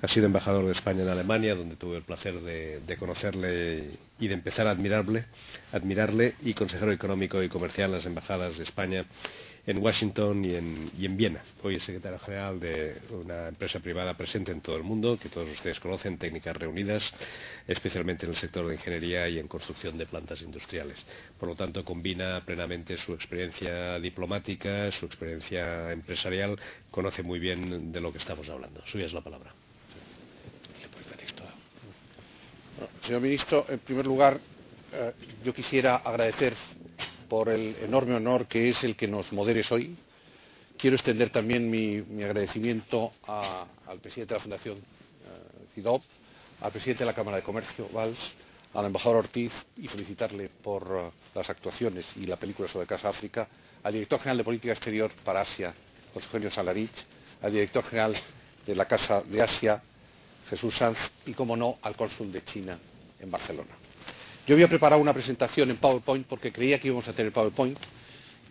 ha 0.02 0.08
sido 0.08 0.26
embajador 0.26 0.66
de 0.66 0.72
España 0.72 1.02
en 1.02 1.08
Alemania, 1.08 1.54
donde 1.54 1.76
tuve 1.76 1.98
el 1.98 2.02
placer 2.02 2.40
de, 2.40 2.80
de 2.80 2.96
conocerle 2.96 3.90
y 4.18 4.26
de 4.26 4.34
empezar 4.34 4.66
a 4.66 4.72
admirarle, 4.72 5.26
admirarle, 5.72 6.34
y 6.42 6.54
consejero 6.54 6.92
económico 6.92 7.42
y 7.42 7.48
comercial 7.48 7.90
en 7.90 7.96
las 7.96 8.06
embajadas 8.06 8.58
de 8.58 8.64
España 8.64 9.06
en 9.66 9.78
Washington 9.78 10.44
y 10.44 10.54
en, 10.54 10.90
y 10.98 11.06
en, 11.06 11.16
Viena. 11.16 11.42
Hoy 11.62 11.76
es 11.76 11.82
secretario 11.82 12.18
general 12.18 12.58
de 12.60 12.96
una 13.10 13.48
empresa 13.48 13.80
privada 13.80 14.14
presente 14.16 14.52
en 14.52 14.60
todo 14.60 14.76
el 14.76 14.82
mundo, 14.82 15.18
que 15.18 15.28
todos 15.28 15.50
ustedes 15.50 15.78
conocen, 15.80 16.18
Técnicas 16.18 16.56
Reunidas, 16.56 17.12
especialmente 17.66 18.26
en 18.26 18.32
el 18.32 18.36
sector 18.36 18.66
de 18.66 18.74
ingeniería 18.74 19.28
y 19.28 19.38
en 19.38 19.48
construcción 19.48 19.98
de 19.98 20.06
plantas 20.06 20.42
industriales. 20.42 21.04
Por 21.38 21.48
lo 21.48 21.54
tanto, 21.54 21.84
combina 21.84 22.42
plenamente 22.44 22.96
su 22.96 23.12
experiencia 23.12 23.98
diplomática, 23.98 24.90
su 24.90 25.06
experiencia 25.06 25.92
empresarial, 25.92 26.58
conoce 26.90 27.22
muy 27.22 27.38
bien 27.38 27.92
de 27.92 28.00
lo 28.00 28.12
que 28.12 28.18
estamos 28.18 28.48
hablando. 28.48 28.82
Suya 28.86 29.06
es 29.06 29.12
la 29.12 29.20
palabra. 29.20 29.52
Señor 33.02 33.20
ministro, 33.20 33.66
en 33.68 33.78
primer 33.80 34.06
lugar, 34.06 34.38
eh, 34.92 35.12
yo 35.44 35.52
quisiera 35.52 35.96
agradecer 35.96 36.54
por 37.30 37.48
el 37.48 37.76
enorme 37.80 38.14
honor 38.14 38.46
que 38.46 38.68
es 38.68 38.82
el 38.82 38.96
que 38.96 39.06
nos 39.06 39.32
moderes 39.32 39.70
hoy. 39.70 39.96
Quiero 40.76 40.96
extender 40.96 41.30
también 41.30 41.70
mi, 41.70 42.02
mi 42.02 42.24
agradecimiento 42.24 43.12
al 43.26 44.00
presidente 44.00 44.34
de 44.34 44.38
la 44.38 44.42
Fundación 44.42 44.78
eh, 44.78 45.66
CIDOP, 45.72 46.02
al 46.60 46.72
presidente 46.72 47.04
de 47.04 47.06
la 47.06 47.14
Cámara 47.14 47.36
de 47.36 47.44
Comercio, 47.44 47.88
Valls, 47.94 48.18
al 48.74 48.86
embajador 48.86 49.18
Ortiz 49.18 49.52
y 49.76 49.86
felicitarle 49.86 50.48
por 50.48 50.90
uh, 50.90 51.12
las 51.34 51.48
actuaciones 51.48 52.04
y 52.16 52.26
la 52.26 52.36
película 52.36 52.68
sobre 52.68 52.86
Casa 52.86 53.08
África, 53.08 53.46
al 53.84 53.92
director 53.92 54.18
general 54.18 54.38
de 54.38 54.44
Política 54.44 54.72
Exterior 54.72 55.12
para 55.24 55.42
Asia, 55.42 55.72
José 56.12 56.26
Eugenio 56.26 56.50
Salarich, 56.50 57.06
al 57.42 57.52
director 57.52 57.84
general 57.84 58.16
de 58.66 58.74
la 58.74 58.86
Casa 58.86 59.22
de 59.22 59.40
Asia, 59.40 59.80
Jesús 60.48 60.76
Sanz, 60.76 60.98
y, 61.26 61.32
como 61.34 61.56
no, 61.56 61.78
al 61.82 61.94
cónsul 61.94 62.32
de 62.32 62.44
China 62.44 62.76
en 63.20 63.30
Barcelona. 63.30 63.79
Yo 64.46 64.54
había 64.54 64.68
preparado 64.68 65.00
una 65.00 65.12
presentación 65.12 65.70
en 65.70 65.76
PowerPoint 65.76 66.26
porque 66.26 66.52
creía 66.52 66.78
que 66.78 66.88
íbamos 66.88 67.06
a 67.08 67.12
tener 67.12 67.32
PowerPoint 67.32 67.78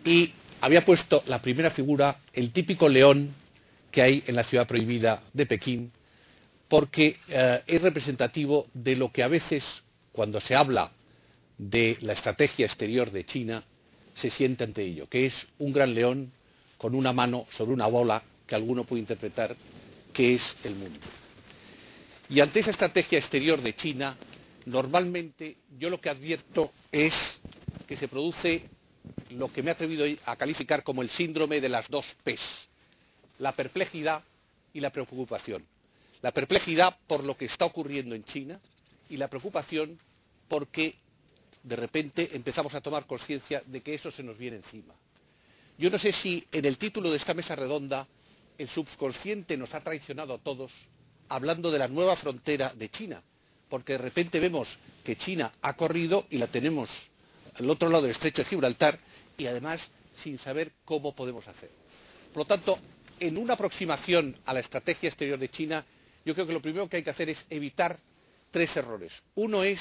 y 0.04 0.32
había 0.60 0.84
puesto 0.84 1.22
la 1.26 1.40
primera 1.40 1.70
figura, 1.70 2.20
el 2.32 2.52
típico 2.52 2.88
león 2.88 3.34
que 3.90 4.02
hay 4.02 4.24
en 4.26 4.36
la 4.36 4.44
ciudad 4.44 4.66
prohibida 4.66 5.22
de 5.32 5.46
Pekín, 5.46 5.90
porque 6.68 7.18
eh, 7.28 7.62
es 7.66 7.82
representativo 7.82 8.68
de 8.72 8.94
lo 8.94 9.10
que 9.10 9.22
a 9.22 9.28
veces, 9.28 9.82
cuando 10.12 10.40
se 10.40 10.54
habla 10.54 10.92
de 11.58 11.98
la 12.02 12.12
estrategia 12.12 12.66
exterior 12.66 13.10
de 13.10 13.26
China, 13.26 13.64
se 14.14 14.30
siente 14.30 14.64
ante 14.64 14.82
ello, 14.82 15.08
que 15.08 15.26
es 15.26 15.46
un 15.58 15.72
gran 15.72 15.94
león 15.94 16.30
con 16.78 16.94
una 16.94 17.12
mano 17.12 17.46
sobre 17.50 17.72
una 17.72 17.86
bola 17.86 18.22
que 18.46 18.54
alguno 18.54 18.84
puede 18.84 19.00
interpretar 19.00 19.56
que 20.12 20.34
es 20.34 20.56
el 20.64 20.74
mundo. 20.76 21.00
Y 22.28 22.40
ante 22.40 22.60
esa 22.60 22.70
estrategia 22.70 23.18
exterior 23.18 23.60
de 23.60 23.74
China, 23.74 24.16
normalmente 24.66 25.56
yo 25.78 25.90
lo 25.90 26.00
que 26.00 26.10
advierto 26.10 26.72
es 26.92 27.14
que 27.86 27.96
se 27.96 28.08
produce 28.08 28.68
lo 29.30 29.52
que 29.52 29.62
me 29.62 29.70
he 29.70 29.72
atrevido 29.72 30.04
a 30.26 30.36
calificar 30.36 30.82
como 30.82 31.02
el 31.02 31.10
síndrome 31.10 31.60
de 31.60 31.68
las 31.68 31.88
dos 31.88 32.06
P's, 32.24 32.68
la 33.38 33.52
perplejidad 33.52 34.22
y 34.72 34.80
la 34.80 34.90
preocupación. 34.90 35.64
La 36.22 36.32
perplejidad 36.32 36.96
por 37.06 37.24
lo 37.24 37.36
que 37.36 37.46
está 37.46 37.64
ocurriendo 37.64 38.14
en 38.14 38.24
China 38.24 38.60
y 39.08 39.16
la 39.16 39.28
preocupación 39.28 39.98
porque 40.48 40.96
de 41.62 41.76
repente 41.76 42.30
empezamos 42.32 42.74
a 42.74 42.80
tomar 42.80 43.06
conciencia 43.06 43.62
de 43.66 43.80
que 43.80 43.94
eso 43.94 44.10
se 44.10 44.22
nos 44.22 44.36
viene 44.36 44.56
encima. 44.56 44.94
Yo 45.78 45.90
no 45.90 45.98
sé 45.98 46.12
si 46.12 46.46
en 46.52 46.64
el 46.66 46.76
título 46.76 47.10
de 47.10 47.16
esta 47.16 47.34
mesa 47.34 47.56
redonda 47.56 48.06
el 48.58 48.68
subconsciente 48.68 49.56
nos 49.56 49.72
ha 49.74 49.80
traicionado 49.80 50.34
a 50.34 50.38
todos 50.38 50.70
hablando 51.28 51.70
de 51.70 51.78
la 51.78 51.88
nueva 51.88 52.16
frontera 52.16 52.74
de 52.74 52.90
China, 52.90 53.22
porque 53.70 53.92
de 53.92 53.98
repente 53.98 54.40
vemos 54.40 54.78
que 55.04 55.16
China 55.16 55.52
ha 55.62 55.74
corrido 55.74 56.26
y 56.28 56.36
la 56.36 56.48
tenemos 56.48 56.90
al 57.54 57.70
otro 57.70 57.88
lado 57.88 58.02
del 58.02 58.10
estrecho 58.10 58.42
de 58.42 58.48
Gibraltar 58.48 58.98
y 59.38 59.46
además 59.46 59.80
sin 60.16 60.36
saber 60.36 60.72
cómo 60.84 61.14
podemos 61.14 61.46
hacer. 61.48 61.70
Por 62.34 62.42
lo 62.42 62.44
tanto, 62.44 62.78
en 63.18 63.38
una 63.38 63.54
aproximación 63.54 64.36
a 64.44 64.52
la 64.52 64.60
estrategia 64.60 65.08
exterior 65.08 65.38
de 65.38 65.48
China, 65.48 65.84
yo 66.24 66.34
creo 66.34 66.46
que 66.46 66.52
lo 66.52 66.60
primero 66.60 66.88
que 66.88 66.98
hay 66.98 67.02
que 67.02 67.10
hacer 67.10 67.30
es 67.30 67.46
evitar 67.48 67.98
tres 68.50 68.76
errores. 68.76 69.12
Uno 69.36 69.62
es 69.62 69.80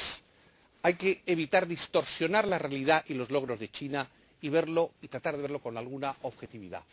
hay 0.82 0.94
que 0.94 1.22
evitar 1.26 1.68
distorsionar 1.68 2.48
la 2.48 2.57
realidad 2.57 3.03
y 3.07 3.14
los 3.14 3.30
logros 3.30 3.60
de 3.60 3.70
China 3.70 4.10
y 4.41 4.48
verlo 4.48 4.91
y 5.02 5.10
tratar 5.10 5.36
de 5.36 5.41
verlo 5.41 5.60
con 5.60 5.78
alguna 5.78 6.16
objetividad. 6.22 6.84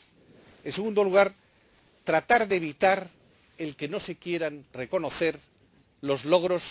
En 0.64 0.72
segundo 0.72 1.04
lugar, 1.04 1.32
tratar 2.02 2.48
de 2.48 2.56
evitar 2.56 3.08
el 3.58 3.76
que 3.76 3.86
no 3.86 4.00
se 4.00 4.16
quieran 4.16 4.64
reconocer 4.72 5.38
los 6.06 6.24
logros 6.24 6.62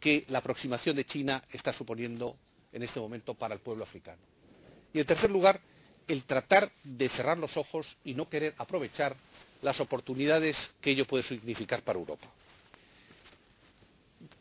que 0.00 0.24
la 0.28 0.38
aproximación 0.38 0.96
de 0.96 1.04
China 1.04 1.42
está 1.50 1.72
suponiendo 1.72 2.36
en 2.72 2.82
este 2.82 3.00
momento 3.00 3.34
para 3.34 3.54
el 3.54 3.60
pueblo 3.60 3.84
africano. 3.84 4.20
Y, 4.92 5.00
en 5.00 5.06
tercer 5.06 5.30
lugar, 5.30 5.60
el 6.06 6.24
tratar 6.24 6.70
de 6.82 7.08
cerrar 7.08 7.38
los 7.38 7.56
ojos 7.56 7.96
y 8.04 8.14
no 8.14 8.28
querer 8.28 8.54
aprovechar 8.58 9.14
las 9.62 9.80
oportunidades 9.80 10.56
que 10.80 10.90
ello 10.90 11.06
puede 11.06 11.22
significar 11.24 11.82
para 11.82 11.98
Europa. 11.98 12.26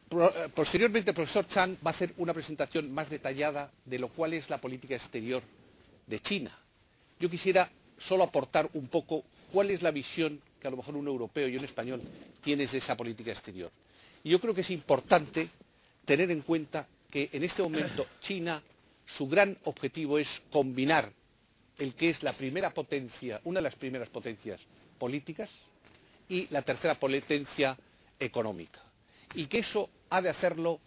Eh, 0.10 0.49
posteriormente, 0.56 1.11
el 1.11 1.15
profesor 1.15 1.48
Chang 1.48 1.76
va 1.86 1.91
a 1.91 1.94
hacer 1.94 2.14
una 2.18 2.34
presentación 2.34 2.91
más 2.94 3.10
detallada 3.10 3.72
de 3.84 3.99
lo 3.99 4.10
cual 4.10 4.34
es 4.34 4.49
la 4.49 4.60
política 4.60 4.95
exterior 4.95 5.44
de 6.06 6.19
China. 6.22 6.57
Yo 7.19 7.30
quisiera 7.30 7.69
solo 7.98 8.24
aportar 8.24 8.69
un 8.74 8.88
poco 8.88 9.24
cuál 9.52 9.72
es 9.72 9.82
la 9.82 9.91
visión 9.91 10.40
que 10.61 10.68
a 10.68 10.72
lo 10.72 10.78
mejor 10.78 10.95
un 10.95 11.07
europeo 11.07 11.48
y 11.48 11.57
un 11.57 11.65
español 11.65 12.02
tiene 12.41 12.65
de 12.68 12.78
esa 12.78 12.95
política 12.95 13.32
exterior. 13.32 13.72
Y 14.27 14.29
yo 14.29 14.41
creo 14.41 14.53
que 14.53 14.59
es 14.59 14.71
importante 14.71 15.47
tener 16.03 16.29
en 16.31 16.41
cuenta 16.41 16.85
que 17.09 17.29
en 17.31 17.45
este 17.45 17.63
momento 17.63 18.05
China, 18.19 18.61
su 19.05 19.25
gran 19.25 19.57
objetivo 19.63 20.19
es 20.19 20.41
combinar 20.51 21.09
el 21.77 21.93
que 21.93 22.09
es 22.09 22.21
la 22.23 22.33
primera 22.33 22.71
potencia, 22.71 23.39
una 23.45 23.59
de 23.61 23.63
las 23.63 23.75
primeras 23.75 24.09
potencias 24.09 24.59
políticas 24.99 25.49
y 26.27 26.45
la 26.49 26.61
tercera 26.61 26.95
potencia 26.95 27.77
económica. 28.19 28.81
Y 29.33 29.45
que 29.45 29.59
eso 29.59 29.89
ha 30.09 30.21
de 30.21 30.27
hacerlo 30.27 30.81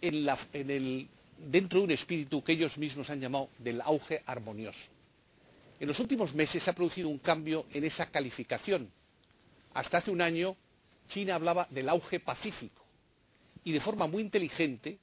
dentro 0.00 1.78
de 1.78 1.84
un 1.84 1.90
espíritu 1.92 2.42
que 2.42 2.50
ellos 2.50 2.76
mismos 2.78 3.08
han 3.10 3.20
llamado 3.20 3.50
del 3.58 3.80
auge 3.80 4.24
armonioso. 4.26 4.90
En 5.78 5.86
los 5.86 6.00
últimos 6.00 6.34
meses 6.34 6.60
se 6.60 6.70
ha 6.70 6.74
producido 6.74 7.08
un 7.08 7.18
cambio 7.18 7.64
en 7.72 7.84
esa 7.84 8.06
calificación. 8.06 8.90
Hasta 9.72 9.98
hace 9.98 10.10
un 10.10 10.20
año 10.20 10.56
China 11.08 11.34
hablaba 11.34 11.66
del 11.70 11.88
auge 11.88 12.20
pacífico 12.20 12.82
y 13.64 13.72
de 13.72 13.80
forma 13.80 14.06
muy 14.06 14.22
inteligente 14.22 14.98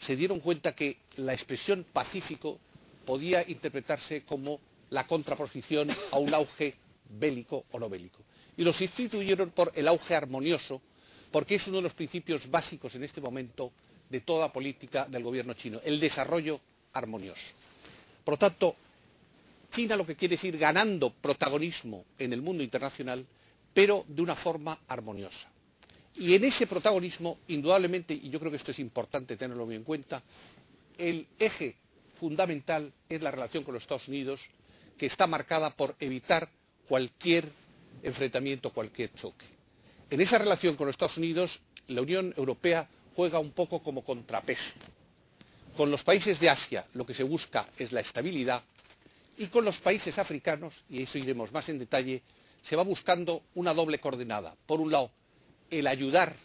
se 0.00 0.16
dieron 0.16 0.40
cuenta 0.40 0.74
que 0.74 0.98
la 1.16 1.34
expresión 1.34 1.84
pacífico 1.92 2.58
podía 3.04 3.46
interpretarse 3.48 4.22
como 4.24 4.60
la 4.90 5.06
contraposición 5.06 5.90
a 6.10 6.18
un 6.18 6.32
auge 6.34 6.74
bélico 7.08 7.64
o 7.72 7.78
no 7.78 7.88
bélico. 7.88 8.22
Y 8.56 8.62
lo 8.62 8.72
sustituyeron 8.72 9.50
por 9.50 9.72
el 9.74 9.88
auge 9.88 10.14
armonioso, 10.14 10.80
porque 11.30 11.56
es 11.56 11.66
uno 11.68 11.78
de 11.78 11.82
los 11.84 11.94
principios 11.94 12.50
básicos 12.50 12.94
en 12.94 13.04
este 13.04 13.20
momento 13.20 13.72
de 14.08 14.20
toda 14.20 14.52
política 14.52 15.06
del 15.06 15.22
gobierno 15.22 15.54
chino, 15.54 15.80
el 15.84 16.00
desarrollo 16.00 16.60
armonioso. 16.92 17.54
Por 18.24 18.34
lo 18.34 18.38
tanto, 18.38 18.76
China 19.72 19.96
lo 19.96 20.06
que 20.06 20.16
quiere 20.16 20.34
es 20.34 20.44
ir 20.44 20.58
ganando 20.58 21.10
protagonismo 21.10 22.04
en 22.18 22.32
el 22.32 22.42
mundo 22.42 22.62
internacional 22.62 23.24
pero 23.72 24.04
de 24.08 24.22
una 24.22 24.36
forma 24.36 24.78
armoniosa. 24.88 25.48
Y 26.16 26.34
en 26.34 26.44
ese 26.44 26.66
protagonismo, 26.66 27.38
indudablemente, 27.48 28.12
y 28.14 28.28
yo 28.30 28.38
creo 28.38 28.50
que 28.50 28.56
esto 28.56 28.72
es 28.72 28.78
importante 28.78 29.36
tenerlo 29.36 29.64
muy 29.66 29.76
en 29.76 29.84
cuenta, 29.84 30.22
el 30.98 31.26
eje 31.38 31.76
fundamental 32.18 32.92
es 33.08 33.22
la 33.22 33.30
relación 33.30 33.64
con 33.64 33.74
los 33.74 33.82
Estados 33.82 34.08
Unidos, 34.08 34.42
que 34.98 35.06
está 35.06 35.26
marcada 35.26 35.70
por 35.70 35.96
evitar 35.98 36.48
cualquier 36.86 37.50
enfrentamiento, 38.02 38.70
cualquier 38.70 39.14
choque. 39.14 39.46
En 40.10 40.20
esa 40.20 40.38
relación 40.38 40.76
con 40.76 40.86
los 40.86 40.94
Estados 40.94 41.16
Unidos, 41.16 41.60
la 41.88 42.02
Unión 42.02 42.34
Europea 42.36 42.88
juega 43.14 43.38
un 43.38 43.52
poco 43.52 43.82
como 43.82 44.02
contrapeso. 44.04 44.72
Con 45.76 45.90
los 45.90 46.04
países 46.04 46.38
de 46.40 46.50
Asia 46.50 46.84
lo 46.94 47.06
que 47.06 47.14
se 47.14 47.22
busca 47.22 47.68
es 47.78 47.92
la 47.92 48.00
estabilidad 48.00 48.62
y 49.38 49.46
con 49.46 49.64
los 49.64 49.78
países 49.78 50.18
africanos, 50.18 50.84
y 50.90 51.02
eso 51.02 51.16
iremos 51.16 51.50
más 51.52 51.68
en 51.70 51.78
detalle, 51.78 52.22
se 52.62 52.76
va 52.76 52.82
buscando 52.82 53.42
una 53.54 53.74
doble 53.74 53.98
coordenada. 53.98 54.54
Por 54.66 54.80
un 54.80 54.90
lado, 54.90 55.10
el 55.70 55.86
ayudar 55.86 56.36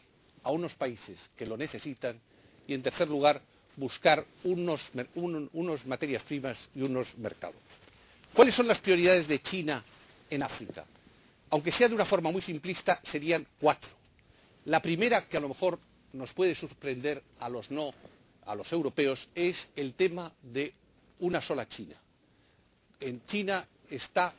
a 0.43 0.51
unos 0.51 0.75
países 0.75 1.17
que 1.35 1.45
lo 1.45 1.57
necesitan 1.57 2.19
y, 2.67 2.73
en 2.73 2.81
tercer 2.83 3.07
lugar, 3.07 3.41
buscar 3.75 4.25
unos, 4.43 4.81
un, 5.15 5.49
unos 5.53 5.85
materias 5.85 6.23
primas 6.23 6.57
y 6.73 6.81
unos 6.81 7.17
mercados. 7.17 7.59
¿Cuáles 8.33 8.55
son 8.55 8.67
las 8.67 8.79
prioridades 8.79 9.27
de 9.27 9.41
China 9.41 9.83
en 10.29 10.43
África? 10.43 10.85
Aunque 11.49 11.71
sea 11.71 11.87
de 11.87 11.95
una 11.95 12.05
forma 12.05 12.31
muy 12.31 12.41
simplista, 12.41 12.99
serían 13.03 13.45
cuatro. 13.59 13.89
La 14.65 14.81
primera, 14.81 15.27
que 15.27 15.37
a 15.37 15.39
lo 15.39 15.49
mejor 15.49 15.79
nos 16.13 16.33
puede 16.33 16.55
sorprender 16.55 17.21
a 17.39 17.49
los 17.49 17.69
no, 17.69 17.93
a 18.45 18.55
los 18.55 18.71
europeos, 18.71 19.27
es 19.35 19.67
el 19.75 19.93
tema 19.93 20.31
de 20.41 20.73
una 21.19 21.41
sola 21.41 21.67
China. 21.67 21.95
En 22.99 23.25
China 23.25 23.67
está 23.89 24.33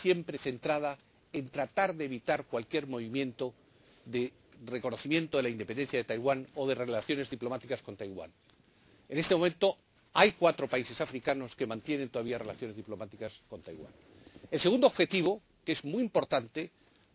siempre 0.00 0.38
centrada 0.38 0.98
en 1.32 1.48
tratar 1.48 1.94
de 1.94 2.04
evitar 2.04 2.46
cualquier 2.46 2.86
movimiento 2.86 3.54
de 4.04 4.32
reconocimiento 4.64 5.36
de 5.36 5.42
la 5.44 5.48
independencia 5.48 5.98
de 5.98 6.04
Taiwán 6.04 6.46
o 6.54 6.66
de 6.66 6.74
relaciones 6.74 7.28
diplomáticas 7.30 7.82
con 7.82 7.96
Taiwán. 7.96 8.32
En 9.08 9.18
este 9.18 9.34
momento 9.34 9.76
hay 10.12 10.32
cuatro 10.32 10.68
países 10.68 11.00
africanos 11.00 11.54
que 11.56 11.66
mantienen 11.66 12.10
todavía 12.10 12.38
relaciones 12.38 12.76
diplomáticas 12.76 13.32
con 13.48 13.62
Taiwán. 13.62 13.92
El 14.50 14.60
segundo 14.60 14.86
objetivo, 14.86 15.42
que 15.64 15.72
es 15.72 15.84
muy 15.84 16.02
importante 16.02 16.70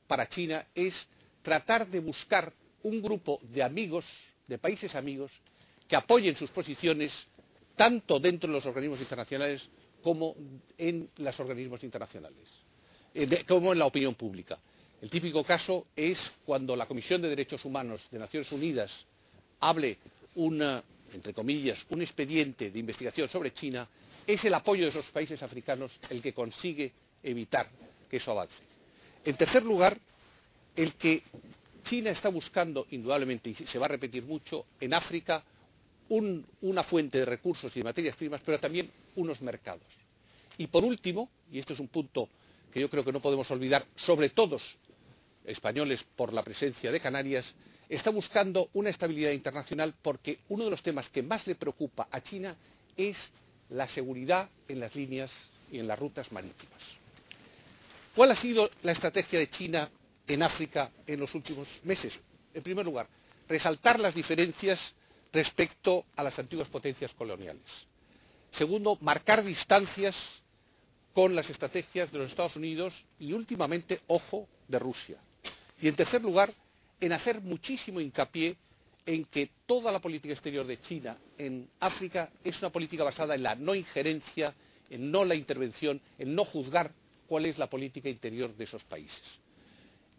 para 0.08 0.28
China, 0.28 0.66
es 0.74 0.94
tratar 1.42 1.88
de 1.88 2.00
buscar 2.00 2.52
un 2.84 3.02
grupo 3.02 3.40
de 3.44 3.64
amigos, 3.64 4.06
de 4.48 4.58
países 4.58 4.96
amigos, 4.96 5.32
que 5.88 5.96
apoyen 5.96 6.36
sus 6.36 6.52
posiciones 6.52 7.12
tanto 7.76 8.20
dentro 8.20 8.48
de 8.48 8.54
los 8.54 8.66
organismos 8.66 9.00
internacionales 9.00 9.70
como 10.02 10.36
en 10.78 11.10
los 11.18 11.40
organismos 11.40 11.84
internacionales, 11.84 12.48
como 13.48 13.74
en 13.74 13.80
la 13.80 13.86
opinión 13.86 14.16
pública. 14.16 14.60
El 15.02 15.10
típico 15.10 15.44
caso 15.44 15.88
es 15.96 16.20
cuando 16.46 16.76
la 16.76 16.86
Comisión 16.86 17.22
de 17.22 17.30
Derechos 17.30 17.64
Humanos 17.66 18.08
de 18.12 18.20
Naciones 18.20 18.52
Unidas 18.52 19.06
hable 19.60 19.98
una, 20.36 20.84
entre 21.14 21.34
comillas, 21.34 21.86
un 21.90 22.02
expediente 22.02 22.72
de 22.72 22.80
investigación 22.80 23.28
sobre 23.28 23.54
China, 23.54 23.88
es 24.26 24.44
el 24.44 24.54
apoyo 24.54 24.84
de 24.84 24.90
esos 24.90 25.06
países 25.12 25.42
africanos 25.42 26.00
el 26.10 26.22
que 26.22 26.34
consigue 26.34 26.92
evitar 27.24 27.70
que 28.10 28.18
eso 28.18 28.32
avance. 28.32 28.56
En 29.24 29.36
tercer 29.36 29.64
lugar, 29.64 29.98
el 30.76 30.94
que 30.94 31.24
China 31.84 32.12
está 32.12 32.30
buscando, 32.30 32.88
indudablemente, 32.92 33.50
y 33.50 33.54
se 33.54 33.80
va 33.80 33.86
a 33.86 33.90
repetir 33.90 34.24
mucho, 34.24 34.66
en 34.80 34.94
África 34.94 35.44
un, 36.10 36.46
una 36.62 36.84
fuente 36.84 37.20
de 37.20 37.26
recursos 37.26 37.76
y 37.76 37.80
de 37.80 37.84
materias 37.84 38.16
primas, 38.16 38.42
pero 38.46 38.60
también 38.60 38.90
unos 39.16 39.42
mercados. 39.42 39.88
Y 40.58 40.68
por 40.68 40.84
último, 40.84 41.30
y 41.52 41.60
este 41.60 41.74
es 41.74 41.80
un 41.80 41.88
punto 41.88 42.30
que 42.78 42.82
yo 42.82 42.92
creo 42.92 43.04
que 43.04 43.12
no 43.12 43.20
podemos 43.24 43.50
olvidar, 43.50 43.88
sobre 43.96 44.30
todos 44.30 44.78
españoles 45.46 46.06
por 46.16 46.32
la 46.32 46.44
presencia 46.44 46.92
de 46.92 47.00
Canarias, 47.00 47.56
está 47.90 48.12
buscando 48.12 48.70
una 48.74 48.92
estabilidad 48.92 49.32
internacional 49.32 49.96
porque 50.00 50.38
uno 50.50 50.66
de 50.66 50.70
los 50.70 50.84
temas 50.84 51.10
que 51.10 51.24
más 51.24 51.48
le 51.48 51.56
preocupa 51.56 52.08
a 52.12 52.22
China 52.22 52.56
es 52.96 53.18
la 53.70 53.88
seguridad 53.88 54.48
en 54.68 54.80
las 54.80 54.94
líneas 54.94 55.32
y 55.72 55.80
en 55.80 55.88
las 55.88 55.98
rutas 55.98 56.32
marítimas. 56.32 56.80
¿Cuál 58.16 58.30
ha 58.30 58.36
sido 58.36 58.70
la 58.84 58.92
estrategia 58.92 59.40
de 59.40 59.50
China 59.50 59.90
en 60.28 60.44
África 60.44 60.92
en 61.08 61.20
los 61.20 61.34
últimos 61.34 61.68
meses? 61.84 62.14
En 62.54 62.62
primer 62.62 62.86
lugar, 62.86 63.08
resaltar 63.50 64.00
las 64.00 64.14
diferencias 64.14 64.94
respecto 65.34 66.06
a 66.16 66.22
las 66.22 66.38
antiguas 66.38 66.68
potencias 66.68 67.12
coloniales. 67.16 67.64
Segundo, 68.52 69.00
marcar 69.02 69.44
distancias 69.44 70.44
con 71.18 71.36
las 71.36 71.50
estrategias 71.50 72.12
de 72.12 72.20
los 72.20 72.30
Estados 72.30 72.58
Unidos 72.58 73.04
y 73.18 73.34
últimamente, 73.34 74.02
ojo, 74.06 74.48
de 74.68 74.78
Rusia. 74.78 75.18
Y 75.82 75.88
en 75.88 75.96
tercer 75.96 76.22
lugar, 76.22 76.54
en 77.02 77.12
hacer 77.12 77.42
muchísimo 77.42 78.00
hincapié 78.00 78.56
en 79.04 79.26
que 79.26 79.50
toda 79.66 79.92
la 79.92 79.98
política 79.98 80.36
exterior 80.36 80.68
de 80.68 80.80
China 80.80 81.18
en 81.36 81.68
África 81.80 82.30
es 82.44 82.60
una 82.60 82.70
política 82.70 83.04
basada 83.04 83.34
en 83.34 83.42
la 83.42 83.56
no 83.56 83.74
injerencia, 83.74 84.54
en 84.92 85.10
no 85.10 85.26
la 85.26 85.34
intervención, 85.34 86.00
en 86.20 86.36
no 86.36 86.46
juzgar 86.46 86.92
cuál 87.28 87.48
es 87.48 87.58
la 87.58 87.68
política 87.68 88.10
interior 88.10 88.56
de 88.56 88.66
esos 88.66 88.84
países. 88.84 89.24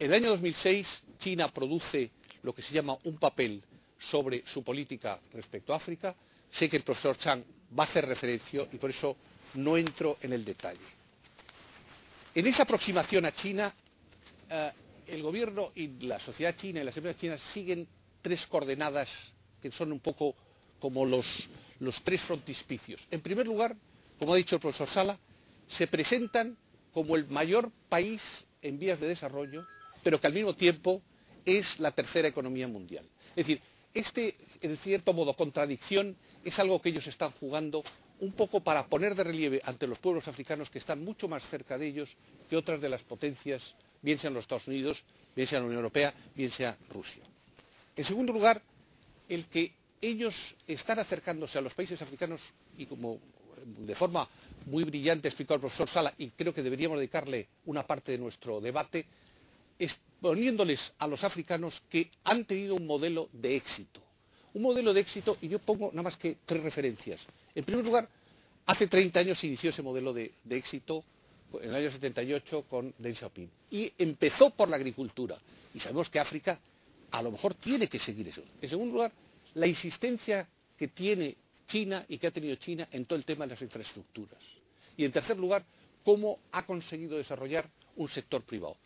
En 0.00 0.08
el 0.08 0.14
año 0.14 0.30
2006, 0.30 1.04
China 1.20 1.46
produce 1.46 2.10
lo 2.42 2.52
que 2.52 2.62
se 2.62 2.74
llama 2.74 2.98
un 3.04 3.18
papel 3.18 3.62
sobre 4.00 4.44
su 4.48 4.64
política 4.64 5.20
respecto 5.32 5.72
a 5.72 5.76
África. 5.76 6.16
Sé 6.50 6.68
que 6.68 6.78
el 6.78 6.82
profesor 6.82 7.16
Chang 7.16 7.44
va 7.78 7.84
a 7.84 7.86
hacer 7.86 8.04
referencia 8.04 8.66
y 8.72 8.78
por 8.78 8.90
eso 8.90 9.16
no 9.58 9.76
entro 9.76 10.16
en 10.20 10.32
el 10.32 10.44
detalle. 10.44 10.80
En 12.34 12.46
esa 12.46 12.62
aproximación 12.62 13.24
a 13.26 13.32
China, 13.32 13.74
eh, 14.48 14.72
el 15.06 15.22
gobierno 15.22 15.72
y 15.74 15.88
la 16.06 16.20
sociedad 16.20 16.54
china 16.56 16.80
y 16.80 16.84
las 16.84 16.96
empresas 16.96 17.20
chinas 17.20 17.40
siguen 17.52 17.88
tres 18.22 18.46
coordenadas 18.46 19.08
que 19.60 19.70
son 19.70 19.90
un 19.92 20.00
poco 20.00 20.36
como 20.78 21.04
los, 21.04 21.26
los 21.80 22.00
tres 22.02 22.22
frontispicios. 22.22 23.06
En 23.10 23.20
primer 23.20 23.46
lugar, 23.46 23.74
como 24.18 24.34
ha 24.34 24.36
dicho 24.36 24.56
el 24.56 24.60
profesor 24.60 24.88
Sala, 24.88 25.18
se 25.68 25.86
presentan 25.86 26.56
como 26.92 27.16
el 27.16 27.26
mayor 27.28 27.70
país 27.88 28.22
en 28.62 28.78
vías 28.78 29.00
de 29.00 29.08
desarrollo, 29.08 29.66
pero 30.02 30.20
que 30.20 30.26
al 30.26 30.34
mismo 30.34 30.54
tiempo 30.54 31.02
es 31.44 31.78
la 31.80 31.90
tercera 31.90 32.28
economía 32.28 32.68
mundial. 32.68 33.06
Es 33.30 33.46
decir, 33.46 33.60
este, 33.94 34.36
en 34.60 34.76
cierto 34.78 35.12
modo, 35.12 35.34
contradicción 35.34 36.16
es 36.44 36.58
algo 36.58 36.80
que 36.80 36.90
ellos 36.90 37.06
están 37.06 37.32
jugando 37.32 37.82
un 38.20 38.32
poco 38.32 38.60
para 38.60 38.86
poner 38.86 39.14
de 39.14 39.24
relieve 39.24 39.60
ante 39.64 39.86
los 39.86 39.98
pueblos 39.98 40.26
africanos 40.28 40.70
que 40.70 40.78
están 40.78 41.04
mucho 41.04 41.28
más 41.28 41.42
cerca 41.48 41.78
de 41.78 41.86
ellos 41.86 42.16
que 42.48 42.56
otras 42.56 42.80
de 42.80 42.88
las 42.88 43.02
potencias, 43.02 43.74
bien 44.02 44.18
sean 44.18 44.34
los 44.34 44.42
Estados 44.44 44.66
Unidos, 44.66 45.04
bien 45.34 45.46
sea 45.46 45.60
la 45.60 45.66
Unión 45.66 45.78
Europea, 45.78 46.12
bien 46.34 46.50
sea 46.50 46.76
Rusia. 46.90 47.22
En 47.96 48.04
segundo 48.04 48.32
lugar, 48.32 48.60
el 49.28 49.46
que 49.46 49.72
ellos 50.00 50.54
están 50.66 50.98
acercándose 50.98 51.58
a 51.58 51.60
los 51.60 51.74
países 51.74 52.00
africanos 52.02 52.40
y 52.76 52.86
como 52.86 53.18
de 53.64 53.94
forma 53.94 54.28
muy 54.66 54.84
brillante 54.84 55.28
explicó 55.28 55.54
el 55.54 55.60
profesor 55.60 55.88
Sala 55.88 56.14
y 56.18 56.28
creo 56.30 56.54
que 56.54 56.62
deberíamos 56.62 56.98
dedicarle 56.98 57.48
una 57.66 57.86
parte 57.86 58.12
de 58.12 58.18
nuestro 58.18 58.60
debate, 58.60 59.06
exponiéndoles 59.78 60.92
a 60.98 61.06
los 61.06 61.22
africanos 61.24 61.82
que 61.88 62.10
han 62.24 62.44
tenido 62.44 62.74
un 62.74 62.86
modelo 62.86 63.28
de 63.32 63.56
éxito. 63.56 64.00
Un 64.54 64.62
modelo 64.62 64.92
de 64.94 65.00
éxito, 65.00 65.36
y 65.40 65.48
yo 65.48 65.58
pongo 65.58 65.90
nada 65.90 66.02
más 66.02 66.16
que 66.16 66.38
tres 66.44 66.62
referencias. 66.62 67.20
En 67.54 67.64
primer 67.64 67.84
lugar, 67.84 68.08
hace 68.66 68.86
30 68.86 69.20
años 69.20 69.38
se 69.38 69.46
inició 69.46 69.70
ese 69.70 69.82
modelo 69.82 70.12
de, 70.12 70.32
de 70.44 70.56
éxito 70.56 71.04
en 71.54 71.70
el 71.70 71.74
año 71.74 71.90
78 71.90 72.64
con 72.68 72.94
Deng 72.98 73.14
Xiaoping. 73.14 73.50
Y 73.70 73.92
empezó 73.98 74.50
por 74.50 74.68
la 74.68 74.76
agricultura. 74.76 75.38
Y 75.74 75.80
sabemos 75.80 76.10
que 76.10 76.18
África 76.18 76.58
a 77.10 77.22
lo 77.22 77.30
mejor 77.30 77.54
tiene 77.54 77.88
que 77.88 77.98
seguir 77.98 78.28
eso. 78.28 78.42
En 78.60 78.68
segundo 78.68 78.94
lugar, 78.94 79.12
la 79.54 79.66
insistencia 79.66 80.48
que 80.76 80.88
tiene 80.88 81.36
China 81.66 82.04
y 82.08 82.18
que 82.18 82.26
ha 82.26 82.30
tenido 82.30 82.56
China 82.56 82.88
en 82.90 83.04
todo 83.04 83.18
el 83.18 83.24
tema 83.24 83.44
de 83.44 83.52
las 83.52 83.62
infraestructuras. 83.62 84.38
Y 84.96 85.04
en 85.04 85.12
tercer 85.12 85.38
lugar, 85.38 85.64
cómo 86.04 86.38
ha 86.52 86.64
conseguido 86.64 87.16
desarrollar 87.16 87.68
un 87.96 88.08
sector 88.08 88.42
privado. 88.42 88.76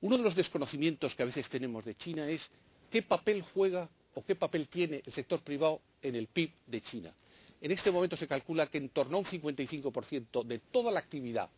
Uno 0.00 0.16
de 0.18 0.24
los 0.24 0.34
desconocimientos 0.34 1.14
que 1.14 1.22
a 1.22 1.26
veces 1.26 1.48
tenemos 1.48 1.84
de 1.84 1.94
China 1.94 2.28
es 2.28 2.48
qué 2.90 3.02
papel 3.02 3.42
juega 3.54 3.88
o 4.16 4.24
qué 4.24 4.34
papel 4.34 4.68
tiene 4.68 5.02
el 5.04 5.12
sector 5.12 5.40
privado 5.40 5.80
en 6.00 6.16
el 6.16 6.26
PIB 6.26 6.50
de 6.66 6.80
China. 6.80 7.12
En 7.60 7.70
este 7.70 7.90
momento 7.90 8.16
se 8.16 8.26
calcula 8.26 8.66
que 8.66 8.78
en 8.78 8.88
torno 8.88 9.18
a 9.18 9.20
un 9.20 9.26
55% 9.26 10.42
de 10.42 10.58
toda 10.58 10.90
la 10.90 11.00
actividad 11.00 11.48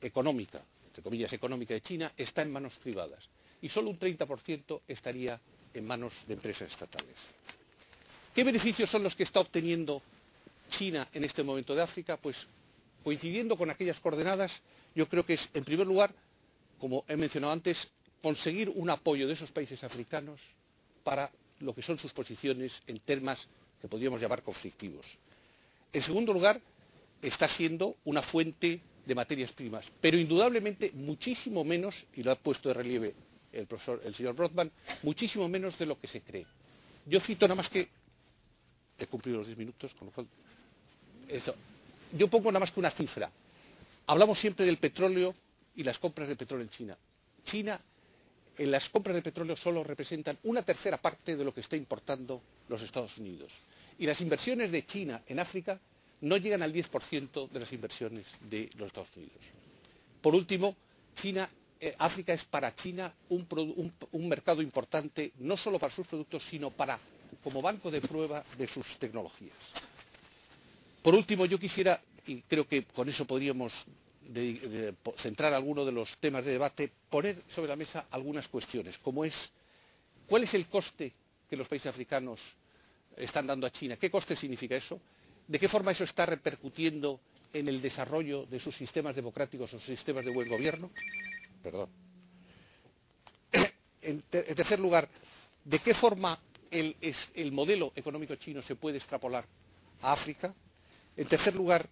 económica, 0.00 0.62
entre 0.86 1.02
comillas 1.02 1.32
económica 1.32 1.74
de 1.74 1.80
China, 1.80 2.12
está 2.16 2.42
en 2.42 2.52
manos 2.52 2.74
privadas 2.78 3.28
y 3.60 3.68
solo 3.68 3.90
un 3.90 3.98
30% 3.98 4.82
estaría 4.86 5.40
en 5.74 5.84
manos 5.84 6.12
de 6.28 6.34
empresas 6.34 6.70
estatales. 6.70 7.16
¿Qué 8.34 8.44
beneficios 8.44 8.88
son 8.88 9.02
los 9.02 9.16
que 9.16 9.24
está 9.24 9.40
obteniendo 9.40 10.00
China 10.70 11.08
en 11.12 11.24
este 11.24 11.42
momento 11.42 11.74
de 11.74 11.82
África? 11.82 12.18
Pues 12.18 12.46
coincidiendo 13.02 13.56
con 13.56 13.68
aquellas 13.68 13.98
coordenadas, 13.98 14.52
yo 14.94 15.08
creo 15.08 15.26
que 15.26 15.34
es, 15.34 15.48
en 15.54 15.64
primer 15.64 15.88
lugar, 15.88 16.14
como 16.78 17.04
he 17.08 17.16
mencionado 17.16 17.52
antes, 17.52 17.88
conseguir 18.22 18.68
un 18.68 18.90
apoyo 18.90 19.26
de 19.26 19.32
esos 19.32 19.50
países 19.50 19.82
africanos 19.82 20.40
para 21.02 21.30
lo 21.60 21.74
que 21.74 21.82
son 21.82 21.98
sus 21.98 22.12
posiciones 22.12 22.80
en 22.86 23.00
temas 23.00 23.38
que 23.80 23.88
podríamos 23.88 24.20
llamar 24.20 24.42
conflictivos. 24.42 25.06
En 25.92 26.02
segundo 26.02 26.32
lugar, 26.32 26.60
está 27.20 27.48
siendo 27.48 27.96
una 28.04 28.22
fuente 28.22 28.80
de 29.04 29.14
materias 29.14 29.52
primas, 29.52 29.86
pero 30.00 30.16
indudablemente 30.16 30.90
muchísimo 30.92 31.64
menos, 31.64 32.06
y 32.14 32.22
lo 32.22 32.32
ha 32.32 32.36
puesto 32.36 32.68
de 32.68 32.74
relieve 32.74 33.14
el, 33.52 33.66
profesor, 33.66 34.00
el 34.04 34.14
señor 34.14 34.36
Rothman, 34.36 34.70
muchísimo 35.02 35.48
menos 35.48 35.76
de 35.78 35.86
lo 35.86 35.98
que 36.00 36.06
se 36.06 36.20
cree. 36.20 36.46
Yo 37.06 37.20
cito 37.20 37.46
nada 37.46 37.56
más 37.56 37.68
que 37.68 37.88
he 38.98 39.06
cumplido 39.06 39.38
los 39.38 39.46
diez 39.46 39.58
minutos, 39.58 39.92
con 39.94 40.06
lo 40.06 40.12
cual. 40.12 40.26
Yo 42.12 42.28
pongo 42.28 42.50
nada 42.50 42.60
más 42.60 42.72
que 42.72 42.80
una 42.80 42.90
cifra. 42.90 43.30
Hablamos 44.06 44.38
siempre 44.38 44.66
del 44.66 44.78
petróleo 44.78 45.34
y 45.74 45.82
las 45.82 45.98
compras 45.98 46.28
de 46.28 46.36
petróleo 46.36 46.64
en 46.64 46.70
China. 46.70 46.96
China 47.44 47.80
en 48.58 48.70
las 48.70 48.88
compras 48.88 49.16
de 49.16 49.22
petróleo 49.22 49.56
solo 49.56 49.82
representan 49.84 50.38
una 50.44 50.62
tercera 50.62 50.98
parte 50.98 51.36
de 51.36 51.44
lo 51.44 51.54
que 51.54 51.60
está 51.60 51.76
importando 51.76 52.42
los 52.68 52.82
Estados 52.82 53.16
Unidos. 53.18 53.52
Y 53.98 54.06
las 54.06 54.20
inversiones 54.20 54.70
de 54.70 54.86
China 54.86 55.22
en 55.26 55.40
África 55.40 55.80
no 56.22 56.36
llegan 56.36 56.62
al 56.62 56.72
10% 56.72 57.50
de 57.50 57.60
las 57.60 57.72
inversiones 57.72 58.26
de 58.48 58.70
los 58.76 58.88
Estados 58.88 59.10
Unidos. 59.16 59.38
Por 60.20 60.34
último, 60.34 60.76
eh, 61.80 61.94
África 61.98 62.32
es 62.32 62.44
para 62.44 62.74
China 62.76 63.12
un, 63.28 63.46
un, 63.50 63.92
un, 64.12 64.28
mercado 64.28 64.62
importante 64.62 65.32
no 65.38 65.56
solo 65.56 65.78
para 65.78 65.92
sus 65.92 66.06
productos, 66.06 66.44
sino 66.44 66.70
para, 66.70 66.98
como 67.42 67.60
banco 67.60 67.90
de 67.90 68.00
prueba 68.00 68.44
de 68.56 68.68
sus 68.68 68.86
tecnologías. 68.98 69.56
Por 71.02 71.14
último, 71.14 71.44
yo 71.46 71.58
quisiera, 71.58 72.00
y 72.26 72.42
creo 72.42 72.66
que 72.68 72.84
con 72.84 73.08
eso 73.08 73.26
podríamos 73.26 73.72
de, 74.28 74.94
centrar 75.18 75.52
algunos 75.52 75.86
de 75.86 75.92
los 75.92 76.16
temas 76.18 76.44
de 76.44 76.52
debate, 76.52 76.90
poner 77.10 77.42
sobre 77.48 77.68
la 77.68 77.76
mesa 77.76 78.06
algunas 78.10 78.48
cuestiones, 78.48 78.98
como 78.98 79.24
es 79.24 79.52
cuál 80.26 80.44
es 80.44 80.54
el 80.54 80.66
coste 80.68 81.12
que 81.48 81.56
los 81.56 81.68
países 81.68 81.88
africanos 81.88 82.40
están 83.16 83.46
dando 83.46 83.66
a 83.66 83.70
China, 83.70 83.96
qué 83.96 84.10
coste 84.10 84.36
significa 84.36 84.76
eso, 84.76 85.00
de 85.46 85.58
qué 85.58 85.68
forma 85.68 85.92
eso 85.92 86.04
está 86.04 86.26
repercutiendo 86.26 87.20
en 87.52 87.68
el 87.68 87.82
desarrollo 87.82 88.46
de 88.46 88.58
sus 88.58 88.74
sistemas 88.74 89.14
democráticos 89.14 89.72
o 89.74 89.78
sus 89.78 89.86
sistemas 89.86 90.24
de 90.24 90.30
buen 90.30 90.48
gobierno. 90.48 90.90
Perdón. 91.62 91.88
En, 94.04 94.20
ter 94.22 94.46
en 94.48 94.56
tercer 94.56 94.80
lugar, 94.80 95.08
¿de 95.64 95.78
qué 95.78 95.94
forma 95.94 96.36
el 96.72 97.52
modelo 97.52 97.92
económico 97.94 98.34
chino 98.34 98.60
se 98.60 98.74
puede 98.74 98.96
extrapolar 98.96 99.44
a 100.00 100.12
África? 100.12 100.52
En 101.16 101.28
tercer 101.28 101.54
lugar, 101.54 101.88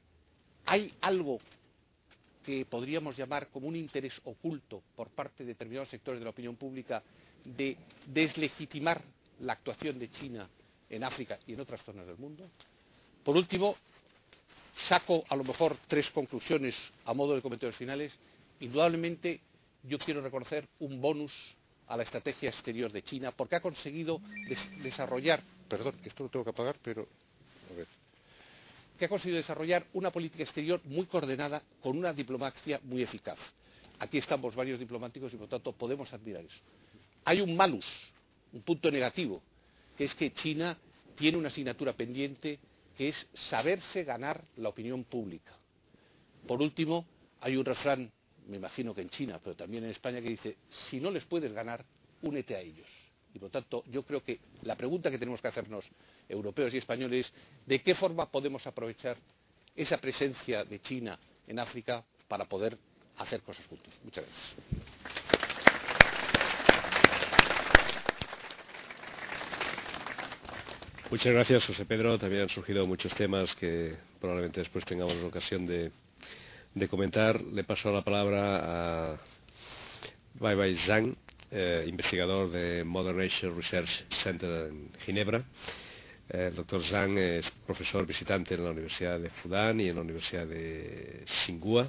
¿hay 0.67 0.93
algo 1.01 1.39
que 2.45 2.65
podríamos 2.65 3.17
llamar 3.17 3.49
como 3.49 3.69
un 3.69 3.77
interés 3.77 4.21
oculto 4.25 4.83
por 4.97 5.11
parte 5.11 5.45
de 5.45 5.53
determinados 5.53 5.89
sectores 5.89 6.21
de 6.21 6.25
la 6.25 6.31
opinión 6.31 6.57
pública 6.57 7.03
de 7.45 7.77
deslegitimar 8.07 9.03
la 9.41 9.55
actuación 9.55 9.99
de 9.99 10.11
China 10.11 10.49
en 10.89 11.05
África 11.05 11.39
y 11.47 11.55
en 11.55 11.61
otras 11.61 11.83
zonas 11.83 12.07
del 12.07 12.19
mundo? 12.19 12.51
Por 13.25 13.37
último, 13.37 13.77
saco 14.89 15.25
a 15.29 15.37
lo 15.37 15.45
mejor 15.45 15.77
tres 15.87 16.11
conclusiones 16.11 16.93
a 17.05 17.15
modo 17.15 17.35
de 17.35 17.43
comentarios 17.43 17.77
finales. 17.77 18.13
Indudablemente, 18.61 19.41
yo 19.85 19.99
quiero 19.99 20.21
reconocer 20.21 20.67
un 20.81 21.01
bonus 21.01 21.33
a 21.87 21.97
la 21.97 22.03
estrategia 22.05 22.51
exterior 22.51 22.93
de 22.93 23.03
China 23.03 23.33
porque 23.33 23.57
ha 23.57 23.61
conseguido 23.61 24.21
des 24.49 24.83
desarrollar, 24.83 25.43
perdón, 25.69 25.95
esto 26.05 26.25
lo 26.25 26.29
tengo 26.29 26.45
que 26.45 26.51
apagar, 26.51 26.77
pero 26.83 27.07
a 27.71 27.75
ver, 27.75 27.87
que 29.01 29.07
ha 29.07 29.09
conseguido 29.09 29.39
desarrollar 29.39 29.87
una 29.95 30.11
política 30.11 30.43
exterior 30.43 30.79
muy 30.85 31.07
coordinada 31.07 31.63
con 31.81 31.97
una 31.97 32.13
diplomacia 32.13 32.79
muy 32.83 33.03
eficaz. 33.03 33.39
Aquí 33.99 34.19
estamos 34.19 34.55
varios 34.55 34.79
diplomáticos 34.79 35.33
y 35.33 35.39
por 35.39 35.49
tanto 35.49 35.73
podemos 35.73 36.13
admirar 36.13 36.45
eso. 36.45 36.61
Hay 37.25 37.41
un 37.41 37.57
malus, 37.57 37.87
un 38.53 38.61
punto 38.61 38.91
negativo, 38.91 39.41
que 39.97 40.05
es 40.05 40.15
que 40.15 40.35
China 40.35 40.77
tiene 41.17 41.39
una 41.39 41.49
asignatura 41.49 41.95
pendiente 41.95 42.59
que 42.95 43.09
es 43.09 43.27
saberse 43.33 44.05
ganar 44.05 44.45
la 44.59 44.69
opinión 44.69 45.05
pública. 45.05 45.57
Por 46.47 46.61
último, 46.61 47.07
hay 47.41 47.57
un 47.57 47.65
refrán, 47.65 48.13
me 48.49 48.59
imagino 48.59 48.95
que 48.95 49.01
en 49.01 49.09
China, 49.09 49.41
pero 49.43 49.57
también 49.57 49.83
en 49.85 49.93
España, 49.93 50.21
que 50.21 50.29
dice, 50.29 50.59
si 50.69 51.01
no 51.01 51.11
les 51.11 51.25
puedes 51.25 51.55
ganar, 51.55 51.87
únete 52.21 52.55
a 52.55 52.61
ellos. 52.61 52.91
Y 53.33 53.39
por 53.39 53.45
lo 53.49 53.51
tanto, 53.51 53.83
yo 53.91 54.03
creo 54.03 54.23
que 54.23 54.41
la 54.61 54.77
pregunta 54.77 55.11
que 55.11 55.19
tenemos 55.19 55.41
que 55.41 55.49
hacernos, 55.49 55.91
europeos 56.31 56.73
y 56.75 56.79
españoles, 56.79 57.27
es 57.27 57.33
de 57.67 57.83
qué 57.83 57.95
forma 57.95 58.31
podemos 58.31 58.67
aprovechar 58.67 59.17
esa 59.75 59.99
presencia 59.99 60.65
de 60.65 60.81
China 60.81 61.19
en 61.47 61.59
África 61.59 62.05
para 62.29 62.45
poder 62.45 62.77
hacer 63.17 63.43
cosas 63.43 63.67
juntos. 63.67 64.01
Muchas 64.05 64.25
gracias. 64.25 64.55
Muchas 71.11 71.33
gracias, 71.33 71.67
José 71.67 71.85
Pedro. 71.87 72.17
También 72.19 72.43
han 72.43 72.49
surgido 72.49 72.87
muchos 72.87 73.13
temas 73.17 73.57
que 73.57 73.97
probablemente 74.21 74.61
después 74.61 74.85
tengamos 74.85 75.17
la 75.17 75.27
ocasión 75.27 75.67
de, 75.67 75.91
de 76.73 76.89
comentar. 76.89 77.41
Le 77.43 77.65
paso 77.65 77.91
la 77.91 78.03
palabra 78.03 79.13
a 79.15 79.21
Bai 80.35 80.55
Bai 80.55 80.77
Zhang, 80.77 81.17
eh, 81.51 81.85
investigador 81.89 82.49
de 82.51 82.85
Modern 82.85 83.21
Asia 83.21 83.51
Research 83.51 84.07
Center 84.09 84.69
en 84.71 84.93
Ginebra. 85.01 85.43
Eh, 86.33 86.47
el 86.49 86.55
doctor 86.55 86.83
Zhang 86.83 87.19
es 87.19 87.51
profesor 87.67 88.07
visitante 88.07 88.55
en 88.55 88.65
la 88.65 88.71
Universidad 88.71 89.19
de 89.19 89.31
Fudan 89.31 89.81
y 89.81 89.89
en 89.89 89.97
la 89.97 90.03
Universidad 90.03 90.47
de 90.47 91.23
Tsinghua, 91.25 91.89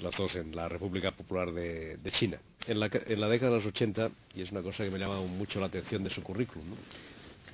las 0.00 0.16
dos 0.16 0.34
en 0.36 0.56
la 0.56 0.68
República 0.68 1.10
Popular 1.10 1.52
de, 1.52 1.98
China. 2.10 2.38
En 2.66 2.80
la, 2.80 2.88
década 2.88 3.50
de 3.50 3.56
los 3.56 3.66
80, 3.66 4.10
y 4.34 4.42
es 4.42 4.50
una 4.50 4.62
cosa 4.62 4.84
que 4.84 4.90
me 4.90 4.98
llama 4.98 5.20
mucho 5.20 5.60
la 5.60 5.66
atención 5.66 6.02
de 6.02 6.10
su 6.10 6.22
currículum, 6.22 6.74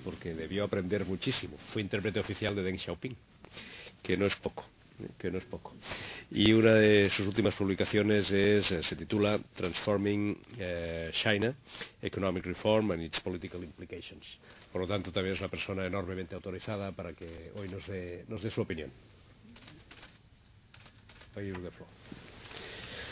porque 0.05 0.33
debió 0.33 0.65
aprender 0.65 1.05
muchísimo. 1.05 1.57
Fue 1.73 1.83
intérprete 1.83 2.21
oficial 2.21 2.55
de 2.55 2.63
Deng 2.63 2.79
Xiaoping, 2.79 3.17
que 4.03 4.17
no 4.17 4.27
es 4.27 4.37
poco 4.37 4.65
que 5.19 5.31
no 5.31 5.39
es 5.39 5.45
poco. 5.45 5.75
Y 6.31 6.53
una 6.53 6.75
de 6.75 7.11
sus 7.11 7.27
últimas 7.27 7.55
publicaciones 7.55 8.31
es, 8.31 8.67
se 8.67 8.97
titula 8.97 9.39
Transforming 9.55 10.31
uh, 10.33 11.11
China, 11.13 11.55
Economic 12.03 12.45
Reform 12.47 12.93
and 12.93 13.03
its 13.03 13.21
Political 13.21 13.65
Implications. 13.65 14.25
Por 14.73 14.83
lo 14.83 14.87
tanto, 14.87 15.11
también 15.11 15.35
es 15.35 15.41
una 15.41 15.49
persona 15.51 15.85
enormemente 15.87 16.35
autorizada 16.35 16.93
para 16.93 17.13
que 17.13 17.53
hoy 17.57 17.69
nos 17.69 17.87
dé, 17.87 18.25
nos 18.29 18.43
dé 18.43 18.51
su 18.51 18.61
opinión. 18.63 18.91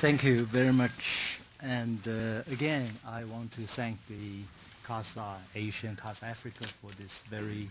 Thank 0.01 0.23
you 0.23 0.45
very 0.47 0.73
much. 0.73 1.41
And 1.61 1.99
uh, 2.07 2.43
again, 2.53 2.93
I 3.05 3.25
want 3.25 3.53
to 3.55 3.67
thank 3.75 3.99
the 4.09 4.43
CASA 4.87 5.39
Asia 5.55 5.89
and 5.89 5.99
CASA 5.99 6.25
Africa 6.25 6.67
for 6.81 6.91
this 6.93 7.23
very 7.31 7.69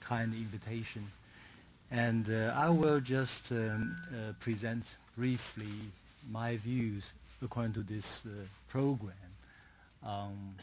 kind 0.00 0.32
invitation. 0.34 1.10
And 1.90 2.28
uh, 2.28 2.52
I 2.54 2.68
will 2.68 3.00
just 3.00 3.50
um, 3.50 3.96
uh, 4.12 4.32
present 4.40 4.84
briefly 5.16 5.72
my 6.30 6.58
views 6.58 7.04
according 7.42 7.72
to 7.74 7.82
this 7.82 8.04
uh, 8.26 8.44
program 8.70 9.14
on 10.02 10.54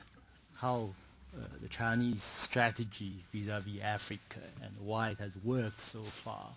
how 0.56 0.90
uh, 1.36 1.48
the 1.62 1.68
Chinese 1.68 2.22
strategy 2.42 3.24
vis-à-vis 3.34 3.82
Africa 3.82 4.40
and 4.62 4.72
why 4.86 5.10
it 5.10 5.18
has 5.18 5.32
worked 5.44 5.82
so 5.92 6.04
far. 6.24 6.50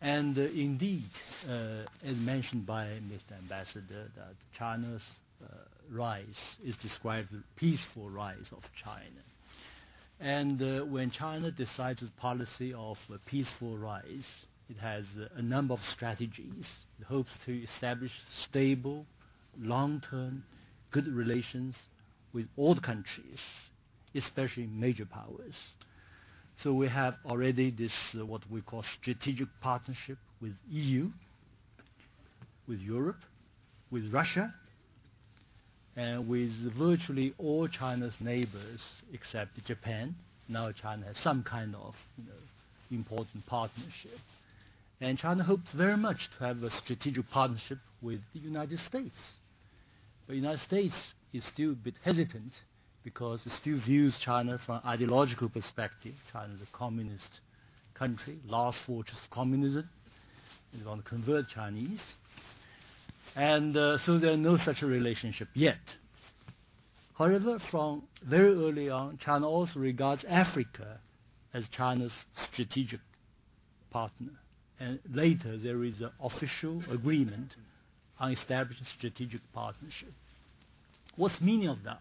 And 0.00 0.38
uh, 0.38 0.42
indeed, 0.42 1.10
uh, 1.48 1.82
as 2.04 2.16
mentioned 2.16 2.66
by 2.66 2.86
Mr. 3.10 3.36
Ambassador, 3.38 4.08
that 4.16 4.34
China's 4.56 5.02
rise 5.92 6.56
is 6.64 6.74
described 6.76 7.28
as 7.32 7.40
peaceful 7.56 8.08
rise 8.08 8.50
of 8.52 8.62
China. 8.82 9.22
And 10.20 10.60
uh, 10.62 10.84
when 10.84 11.10
China 11.10 11.50
decides 11.50 12.00
the 12.00 12.10
policy 12.18 12.72
of 12.72 12.98
peaceful 13.26 13.76
rise, 13.76 14.46
it 14.68 14.78
has 14.78 15.04
a 15.36 15.42
number 15.42 15.74
of 15.74 15.80
strategies. 15.84 16.66
It 16.98 17.04
hopes 17.06 17.30
to 17.44 17.62
establish 17.62 18.12
stable, 18.30 19.06
long-term, 19.58 20.42
good 20.90 21.06
relations 21.06 21.76
with 22.32 22.48
all 22.56 22.74
the 22.74 22.80
countries, 22.80 23.40
especially 24.14 24.66
major 24.66 25.04
powers. 25.06 25.54
So 26.56 26.72
we 26.72 26.88
have 26.88 27.16
already 27.26 27.70
this 27.70 28.14
uh, 28.18 28.24
what 28.24 28.42
we 28.50 28.62
call 28.62 28.82
strategic 28.82 29.48
partnership 29.60 30.16
with 30.40 30.54
EU, 30.70 31.10
with 32.66 32.80
Europe, 32.80 33.20
with 33.90 34.10
Russia, 34.12 34.54
Uh, 35.96 36.20
with 36.20 36.50
virtually 36.74 37.32
all 37.38 37.66
China's 37.66 38.14
neighbors 38.20 38.86
except 39.14 39.64
Japan. 39.64 40.14
Now 40.46 40.70
China 40.70 41.06
has 41.06 41.16
some 41.16 41.42
kind 41.42 41.74
of 41.74 41.94
you 42.18 42.24
know, 42.24 42.98
important 42.98 43.46
partnership. 43.46 44.18
And 45.00 45.16
China 45.16 45.42
hopes 45.42 45.72
very 45.72 45.96
much 45.96 46.28
to 46.36 46.44
have 46.44 46.62
a 46.62 46.70
strategic 46.70 47.30
partnership 47.30 47.78
with 48.02 48.20
the 48.34 48.40
United 48.40 48.78
States. 48.80 49.18
But 50.26 50.34
the 50.34 50.40
United 50.40 50.60
States 50.60 51.14
is 51.32 51.46
still 51.46 51.72
a 51.72 51.74
bit 51.74 51.94
hesitant 52.04 52.52
because 53.02 53.46
it 53.46 53.52
still 53.52 53.78
views 53.78 54.18
China 54.18 54.58
from 54.58 54.76
an 54.76 54.82
ideological 54.84 55.48
perspective. 55.48 56.14
China 56.30 56.52
is 56.54 56.60
a 56.60 56.76
communist 56.76 57.40
country, 57.94 58.36
last 58.46 58.80
fortress 58.86 59.22
of 59.22 59.30
communism. 59.30 59.88
And 60.72 60.82
they 60.82 60.86
want 60.86 61.02
to 61.02 61.08
convert 61.08 61.48
Chinese. 61.48 62.02
And 63.36 63.76
uh, 63.76 63.98
so 63.98 64.18
there's 64.18 64.38
no 64.38 64.56
such 64.56 64.82
a 64.82 64.86
relationship 64.86 65.48
yet. 65.52 65.96
However, 67.18 67.58
from 67.70 68.04
very 68.22 68.54
early 68.54 68.88
on, 68.88 69.18
China 69.18 69.46
also 69.46 69.78
regards 69.78 70.24
Africa 70.24 70.98
as 71.52 71.68
China's 71.68 72.14
strategic 72.32 73.00
partner. 73.90 74.32
And 74.80 75.00
later, 75.12 75.58
there 75.58 75.84
is 75.84 76.00
an 76.00 76.10
official 76.18 76.82
agreement 76.90 77.56
on 78.18 78.32
establishing 78.32 78.86
strategic 78.96 79.40
partnership. 79.52 80.12
What's 81.16 81.38
the 81.38 81.44
meaning 81.44 81.68
of 81.68 81.84
that? 81.84 82.00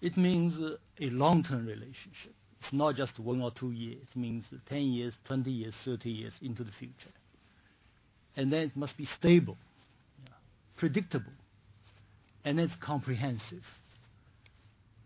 It 0.00 0.16
means 0.16 0.60
uh, 0.60 0.76
a 1.00 1.10
long-term 1.10 1.66
relationship. 1.66 2.34
It's 2.60 2.72
not 2.72 2.94
just 2.94 3.18
one 3.18 3.42
or 3.42 3.50
two 3.50 3.72
years. 3.72 4.02
It 4.10 4.16
means 4.16 4.44
10 4.68 4.78
years, 4.78 5.18
20 5.24 5.50
years, 5.50 5.74
30 5.84 6.10
years 6.10 6.34
into 6.40 6.62
the 6.62 6.72
future. 6.72 7.12
And 8.36 8.52
then 8.52 8.62
it 8.62 8.76
must 8.76 8.96
be 8.96 9.04
stable 9.04 9.56
predictable. 10.82 11.30
and 12.44 12.58
it's 12.58 12.74
comprehensive. 12.80 13.62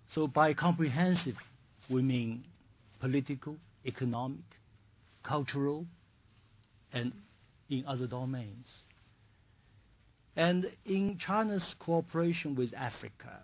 So 0.09 0.27
by 0.27 0.55
comprehensive, 0.55 1.37
we 1.91 2.01
mean 2.01 2.45
political, 2.99 3.57
economic, 3.85 4.47
cultural, 5.23 5.85
and 6.95 7.13
in 7.69 7.85
other 7.87 8.07
domains. 8.07 8.73
And 10.35 10.73
in 10.87 11.19
China's 11.19 11.77
cooperation 11.79 12.55
with 12.55 12.73
Africa, 12.73 13.43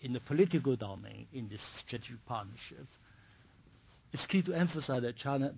in 0.00 0.14
the 0.14 0.20
political 0.20 0.74
domain, 0.74 1.26
in 1.34 1.50
this 1.50 1.60
strategic 1.80 2.24
partnership, 2.24 2.86
it's 4.14 4.24
key 4.24 4.40
to 4.40 4.54
emphasize 4.54 5.02
that 5.02 5.16
China 5.16 5.52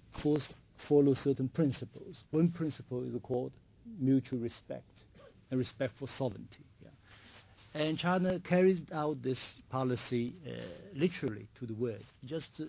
follows 0.88 1.18
certain 1.20 1.48
principles. 1.48 2.24
One 2.32 2.50
principle 2.50 3.04
is 3.04 3.14
called 3.22 3.52
mutual 4.00 4.40
respect 4.40 5.04
and 5.50 5.58
respect 5.58 5.94
for 5.98 6.08
sovereignty. 6.16 6.64
Yeah. 6.82 7.80
And 7.82 7.98
China 7.98 8.40
carries 8.40 8.80
out 8.92 9.22
this 9.22 9.54
policy 9.70 10.34
uh, 10.46 10.50
literally 10.94 11.46
to 11.58 11.66
the 11.66 11.74
word. 11.74 12.02
Just 12.24 12.60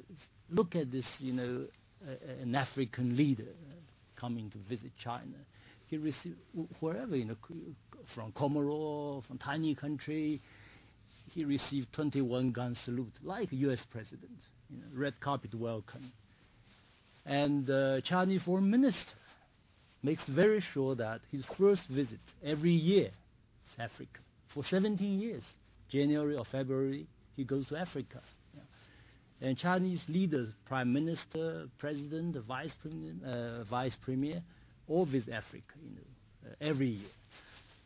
look 0.50 0.76
at 0.76 0.92
this, 0.92 1.08
you 1.20 1.34
know, 1.34 1.66
uh, 2.08 2.42
an 2.42 2.56
African 2.56 3.16
leader 3.16 3.52
coming 4.16 4.50
to 4.52 4.58
visit 4.70 4.92
China. 4.98 5.38
He 5.88 5.98
received 5.98 6.38
wherever, 6.80 7.16
you 7.16 7.26
know, 7.26 7.36
from 8.16 8.32
Comoros, 8.32 9.26
from 9.26 9.38
tiny 9.38 9.76
country, 9.76 10.42
he 11.34 11.46
received 11.46 11.94
21 11.94 12.52
gun 12.52 12.76
salute, 12.84 13.14
like 13.24 13.50
U.S. 13.52 13.86
president, 13.90 14.38
you 14.70 14.78
know, 14.78 14.86
red 14.94 15.20
carpet 15.20 15.54
welcome. 15.56 16.12
And 17.26 17.66
the 17.66 18.02
Chinese 18.04 18.42
foreign 18.42 18.70
minister 18.70 19.14
makes 20.04 20.26
very 20.28 20.60
sure 20.62 20.96
that 20.96 21.22
his 21.32 21.46
first 21.58 21.88
visit 21.88 22.20
every 22.44 22.72
year 22.72 23.08
is 23.08 23.80
Africa. 23.80 24.20
For 24.54 24.64
17 24.64 25.20
years, 25.20 25.44
January 25.90 26.36
or 26.36 26.46
February, 26.46 27.08
he 27.36 27.44
goes 27.44 27.68
to 27.68 27.78
Africa. 27.78 28.22
And 29.42 29.58
Chinese 29.58 30.04
leaders, 30.08 30.50
prime 30.66 30.94
minister, 30.94 31.66
president, 31.80 32.38
vice 32.46 32.76
premier, 32.80 33.14
uh, 33.26 33.64
vice 33.64 33.96
premier, 33.96 34.44
all 34.88 35.06
visit 35.06 35.34
Africa, 35.34 35.74
you 35.84 35.96
know, 35.96 36.52
uh, 36.52 36.54
every 36.62 36.90
year. 36.90 37.10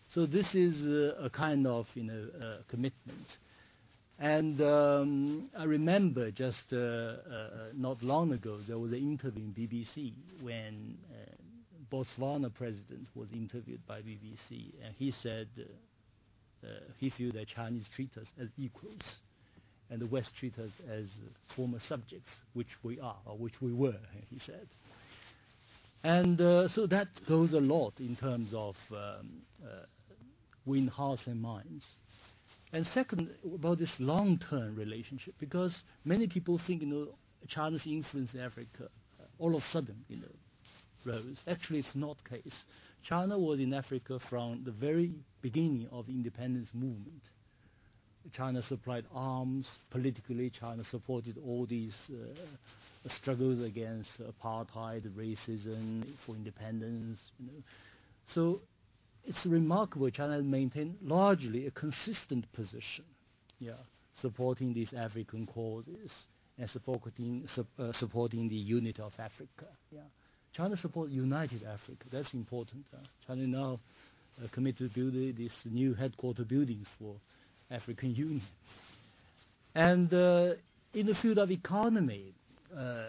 So 0.10 0.26
this 0.26 0.54
is 0.54 0.86
uh, 0.86 1.24
a 1.24 1.30
kind 1.30 1.66
of 1.68 1.88
you 1.94 2.04
know 2.04 2.28
uh, 2.42 2.58
commitment. 2.68 3.38
And 4.18 4.62
um, 4.62 5.50
I 5.58 5.66
remember 5.66 6.32
just 6.32 6.72
uh, 6.72 6.78
uh, 6.78 7.50
not 7.74 8.02
long 8.02 8.32
ago 8.32 8.60
there 8.66 8.78
was 8.78 8.92
an 8.92 9.00
interview 9.00 9.44
in 9.44 9.54
BBC 9.54 10.14
when 10.42 10.98
Botswana 11.91 12.53
president 12.53 13.07
was 13.16 13.30
interviewed 13.34 13.86
by 13.88 14.02
BBC, 14.02 14.74
and 14.84 14.94
he 14.98 15.12
said 15.12 15.48
uh, 16.64 16.68
he 16.98 17.10
feels 17.10 17.34
that 17.34 17.48
Chinese 17.48 17.88
treat 17.94 18.18
us 18.18 18.28
as 18.40 18.49
equals, 18.57 19.02
and 19.90 20.02
the 20.02 20.07
West 20.07 20.36
treat 20.36 20.57
us 20.60 20.72
as 20.90 21.06
former 21.56 21.80
subjects, 21.80 22.32
which 22.53 22.70
we 22.84 22.99
are 22.99 23.18
or 23.26 23.38
which 23.38 23.62
we 23.62 23.74
were. 23.74 23.99
He 24.30 24.40
said. 24.40 24.68
And 26.03 26.40
uh, 26.40 26.68
so 26.68 26.86
that 26.88 27.07
goes 27.28 27.53
a 27.53 27.60
lot 27.60 27.94
in 27.99 28.16
terms 28.16 28.53
of 28.53 28.76
um, 28.91 29.41
uh, 29.64 29.86
win 30.66 30.88
hearts 30.88 31.26
and 31.28 31.41
minds. 31.41 31.86
And 32.74 32.86
second, 32.86 33.30
about 33.53 33.80
this 33.80 33.95
long-term 33.99 34.76
relationship, 34.76 35.36
because 35.40 35.76
many 36.03 36.28
people 36.28 36.60
think, 36.60 36.82
you 36.82 36.88
know, 36.88 37.07
China's 37.48 37.86
influence 37.88 38.34
in 38.34 38.41
Africa 38.41 38.90
all 39.40 39.56
of 39.56 39.64
a 39.64 39.72
sudden, 39.72 40.03
you 40.07 40.18
know, 40.18 40.28
rose. 41.06 41.44
Actually, 41.48 41.80
it's 41.80 41.95
not 41.95 42.18
the 42.23 42.38
case. 42.38 42.56
China 43.03 43.38
was 43.38 43.60
in 43.60 43.73
Africa 43.73 44.19
from 44.30 44.64
the 44.64 44.72
very 44.72 45.11
beginning 45.41 45.88
of 45.91 46.07
the 46.07 46.11
independence 46.14 46.69
movement. 46.73 47.22
China 48.34 48.61
supplied 48.64 49.06
arms 49.14 49.77
politically. 49.91 50.49
China 50.49 50.84
supported 50.84 51.38
all 51.38 51.65
these 51.65 51.95
uh, 52.11 53.10
struggles 53.10 53.60
against 53.60 54.10
apartheid, 54.19 55.07
racism, 55.11 56.03
for 56.26 56.36
independence. 56.36 57.22
You 57.40 57.48
know. 57.48 57.64
So 58.27 58.61
it's 59.23 59.45
remarkable 59.45 60.10
China 60.10 60.41
maintained 60.41 60.98
largely 61.02 61.68
a 61.68 61.72
consistent 61.72 62.52
position, 62.53 63.06
yeah, 63.60 63.73
supporting 64.14 64.73
these 64.73 64.94
African 64.94 65.45
causes 65.45 66.11
and 66.57 66.69
supporting, 66.69 67.48
uh, 67.77 67.91
supporting 67.94 68.49
the 68.49 68.56
unity 68.56 69.02
of 69.02 69.14
Africa. 69.19 69.68
Yeah. 69.91 70.02
China 70.56 70.77
supports 70.77 71.11
united 71.11 71.64
Africa. 71.64 72.06
That's 72.11 72.34
important. 72.34 72.86
Uh, 72.94 72.98
China 73.27 73.45
now 73.45 73.80
uh, 74.41 74.48
committed 74.53 74.94
to 74.94 74.99
build 74.99 75.36
these 75.36 75.53
new 75.65 75.94
headquarter 75.94 76.45
buildings 76.45 76.88
for 76.98 77.15
African 77.69 78.15
Union. 78.15 78.41
And 79.73 80.14
uh, 80.14 80.53
in 80.94 81.07
the 81.07 81.15
field 81.15 81.40
of 81.40 81.52
economy, 81.52 82.34
uh, 82.76 83.07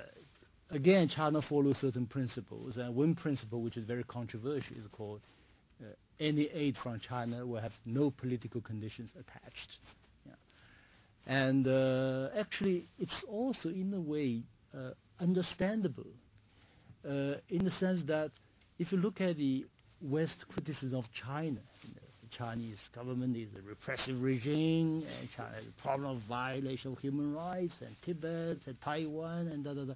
again, 0.70 1.08
China 1.08 1.40
follows 1.40 1.78
certain 1.78 2.06
principles. 2.06 2.78
And 2.78 2.96
one 2.96 3.14
principle, 3.14 3.60
which 3.60 3.76
is 3.76 3.84
very 3.84 4.02
controversial, 4.02 4.76
is 4.76 4.86
called 4.90 5.20
uh, 5.80 5.86
any 6.18 6.48
aid 6.52 6.76
from 6.82 6.98
China 6.98 7.46
will 7.46 7.60
have 7.60 7.72
no 7.84 8.10
political 8.10 8.60
conditions 8.60 9.10
attached. 9.12 9.78
Yeah. 10.26 10.32
And 11.26 11.68
uh, 11.68 12.30
actually, 12.36 12.88
it's 12.98 13.22
also, 13.28 13.68
in 13.68 13.94
a 13.94 14.00
way, 14.00 14.42
understandable 15.20 16.06
in 17.06 17.64
the 17.64 17.70
sense 17.78 18.02
that 18.06 18.30
if 18.78 18.92
you 18.92 18.98
look 18.98 19.20
at 19.20 19.36
the 19.36 19.64
West 20.02 20.44
criticism 20.52 20.98
of 20.98 21.04
China, 21.12 21.60
the 21.82 22.36
Chinese 22.36 22.88
government 22.94 23.36
is 23.36 23.48
a 23.58 23.62
repressive 23.62 24.20
regime, 24.20 25.04
and 25.20 25.30
China 25.30 25.54
has 25.54 25.64
a 25.64 25.82
problem 25.82 26.16
of 26.16 26.22
violation 26.28 26.92
of 26.92 26.98
human 26.98 27.34
rights, 27.34 27.80
and 27.80 27.94
Tibet, 28.02 28.58
and 28.66 28.80
Taiwan, 28.80 29.48
and 29.48 29.64
da 29.64 29.74
da 29.74 29.84
da. 29.84 29.94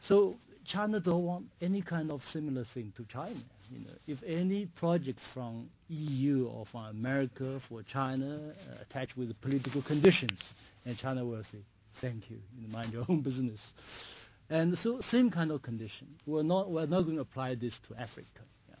So 0.00 0.36
China 0.64 1.00
don't 1.00 1.24
want 1.24 1.46
any 1.60 1.82
kind 1.82 2.10
of 2.10 2.22
similar 2.32 2.64
thing 2.74 2.92
to 2.96 3.04
China. 3.04 3.40
You 3.70 3.80
know, 3.80 3.90
if 4.06 4.18
any 4.26 4.66
projects 4.66 5.22
from 5.34 5.68
EU 5.88 6.48
or 6.48 6.64
from 6.66 6.86
America 6.86 7.60
for 7.68 7.82
China 7.82 8.38
uh, 8.50 8.82
attached 8.82 9.16
with 9.16 9.38
political 9.42 9.82
conditions, 9.82 10.40
and 10.86 10.96
China 10.96 11.24
will 11.24 11.44
say, 11.44 11.58
"Thank 12.00 12.30
you, 12.30 12.38
you 12.56 12.66
know, 12.66 12.72
mind 12.72 12.92
your 12.92 13.04
own 13.08 13.20
business." 13.20 13.72
And 14.50 14.78
so, 14.78 15.00
same 15.00 15.30
kind 15.30 15.50
of 15.50 15.62
condition. 15.62 16.08
We're 16.26 16.42
not 16.42 16.70
we're 16.70 16.86
not 16.86 17.02
going 17.02 17.16
to 17.16 17.22
apply 17.22 17.56
this 17.56 17.78
to 17.88 17.94
Africa. 18.00 18.42
Yeah. 18.68 18.76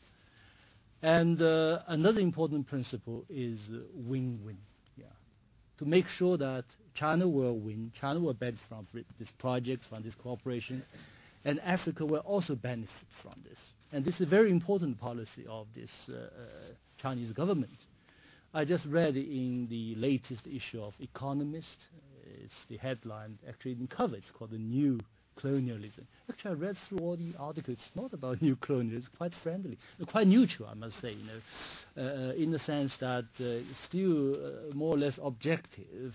And 1.02 1.42
uh, 1.42 1.80
another 1.86 2.20
important 2.20 2.66
principle 2.66 3.24
is 3.28 3.60
uh, 3.70 3.80
win-win. 3.94 4.58
Yeah. 4.96 5.04
To 5.78 5.84
make 5.84 6.06
sure 6.08 6.38
that 6.38 6.64
China 6.94 7.28
will 7.28 7.58
win, 7.58 7.92
China 8.00 8.20
will 8.20 8.34
benefit 8.34 8.60
from 8.68 8.86
this 9.18 9.30
project, 9.38 9.84
from 9.90 10.02
this 10.02 10.14
cooperation 10.14 10.82
and 11.44 11.60
Africa 11.60 12.04
will 12.04 12.20
also 12.20 12.54
benefit 12.54 12.90
from 13.22 13.34
this. 13.48 13.58
And 13.92 14.04
this 14.04 14.16
is 14.16 14.22
a 14.22 14.26
very 14.26 14.50
important 14.50 15.00
policy 15.00 15.46
of 15.48 15.66
this 15.74 15.90
uh, 16.08 16.14
uh, 16.14 16.28
Chinese 17.00 17.32
government. 17.32 17.78
I 18.52 18.64
just 18.64 18.86
read 18.86 19.16
in 19.16 19.66
the 19.70 19.94
latest 19.94 20.46
issue 20.46 20.82
of 20.82 20.94
Economist, 21.00 21.88
it's 22.44 22.66
the 22.68 22.76
headline 22.76 23.38
actually 23.48 23.72
in 23.72 23.86
cover, 23.86 24.16
it's 24.16 24.30
called 24.30 24.50
The 24.50 24.58
New 24.58 24.98
Colonialism. 25.38 26.06
Actually, 26.28 26.50
I 26.50 26.54
read 26.54 26.76
through 26.88 26.98
all 26.98 27.16
the 27.16 27.32
articles. 27.38 27.78
It's 27.78 27.96
not 27.96 28.12
about 28.12 28.42
new 28.42 28.56
colonialism. 28.56 28.98
It's 28.98 29.16
quite 29.16 29.32
friendly, 29.42 29.78
quite 30.06 30.26
neutral, 30.26 30.68
I 30.68 30.74
must 30.74 31.00
say. 31.00 31.12
You 31.12 31.24
know, 31.24 32.02
uh, 32.02 32.32
in 32.34 32.50
the 32.50 32.58
sense 32.58 32.96
that 32.96 33.24
uh, 33.40 33.60
still 33.74 34.34
uh, 34.34 34.74
more 34.74 34.94
or 34.94 34.98
less 34.98 35.18
objective, 35.22 36.14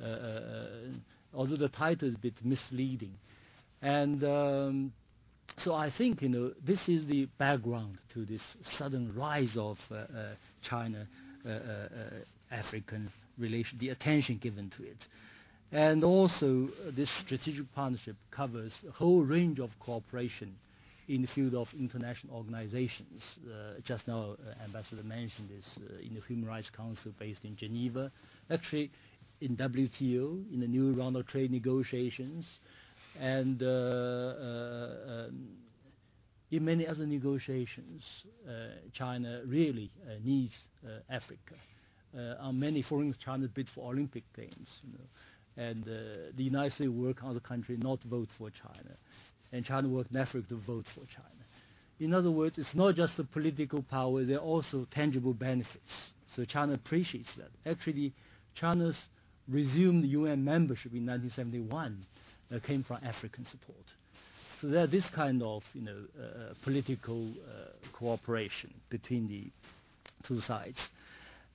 uh, 0.00 0.04
uh, 0.04 0.68
although 1.34 1.56
the 1.56 1.68
title 1.68 2.08
is 2.08 2.14
a 2.14 2.18
bit 2.18 2.34
misleading. 2.42 3.12
And 3.82 4.24
um, 4.24 4.92
so 5.58 5.74
I 5.74 5.90
think 5.90 6.22
you 6.22 6.30
know 6.30 6.52
this 6.64 6.88
is 6.88 7.06
the 7.06 7.26
background 7.38 7.98
to 8.14 8.24
this 8.24 8.42
sudden 8.78 9.14
rise 9.14 9.56
of 9.58 9.78
uh, 9.90 10.34
China 10.62 11.06
African 12.50 13.10
relation, 13.36 13.78
the 13.78 13.90
attention 13.90 14.38
given 14.38 14.70
to 14.78 14.84
it. 14.84 15.06
And 15.74 16.04
also, 16.04 16.68
uh, 16.68 16.92
this 16.94 17.10
strategic 17.10 17.72
partnership 17.74 18.14
covers 18.30 18.78
a 18.88 18.92
whole 18.92 19.24
range 19.24 19.58
of 19.58 19.70
cooperation 19.80 20.54
in 21.08 21.20
the 21.22 21.26
field 21.26 21.56
of 21.56 21.68
international 21.76 22.36
organizations. 22.36 23.40
just 23.82 24.06
now, 24.06 24.36
Ambassador 24.62 25.02
mentioned 25.02 25.48
this 25.50 25.80
in 26.00 26.14
the 26.14 26.20
Human 26.28 26.48
Rights 26.48 26.70
Council 26.70 27.12
based 27.18 27.44
in 27.44 27.56
Geneva. 27.56 28.10
Actually, 28.50 28.92
in 29.40 29.56
WTO, 29.56 30.44
in 30.52 30.60
the 30.60 30.68
new 30.68 30.92
round 30.92 31.16
of 31.16 31.26
trade 31.26 31.50
negotiations, 31.50 32.60
and 33.20 33.60
uh, 33.60 33.66
uh, 33.66 35.26
um, 35.26 35.48
in 36.52 36.64
many 36.64 36.86
other 36.86 37.04
negotiations, 37.04 38.24
uh, 38.48 38.68
China 38.92 39.42
really 39.44 39.90
needs 40.22 40.54
Africa. 41.10 41.56
on 42.40 42.60
many 42.60 42.80
forums, 42.80 43.16
China 43.18 43.48
bid 43.48 43.68
for 43.74 43.92
Olympic 43.92 44.22
Games, 44.36 44.80
you 44.84 44.92
know, 44.92 45.04
and 45.56 45.84
the 45.84 46.42
United 46.42 46.72
States 46.72 46.90
work 46.90 47.22
on 47.22 47.34
the 47.34 47.40
country 47.40 47.76
not 47.76 48.02
vote 48.04 48.28
for 48.38 48.50
China, 48.50 48.96
and 49.52 49.64
China 49.64 49.88
work 49.88 50.06
in 50.10 50.16
Africa 50.16 50.48
to 50.48 50.56
vote 50.56 50.86
for 50.94 51.04
China. 51.06 51.28
In 52.00 52.12
other 52.12 52.30
words, 52.30 52.58
it's 52.58 52.74
not 52.74 52.96
just 52.96 53.16
the 53.16 53.24
political 53.24 53.82
power, 53.82 54.24
there 54.24 54.38
are 54.38 54.40
also 54.40 54.86
tangible 54.90 55.32
benefits. 55.32 56.12
So 56.34 56.44
China 56.44 56.74
appreciates 56.74 57.32
that. 57.36 57.50
Actually, 57.70 58.12
China's 58.54 58.96
resumed 59.48 60.04
UN 60.04 60.44
membership 60.44 60.92
in 60.92 61.06
1971 61.06 62.04
uh, 62.52 62.58
came 62.66 62.82
from 62.82 62.98
African 63.04 63.44
support. 63.44 63.84
So 64.60 64.68
there 64.68 64.84
are 64.84 64.88
this 64.88 65.08
kind 65.10 65.42
of 65.42 65.62
you 65.74 65.82
know, 65.82 65.98
uh, 66.18 66.54
political 66.62 67.30
uh, 67.30 67.68
cooperation 67.92 68.72
between 68.90 69.28
the 69.28 69.50
two 70.26 70.40
sides. 70.40 70.88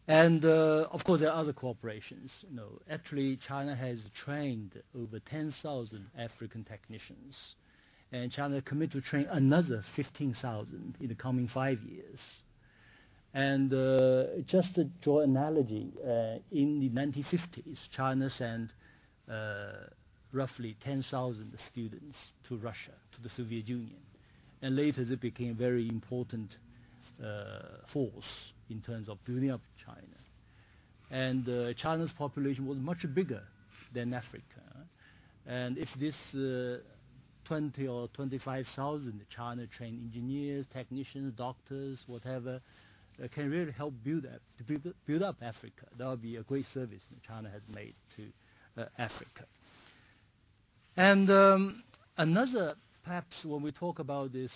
And 0.10 0.44
uh, 0.44 0.88
of 0.92 1.04
course, 1.04 1.20
there 1.20 1.30
are 1.30 1.40
other 1.40 1.54
cooperations. 1.54 2.32
Actually, 2.90 3.38
China 3.48 3.76
has 3.76 4.10
trained 4.16 4.82
over 5.00 5.20
10,000 5.20 6.04
African 6.18 6.64
technicians, 6.64 7.38
and 8.12 8.32
China 8.32 8.60
committed 8.64 9.04
to 9.04 9.08
train 9.08 9.28
another 9.30 9.84
15,000 9.96 10.96
in 11.00 11.08
the 11.08 11.14
coming 11.14 11.48
five 11.48 11.78
years. 11.84 12.20
And 13.36 13.72
uh, 13.72 14.42
just 14.48 14.74
to 14.76 14.86
draw 15.04 15.20
analogy, 15.20 15.94
uh, 16.04 16.40
in 16.52 16.80
the 16.80 16.90
1950s, 16.90 17.78
China 17.96 18.32
sent 18.32 18.72
roughly 20.34 20.76
10,000 20.84 21.54
students 21.72 22.18
to 22.48 22.58
Russia, 22.58 22.94
to 23.14 23.22
the 23.22 23.30
Soviet 23.30 23.68
Union. 23.68 24.02
And 24.64 24.76
later 24.76 25.06
they 25.06 25.18
became 25.18 25.54
very 25.54 25.88
important 25.88 26.58
force 27.94 28.54
in 28.70 28.82
terms 28.82 29.10
of 29.10 29.24
building 29.26 29.52
up 29.52 29.62
China. 29.84 30.02
And 31.12 31.48
uh, 31.50 31.74
China's 31.74 32.12
population 32.12 32.68
was 32.68 32.78
much 32.78 33.06
bigger 33.14 33.42
than 33.94 34.14
Africa. 34.14 34.44
And 35.48 35.78
if 35.78 35.90
this 36.00 36.16
uh, 36.36 36.80
20 37.46 37.88
or 37.88 38.08
25,000 38.10 39.26
China-trained 39.30 40.00
engineers, 40.06 40.68
technicians, 40.72 41.34
doctors, 41.34 42.04
whatever, 42.06 42.62
uh, 43.24 43.28
can 43.30 43.50
really 43.50 43.72
help 43.72 43.94
build 44.04 44.26
up, 44.26 44.42
build, 44.68 44.94
build 45.08 45.24
up 45.24 45.38
Africa. 45.42 45.88
That 45.98 46.08
would 46.08 46.22
be 46.22 46.36
a 46.36 46.44
great 46.44 46.66
service 46.66 47.02
that 47.10 47.24
China 47.24 47.50
has 47.50 47.62
made 47.74 47.96
to 48.18 48.28
Africa. 48.98 49.46
And 50.96 51.30
um, 51.30 51.84
another, 52.18 52.76
perhaps 53.04 53.46
when 53.46 53.62
we 53.62 53.72
talk 53.72 54.00
about 54.00 54.32
this 54.32 54.52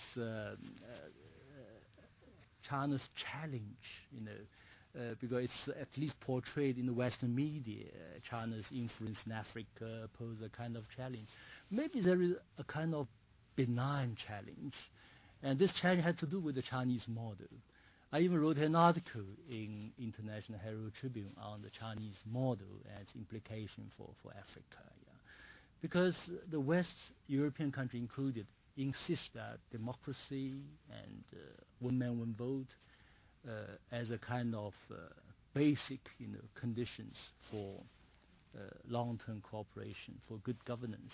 China's 2.68 3.06
challenge, 3.14 4.08
you 4.12 4.24
know, 4.24 4.30
uh, 4.96 5.14
because 5.20 5.44
it's 5.44 5.68
at 5.80 5.88
least 5.96 6.18
portrayed 6.20 6.78
in 6.78 6.86
the 6.86 6.92
Western 6.92 7.34
media, 7.34 7.86
China's 8.28 8.64
influence 8.72 9.18
in 9.26 9.32
Africa 9.32 10.08
pose 10.18 10.40
a 10.40 10.48
kind 10.48 10.76
of 10.76 10.84
challenge. 10.96 11.26
Maybe 11.70 12.00
there 12.00 12.20
is 12.22 12.34
a 12.58 12.64
kind 12.64 12.94
of 12.94 13.08
benign 13.56 14.16
challenge, 14.26 14.74
and 15.42 15.58
this 15.58 15.74
challenge 15.74 16.04
had 16.04 16.18
to 16.18 16.26
do 16.26 16.40
with 16.40 16.54
the 16.54 16.62
Chinese 16.62 17.06
model. 17.08 17.48
I 18.12 18.20
even 18.20 18.40
wrote 18.40 18.58
an 18.58 18.76
article 18.76 19.26
in 19.50 19.90
International 19.98 20.58
Herald 20.62 20.92
Tribune 21.00 21.32
on 21.42 21.62
the 21.62 21.70
Chinese 21.70 22.14
model 22.30 22.68
and 22.88 23.02
its 23.02 23.12
implication 23.16 23.90
for, 23.96 24.08
for 24.22 24.30
Africa. 24.30 24.84
Yeah. 25.04 25.12
Because 25.82 26.16
the 26.48 26.60
West 26.60 26.94
European 27.26 27.72
country 27.72 27.98
included 27.98 28.46
insist 28.76 29.30
that 29.34 29.58
democracy 29.70 30.52
and 30.90 31.24
uh, 31.32 31.36
one 31.78 31.98
man, 31.98 32.18
one 32.18 32.34
vote 32.36 32.66
uh, 33.48 33.76
as 33.92 34.10
a 34.10 34.18
kind 34.18 34.54
of 34.54 34.74
uh, 34.90 34.96
basic 35.54 36.00
you 36.18 36.28
know, 36.28 36.40
conditions 36.54 37.30
for 37.50 37.80
uh, 38.56 38.60
long-term 38.88 39.42
cooperation, 39.48 40.14
for 40.28 40.38
good 40.38 40.62
governance. 40.64 41.12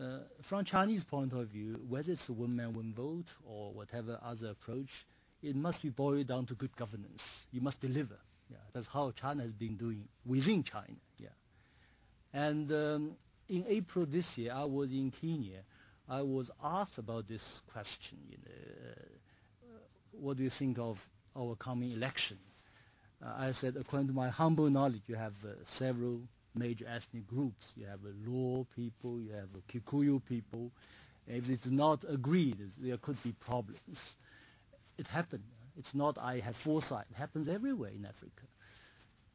Uh, 0.00 0.20
from 0.48 0.64
Chinese 0.64 1.02
point 1.04 1.32
of 1.32 1.48
view, 1.48 1.80
whether 1.88 2.12
it's 2.12 2.28
a 2.28 2.32
one 2.32 2.54
man, 2.54 2.72
one 2.72 2.94
vote 2.94 3.26
or 3.44 3.72
whatever 3.72 4.18
other 4.22 4.50
approach, 4.50 4.90
it 5.42 5.56
must 5.56 5.82
be 5.82 5.88
boiled 5.90 6.26
down 6.28 6.46
to 6.46 6.54
good 6.54 6.74
governance. 6.76 7.20
You 7.50 7.60
must 7.60 7.80
deliver. 7.80 8.16
Yeah, 8.50 8.56
that's 8.72 8.86
how 8.86 9.12
China 9.12 9.42
has 9.42 9.52
been 9.52 9.76
doing 9.76 10.04
within 10.24 10.62
China. 10.62 10.96
Yeah, 11.18 11.28
and 12.32 12.70
um, 12.72 13.16
in 13.48 13.64
April 13.68 14.06
this 14.06 14.38
year, 14.38 14.52
I 14.54 14.64
was 14.64 14.90
in 14.90 15.12
Kenya. 15.20 15.62
I 16.08 16.22
was 16.22 16.50
asked 16.62 16.98
about 16.98 17.28
this 17.28 17.60
question. 17.72 18.18
You 18.30 18.38
know, 18.38 18.92
uh, 19.64 19.78
what 20.12 20.36
do 20.36 20.42
you 20.42 20.50
think 20.50 20.78
of 20.78 20.98
our 21.36 21.54
coming 21.56 21.92
election? 21.92 22.38
Uh, 23.24 23.34
I 23.36 23.52
said, 23.52 23.76
according 23.78 24.08
to 24.08 24.14
my 24.14 24.28
humble 24.28 24.70
knowledge, 24.70 25.02
you 25.06 25.16
have 25.16 25.34
uh, 25.44 25.52
several 25.64 26.20
major 26.54 26.86
ethnic 26.88 27.26
groups. 27.26 27.66
You 27.76 27.86
have 27.86 28.00
a 28.04 28.28
Luo 28.28 28.66
people, 28.74 29.20
you 29.20 29.32
have 29.32 29.48
a 29.54 29.72
Kikuyu 29.72 30.24
people. 30.24 30.70
If 31.26 31.44
do 31.62 31.70
not 31.70 32.04
agree, 32.08 32.54
there 32.80 32.96
could 32.96 33.22
be 33.22 33.32
problems 33.32 33.98
it 34.98 35.06
happened. 35.06 35.44
It's 35.78 35.94
not 35.94 36.18
I 36.18 36.40
have 36.40 36.56
foresight. 36.64 37.06
It 37.10 37.16
happens 37.16 37.48
everywhere 37.48 37.90
in 37.90 38.04
Africa. 38.04 38.42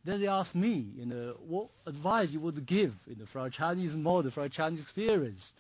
Then 0.06 0.20
they 0.20 0.28
asked 0.28 0.54
me, 0.54 0.92
you 0.96 1.06
know, 1.06 1.38
what 1.40 1.70
advice 1.88 2.30
you 2.32 2.42
would 2.42 2.66
give, 2.66 2.94
you 3.08 3.16
know, 3.16 3.26
from 3.32 3.46
a 3.46 3.50
Chinese 3.50 3.96
model, 3.96 4.32
from 4.32 4.44
a 4.44 4.50
Chinese 4.50 4.82
experience. 4.82 5.54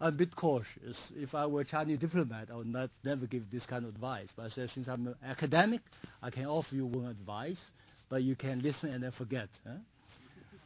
I'm 0.00 0.08
a 0.08 0.12
bit 0.12 0.34
cautious. 0.34 1.12
If 1.16 1.34
I 1.34 1.46
were 1.46 1.60
a 1.60 1.64
Chinese 1.64 1.98
diplomat, 1.98 2.48
I 2.52 2.56
would 2.56 2.66
not 2.66 2.90
never 3.04 3.26
give 3.26 3.50
this 3.50 3.64
kind 3.64 3.84
of 3.84 3.94
advice. 3.94 4.32
But 4.36 4.46
I 4.46 4.48
said, 4.48 4.70
since 4.70 4.88
I'm 4.88 5.06
an 5.06 5.14
academic, 5.24 5.80
I 6.22 6.30
can 6.30 6.46
offer 6.46 6.74
you 6.74 6.86
one 6.86 7.06
advice, 7.06 7.62
but 8.08 8.22
you 8.22 8.34
can 8.34 8.60
listen 8.60 8.90
and 8.90 9.04
then 9.04 9.12
forget. 9.12 9.48
Huh? 9.66 9.74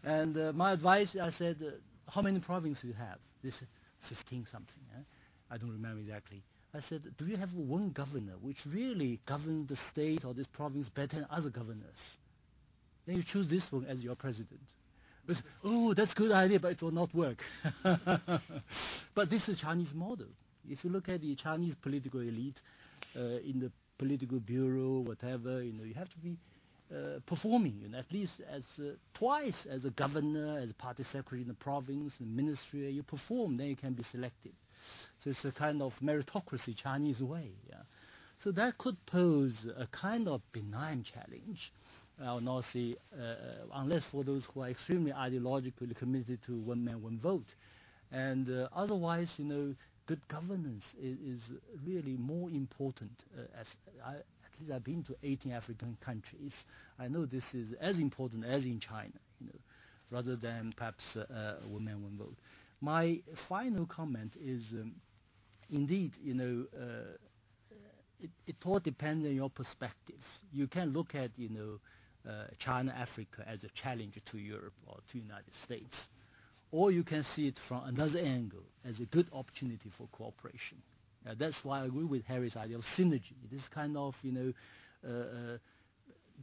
And 0.04 0.36
uh, 0.36 0.52
my 0.54 0.72
advice, 0.72 1.14
I 1.20 1.30
said, 1.30 1.56
uh, 1.62 1.70
how 2.10 2.22
many 2.22 2.40
provinces 2.40 2.82
do 2.82 2.88
you 2.88 2.94
have? 2.94 3.18
This 3.42 3.54
15 4.08 4.46
something. 4.50 4.74
Huh? 4.94 5.02
I 5.50 5.58
don't 5.58 5.70
remember 5.70 6.00
exactly. 6.00 6.42
I 6.74 6.80
said, 6.80 7.02
do 7.16 7.26
you 7.26 7.36
have 7.36 7.52
one 7.54 7.90
governor 7.90 8.34
which 8.40 8.58
really 8.66 9.20
governs 9.26 9.68
the 9.68 9.76
state 9.90 10.24
or 10.24 10.34
this 10.34 10.46
province 10.46 10.88
better 10.88 11.16
than 11.16 11.26
other 11.30 11.50
governors? 11.50 12.16
Then 13.06 13.16
you 13.16 13.22
choose 13.22 13.48
this 13.48 13.70
one 13.72 13.86
as 13.86 14.02
your 14.02 14.14
president. 14.16 14.60
Oh, 15.64 15.94
that's 15.94 16.12
a 16.12 16.14
good 16.14 16.32
idea, 16.32 16.60
but 16.60 16.72
it 16.72 16.82
will 16.82 16.90
not 16.90 17.14
work. 17.14 17.42
but 17.82 19.30
this 19.30 19.48
is 19.48 19.58
a 19.58 19.62
Chinese 19.62 19.92
model. 19.94 20.26
If 20.68 20.84
you 20.84 20.90
look 20.90 21.08
at 21.08 21.20
the 21.20 21.34
Chinese 21.34 21.74
political 21.80 22.20
elite 22.20 22.60
uh, 23.16 23.38
in 23.44 23.60
the 23.60 23.70
political 23.98 24.38
bureau, 24.38 25.00
whatever, 25.00 25.62
you 25.62 25.72
know, 25.72 25.84
you 25.84 25.94
have 25.94 26.08
to 26.10 26.18
be 26.18 26.36
uh, 26.90 27.20
performing, 27.26 27.78
you 27.82 27.88
know, 27.88 27.98
at 27.98 28.10
least 28.10 28.40
as 28.50 28.62
uh, 28.78 28.92
twice 29.14 29.66
as 29.70 29.84
a 29.84 29.90
governor, 29.90 30.58
as 30.60 30.70
a 30.70 30.74
party 30.74 31.04
secretary 31.04 31.42
in 31.42 31.48
the 31.48 31.54
province, 31.54 32.14
and 32.20 32.34
ministry, 32.34 32.90
you 32.90 33.02
perform, 33.02 33.56
then 33.56 33.66
you 33.66 33.76
can 33.76 33.92
be 33.92 34.02
selected. 34.04 34.52
So 35.18 35.30
it's 35.30 35.44
a 35.44 35.52
kind 35.52 35.82
of 35.82 35.92
meritocracy 36.02 36.76
Chinese 36.76 37.20
way. 37.20 37.50
Yeah? 37.68 37.82
So 38.42 38.52
that 38.52 38.78
could 38.78 38.96
pose 39.06 39.66
a 39.76 39.86
kind 39.88 40.28
of 40.28 40.40
benign 40.52 41.04
challenge. 41.04 41.72
I 42.24 42.32
will 42.34 42.40
not 42.40 42.64
see, 42.64 42.96
uh, 43.14 43.34
unless 43.74 44.04
for 44.10 44.24
those 44.24 44.44
who 44.46 44.62
are 44.62 44.68
extremely 44.68 45.12
ideologically 45.12 45.94
committed 45.96 46.42
to 46.46 46.58
one 46.60 46.84
man, 46.84 47.02
one 47.02 47.18
vote. 47.20 47.46
And 48.10 48.48
uh, 48.50 48.68
otherwise, 48.74 49.32
you 49.36 49.44
know, 49.44 49.74
good 50.06 50.26
governance 50.28 50.84
is, 51.00 51.18
is 51.18 51.52
really 51.86 52.16
more 52.16 52.50
important. 52.50 53.12
Uh, 53.36 53.42
as 53.60 53.66
I, 54.04 54.14
at 54.14 54.60
least 54.60 54.72
I've 54.72 54.84
been 54.84 55.04
to 55.04 55.16
18 55.22 55.52
African 55.52 55.96
countries. 56.00 56.64
I 56.98 57.08
know 57.08 57.26
this 57.26 57.54
is 57.54 57.74
as 57.80 57.98
important 57.98 58.44
as 58.44 58.64
in 58.64 58.80
China, 58.80 59.12
you 59.40 59.46
know, 59.46 59.58
rather 60.10 60.34
than 60.34 60.72
perhaps 60.76 61.16
uh, 61.16 61.56
one 61.68 61.84
man, 61.84 62.02
one 62.02 62.16
vote. 62.18 62.36
My 62.80 63.20
final 63.48 63.86
comment 63.86 64.34
is, 64.40 64.64
um, 64.72 64.94
indeed, 65.70 66.12
you 66.22 66.34
know, 66.34 66.66
uh, 66.76 67.16
it, 68.20 68.30
it, 68.46 68.56
all 68.64 68.80
depends 68.80 69.24
on 69.24 69.34
your 69.34 69.50
perspective. 69.50 70.16
You 70.52 70.66
can 70.66 70.92
look 70.92 71.14
at, 71.14 71.30
you 71.36 71.48
know, 71.50 71.74
uh, 71.74 71.97
China, 72.58 72.92
Africa 72.96 73.44
as 73.46 73.64
a 73.64 73.68
challenge 73.68 74.18
to 74.30 74.38
Europe 74.38 74.74
or 74.86 74.98
to 75.12 75.18
United 75.18 75.54
States, 75.64 75.96
or 76.70 76.90
you 76.90 77.02
can 77.02 77.22
see 77.22 77.48
it 77.48 77.58
from 77.68 77.82
another 77.84 78.18
angle 78.18 78.64
as 78.84 79.00
a 79.00 79.06
good 79.06 79.26
opportunity 79.32 79.90
for 79.96 80.06
cooperation. 80.12 80.78
Uh, 81.28 81.34
that's 81.38 81.64
why 81.64 81.80
I 81.80 81.86
agree 81.86 82.04
with 82.04 82.24
Harry's 82.24 82.56
idea 82.56 82.76
of 82.76 82.84
synergy. 82.96 83.34
This 83.50 83.66
kind 83.68 83.96
of, 83.96 84.14
you 84.22 84.32
know, 84.32 84.52
uh, 85.06 85.10
uh, 85.10 85.58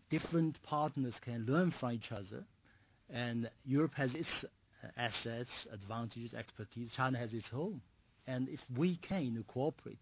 different 0.09 0.61
partners 0.63 1.15
can 1.21 1.45
learn 1.45 1.73
from 1.79 1.91
each 1.93 2.11
other, 2.11 2.43
and 3.09 3.49
Europe 3.65 3.93
has 3.95 4.13
its 4.15 4.45
assets, 4.97 5.67
advantages, 5.71 6.33
expertise. 6.33 6.93
China 6.95 7.17
has 7.17 7.33
its 7.33 7.49
own. 7.53 7.81
And 8.27 8.49
if 8.49 8.59
we 8.75 8.97
can 8.97 9.43
cooperate, 9.47 9.99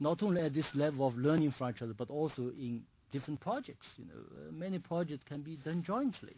not 0.00 0.22
only 0.22 0.42
at 0.42 0.54
this 0.54 0.74
level 0.74 1.06
of 1.06 1.16
learning 1.16 1.52
from 1.52 1.70
each 1.70 1.82
other, 1.82 1.94
but 1.94 2.10
also 2.10 2.42
in 2.48 2.82
different 3.14 3.40
projects. 3.40 3.86
You 3.96 4.06
know, 4.06 4.20
uh, 4.36 4.52
many 4.52 4.80
projects 4.80 5.22
can 5.24 5.40
be 5.42 5.56
done 5.56 5.82
jointly. 5.82 6.34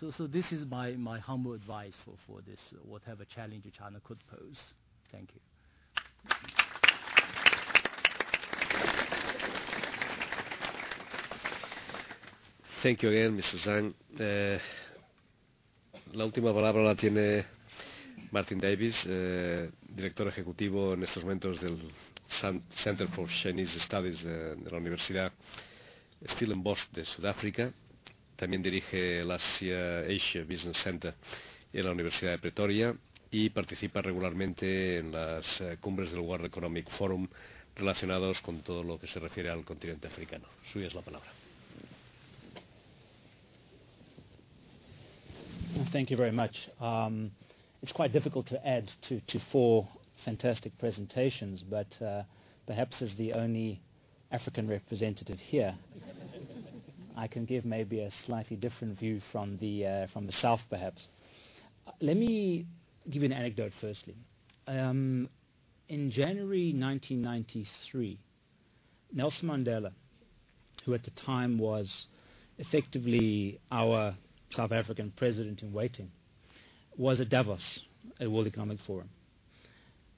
So, 0.00 0.10
so 0.10 0.26
this 0.26 0.50
is 0.50 0.66
my, 0.66 0.90
my 0.92 1.20
humble 1.20 1.52
advice 1.52 1.96
for, 2.04 2.14
for 2.26 2.40
this, 2.42 2.60
uh, 2.74 2.78
whatever 2.84 3.24
challenge 3.24 3.62
China 3.78 4.00
could 4.02 4.18
pose. 4.28 4.74
Thank 5.12 5.28
you. 5.34 5.40
Thank 12.82 13.02
you 13.02 13.08
again, 13.10 13.38
Mr. 13.40 13.56
Zhang. 13.64 13.94
Uh, 14.18 14.58
la 16.12 16.24
última 16.24 16.52
palabra 16.52 16.82
la 16.82 16.94
tiene 16.96 17.46
Martin 18.32 18.58
Davis, 18.58 19.04
eh, 19.06 19.70
director 19.88 20.26
ejecutivo 20.26 20.94
en 20.94 21.04
estos 21.04 21.22
momentos 21.22 21.60
del 21.60 21.78
Center 22.28 23.08
for 23.08 23.28
Chinese 23.28 23.78
Studies 23.80 24.22
de, 24.22 24.56
de 24.56 24.70
la 24.70 24.78
Universidad 24.78 25.32
Stellenbosch 26.26 26.90
de 26.92 27.04
Sudáfrica. 27.04 27.72
También 28.36 28.62
dirige 28.62 29.20
el 29.20 29.30
Asia, 29.30 30.00
Asia 30.00 30.42
Business 30.44 30.78
Center 30.82 31.14
en 31.72 31.84
la 31.84 31.92
Universidad 31.92 32.32
de 32.32 32.38
Pretoria 32.38 32.94
y 33.30 33.50
participa 33.50 34.00
regularmente 34.02 34.98
en 34.98 35.12
las 35.12 35.60
uh, 35.60 35.76
cumbres 35.80 36.10
del 36.10 36.20
World 36.20 36.46
Economic 36.46 36.88
Forum 36.90 37.28
relacionados 37.76 38.40
con 38.40 38.60
todo 38.60 38.82
lo 38.84 38.98
que 38.98 39.06
se 39.06 39.18
refiere 39.18 39.50
al 39.50 39.64
continente 39.64 40.06
africano. 40.06 40.46
Suya 40.72 40.86
es 40.86 40.94
la 40.94 41.02
palabra. 41.02 41.28
Thank 45.92 46.10
you 46.10 46.16
very 46.16 46.30
much. 46.32 46.68
Um, 46.80 47.30
it's 47.82 47.92
quite 47.92 48.12
difficult 48.12 48.46
to 48.48 48.64
add 48.66 48.88
to, 49.08 49.20
to 49.26 49.40
four 49.50 49.86
fantastic 50.24 50.76
presentations, 50.78 51.62
but 51.62 52.00
uh, 52.02 52.22
perhaps 52.66 53.02
as 53.02 53.14
the 53.14 53.32
only 53.34 53.80
African 54.30 54.68
representative 54.68 55.38
here, 55.38 55.74
I 57.16 57.28
can 57.28 57.44
give 57.44 57.64
maybe 57.64 58.00
a 58.00 58.10
slightly 58.10 58.56
different 58.56 58.98
view 58.98 59.20
from 59.30 59.56
the, 59.58 59.86
uh, 59.86 60.06
from 60.12 60.26
the 60.26 60.32
South, 60.32 60.60
perhaps. 60.68 61.06
Let 62.00 62.16
me 62.16 62.66
give 63.08 63.22
you 63.22 63.26
an 63.26 63.32
anecdote 63.32 63.72
firstly. 63.80 64.16
Um, 64.66 65.28
in 65.88 66.10
January 66.10 66.72
1993, 66.72 68.18
Nelson 69.12 69.48
Mandela, 69.48 69.92
who 70.84 70.94
at 70.94 71.04
the 71.04 71.10
time 71.10 71.58
was 71.58 72.08
effectively 72.58 73.60
our 73.70 74.14
South 74.50 74.72
African 74.72 75.12
president 75.16 75.62
in 75.62 75.72
waiting, 75.72 76.10
was 76.96 77.20
at 77.20 77.28
Davos 77.28 77.80
at 78.20 78.30
World 78.30 78.46
Economic 78.46 78.78
Forum. 78.86 79.08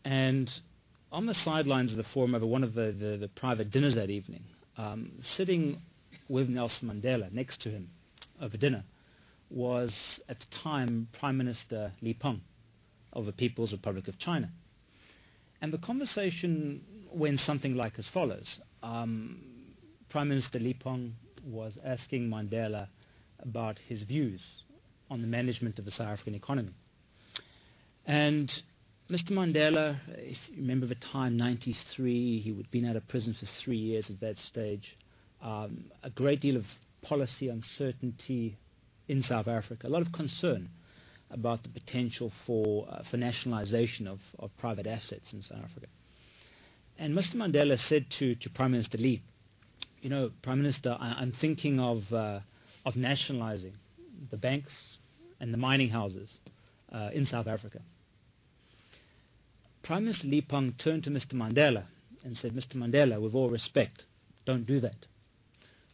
And 0.06 0.48
on 1.10 1.26
the 1.26 1.34
sidelines 1.34 1.90
of 1.90 1.98
the 1.98 2.04
forum 2.04 2.36
over 2.36 2.46
one 2.46 2.62
of 2.62 2.74
the, 2.74 2.92
the, 2.92 3.16
the 3.16 3.28
private 3.28 3.72
dinners 3.72 3.96
that 3.96 4.08
evening, 4.08 4.44
um, 4.78 5.10
sitting 5.20 5.80
with 6.28 6.48
Nelson 6.48 6.88
Mandela 6.88 7.32
next 7.32 7.62
to 7.62 7.70
him 7.70 7.90
over 8.40 8.56
dinner 8.56 8.84
was 9.50 10.20
at 10.28 10.38
the 10.38 10.46
time 10.62 11.08
Prime 11.18 11.36
Minister 11.36 11.90
Li 12.02 12.14
Peng 12.14 12.40
of 13.12 13.26
the 13.26 13.32
People's 13.32 13.72
Republic 13.72 14.06
of 14.06 14.16
China. 14.16 14.48
And 15.60 15.72
the 15.72 15.78
conversation 15.78 16.84
went 17.12 17.40
something 17.40 17.74
like 17.74 17.98
as 17.98 18.06
follows. 18.06 18.60
Um, 18.84 19.40
Prime 20.08 20.28
Minister 20.28 20.60
Li 20.60 20.74
Peng 20.74 21.16
was 21.44 21.76
asking 21.84 22.28
Mandela 22.28 22.86
about 23.40 23.80
his 23.88 24.02
views 24.02 24.40
on 25.10 25.20
the 25.20 25.26
management 25.26 25.80
of 25.80 25.84
the 25.84 25.90
South 25.90 26.10
African 26.10 26.36
economy. 26.36 26.74
And 28.06 28.52
Mr. 29.10 29.30
Mandela, 29.30 29.98
if 30.18 30.36
you 30.48 30.56
remember 30.56 30.84
the 30.84 30.96
time, 30.96 31.36
93, 31.36 32.40
he 32.40 32.52
had 32.56 32.68
been 32.72 32.84
out 32.86 32.96
of 32.96 33.06
prison 33.06 33.34
for 33.34 33.46
three 33.46 33.76
years 33.76 34.10
at 34.10 34.18
that 34.18 34.36
stage. 34.36 34.96
Um, 35.40 35.84
a 36.02 36.10
great 36.10 36.40
deal 36.40 36.56
of 36.56 36.64
policy 37.02 37.48
uncertainty 37.48 38.56
in 39.06 39.22
South 39.22 39.46
Africa, 39.46 39.86
a 39.86 39.90
lot 39.90 40.02
of 40.02 40.10
concern 40.10 40.68
about 41.30 41.62
the 41.62 41.68
potential 41.68 42.32
for, 42.46 42.88
uh, 42.90 43.04
for 43.08 43.16
nationalization 43.16 44.08
of, 44.08 44.18
of 44.40 44.50
private 44.56 44.88
assets 44.88 45.32
in 45.32 45.40
South 45.40 45.62
Africa. 45.62 45.86
And 46.98 47.16
Mr. 47.16 47.36
Mandela 47.36 47.78
said 47.78 48.06
to, 48.18 48.34
to 48.34 48.50
Prime 48.50 48.72
Minister 48.72 48.98
Lee, 48.98 49.22
you 50.02 50.10
know, 50.10 50.32
Prime 50.42 50.58
Minister, 50.58 50.96
I, 50.98 51.22
am 51.22 51.30
thinking 51.30 51.78
of, 51.78 52.12
uh, 52.12 52.40
of 52.84 52.96
nationalizing 52.96 53.74
the 54.32 54.36
banks 54.36 54.72
and 55.38 55.52
the 55.54 55.58
mining 55.58 55.90
houses 55.90 56.28
uh, 56.92 57.10
in 57.12 57.26
South 57.26 57.46
Africa. 57.46 57.80
Prime 59.86 60.02
Minister 60.02 60.26
Li 60.26 60.40
Peng 60.40 60.72
turned 60.78 61.04
to 61.04 61.10
Mr. 61.10 61.34
Mandela 61.34 61.84
and 62.24 62.36
said, 62.36 62.52
Mr. 62.54 62.74
Mandela, 62.74 63.20
with 63.20 63.36
all 63.36 63.48
respect, 63.48 64.02
don't 64.44 64.66
do 64.66 64.80
that. 64.80 65.06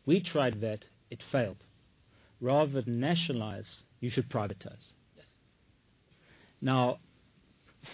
We 0.06 0.20
tried 0.22 0.62
that, 0.62 0.86
it 1.10 1.22
failed. 1.30 1.58
Rather 2.40 2.80
than 2.80 3.00
nationalize, 3.00 3.82
you 4.00 4.08
should 4.08 4.30
privatize. 4.30 4.86
Now, 6.62 7.00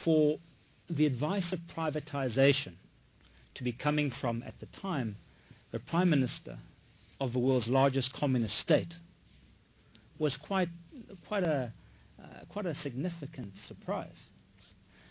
for 0.05 0.39
the 0.89 1.05
advice 1.05 1.53
of 1.53 1.59
privatization 1.77 2.75
to 3.57 3.65
be 3.65 3.73
coming 3.73 4.13
from, 4.13 4.45
at 4.45 4.55
the 4.61 4.67
time, 4.67 5.17
the 5.73 5.81
Prime 5.81 6.11
Minister 6.11 6.59
of 7.21 7.33
the 7.33 7.41
world's 7.41 7.67
largest 7.67 8.13
communist 8.13 8.57
state 8.57 8.95
was 10.17 10.37
quite, 10.37 10.69
quite, 11.27 11.43
a, 11.43 11.73
uh, 12.23 12.25
quite 12.51 12.67
a 12.67 12.77
significant 12.77 13.55
surprise. 13.67 14.15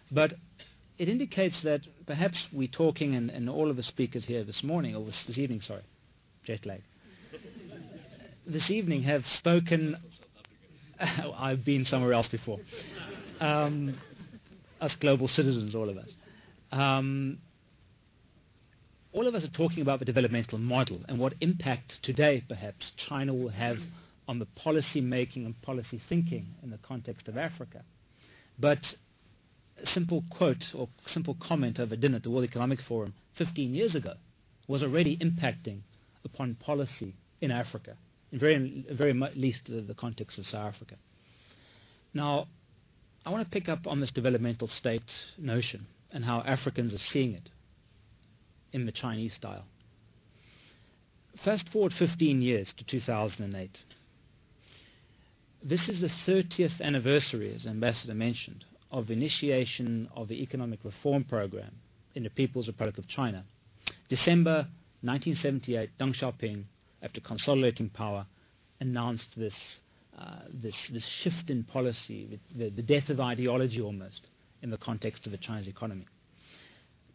But 0.10 0.34
it 0.98 1.10
indicates 1.10 1.64
that 1.64 1.82
perhaps 2.06 2.48
we're 2.52 2.68
talking, 2.68 3.16
and, 3.16 3.30
and 3.30 3.50
all 3.50 3.70
of 3.70 3.76
the 3.76 3.84
speakers 3.84 4.26
here 4.26 4.44
this 4.44 4.64
morning, 4.64 4.96
or 4.96 5.06
this, 5.06 5.26
this 5.26 5.38
evening, 5.38 5.62
sorry, 5.62 5.84
jet 6.44 6.66
lag, 6.66 6.82
this 8.46 8.72
evening 8.72 9.04
have 9.04 9.26
spoken. 9.28 9.96
I've 11.00 11.64
been 11.64 11.86
somewhere 11.86 12.14
else 12.14 12.28
before. 12.28 12.60
Um, 13.40 13.98
us 14.82 14.96
global 14.96 15.28
citizens, 15.28 15.76
all 15.76 15.90
of 15.90 15.98
us. 15.98 16.16
Um, 16.72 17.40
all 19.12 19.28
of 19.28 19.36
us 19.36 19.44
are 19.44 19.52
talking 19.52 19.82
about 19.82 20.00
the 20.00 20.06
developmental 20.06 20.58
model 20.58 21.00
and 21.08 21.20
what 21.20 21.34
impact 21.42 22.00
today, 22.04 22.44
perhaps, 22.48 22.92
China 22.98 23.34
will 23.34 23.50
have 23.50 23.78
on 24.28 24.40
the 24.40 24.46
policy 24.46 25.02
making 25.02 25.46
and 25.46 25.60
policy 25.62 26.02
thinking 26.10 26.48
in 26.62 26.70
the 26.70 26.78
context 26.80 27.28
of 27.28 27.38
Africa. 27.38 27.84
But 28.60 28.96
simple 29.84 30.24
quote 30.30 30.74
or 30.76 30.90
simple 31.06 31.36
comment 31.40 31.80
over 31.80 31.96
dinner 31.96 32.18
at 32.18 32.24
the 32.24 32.30
World 32.30 32.46
Economic 32.46 32.82
Forum 32.82 33.14
15 33.36 33.74
years 33.74 33.96
ago 33.96 34.14
was 34.68 34.84
already 34.84 35.18
impacting 35.18 35.80
upon 36.26 36.56
policy 36.56 37.14
in 37.42 37.52
Africa, 37.52 37.96
in 38.32 38.40
very, 38.40 38.86
very 38.92 39.14
least 39.36 39.66
the, 39.66 39.82
the 39.82 39.94
context 39.94 40.38
of 40.38 40.46
South 40.46 40.74
Africa. 40.76 40.96
Now, 42.14 42.48
I 43.26 43.30
want 43.30 43.44
to 43.44 43.50
pick 43.50 43.70
up 43.70 43.88
on 43.88 44.00
this 44.00 44.12
developmental 44.12 44.68
state 44.68 45.12
notion 45.38 45.86
and 46.12 46.24
how 46.24 46.42
Africans 46.42 46.94
are 46.94 46.98
seeing 47.00 47.34
it 47.34 47.50
in 48.74 48.86
the 48.86 48.92
Chinese 48.92 49.34
style. 49.34 49.66
Fast 51.44 51.70
forward 51.70 51.94
15 51.94 52.42
years 52.42 52.74
to 52.78 52.84
2008. 52.86 53.78
This 55.64 55.90
is 55.90 56.00
the 56.00 56.08
30th 56.08 56.82
anniversary, 56.82 57.54
as 57.54 57.66
Ambassador 57.66 58.14
mentioned, 58.14 58.66
of 58.92 59.10
initiation 59.12 60.10
of 60.16 60.28
the 60.28 60.42
economic 60.42 60.80
reform 60.84 61.24
program 61.24 61.72
in 62.16 62.24
the 62.24 62.30
People's 62.30 62.68
Republic 62.68 62.98
of 62.98 63.08
China. 63.08 63.44
December 64.10 64.68
1978, 65.02 65.90
Deng 66.00 66.16
Xiaoping, 66.16 66.64
after 67.02 67.22
consolidating 67.22 67.90
power, 67.90 68.26
announced 68.80 69.30
this, 69.36 69.56
uh, 70.18 70.40
this, 70.52 70.90
this 70.92 71.06
shift 71.06 71.50
in 71.50 71.64
policy, 71.64 72.40
the, 72.56 72.70
the 72.70 72.82
death 72.82 73.10
of 73.10 73.20
ideology 73.20 73.82
almost, 73.82 74.28
in 74.62 74.70
the 74.70 74.78
context 74.78 75.26
of 75.26 75.32
the 75.32 75.38
Chinese 75.38 75.68
economy. 75.68 76.06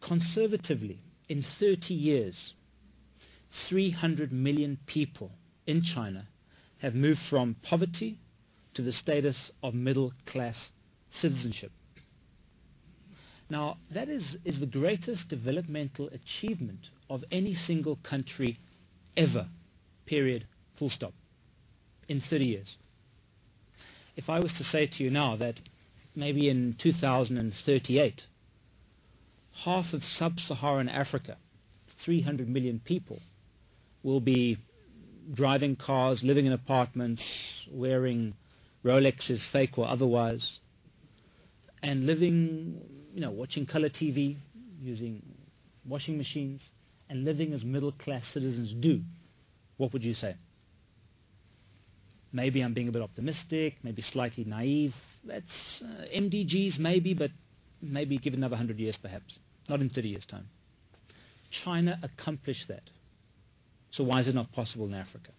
Conservatively, 0.01 0.99
in 1.27 1.43
30 1.59 1.93
years, 1.93 2.53
300 3.69 4.31
million 4.31 4.77
people 4.85 5.31
in 5.65 5.81
China 5.81 6.27
have 6.79 6.95
moved 6.95 7.19
from 7.29 7.55
poverty 7.63 8.19
to 8.73 8.81
the 8.81 8.91
status 8.91 9.51
of 9.61 9.73
middle 9.73 10.11
class 10.25 10.71
citizenship. 11.19 11.71
Now, 13.49 13.77
that 13.91 14.09
is, 14.09 14.37
is 14.45 14.59
the 14.59 14.65
greatest 14.65 15.27
developmental 15.27 16.09
achievement 16.09 16.89
of 17.09 17.23
any 17.31 17.53
single 17.53 17.97
country 17.97 18.57
ever, 19.15 19.47
period, 20.05 20.47
full 20.77 20.89
stop, 20.89 21.13
in 22.07 22.21
30 22.21 22.45
years. 22.45 22.77
If 24.15 24.29
I 24.29 24.39
was 24.39 24.53
to 24.53 24.63
say 24.63 24.87
to 24.87 25.03
you 25.03 25.09
now 25.09 25.35
that 25.37 25.59
maybe 26.15 26.49
in 26.49 26.75
2038, 26.79 28.23
half 29.63 29.93
of 29.93 30.03
sub 30.03 30.39
Saharan 30.39 30.89
Africa, 30.89 31.37
300 31.99 32.47
million 32.47 32.79
people, 32.83 33.19
will 34.03 34.19
be 34.19 34.57
driving 35.31 35.75
cars, 35.75 36.23
living 36.23 36.45
in 36.45 36.53
apartments, 36.53 37.67
wearing 37.71 38.33
Rolexes, 38.83 39.45
fake 39.47 39.77
or 39.77 39.87
otherwise, 39.87 40.59
and 41.83 42.05
living, 42.05 42.81
you 43.13 43.21
know, 43.21 43.29
watching 43.29 43.65
color 43.65 43.89
TV, 43.89 44.37
using 44.81 45.21
washing 45.85 46.17
machines, 46.17 46.69
and 47.09 47.25
living 47.25 47.53
as 47.53 47.63
middle 47.63 47.91
class 47.91 48.25
citizens 48.33 48.73
do, 48.73 49.01
what 49.77 49.91
would 49.91 50.03
you 50.03 50.13
say? 50.13 50.35
Maybe 52.31 52.61
I'm 52.61 52.73
being 52.73 52.87
a 52.87 52.91
bit 52.91 53.01
optimistic, 53.01 53.75
maybe 53.83 54.01
slightly 54.01 54.45
naive. 54.45 54.95
That's 55.25 55.83
uh, 55.85 56.05
MDGs, 56.15 56.79
maybe, 56.79 57.13
but 57.13 57.29
maybe 57.81 58.17
give 58.17 58.33
another 58.33 58.53
100 58.53 58.79
years 58.79 58.97
perhaps, 58.99 59.37
not 59.69 59.81
in 59.81 59.89
30 59.89 60.07
years' 60.07 60.25
time. 60.25 60.47
China 61.51 61.99
accomplished 62.01 62.69
that. 62.69 62.83
So 63.91 64.05
why 64.05 64.21
is 64.21 64.27
it 64.27 64.33
not 64.33 64.51
possible 64.53 64.85
in 64.87 64.93
Africa? 64.95 65.31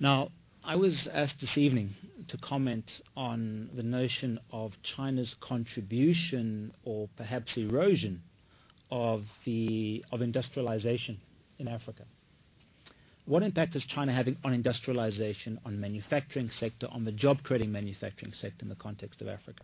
Now, 0.00 0.30
I 0.64 0.76
was 0.76 1.08
asked 1.12 1.40
this 1.40 1.56
evening 1.56 1.94
to 2.28 2.36
comment 2.36 3.00
on 3.16 3.70
the 3.74 3.82
notion 3.82 4.38
of 4.52 4.72
China's 4.82 5.34
contribution 5.40 6.72
or 6.84 7.08
perhaps 7.16 7.56
erosion 7.56 8.22
of, 8.90 9.24
the, 9.44 10.04
of 10.12 10.20
industrialization 10.20 11.18
in 11.58 11.68
Africa. 11.68 12.04
What 13.24 13.42
impact 13.42 13.76
is 13.76 13.84
China 13.84 14.12
having 14.12 14.36
on 14.42 14.52
industrialization, 14.52 15.60
on 15.64 15.80
manufacturing 15.80 16.48
sector, 16.48 16.88
on 16.90 17.04
the 17.04 17.12
job 17.12 17.42
creating 17.42 17.70
manufacturing 17.72 18.32
sector 18.32 18.64
in 18.64 18.68
the 18.68 18.74
context 18.74 19.20
of 19.20 19.28
Africa? 19.28 19.62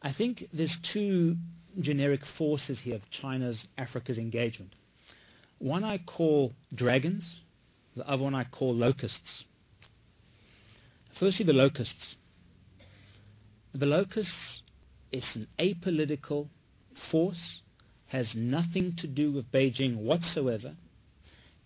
I 0.00 0.12
think 0.12 0.48
there's 0.52 0.76
two 0.82 1.36
generic 1.80 2.20
forces 2.38 2.80
here 2.80 2.96
of 2.96 3.10
China's 3.10 3.66
Africa's 3.78 4.18
engagement. 4.18 4.72
One 5.58 5.84
I 5.84 5.98
call 5.98 6.52
dragons, 6.74 7.40
the 7.96 8.08
other 8.08 8.22
one 8.24 8.34
I 8.34 8.44
call 8.44 8.74
locusts. 8.74 9.44
Firstly, 11.18 11.46
the 11.46 11.52
locusts. 11.52 12.16
The 13.74 13.86
locusts 13.86 14.62
is 15.10 15.36
an 15.36 15.46
apolitical 15.58 16.48
force, 17.10 17.62
has 18.08 18.34
nothing 18.34 18.94
to 18.96 19.06
do 19.06 19.32
with 19.32 19.50
Beijing 19.50 19.96
whatsoever, 19.96 20.74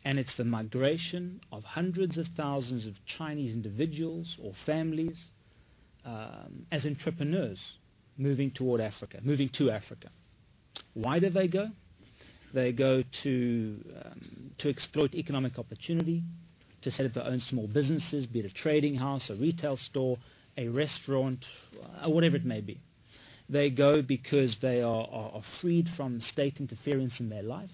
and 0.05 0.19
it's 0.19 0.37
the 0.37 0.45
migration 0.45 1.41
of 1.51 1.65
hundreds 1.65 2.17
of 2.19 2.27
thousands 2.37 2.87
of 2.87 2.95
Chinese 3.07 3.55
individuals 3.55 4.37
or 4.43 4.53
families 4.65 5.29
um, 6.05 6.67
as 6.71 6.87
entrepreneurs 6.87 7.61
moving 8.17 8.51
toward 8.51 8.81
Africa, 8.81 9.19
moving 9.23 9.49
to 9.51 9.71
Africa. 9.71 10.11
Why 10.95 11.19
do 11.19 11.31
they 11.31 11.49
go? 11.49 11.69
They 12.55 12.73
go 12.73 13.03
to 13.23 13.85
um, 14.05 14.51
to 14.59 14.69
exploit 14.69 15.15
economic 15.15 15.59
opportunity, 15.59 16.23
to 16.83 16.91
set 16.91 17.07
up 17.07 17.15
their 17.15 17.25
own 17.25 17.41
small 17.41 17.67
businesses, 17.67 18.27
be 18.27 18.41
it 18.41 18.47
a 18.47 18.51
trading 18.51 18.95
house, 18.95 19.31
a 19.31 19.35
retail 19.35 19.77
store, 19.77 20.19
a 20.57 20.69
restaurant, 20.69 21.45
uh, 22.03 22.09
whatever 22.09 22.37
it 22.37 22.45
may 22.45 22.61
be. 22.61 22.81
They 23.49 23.71
go 23.71 24.03
because 24.03 24.57
they 24.61 24.83
are, 24.83 25.07
are, 25.11 25.31
are 25.35 25.43
freed 25.61 25.89
from 25.97 26.21
state 26.21 26.61
interference 26.61 27.21
in 27.21 27.29
their 27.29 27.43
life 27.43 27.71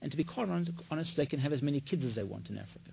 and 0.00 0.10
to 0.10 0.16
be 0.16 0.24
quite 0.24 0.48
honest, 0.90 1.16
they 1.16 1.26
can 1.26 1.40
have 1.40 1.52
as 1.52 1.62
many 1.62 1.80
kids 1.80 2.04
as 2.04 2.14
they 2.14 2.22
want 2.22 2.50
in 2.50 2.58
Africa. 2.58 2.90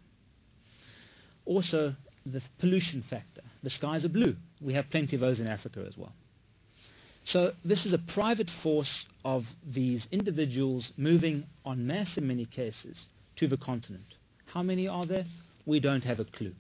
Also, 1.46 1.96
the 2.26 2.42
pollution 2.60 3.04
factor. 3.08 3.42
The 3.62 3.70
skies 3.70 4.04
are 4.06 4.10
blue. 4.10 4.36
We 4.60 4.74
have 4.74 4.90
plenty 4.90 5.16
of 5.16 5.22
those 5.22 5.40
in 5.40 5.48
Africa 5.48 5.86
as 5.88 5.96
well. 5.98 6.14
So 7.24 7.54
this 7.64 7.86
is 7.86 7.94
a 7.94 8.00
private 8.00 8.52
force 8.64 9.06
of 9.24 9.46
these 9.66 10.08
individuals 10.12 10.92
moving 10.98 11.46
en 11.66 11.88
masse 11.88 12.18
in 12.18 12.28
many 12.28 12.46
cases 12.46 13.06
to 13.38 13.48
the 13.48 13.58
continent. 13.58 14.06
How 14.56 14.64
many 14.64 14.88
are 14.88 15.06
there? 15.06 15.26
We 15.66 15.82
don't 15.82 16.06
have 16.06 16.22
a 16.22 16.26
clue. 16.26 16.54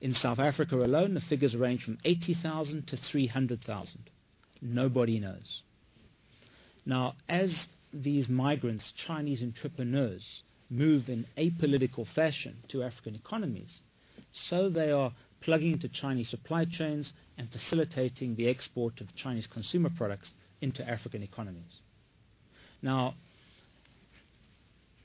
In 0.00 0.14
South 0.14 0.38
Africa 0.38 0.76
alone, 0.76 1.14
the 1.14 1.20
figures 1.20 1.56
range 1.56 1.82
from 1.84 1.98
80,000 2.04 2.86
to 2.86 2.96
300,000. 2.96 4.10
Nobody 4.62 5.18
knows. 5.18 5.62
Now, 6.84 7.14
as 7.28 7.66
these 7.92 8.28
migrants, 8.28 8.92
Chinese 8.92 9.42
entrepreneurs, 9.42 10.42
move 10.70 11.08
in 11.08 11.26
apolitical 11.36 12.06
fashion 12.06 12.58
to 12.68 12.84
African 12.84 13.16
economies, 13.16 13.80
so 14.32 14.68
they 14.68 14.92
are 14.92 15.12
plugging 15.40 15.72
into 15.72 15.88
Chinese 15.88 16.28
supply 16.28 16.64
chains 16.64 17.12
and 17.36 17.50
facilitating 17.50 18.36
the 18.36 18.48
export 18.48 19.00
of 19.00 19.12
Chinese 19.16 19.48
consumer 19.48 19.90
products 19.96 20.30
into 20.60 20.88
African 20.88 21.24
economies. 21.24 21.80
Now, 22.82 23.14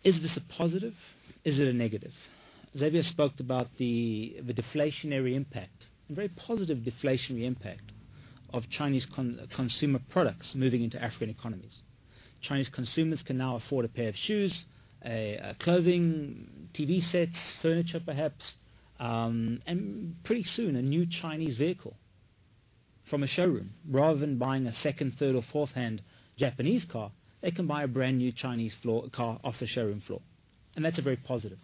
is 0.03 0.21
this 0.21 0.37
a 0.37 0.41
positive? 0.41 0.95
Is 1.43 1.59
it 1.59 1.67
a 1.67 1.73
negative? 1.73 2.13
Xavier 2.77 3.01
spoke 3.01 3.39
about 3.39 3.67
the, 3.77 4.37
the 4.43 4.53
deflationary 4.53 5.33
impact, 5.33 5.87
a 6.09 6.13
very 6.13 6.29
positive 6.29 6.79
deflationary 6.79 7.45
impact 7.45 7.91
of 8.53 8.69
Chinese 8.69 9.07
con- 9.07 9.47
consumer 9.55 9.99
products 10.09 10.53
moving 10.53 10.83
into 10.83 11.01
African 11.01 11.31
economies. 11.31 11.81
Chinese 12.41 12.69
consumers 12.69 13.23
can 13.23 13.37
now 13.37 13.55
afford 13.55 13.85
a 13.85 13.87
pair 13.87 14.09
of 14.09 14.15
shoes, 14.15 14.65
a, 15.03 15.37
a 15.37 15.55
clothing, 15.55 16.69
TV 16.73 17.03
sets, 17.03 17.55
furniture 17.61 18.01
perhaps, 18.05 18.53
um, 18.99 19.61
and 19.65 20.15
pretty 20.23 20.43
soon 20.43 20.75
a 20.75 20.81
new 20.81 21.07
Chinese 21.07 21.57
vehicle 21.57 21.95
from 23.09 23.23
a 23.23 23.27
showroom. 23.27 23.71
Rather 23.89 24.19
than 24.19 24.37
buying 24.37 24.67
a 24.67 24.73
second, 24.73 25.15
third, 25.17 25.35
or 25.35 25.41
fourth 25.41 25.71
hand 25.71 26.03
Japanese 26.37 26.85
car, 26.85 27.11
they 27.41 27.49
can 27.49 27.65
buy 27.65 27.83
a 27.83 27.87
brand 27.87 28.19
new 28.19 28.31
Chinese 28.31 28.75
floor, 28.75 29.09
car 29.11 29.39
off 29.43 29.59
the 29.59 29.65
showroom 29.65 30.01
floor. 30.01 30.21
And 30.75 30.85
that's 30.85 30.99
a 30.99 31.01
very 31.01 31.17
positive. 31.17 31.59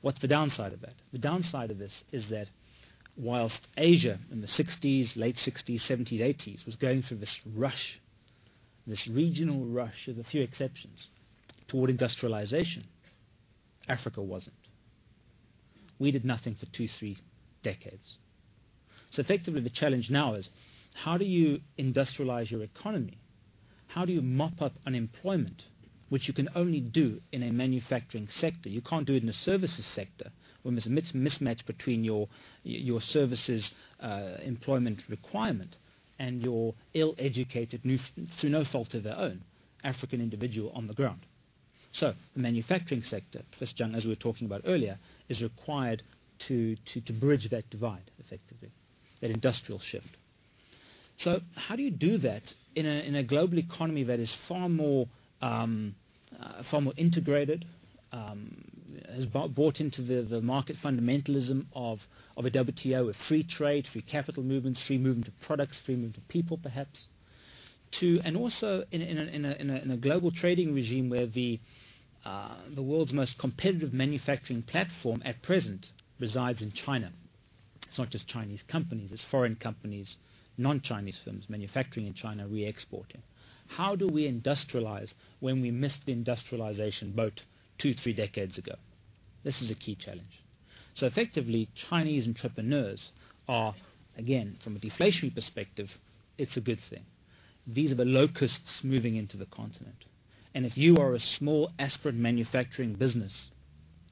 What's 0.00 0.20
the 0.20 0.28
downside 0.28 0.72
of 0.72 0.80
that? 0.82 0.94
The 1.12 1.18
downside 1.18 1.70
of 1.70 1.78
this 1.78 2.04
is 2.12 2.28
that 2.28 2.48
whilst 3.16 3.66
Asia 3.76 4.18
in 4.30 4.40
the 4.40 4.46
60s, 4.46 5.16
late 5.16 5.36
60s, 5.36 5.80
70s, 5.80 6.20
80s 6.20 6.66
was 6.66 6.76
going 6.76 7.02
through 7.02 7.18
this 7.18 7.40
rush 7.54 8.00
this 8.86 9.08
regional 9.08 9.64
rush, 9.64 10.06
with 10.06 10.18
a 10.18 10.24
few 10.24 10.42
exceptions, 10.42 11.08
toward 11.68 11.90
industrialization. 11.90 12.84
Africa 13.88 14.22
wasn't. 14.22 14.56
We 15.98 16.10
did 16.10 16.24
nothing 16.24 16.54
for 16.54 16.66
two, 16.66 16.88
three 16.88 17.16
decades. 17.62 18.18
So 19.10 19.20
effectively, 19.20 19.60
the 19.60 19.70
challenge 19.70 20.10
now 20.10 20.34
is 20.34 20.50
how 20.92 21.18
do 21.18 21.24
you 21.24 21.60
industrialize 21.78 22.50
your 22.50 22.62
economy? 22.62 23.18
How 23.86 24.04
do 24.04 24.12
you 24.12 24.22
mop 24.22 24.60
up 24.60 24.72
unemployment, 24.86 25.64
which 26.08 26.28
you 26.28 26.34
can 26.34 26.48
only 26.54 26.80
do 26.80 27.20
in 27.32 27.42
a 27.42 27.52
manufacturing 27.52 28.28
sector? 28.28 28.68
You 28.68 28.82
can't 28.82 29.06
do 29.06 29.14
it 29.14 29.22
in 29.22 29.26
the 29.26 29.32
services 29.32 29.86
sector 29.86 30.30
when 30.62 30.74
there's 30.74 30.86
a 30.86 30.90
mismatch 30.90 31.66
between 31.66 32.04
your, 32.04 32.28
your 32.62 33.00
services 33.00 33.72
uh, 34.00 34.36
employment 34.42 35.02
requirement 35.08 35.76
and 36.18 36.42
your 36.42 36.74
ill-educated, 36.94 37.82
through 38.38 38.50
no 38.50 38.64
fault 38.64 38.94
of 38.94 39.02
their 39.02 39.16
own, 39.16 39.42
African 39.82 40.20
individual 40.20 40.70
on 40.74 40.86
the 40.86 40.94
ground. 40.94 41.20
So 41.92 42.14
the 42.34 42.40
manufacturing 42.40 43.02
sector, 43.02 43.42
Jung, 43.76 43.94
as 43.94 44.04
we 44.04 44.10
were 44.10 44.16
talking 44.16 44.46
about 44.46 44.62
earlier, 44.64 44.98
is 45.28 45.42
required 45.42 46.02
to, 46.48 46.76
to, 46.76 47.00
to 47.02 47.12
bridge 47.12 47.48
that 47.50 47.68
divide, 47.70 48.10
effectively, 48.18 48.70
that 49.20 49.30
industrial 49.30 49.78
shift. 49.80 50.16
So 51.16 51.40
how 51.54 51.76
do 51.76 51.82
you 51.82 51.90
do 51.90 52.18
that 52.18 52.42
in 52.74 52.86
a, 52.86 53.06
in 53.06 53.14
a 53.14 53.22
global 53.22 53.58
economy 53.58 54.02
that 54.04 54.18
is 54.18 54.36
far 54.48 54.68
more, 54.68 55.06
um, 55.44 55.94
uh, 56.40 56.62
far 56.70 56.80
more 56.80 56.94
integrated, 56.96 57.66
um, 58.12 58.64
has 59.14 59.26
bought 59.26 59.80
into 59.80 60.02
the, 60.02 60.22
the 60.22 60.40
market 60.40 60.76
fundamentalism 60.82 61.66
of, 61.74 61.98
of 62.36 62.46
a 62.46 62.50
WTO 62.50 63.06
with 63.06 63.16
free 63.28 63.42
trade, 63.42 63.86
free 63.92 64.02
capital 64.02 64.42
movements, 64.42 64.80
free 64.82 64.98
movement 64.98 65.28
of 65.28 65.38
products, 65.40 65.80
free 65.84 65.96
movement 65.96 66.16
of 66.16 66.26
people, 66.28 66.58
perhaps, 66.62 67.08
to 67.92 68.20
and 68.24 68.36
also 68.36 68.84
in, 68.90 69.02
in, 69.02 69.18
a, 69.18 69.22
in, 69.22 69.44
a, 69.44 69.52
in, 69.52 69.70
a, 69.70 69.76
in 69.76 69.90
a 69.90 69.96
global 69.96 70.30
trading 70.30 70.74
regime 70.74 71.10
where 71.10 71.26
the 71.26 71.60
uh, 72.24 72.54
the 72.74 72.82
world's 72.82 73.12
most 73.12 73.38
competitive 73.38 73.92
manufacturing 73.92 74.62
platform 74.62 75.22
at 75.26 75.42
present 75.42 75.88
resides 76.18 76.62
in 76.62 76.72
China. 76.72 77.12
It's 77.86 77.98
not 77.98 78.08
just 78.08 78.26
Chinese 78.26 78.62
companies; 78.66 79.12
it's 79.12 79.24
foreign 79.30 79.56
companies, 79.56 80.16
non-Chinese 80.56 81.20
firms 81.22 81.50
manufacturing 81.50 82.06
in 82.06 82.14
China, 82.14 82.48
re-exporting. 82.48 83.22
How 83.68 83.96
do 83.96 84.06
we 84.06 84.30
industrialize 84.30 85.12
when 85.40 85.60
we 85.62 85.70
missed 85.70 86.06
the 86.06 86.12
industrialization 86.12 87.12
boat 87.12 87.42
two, 87.78 87.94
three 87.94 88.12
decades 88.12 88.58
ago. 88.58 88.74
This 89.42 89.60
is 89.60 89.70
a 89.70 89.74
key 89.74 89.94
challenge. 89.94 90.42
So 90.94 91.06
effectively, 91.06 91.68
Chinese 91.74 92.26
entrepreneurs 92.26 93.10
are, 93.48 93.74
again, 94.16 94.58
from 94.62 94.76
a 94.76 94.78
deflationary 94.78 95.34
perspective, 95.34 95.90
it's 96.38 96.56
a 96.56 96.60
good 96.60 96.80
thing. 96.88 97.04
These 97.66 97.92
are 97.92 97.96
the 97.96 98.04
locusts 98.04 98.82
moving 98.84 99.16
into 99.16 99.36
the 99.36 99.46
continent. 99.46 100.04
And 100.54 100.64
if 100.64 100.76
you 100.76 100.98
are 100.98 101.14
a 101.14 101.20
small 101.20 101.70
aspirant 101.78 102.18
manufacturing 102.18 102.94
business 102.94 103.50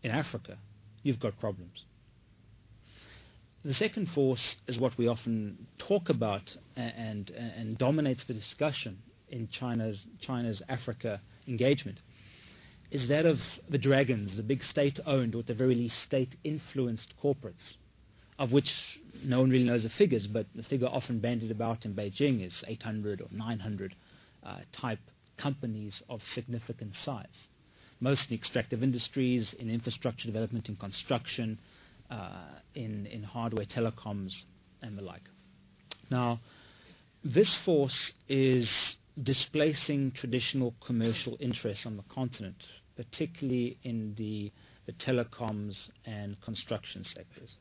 in 0.03 0.11
Africa, 0.11 0.59
you've 1.03 1.20
got 1.20 1.39
problems. 1.39 1.85
The 3.65 3.74
second 3.74 4.09
force 4.11 4.57
is 4.66 4.77
what 4.77 4.99
we 4.99 5.07
often 5.07 5.69
talk 5.79 6.09
about 6.09 6.57
and, 6.74 7.79
dominates 7.79 8.24
the 8.24 8.35
discussion 8.35 8.99
in 9.32 9.48
China's, 9.48 10.06
China's 10.20 10.62
Africa 10.68 11.20
engagement, 11.48 11.98
is 12.90 13.09
that 13.09 13.24
of 13.24 13.40
the 13.70 13.78
dragons, 13.78 14.36
the 14.36 14.42
big 14.42 14.62
state-owned, 14.62 15.34
or 15.34 15.38
at 15.38 15.46
the 15.46 15.54
very 15.54 15.74
least 15.74 15.98
state-influenced 16.02 17.14
corporates, 17.22 17.76
of 18.38 18.52
which 18.52 19.00
no 19.24 19.40
one 19.40 19.50
really 19.50 19.64
knows 19.64 19.82
the 19.82 19.88
figures, 19.88 20.26
but 20.26 20.46
the 20.54 20.62
figure 20.62 20.86
often 20.88 21.18
bandied 21.18 21.50
about 21.50 21.86
in 21.86 21.94
Beijing 21.94 22.44
is 22.44 22.62
800 22.68 23.22
or 23.22 23.28
900 23.30 23.94
uh, 24.44 24.59
type 24.72 24.98
companies 25.38 26.02
of 26.10 26.22
significant 26.34 26.94
size, 26.96 27.48
mostly 28.00 28.36
extractive 28.36 28.82
industries, 28.82 29.54
in 29.54 29.70
infrastructure 29.70 30.26
development, 30.26 30.68
in 30.68 30.76
construction, 30.76 31.59
uh, 32.10 32.44
in, 32.74 33.06
in 33.06 33.22
hardware, 33.22 33.64
telecoms, 33.64 34.42
and 34.82 34.98
the 34.98 35.02
like. 35.02 35.22
Now, 36.10 36.40
this 37.24 37.56
force 37.64 38.12
is 38.28 38.96
displacing 39.20 40.12
traditional 40.12 40.74
commercial 40.84 41.36
interests 41.40 41.86
on 41.86 41.97
the 41.97 42.05
continent 42.05 42.56
particularly 42.97 43.78
in 43.82 44.14
the, 44.16 44.52
telecoms 44.98 45.89
and 46.05 46.39
construction 46.43 47.02
sectors. 47.05 47.56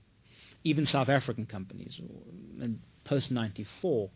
Even 0.64 0.86
South 0.86 1.07
African 1.07 1.45
companies, 1.45 2.02
post 3.06 3.32
94, 3.32 4.10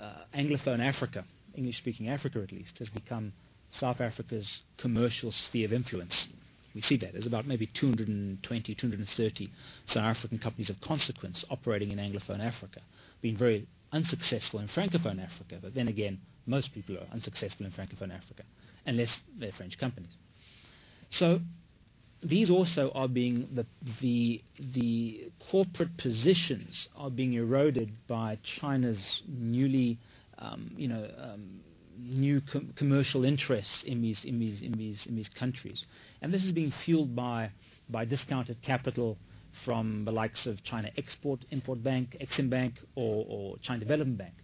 uh, 0.00 0.12
Anglophone 0.34 0.80
Africa 0.80 1.24
English-speaking 1.54 2.08
Africa 2.08 2.40
at 2.40 2.52
least, 2.52 2.78
has 2.78 2.88
become 2.88 3.32
South 3.70 4.00
Africa's 4.00 4.62
commercial 4.78 5.32
sphere 5.32 5.66
of 5.66 5.72
influence. 5.72 6.28
We 6.74 6.80
see 6.80 6.96
that. 6.98 7.12
There's 7.12 7.26
about 7.26 7.46
maybe 7.46 7.66
220, 7.66 8.74
230 8.74 9.50
South 9.86 10.04
African 10.04 10.38
companies 10.38 10.70
of 10.70 10.80
consequence 10.80 11.44
operating 11.50 11.90
in 11.90 11.98
Anglophone 11.98 12.40
Africa, 12.40 12.80
being 13.20 13.36
very 13.36 13.66
unsuccessful 13.92 14.60
in 14.60 14.68
Francophone 14.68 15.22
Africa, 15.22 15.58
but 15.60 15.74
then 15.74 15.88
again, 15.88 16.20
most 16.46 16.72
people 16.72 16.96
are 16.96 17.06
unsuccessful 17.12 17.66
in 17.66 17.72
Francophone 17.72 18.14
Africa, 18.14 18.42
unless 18.86 19.16
they're 19.38 19.52
French 19.52 19.78
companies. 19.78 20.14
So 21.10 21.40
these 22.22 22.50
also 22.50 22.90
are 22.94 23.08
being 23.08 23.48
the, 23.54 23.66
the, 24.00 24.42
the 24.74 25.30
corporate 25.50 25.96
positions 25.96 26.88
are 26.96 27.10
being 27.10 27.34
eroded 27.34 27.90
by 28.06 28.38
China's 28.42 29.22
newly, 29.26 29.98
um, 30.38 30.70
you 30.76 30.88
know, 30.88 31.08
um, 31.18 31.60
new 32.00 32.40
com- 32.40 32.72
commercial 32.76 33.24
interests 33.24 33.84
in 33.84 34.02
these, 34.02 34.24
in, 34.24 34.38
these, 34.38 34.62
in, 34.62 34.72
these, 34.72 35.06
in 35.06 35.16
these 35.16 35.28
countries. 35.28 35.86
And 36.22 36.32
this 36.32 36.44
is 36.44 36.52
being 36.52 36.72
fueled 36.84 37.14
by, 37.14 37.50
by 37.88 38.04
discounted 38.04 38.62
capital 38.62 39.16
from 39.64 40.04
the 40.04 40.12
likes 40.12 40.46
of 40.46 40.62
China 40.62 40.90
Export 40.96 41.44
Import 41.50 41.82
Bank, 41.82 42.16
Exim 42.20 42.50
Bank, 42.50 42.74
or, 42.94 43.56
China 43.62 43.80
Development 43.80 44.18
Bank. 44.18 44.34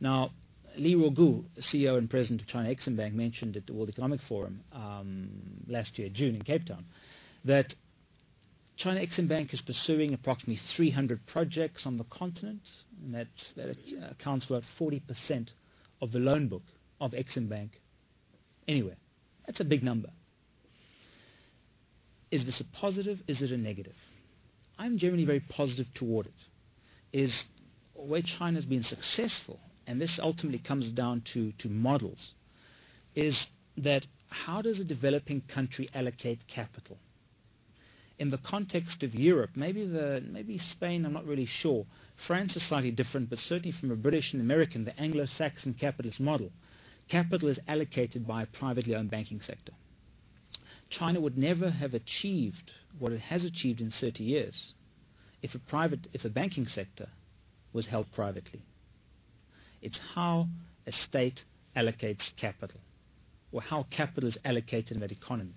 Now, 0.00 0.30
Lee 0.76 0.94
Rogu, 0.94 1.44
CEO 1.58 1.98
and 1.98 2.08
president 2.08 2.42
of 2.42 2.46
China 2.46 2.68
Exim 2.68 2.96
Bank, 2.96 3.14
mentioned 3.14 3.56
at 3.56 3.66
the 3.66 3.72
World 3.72 3.88
Economic 3.88 4.20
Forum 4.22 4.60
um, 4.72 5.30
last 5.66 5.98
year, 5.98 6.08
June, 6.08 6.34
in 6.34 6.42
Cape 6.42 6.66
Town, 6.66 6.84
that 7.44 7.74
China 8.76 9.00
Exim 9.00 9.26
Bank 9.28 9.52
is 9.52 9.60
pursuing 9.60 10.14
approximately 10.14 10.56
300 10.56 11.26
projects 11.26 11.84
on 11.84 11.98
the 11.98 12.04
continent, 12.04 12.62
and 13.02 13.14
that, 13.14 13.26
that 13.56 13.76
accounts 14.10 14.46
for 14.46 14.58
about 14.58 14.68
40% 14.78 15.48
of 16.00 16.12
the 16.12 16.20
loan 16.20 16.48
book 16.48 16.62
of 17.00 17.12
Exim 17.12 17.48
Bank 17.48 17.72
anywhere. 18.68 18.96
That's 19.46 19.60
a 19.60 19.64
big 19.64 19.82
number. 19.82 20.10
Is 22.30 22.44
this 22.44 22.60
a 22.60 22.64
positive? 22.64 23.18
Is 23.26 23.42
it 23.42 23.50
a 23.50 23.56
negative? 23.56 23.96
I'm 24.78 24.96
generally 24.98 25.24
very 25.24 25.40
positive 25.40 25.92
toward 25.94 26.26
it. 26.26 26.32
Is 27.12 27.46
where 27.94 28.22
China's 28.22 28.64
been 28.64 28.84
successful, 28.84 29.58
and 29.86 30.00
this 30.00 30.20
ultimately 30.20 30.60
comes 30.60 30.88
down 30.90 31.22
to, 31.32 31.52
to 31.52 31.68
models, 31.68 32.32
is 33.14 33.46
that 33.78 34.06
how 34.28 34.62
does 34.62 34.78
a 34.78 34.84
developing 34.84 35.40
country 35.48 35.88
allocate 35.94 36.46
capital? 36.46 36.98
In 38.18 38.30
the 38.30 38.38
context 38.38 39.02
of 39.02 39.14
Europe, 39.14 39.50
maybe 39.54 39.86
the 39.86 40.22
maybe 40.28 40.58
Spain, 40.58 41.04
I'm 41.04 41.12
not 41.12 41.26
really 41.26 41.46
sure. 41.46 41.86
France 42.26 42.56
is 42.56 42.62
slightly 42.62 42.90
different, 42.90 43.30
but 43.30 43.38
certainly 43.38 43.72
from 43.72 43.90
a 43.90 43.96
British 43.96 44.32
and 44.32 44.42
American, 44.42 44.84
the 44.84 44.98
Anglo-Saxon 45.00 45.74
capitalist 45.74 46.20
model, 46.20 46.50
capital 47.08 47.48
is 47.48 47.60
allocated 47.68 48.26
by 48.26 48.42
a 48.42 48.46
privately 48.46 48.94
owned 48.94 49.10
banking 49.10 49.40
sector. 49.40 49.72
China 50.90 51.20
would 51.20 51.38
never 51.38 51.70
have 51.70 51.94
achieved 51.94 52.72
what 52.98 53.12
it 53.12 53.20
has 53.20 53.44
achieved 53.44 53.80
in 53.80 53.90
30 53.90 54.24
years 54.24 54.74
if 55.42 55.54
a 55.54 55.58
private, 55.58 56.08
if 56.12 56.24
a 56.24 56.28
banking 56.28 56.66
sector 56.66 57.08
was 57.72 57.86
held 57.86 58.10
privately. 58.12 58.62
It's 59.80 60.00
how 60.14 60.48
a 60.86 60.92
state 60.92 61.44
allocates 61.76 62.34
capital, 62.40 62.80
or 63.52 63.60
how 63.60 63.84
capital 63.90 64.28
is 64.28 64.38
allocated 64.44 64.92
in 64.92 65.00
that 65.00 65.12
economy. 65.12 65.54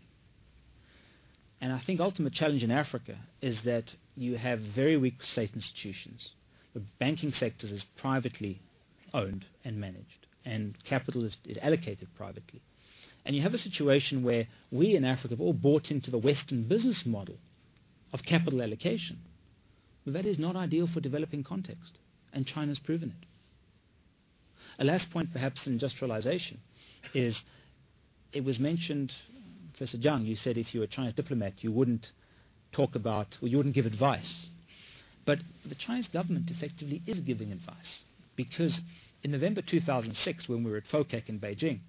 And 1.59 1.72
I 1.72 1.80
think 1.80 1.99
ultimate 1.99 2.34
challenge 2.34 2.63
in 2.63 2.72
Africa 2.72 3.18
is 3.41 3.61
that 3.63 3.93
you 4.15 4.38
have 4.38 4.59
very 4.59 4.97
weak 4.97 5.22
state 5.23 5.51
institutions. 5.55 6.34
The 6.73 6.81
banking 6.99 7.31
sector 7.31 7.68
is 7.68 7.85
privately 7.97 8.59
owned 9.13 9.45
and 9.63 9.77
managed, 9.77 10.27
and 10.45 10.76
capital 10.84 11.23
is, 11.26 11.38
is 11.45 11.57
allocated 11.61 12.07
privately. 12.15 12.61
And 13.26 13.35
you 13.35 13.41
have 13.43 13.53
a 13.53 13.57
situation 13.60 14.23
where 14.23 14.48
we 14.72 14.95
in 14.95 15.06
Africa 15.06 15.34
have 15.35 15.41
all 15.41 15.53
bought 15.53 15.91
into 15.91 16.10
the 16.11 16.18
Western 16.18 16.64
business 16.64 17.06
model 17.06 17.38
of 18.14 18.23
capital 18.23 18.61
allocation. 18.61 19.18
But 20.03 20.14
that 20.14 20.26
is 20.26 20.39
not 20.39 20.56
ideal 20.56 20.88
for 20.88 20.99
developing 20.99 21.43
context, 21.43 21.98
and 22.34 22.48
China's 22.48 22.80
proven 22.80 23.10
it. 23.22 23.27
A 24.80 24.84
last 24.85 25.11
point, 25.11 25.31
perhaps, 25.31 25.68
in 25.68 25.73
industrialization 25.73 26.60
is 27.14 27.41
it 28.34 28.43
was 28.43 28.57
mentioned, 28.60 29.14
Professor 29.73 29.98
Zhang, 29.98 30.26
you 30.26 30.35
said 30.35 30.57
if 30.57 30.73
you 30.73 30.80
were 30.80 30.85
a 30.85 30.89
Chinese 30.89 31.14
diplomat, 31.14 31.64
you 31.64 31.72
wouldn't 31.72 32.11
talk 32.72 32.95
about, 32.95 33.38
or 33.41 33.48
you 33.48 33.57
wouldn't 33.57 33.76
give 33.76 33.85
advice. 33.85 34.49
But 35.26 35.39
the 35.65 35.76
Chinese 35.76 36.07
government 36.07 36.49
effectively 36.49 37.02
is 37.06 37.19
giving 37.19 37.52
advice 37.52 38.03
because 38.35 38.80
in 39.23 39.31
November 39.31 39.61
2006, 39.61 40.49
when 40.49 40.64
we 40.64 40.72
were 40.72 40.77
at 40.77 40.85
FOCAC 40.88 41.30
in 41.30 41.39
Beijing, 41.39 41.80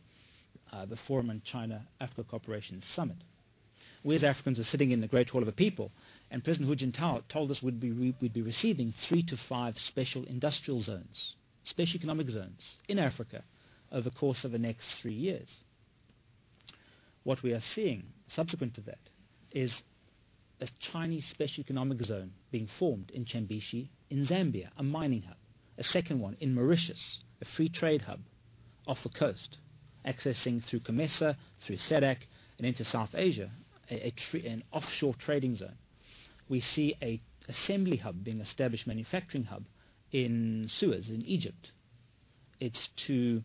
Uh, 0.72 0.86
the 0.86 0.96
Forum 0.96 1.28
on 1.28 1.42
China 1.44 1.86
Africa 2.00 2.24
Cooperation 2.24 2.82
Summit, 2.94 3.18
we 4.04 4.16
as 4.16 4.24
Africans 4.24 4.58
are 4.58 4.64
sitting 4.64 4.90
in 4.90 5.00
the 5.00 5.06
Great 5.06 5.28
Hall 5.28 5.42
of 5.42 5.46
the 5.46 5.52
People, 5.52 5.92
and 6.30 6.42
President 6.42 6.68
Hu 6.68 6.74
Jintao 6.74 7.22
told 7.28 7.50
us 7.50 7.62
we'd 7.62 7.78
be, 7.78 7.92
re- 7.92 8.14
we'd 8.20 8.32
be 8.32 8.42
receiving 8.42 8.94
three 9.06 9.22
to 9.24 9.36
five 9.36 9.78
special 9.78 10.24
industrial 10.24 10.80
zones, 10.80 11.36
special 11.62 11.96
economic 11.96 12.28
zones 12.30 12.76
in 12.88 12.98
Africa 12.98 13.44
over 13.92 14.08
the 14.08 14.16
course 14.16 14.44
of 14.44 14.52
the 14.52 14.58
next 14.58 14.94
three 15.00 15.12
years. 15.12 15.60
What 17.22 17.42
we 17.42 17.52
are 17.52 17.62
seeing 17.74 18.04
subsequent 18.28 18.74
to 18.74 18.80
that 18.82 18.98
is 19.52 19.82
a 20.60 20.68
Chinese 20.80 21.26
special 21.26 21.60
economic 21.60 22.00
zone 22.02 22.32
being 22.50 22.68
formed 22.78 23.10
in 23.10 23.24
Chambishi 23.24 23.88
in 24.10 24.26
Zambia, 24.26 24.70
a 24.76 24.82
mining 24.82 25.22
hub. 25.22 25.36
A 25.78 25.82
second 25.82 26.20
one 26.20 26.36
in 26.40 26.54
Mauritius, 26.54 27.22
a 27.40 27.44
free 27.44 27.68
trade 27.68 28.02
hub 28.02 28.20
off 28.86 29.02
the 29.02 29.08
coast, 29.08 29.58
accessing 30.06 30.64
through 30.64 30.80
COMESA, 30.80 31.36
through 31.64 31.76
SADC, 31.76 32.18
and 32.58 32.66
into 32.66 32.84
South 32.84 33.10
Asia, 33.14 33.50
a, 33.90 34.08
a 34.08 34.10
tra- 34.10 34.40
an 34.40 34.62
offshore 34.72 35.14
trading 35.14 35.56
zone. 35.56 35.76
We 36.48 36.60
see 36.60 36.96
a 37.02 37.20
assembly 37.48 37.96
hub 37.96 38.22
being 38.22 38.40
established, 38.40 38.86
manufacturing 38.86 39.44
hub 39.44 39.64
in 40.12 40.66
Suez 40.68 41.10
in 41.10 41.22
Egypt. 41.22 41.72
It's 42.60 42.88
to 43.06 43.42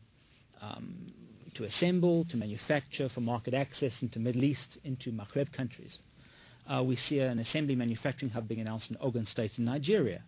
um, 0.62 1.14
to 1.56 1.64
assemble, 1.64 2.26
to 2.26 2.38
manufacture 2.38 3.10
for 3.10 3.22
market 3.22 3.54
access 3.54 4.02
into 4.02 4.20
Middle 4.20 4.44
East, 4.44 4.78
into 4.84 5.12
Maghreb 5.12 5.52
countries. 5.52 5.98
Uh, 6.68 6.84
we 6.84 6.96
see 6.96 7.20
an 7.20 7.40
assembly 7.40 7.76
manufacturing 7.76 8.32
hub 8.32 8.48
being 8.48 8.62
announced 8.62 8.92
in 8.92 8.98
Ogun 9.00 9.26
State 9.26 9.58
in 9.58 9.66
Nigeria, 9.66 10.22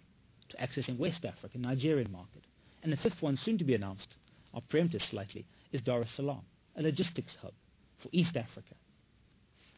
to 0.49 0.57
accessing 0.57 0.97
West 0.97 1.25
Africa, 1.25 1.57
Nigerian 1.57 2.11
market. 2.11 2.43
And 2.81 2.91
the 2.91 2.97
fifth 2.97 3.21
one, 3.21 3.37
soon 3.37 3.57
to 3.59 3.63
be 3.63 3.75
announced, 3.75 4.15
I'll 4.53 4.61
preempt 4.61 4.95
it 4.95 5.01
slightly, 5.01 5.45
is 5.71 5.81
Dar 5.81 6.01
es 6.01 6.11
Salaam, 6.11 6.41
a 6.75 6.81
logistics 6.81 7.35
hub 7.41 7.53
for 7.97 8.09
East 8.11 8.35
Africa. 8.37 8.75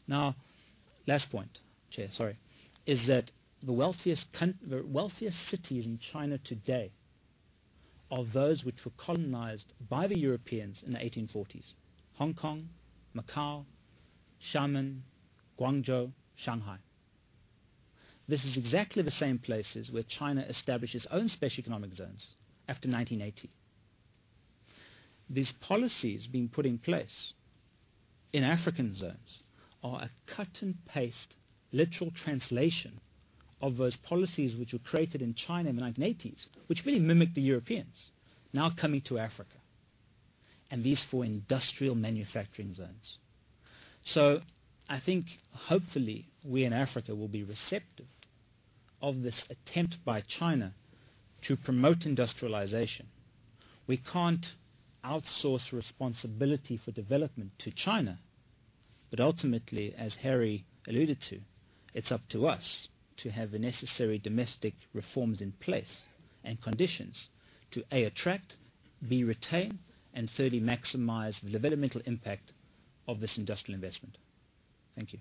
Now, 0.07 0.35
last 1.07 1.29
point, 1.29 1.59
Chair, 1.89 2.07
sorry, 2.11 2.37
is 2.85 3.07
that 3.07 3.31
the 3.63 3.73
wealthiest, 3.73 4.27
the 4.33 4.83
wealthiest 4.85 5.47
cities 5.47 5.85
in 5.85 5.99
China 5.99 6.37
today 6.39 6.91
are 8.09 8.25
those 8.33 8.65
which 8.65 8.83
were 8.83 8.91
colonized 8.97 9.73
by 9.89 10.07
the 10.07 10.17
Europeans 10.17 10.83
in 10.83 10.93
the 10.93 10.99
1840s. 10.99 11.73
Hong 12.15 12.33
Kong, 12.33 12.67
Macau, 13.15 13.65
Xiamen, 14.41 14.99
Guangzhou, 15.59 16.11
Shanghai. 16.35 16.77
This 18.27 18.45
is 18.45 18.57
exactly 18.57 19.01
the 19.03 19.11
same 19.11 19.39
places 19.39 19.91
where 19.91 20.03
China 20.03 20.41
established 20.41 20.95
its 20.95 21.07
own 21.11 21.27
special 21.27 21.61
economic 21.61 21.93
zones 21.93 22.35
after 22.67 22.89
1980. 22.89 23.49
These 25.31 25.53
policies 25.61 26.27
being 26.27 26.49
put 26.49 26.65
in 26.65 26.77
place 26.77 27.33
in 28.33 28.43
African 28.43 28.93
zones 28.93 29.43
are 29.81 30.03
a 30.03 30.09
cut 30.27 30.61
and 30.61 30.75
paste 30.85 31.35
literal 31.71 32.11
translation 32.11 32.99
of 33.61 33.77
those 33.77 33.95
policies 33.95 34.55
which 34.57 34.73
were 34.73 34.79
created 34.79 35.21
in 35.21 35.33
China 35.33 35.69
in 35.69 35.77
the 35.77 35.81
1980s, 35.81 36.47
which 36.67 36.85
really 36.85 36.99
mimicked 36.99 37.35
the 37.35 37.41
Europeans, 37.41 38.11
now 38.51 38.69
coming 38.69 38.99
to 39.01 39.17
Africa. 39.19 39.55
And 40.69 40.83
these 40.83 41.03
for 41.03 41.23
industrial 41.23 41.95
manufacturing 41.95 42.73
zones. 42.73 43.17
So 44.03 44.41
I 44.89 44.99
think 44.99 45.25
hopefully 45.53 46.27
we 46.43 46.65
in 46.65 46.73
Africa 46.73 47.15
will 47.15 47.27
be 47.29 47.43
receptive 47.43 48.07
of 49.01 49.21
this 49.21 49.45
attempt 49.49 50.03
by 50.03 50.21
China 50.21 50.73
to 51.43 51.55
promote 51.55 52.05
industrialization. 52.05 53.07
We 53.87 53.97
can't 53.97 54.45
outsource 55.03 55.71
responsibility 55.71 56.77
for 56.77 56.91
development 56.91 57.51
to 57.59 57.71
China, 57.71 58.19
but 59.09 59.19
ultimately, 59.19 59.93
as 59.97 60.13
Harry 60.15 60.65
alluded 60.87 61.19
to, 61.21 61.39
it's 61.93 62.11
up 62.11 62.21
to 62.29 62.47
us 62.47 62.87
to 63.17 63.29
have 63.29 63.51
the 63.51 63.59
necessary 63.59 64.17
domestic 64.17 64.73
reforms 64.93 65.41
in 65.41 65.51
place 65.53 66.07
and 66.43 66.61
conditions 66.61 67.29
to 67.71 67.83
A, 67.91 68.05
attract, 68.05 68.57
B, 69.07 69.23
retain, 69.23 69.79
and 70.13 70.29
thirdly, 70.29 70.59
maximize 70.59 71.41
the 71.41 71.49
developmental 71.51 72.01
impact 72.05 72.53
of 73.07 73.19
this 73.19 73.37
industrial 73.37 73.75
investment. 73.75 74.17
Thank 74.95 75.13
you. 75.13 75.19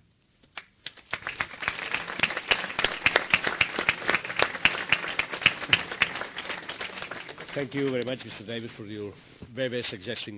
Thank 7.54 7.74
you 7.74 7.90
very 7.90 8.04
much, 8.04 8.20
Mr. 8.24 8.46
Davis, 8.46 8.70
for 8.72 8.84
your 8.86 9.12
very, 9.54 9.68
very 9.68 9.82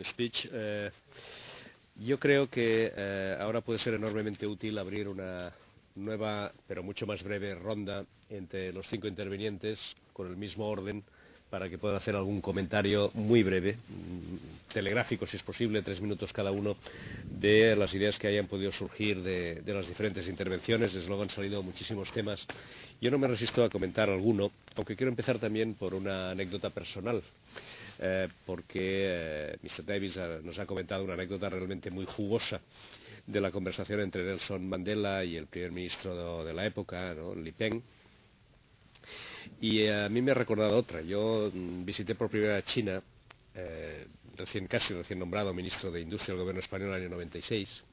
speech. 0.04 0.46
Uh, 0.52 0.88
yo 1.96 2.18
creo 2.18 2.48
que 2.48 2.90
uh, 2.96 3.42
ahora 3.42 3.60
puede 3.60 3.78
ser 3.78 3.94
enormemente 3.94 4.46
útil 4.46 4.78
abrir 4.78 5.08
una 5.08 5.52
nueva, 5.94 6.52
pero 6.66 6.82
mucho 6.82 7.06
más 7.06 7.22
breve 7.22 7.54
ronda 7.54 8.04
entre 8.30 8.72
los 8.72 8.86
cinco 8.88 9.08
intervinientes 9.08 9.78
con 10.12 10.26
el 10.26 10.36
mismo 10.36 10.66
orden 10.68 11.02
para 11.52 11.68
que 11.68 11.76
puedan 11.76 11.98
hacer 11.98 12.16
algún 12.16 12.40
comentario 12.40 13.10
muy 13.12 13.42
breve, 13.42 13.74
mm, 13.74 14.72
telegráfico 14.72 15.26
si 15.26 15.36
es 15.36 15.42
posible, 15.42 15.82
tres 15.82 16.00
minutos 16.00 16.32
cada 16.32 16.50
uno, 16.50 16.78
de 17.28 17.76
las 17.76 17.92
ideas 17.92 18.18
que 18.18 18.26
hayan 18.26 18.46
podido 18.46 18.72
surgir 18.72 19.22
de, 19.22 19.62
las 19.66 19.86
diferentes 19.86 20.26
intervenciones. 20.28 20.94
Desde 20.94 21.08
luego 21.08 21.24
han 21.24 21.28
salido 21.28 21.62
muchísimos 21.62 22.10
temas. 22.10 22.46
Yo 23.02 23.10
no 23.10 23.18
me 23.18 23.28
resisto 23.28 23.62
a 23.62 23.68
comentar 23.68 24.08
alguno, 24.08 24.50
aunque 24.76 24.96
quiero 24.96 25.10
empezar 25.10 25.38
también 25.38 25.74
por 25.74 25.92
una 25.92 26.30
anécdota 26.30 26.70
personal. 26.70 27.22
Eh, 27.98 28.28
porque 28.46 28.80
eh, 28.80 29.56
Mr. 29.62 29.84
Davis 29.84 30.16
ha, 30.16 30.40
nos 30.42 30.58
ha 30.58 30.64
comentado 30.64 31.04
una 31.04 31.12
anécdota 31.12 31.50
realmente 31.50 31.90
muy 31.90 32.06
jugosa 32.06 32.62
de 33.26 33.40
la 33.42 33.50
conversación 33.50 34.00
entre 34.00 34.24
Nelson 34.24 34.66
Mandela 34.66 35.22
y 35.22 35.36
el 35.36 35.48
primer 35.48 35.70
ministro 35.70 36.40
de, 36.40 36.48
de 36.48 36.54
la 36.54 36.64
época, 36.64 37.12
¿no? 37.12 37.34
Li 37.34 37.52
Peng 37.52 37.82
y 39.60 39.86
a 39.86 40.08
mí 40.08 40.22
me 40.22 40.32
ha 40.32 40.34
recordado 40.34 40.76
otra. 40.76 41.00
Yo 41.02 41.50
mm, 41.52 41.84
visité 41.84 42.14
por 42.14 42.30
primera 42.30 42.54
vez 42.54 42.64
China, 42.64 43.02
eh, 43.54 44.06
recién 44.36 44.66
casi 44.66 44.94
recién 44.94 45.18
nombrado 45.18 45.52
ministro 45.54 45.90
de 45.90 46.00
Industria 46.00 46.34
del 46.34 46.40
gobierno 46.40 46.60
español 46.60 46.88
en 46.88 46.94
el 46.94 47.00
año 47.02 47.10
96. 47.10 47.84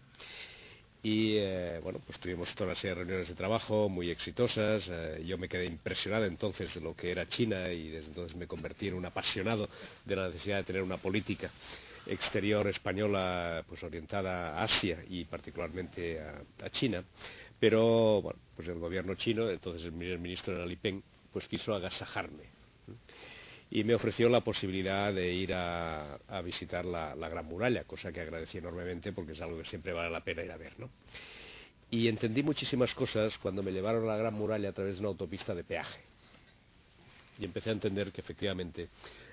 Y 1.01 1.37
eh, 1.37 1.79
bueno, 1.81 1.99
pues 2.05 2.19
tuvimos 2.19 2.53
toda 2.53 2.71
una 2.71 2.75
serie 2.75 2.89
de 2.89 2.95
reuniones 2.95 3.29
de 3.29 3.35
trabajo 3.35 3.87
muy 3.87 4.09
exitosas. 4.09 4.89
Eh, 4.91 5.23
yo 5.25 5.37
me 5.37 5.47
quedé 5.47 5.65
impresionado 5.65 6.25
entonces 6.25 6.73
de 6.73 6.81
lo 6.81 6.93
que 6.95 7.11
era 7.11 7.27
China 7.27 7.71
y 7.71 7.89
desde 7.89 8.07
entonces 8.07 8.35
me 8.35 8.47
convertí 8.47 8.89
en 8.89 8.95
un 8.95 9.05
apasionado 9.05 9.69
de 10.05 10.15
la 10.15 10.27
necesidad 10.27 10.57
de 10.57 10.63
tener 10.65 10.81
una 10.81 10.97
política 10.97 11.49
exterior 12.05 12.67
española 12.67 13.63
pues 13.67 13.83
orientada 13.83 14.57
a 14.59 14.63
Asia 14.63 15.03
y 15.07 15.23
particularmente 15.25 16.19
a, 16.19 16.41
a 16.65 16.69
China. 16.69 17.03
Pero 17.59 18.21
bueno, 18.21 18.39
pues 18.55 18.67
el 18.67 18.79
gobierno 18.79 19.15
chino, 19.15 19.49
entonces 19.49 19.85
el 19.85 19.91
ministro 19.93 20.55
era 20.55 20.65
Li 20.65 20.75
Peng, 20.77 21.01
pues 21.39 21.47
quiso 21.47 21.73
agasajarme 21.73 22.43
y 23.71 23.85
me 23.85 23.95
ofreció 23.95 24.27
la 24.27 24.41
posibilidad 24.41 25.13
de 25.13 25.31
ir 25.31 25.53
a, 25.53 26.19
visitar 26.43 26.83
la, 26.83 27.15
la, 27.15 27.29
Gran 27.29 27.45
Muralla, 27.45 27.85
cosa 27.85 28.11
que 28.11 28.19
agradecí 28.19 28.57
enormemente 28.57 29.13
porque 29.13 29.31
es 29.31 29.41
algo 29.41 29.57
que 29.57 29.63
siempre 29.63 29.93
vale 29.93 30.09
la 30.09 30.19
pena 30.19 30.43
ir 30.43 30.51
a 30.51 30.57
ver, 30.57 30.77
¿no? 30.77 30.89
Y 31.91 32.09
entendí 32.09 32.43
muchísimas 32.43 32.93
cosas 32.93 33.37
cuando 33.37 33.63
me 33.63 33.71
llevaron 33.71 34.03
a 34.03 34.07
la 34.07 34.17
Gran 34.17 34.33
Muralla 34.33 34.67
a 34.67 34.73
través 34.73 34.95
de 34.95 34.99
una 34.99 35.09
autopista 35.09 35.55
de 35.55 35.63
peaje. 35.63 36.01
Y 37.39 37.45
empecé 37.45 37.69
a 37.69 37.73
entender 37.73 38.11
que 38.11 38.19
efectivamente 38.19 38.89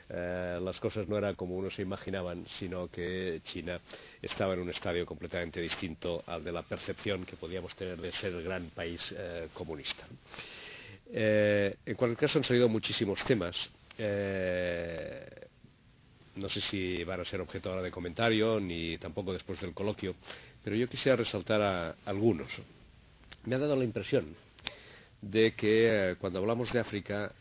eh, 0.08 0.60
las 0.62 0.78
cosas 0.78 1.08
no 1.08 1.18
eran 1.18 1.34
como 1.34 1.56
uno 1.56 1.70
se 1.70 1.82
imaginaban, 1.82 2.46
sino 2.46 2.88
que 2.88 3.40
China 3.42 3.80
estaba 4.22 4.54
en 4.54 4.60
un 4.60 4.70
estadio 4.70 5.04
completamente 5.04 5.60
distinto 5.60 6.22
al 6.24 6.44
de 6.44 6.52
la 6.52 6.62
percepción 6.62 7.24
que 7.24 7.34
podíamos 7.34 7.74
tener 7.74 8.00
de 8.00 8.12
ser 8.12 8.32
el 8.32 8.44
gran 8.44 8.70
país 8.70 9.12
eh, 9.18 9.48
comunista. 9.52 10.06
Eh, 11.12 11.76
en 11.86 11.94
cualquier 11.94 12.18
caso 12.18 12.38
han 12.38 12.44
salido 12.44 12.68
muchísimos 12.68 13.24
temas. 13.24 13.68
Eh, 13.98 15.46
no 16.36 16.48
sé 16.48 16.60
si 16.60 17.02
van 17.04 17.20
a 17.20 17.24
ser 17.24 17.40
objeto 17.40 17.70
ahora 17.70 17.82
de 17.82 17.90
comentario, 17.90 18.60
ni 18.60 18.98
tampoco 18.98 19.32
después 19.32 19.60
del 19.60 19.72
coloquio, 19.72 20.14
pero 20.62 20.76
yo 20.76 20.88
quisiera 20.88 21.16
resaltar 21.16 21.62
a, 21.62 21.96
algunos. 22.04 22.60
Me 23.44 23.54
ha 23.54 23.58
dado 23.58 23.76
la 23.76 23.84
impresión 23.84 24.34
de 25.20 25.54
que 25.54 26.10
eh, 26.10 26.16
cuando 26.16 26.40
hablamos 26.40 26.72
de 26.72 26.80
África 26.80 27.32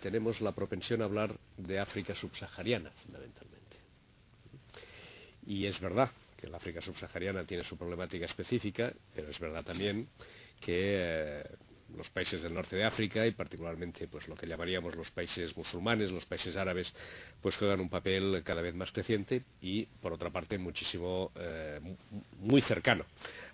tenemos 0.00 0.40
la 0.40 0.52
propensión 0.52 1.02
a 1.02 1.04
hablar 1.04 1.36
de 1.58 1.78
África 1.78 2.14
subsahariana, 2.14 2.90
fundamentalmente. 3.04 3.76
Y 5.46 5.66
es 5.66 5.78
verdad 5.80 6.10
que 6.40 6.46
la 6.48 6.56
África 6.56 6.80
subsahariana 6.80 7.44
tiene 7.44 7.62
su 7.62 7.76
problemática 7.76 8.24
específica, 8.24 8.90
pero 9.14 9.28
es 9.28 9.38
verdad 9.38 9.62
también 9.62 10.08
que 10.60 11.42
los 11.96 12.10
países 12.10 12.42
del 12.42 12.54
norte 12.54 12.76
de 12.76 12.84
África 12.84 13.26
y 13.26 13.32
particularmente 13.32 14.08
pues 14.08 14.28
lo 14.28 14.34
que 14.34 14.46
llamaríamos 14.46 14.94
los 14.94 15.10
países 15.10 15.56
musulmanes, 15.56 16.10
los 16.10 16.26
países 16.26 16.56
árabes, 16.56 16.92
pues 17.40 17.56
juegan 17.56 17.80
un 17.80 17.88
papel 17.88 18.42
cada 18.44 18.62
vez 18.62 18.74
más 18.74 18.90
creciente 18.92 19.42
y 19.60 19.84
por 19.86 20.12
otra 20.12 20.30
parte 20.30 20.58
muchísimo 20.58 21.32
eh, 21.36 21.80
muy 22.40 22.60
cercano 22.60 23.04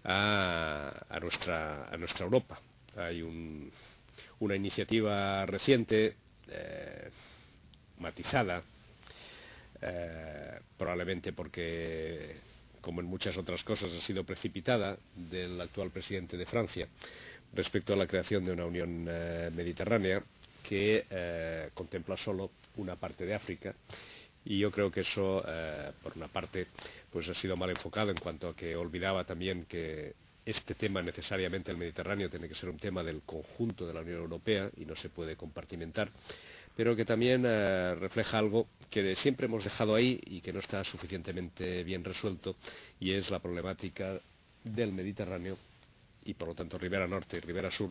a, 0.05 1.19
nuestra, 1.21 1.87
a 1.89 1.97
nuestra 1.97 2.25
Europa. 2.25 2.61
Hay 2.97 3.23
un, 3.23 3.71
una 4.41 4.57
iniciativa 4.57 5.45
reciente 5.47 6.17
eh, 6.49 7.11
matizada 7.99 8.63
eh, 9.83 10.59
probablemente 10.77 11.33
porque 11.33 12.37
como 12.81 13.01
en 13.01 13.07
muchas 13.07 13.37
otras 13.37 13.63
cosas 13.63 13.93
ha 13.93 14.01
sido 14.01 14.25
precipitada 14.25 14.97
del 15.15 15.61
actual 15.61 15.91
presidente 15.91 16.37
de 16.37 16.47
Francia 16.47 16.89
respecto 17.53 17.93
a 17.93 17.97
la 17.97 18.07
creación 18.07 18.45
de 18.45 18.53
una 18.53 18.67
Unión 18.67 19.07
eh, 19.09 19.51
Mediterránea 19.55 20.23
que 20.63 21.07
eh, 21.11 21.71
contempla 21.75 22.17
solo 22.17 22.51
una 22.77 22.97
parte 22.97 23.27
de 23.27 23.35
África. 23.35 23.75
Y 24.45 24.59
yo 24.59 24.71
creo 24.71 24.91
que 24.91 25.01
eso, 25.01 25.43
eh, 25.47 25.91
por 26.03 26.17
una 26.17 26.29
parte, 26.29 26.67
pues 27.11 27.29
ha 27.29 27.35
sido 27.35 27.57
mal 27.57 27.71
enfocado 27.71 28.11
en 28.11 28.17
cuanto 28.17 28.49
a 28.49 28.57
que 28.57 28.75
olvidaba 28.77 29.25
también 29.25 29.65
que 29.67 30.15
este 30.47 30.75
tema 30.75 31.03
necesariamente 31.03 31.71
el 31.71 31.77
Mediterráneo 31.77 32.31
tiene 32.31 32.49
que 32.49 32.55
ser 32.55 32.71
un 32.71 32.79
tema 32.79 33.03
del 33.03 33.21
conjunto 33.23 33.87
de 33.87 33.93
la 33.93 34.01
Unión 34.01 34.19
Europea 34.21 34.71
y 34.79 34.87
no 34.87 34.97
se 34.97 35.11
puede 35.11 35.37
compartimentar, 35.37 36.11
pero 36.75 36.97
que 36.97 37.05
también 37.05 37.43
refleja 37.43 38.39
algo 38.39 38.67
que 38.89 39.15
siempre 39.17 39.47
hemos 39.47 39.63
dejado 39.65 39.95
ahí 39.95 40.19
y 40.25 40.41
que 40.41 40.53
no 40.53 40.61
está 40.61 40.83
suficientemente 40.83 41.85
bien 41.85 42.03
resuelto 42.03 42.57
y 42.99 43.13
es 43.13 43.31
la 43.31 43.39
problemática 43.39 44.19
del 44.65 44.93
Mediterráneo 44.93 45.59
y 46.31 46.35
por 46.35 46.49
lo 46.49 46.55
tanto 46.55 46.79
Ribera 46.79 47.09
Norte 47.09 47.39
y 47.39 47.41
Ribera 47.41 47.71
Sur, 47.71 47.91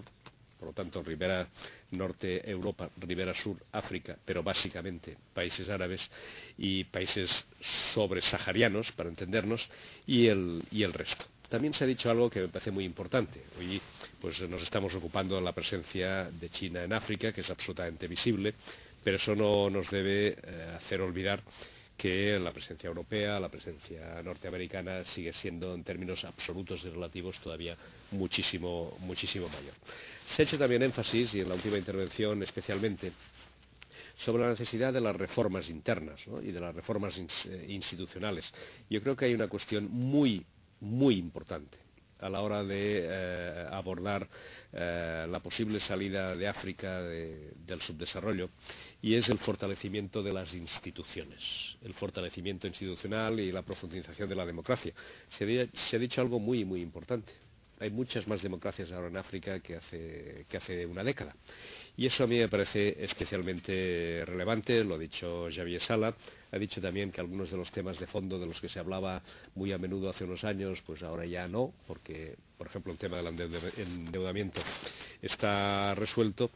por 0.58 0.70
lo 0.70 0.74
tanto 0.74 1.04
Ribera 1.04 1.46
Norte 1.92 2.50
Europa, 2.50 2.90
Ribera 2.98 3.34
Sur 3.34 3.58
África, 3.74 4.18
pero 4.24 4.42
básicamente 4.42 5.18
países 5.34 5.68
árabes 5.68 6.10
y 6.58 6.86
países 6.86 7.46
sobresaharianos, 7.60 8.94
para 8.94 9.10
entendernos, 9.10 9.68
y 10.08 10.28
el, 10.28 10.64
y 10.72 10.84
el 10.84 10.94
resto. 10.94 11.26
También 11.50 11.74
se 11.74 11.84
ha 11.84 11.88
dicho 11.88 12.10
algo 12.10 12.30
que 12.30 12.42
me 12.42 12.48
parece 12.48 12.72
muy 12.72 12.86
importante. 12.86 13.42
Hoy 13.58 13.82
pues, 14.22 14.40
nos 14.48 14.62
estamos 14.62 14.94
ocupando 14.96 15.36
de 15.36 15.42
la 15.42 15.52
presencia 15.52 16.30
de 16.32 16.50
China 16.50 16.84
en 16.84 16.94
África, 16.94 17.34
que 17.34 17.42
es 17.42 17.50
absolutamente 17.50 18.08
visible, 18.08 18.54
pero 19.04 19.18
eso 19.18 19.36
no 19.36 19.70
nos 19.70 19.90
debe 19.90 20.38
eh, 20.42 20.74
hacer 20.78 21.02
olvidar 21.02 21.42
que 22.00 22.40
la 22.40 22.54
presencia 22.54 22.88
europea, 22.88 23.38
la 23.42 23.50
presencia 23.50 24.24
norteamericana 24.24 25.04
sigue 25.04 25.34
siendo 25.34 25.74
en 25.76 25.84
términos 25.84 26.24
absolutos 26.24 26.86
y 26.86 26.90
relativos 26.90 27.38
todavía 27.40 27.76
muchísimo, 28.12 28.96
muchísimo 29.02 29.50
mayor. 29.50 29.74
Se 30.30 30.42
ha 30.42 30.46
hecho 30.46 30.58
también 30.58 30.82
énfasis, 30.82 31.34
y 31.34 31.42
en 31.42 31.50
la 31.50 31.56
última 31.56 31.78
intervención 31.78 32.42
especialmente, 32.42 33.12
sobre 34.16 34.44
la 34.44 34.50
necesidad 34.50 34.94
de 34.94 35.02
las 35.02 35.14
reformas 35.14 35.70
internas 35.70 36.22
y 36.42 36.52
de 36.54 36.60
las 36.62 36.74
reformas 36.74 37.18
eh, 37.18 37.66
institucionales. 37.68 38.50
Yo 38.90 39.02
creo 39.04 39.18
que 39.18 39.26
hay 39.26 39.34
una 39.34 39.50
cuestión 39.50 39.90
muy, 39.92 40.46
muy 40.80 41.18
importante 41.18 41.78
a 42.22 42.30
la 42.30 42.40
hora 42.42 42.64
de 42.64 43.08
eh, 43.10 43.68
abordar 43.72 44.26
eh, 44.72 45.26
la 45.28 45.40
posible 45.40 45.80
salida 45.80 46.36
de 46.36 46.48
África 46.48 47.02
de, 47.02 47.54
del 47.66 47.82
subdesarrollo 47.82 48.52
y 49.02 49.16
es 49.16 49.28
el 49.30 49.40
fortalecimiento 49.40 50.22
de 50.22 50.32
las 50.32 50.54
instituciones, 50.54 51.76
el 51.82 51.96
fortalecimiento 51.96 52.68
institucional 52.68 53.40
y 53.40 53.52
la 53.52 53.64
profundización 53.64 54.30
de 54.30 54.36
la 54.36 54.46
democracia. 54.46 54.94
Se, 55.30 55.46
de, 55.46 55.70
se 55.74 55.96
ha 55.96 56.00
dicho 56.00 56.22
algo 56.22 56.40
muy, 56.40 56.66
muy 56.66 56.82
importante. 56.82 57.34
Hay 57.80 57.90
muchas 57.90 58.28
más 58.28 58.42
democracias 58.42 58.92
ahora 58.92 59.08
en 59.08 59.18
África 59.18 59.60
que 59.60 59.78
hace, 59.78 60.46
que 60.48 60.58
hace 60.58 60.86
una 60.86 61.04
década. 61.04 61.36
Y 61.98 62.06
eso 62.06 62.24
a 62.24 62.28
mí 62.28 62.38
me 62.38 62.50
parece 62.50 63.04
especialmente 63.04 64.24
relevante, 64.26 64.84
lo 64.84 64.96
ha 64.96 65.00
dicho 65.00 65.48
Javier 65.52 65.82
Sala, 65.82 66.16
ha 66.52 66.58
dicho 66.58 66.82
también 66.82 67.12
que 67.12 67.22
algunos 67.22 67.52
de 67.52 67.58
los 67.58 67.72
temas 67.72 68.00
de 68.00 68.08
fondo 68.08 68.40
de 68.40 68.48
los 68.48 68.60
que 68.60 68.70
se 68.70 68.80
hablaba 68.80 69.22
muy 69.56 69.72
a 69.72 69.78
menudo 69.78 70.10
hace 70.10 70.24
unos 70.24 70.44
años, 70.44 70.82
pues 70.86 71.04
ahora 71.04 71.26
ya 71.26 71.48
no, 71.48 71.74
porque, 71.88 72.36
por 72.58 72.68
ejemplo, 72.68 72.92
el 72.92 72.98
tema 72.98 73.18
del 73.18 73.28
endeudamiento 73.78 74.62
está 75.22 75.94
resuelto. 75.96 76.50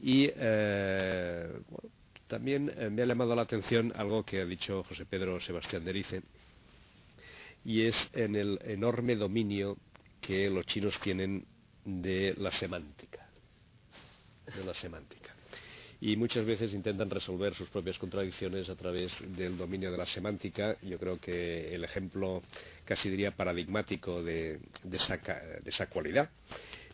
Y 0.00 0.30
eh, 0.34 1.48
también 2.26 2.72
eh, 2.76 2.90
me 2.90 3.02
ha 3.02 3.06
llamado 3.06 3.34
la 3.34 3.42
atención 3.42 3.92
algo 3.96 4.24
que 4.24 4.40
ha 4.40 4.46
dicho 4.46 4.84
José 4.84 5.04
Pedro 5.04 5.40
Sebastián 5.40 5.84
Derice, 5.84 6.22
y 7.64 7.82
es 7.82 8.08
en 8.14 8.36
el 8.36 8.58
enorme 8.64 9.16
dominio 9.16 9.76
que 10.20 10.48
los 10.48 10.64
chinos 10.66 10.98
tienen 11.00 11.44
de 11.84 12.34
de 14.56 14.64
la 14.64 14.74
semántica. 14.74 15.19
Y 16.02 16.16
muchas 16.16 16.46
veces 16.46 16.72
intentan 16.72 17.10
resolver 17.10 17.54
sus 17.54 17.68
propias 17.68 17.98
contradicciones 17.98 18.68
a 18.70 18.74
través 18.74 19.12
del 19.36 19.58
dominio 19.58 19.90
de 19.92 19.98
la 19.98 20.06
semántica. 20.06 20.76
Yo 20.82 20.98
creo 20.98 21.18
que 21.20 21.74
el 21.74 21.84
ejemplo, 21.84 22.42
casi 22.86 23.10
diría 23.10 23.32
paradigmático 23.32 24.22
de, 24.22 24.60
de, 24.82 24.96
esa, 24.96 25.16
de 25.18 25.86
cualidad, 25.88 26.30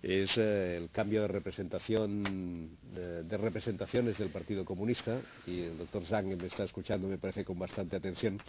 es 0.02 0.36
eh, 0.36 0.76
el 0.76 0.90
cambio 0.90 1.22
de 1.22 1.28
representación 1.28 2.70
de, 2.94 3.36
representaciones 3.38 4.18
del 4.18 4.28
Partido 4.28 4.64
Comunista 4.64 5.20
y 5.46 5.62
el 5.62 5.78
doctor 5.78 6.04
Zhang 6.04 6.36
me 6.36 6.46
está 6.46 6.64
escuchando 6.64 7.08
me 7.08 7.18
parece 7.18 7.44
con 7.44 7.58
bastante 7.58 7.96
atención 7.96 8.40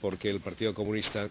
porque 0.00 0.30
el 0.30 0.40
Partido 0.40 0.74
Comunista 0.74 1.28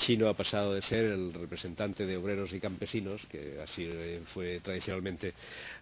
chino 0.00 0.28
ha 0.28 0.34
pasado 0.34 0.74
de 0.74 0.82
ser 0.82 1.04
el 1.04 1.32
representante 1.32 2.06
de 2.06 2.16
obreros 2.16 2.52
y 2.52 2.58
campesinos, 2.58 3.24
que 3.26 3.60
así 3.62 3.88
fue 4.32 4.60
tradicionalmente, 4.60 5.34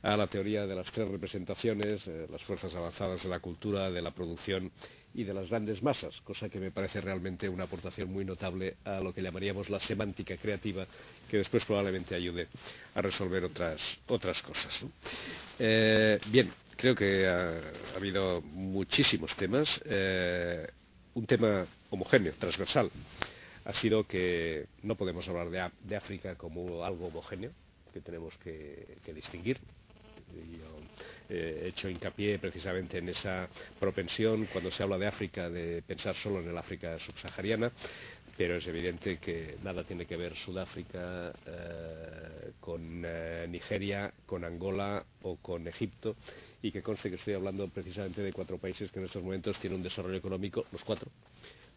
a 0.03 0.17
la 0.17 0.27
teoría 0.27 0.67
de 0.67 0.75
las 0.75 0.91
tres 0.91 1.09
representaciones, 1.09 2.07
eh, 2.09 2.27
las 2.31 2.43
fuerzas 2.43 2.75
avanzadas 2.75 3.23
de 3.23 3.29
la 3.29 3.39
cultura, 3.39 3.91
de 3.91 4.03
la 4.03 4.11
producción 4.11 4.71
y 5.15 5.23
de 5.25 5.33
las 5.33 5.49
grandes 5.49 5.83
masas, 5.83 6.21
cosa 6.23 6.49
que 6.49 6.59
me 6.59 6.73
parece 6.73 7.01
realmente 7.01 7.49
una 7.49 7.65
aportación 7.65 8.13
muy 8.13 8.25
notable 8.25 8.77
a 8.85 9.01
lo 9.01 9.15
que 9.15 9.23
llamaríamos 9.23 9.71
la 9.71 9.81
semántica 9.81 10.37
creativa, 10.37 10.87
que 11.31 11.39
después 11.39 11.65
probablemente 11.65 12.15
ayude 12.15 12.49
a 12.95 13.01
resolver 13.01 13.45
otras, 13.45 13.99
otras 14.09 14.43
cosas. 14.43 14.85
Eh, 15.59 16.19
bien, 16.27 16.53
creo 16.77 16.95
que 16.95 17.27
ha, 17.27 17.61
habido 17.97 18.43
muchísimos 18.43 19.35
temas. 19.37 19.81
Eh, 19.85 20.67
un 21.15 21.27
tema 21.27 21.67
homogéneo, 21.91 22.35
transversal, 22.39 22.91
ha 23.69 23.75
sido 23.75 24.05
que 24.05 24.67
no 24.83 24.97
podemos 24.97 25.29
hablar 25.29 25.51
de, 25.51 25.95
África 25.97 26.37
como 26.37 26.85
algo 26.85 27.09
homogéneo, 27.09 27.53
que 27.93 28.01
tenemos 28.01 28.35
que, 28.39 28.87
distinguir. 29.15 29.59
Yo 30.33 30.65
eh, 31.29 31.65
he 31.65 31.69
hecho 31.69 31.91
hincapié 31.91 32.39
precisamente 32.39 32.97
en 32.97 33.11
esa 33.11 33.47
propensión 33.79 34.47
cuando 34.51 34.71
se 34.71 34.83
habla 34.83 34.97
de 34.97 35.07
África 35.07 35.51
de 35.51 35.83
pensar 35.83 36.15
solo 36.15 36.41
en 36.41 36.49
el 36.49 36.57
África 36.57 36.99
subsahariana, 36.99 37.71
pero 38.39 38.57
es 38.57 38.67
evidente 38.67 39.19
que 39.19 39.59
nada 39.63 39.85
tiene 39.85 40.07
que 40.07 40.17
ver 40.17 40.35
Sudáfrica 40.35 41.31
eh, 41.45 42.53
con 42.61 43.03
eh, 43.05 43.47
Nigeria, 43.51 44.11
con 44.25 44.45
Angola 44.45 45.05
o 45.23 45.37
con 45.37 45.69
Egipto 45.69 46.17
y 46.63 46.73
que 46.73 46.83
conste 46.83 47.11
que 47.11 47.17
estoy 47.17 47.35
hablando 47.35 47.69
precisamente 47.69 48.23
de 48.23 48.33
cuatro 48.33 48.57
países 48.57 48.91
que 48.91 48.99
en 48.99 49.05
estos 49.05 49.23
momentos 49.23 49.59
tienen 49.59 49.77
un 49.77 49.83
desarrollo 49.83 50.17
económico, 50.17 50.65
los 50.73 50.85
cuatro, 50.85 51.11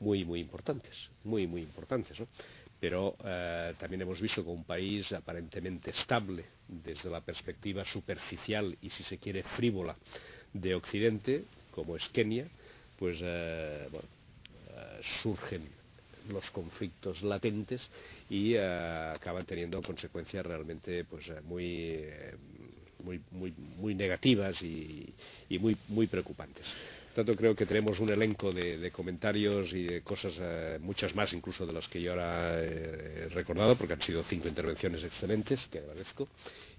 muy, 0.02 0.26
muy 0.26 0.42
importantes, 0.42 1.10
muy, 1.24 1.48
muy 1.48 1.62
importantes. 1.62 2.20
¿no? 2.20 2.28
Pero 2.80 3.16
eh, 3.24 3.74
también 3.78 4.02
hemos 4.02 4.20
visto 4.20 4.44
que 4.44 4.50
un 4.50 4.64
país 4.64 5.12
aparentemente 5.14 5.92
estable 5.92 6.46
desde 6.68 7.10
la 7.10 7.22
perspectiva 7.22 7.86
superficial 7.86 8.76
y, 8.82 8.90
si 8.90 9.04
se 9.04 9.18
quiere, 9.18 9.44
frívola 9.44 9.96
de 10.52 10.76
Occidente, 10.76 11.46
como 11.72 11.96
es 11.96 12.10
Kenia, 12.10 12.48
pues 12.98 13.20
eh, 13.22 13.88
bueno, 13.92 14.08
eh, 14.70 15.00
surgen 15.22 15.70
los 16.30 16.50
conflictos 16.52 17.24
latentes 17.24 17.90
y 18.30 18.56
acaban 18.56 19.46
teniendo 19.46 19.82
consecuencias 19.82 20.46
realmente 20.46 21.04
pues 21.06 21.32
muy 21.44 22.06
muy, 23.04 23.20
muy, 23.32 23.52
muy 23.78 23.96
negativas 23.96 24.62
y, 24.62 25.12
y 25.50 25.58
muy, 25.58 25.76
muy 25.88 26.06
preocupantes 26.06 26.64
tanto, 27.14 27.36
creo 27.36 27.56
que 27.56 27.66
tenemos 27.66 28.00
un 28.00 28.10
elenco 28.10 28.52
de, 28.52 28.92
comentarios 28.92 29.74
y 29.74 29.84
de 29.84 30.02
cosas, 30.02 30.38
eh, 30.40 30.78
muchas 30.82 31.16
más 31.16 31.34
incluso 31.34 31.66
de 31.66 31.74
las 31.74 31.88
que 31.88 32.02
yo 32.02 32.12
ahora 32.12 32.62
he 32.62 33.28
recordado, 33.30 33.76
porque 33.76 33.94
han 33.94 34.02
sido 34.02 34.24
cinco 34.24 34.48
intervenciones 34.48 35.04
excelentes, 35.04 35.68
que 35.68 35.80
agradezco, 35.80 36.28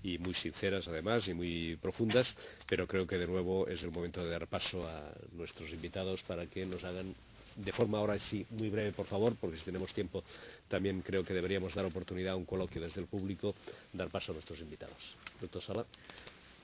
y 0.02 0.18
muy 0.18 0.34
sinceras 0.34 0.88
además 0.88 1.28
y 1.28 1.34
muy 1.34 1.76
profundas, 1.76 2.34
pero 2.66 2.86
creo 2.86 3.06
que 3.06 3.18
de 3.18 3.26
nuevo 3.26 3.66
es 3.68 3.82
el 3.82 3.90
momento 3.90 4.24
de 4.24 4.30
dar 4.30 4.46
paso 4.46 4.86
a 4.86 5.12
nuestros 5.32 5.70
invitados 5.70 6.22
para 6.22 6.46
que 6.46 6.66
nos 6.66 6.82
hagan 6.84 7.14
de 7.56 7.72
forma 7.72 7.98
ahora 7.98 8.18
sí 8.18 8.46
muy 8.50 8.70
breve, 8.70 8.92
por 8.92 9.06
favor, 9.06 9.36
porque 9.38 9.58
si 9.58 9.64
tenemos 9.64 9.92
tiempo 9.92 10.24
también 10.68 11.02
creo 11.02 11.22
que 11.24 11.34
deberíamos 11.34 11.74
dar 11.74 11.84
oportunidad 11.84 12.32
a 12.32 12.36
un 12.36 12.46
coloquio 12.46 12.80
desde 12.80 13.00
el 13.00 13.06
público, 13.06 13.54
dar 13.92 14.08
paso 14.08 14.32
a 14.32 14.34
nuestros 14.34 14.58
invitados. 14.60 15.16
Doctor 15.40 15.62
Sala. 15.62 15.86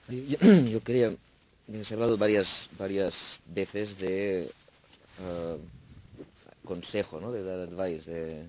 yo 0.08 0.82
quería 0.84 1.14
ha 1.68 1.94
hablado 1.94 2.16
varias, 2.16 2.48
varias 2.78 3.14
veces 3.46 3.98
de 3.98 4.50
uh, 5.20 6.66
consejo, 6.66 7.20
¿no? 7.20 7.30
de 7.30 7.42
dar 7.42 7.60
advice, 7.60 8.10
de 8.10 8.46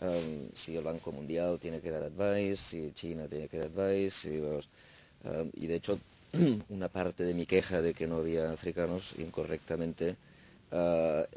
um, 0.00 0.48
si 0.54 0.76
el 0.76 0.84
Banco 0.84 1.10
Mundial 1.10 1.58
tiene 1.60 1.80
que 1.80 1.90
dar 1.90 2.04
advice, 2.04 2.62
si 2.68 2.92
China 2.92 3.26
tiene 3.28 3.48
que 3.48 3.58
dar 3.58 3.68
advice, 3.68 4.40
um, 4.40 5.50
y 5.54 5.66
de 5.66 5.74
hecho 5.74 5.98
una 6.68 6.88
parte 6.88 7.24
de 7.24 7.34
mi 7.34 7.46
queja 7.46 7.82
de 7.82 7.94
que 7.94 8.06
no 8.06 8.18
había 8.18 8.52
africanos 8.52 9.12
incorrectamente 9.18 10.16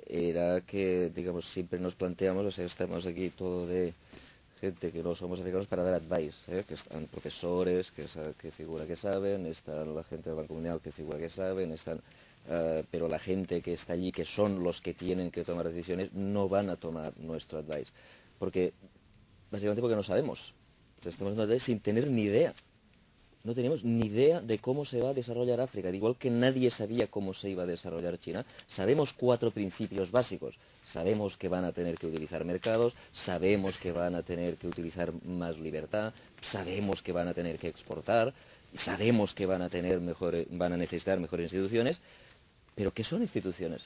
era 0.08 0.62
que, 0.62 1.10
digamos, 1.10 1.46
siempre 1.46 1.80
nos 1.80 1.96
planteamos, 1.96 2.46
o 2.46 2.52
sea, 2.52 2.66
estamos 2.66 3.08
aquí 3.08 3.32
todo 3.32 3.66
de 3.66 3.96
gente 4.64 4.94
que 4.94 5.04
no 5.04 5.14
somos 5.14 5.42
africanos 5.42 5.68
para 5.68 5.84
dar 5.84 5.96
advice, 5.96 6.40
¿eh? 6.48 6.64
que 6.66 6.76
están 6.76 7.08
profesores 7.08 7.92
que, 7.92 8.06
que 8.40 8.50
figura 8.52 8.88
que 8.88 8.96
saben, 8.96 9.46
están 9.48 9.94
la 9.94 10.06
gente 10.06 10.30
del 10.30 10.38
Banco 10.38 10.54
Mundial 10.54 10.80
que 10.80 10.94
figura 10.94 11.18
que 11.18 11.28
saben, 11.28 11.74
están, 11.74 11.98
uh, 11.98 12.82
pero 12.90 13.10
la 13.10 13.20
gente 13.20 13.62
que 13.62 13.74
está 13.74 13.92
allí, 13.92 14.14
que 14.14 14.24
son 14.24 14.64
los 14.64 14.80
que 14.80 14.94
tienen 14.94 15.32
que 15.32 15.44
tomar 15.44 15.68
decisiones, 15.68 16.14
no 16.14 16.48
van 16.48 16.70
a 16.70 16.78
tomar 16.78 17.12
nuestro 17.18 17.60
advice, 17.60 17.92
porque 18.40 18.72
básicamente 19.52 19.82
porque 19.82 19.98
no 19.98 20.04
sabemos, 20.04 20.54
estamos 21.04 21.36
dando 21.36 21.60
sin 21.60 21.82
tener 21.82 22.10
ni 22.10 22.22
idea 22.22 22.54
no 23.44 23.54
tenemos 23.54 23.84
ni 23.84 24.06
idea 24.06 24.40
de 24.40 24.60
cómo 24.60 24.86
se 24.86 25.02
va 25.02 25.10
a 25.10 25.14
desarrollar 25.14 25.60
África. 25.60 25.90
Igual 25.90 26.16
que 26.16 26.30
nadie 26.30 26.70
sabía 26.70 27.08
cómo 27.08 27.34
se 27.34 27.50
iba 27.50 27.64
a 27.64 27.66
desarrollar 27.66 28.18
China, 28.18 28.46
sabemos 28.68 29.12
cuatro 29.12 29.52
principios 29.52 30.12
básicos. 30.12 30.58
Sabemos 30.86 31.38
que 31.38 31.48
van 31.48 31.66
a 31.66 31.72
tener 31.72 31.98
que 31.98 32.08
utilizar 32.08 32.44
mercados, 32.46 32.96
sabemos 33.12 33.78
que 33.78 33.92
van 33.92 34.16
a 34.16 34.24
tener 34.24 34.58
que 34.58 34.68
utilizar 34.68 35.14
más 35.26 35.58
libertad, 35.60 36.14
sabemos 36.52 37.02
que 37.02 37.12
van 37.12 37.28
a 37.28 37.34
tener 37.34 37.58
que 37.58 37.68
exportar, 37.68 38.34
sabemos 38.80 39.34
que 39.34 39.46
van 39.46 39.62
a, 39.62 39.70
tener 39.70 40.00
van 40.50 40.74
a 40.74 40.78
necesitar 40.78 41.20
mejores 41.20 41.52
instituciones, 41.52 42.02
pero 42.76 42.92
¿qué 42.92 43.04
son 43.04 43.22
instituciones? 43.22 43.82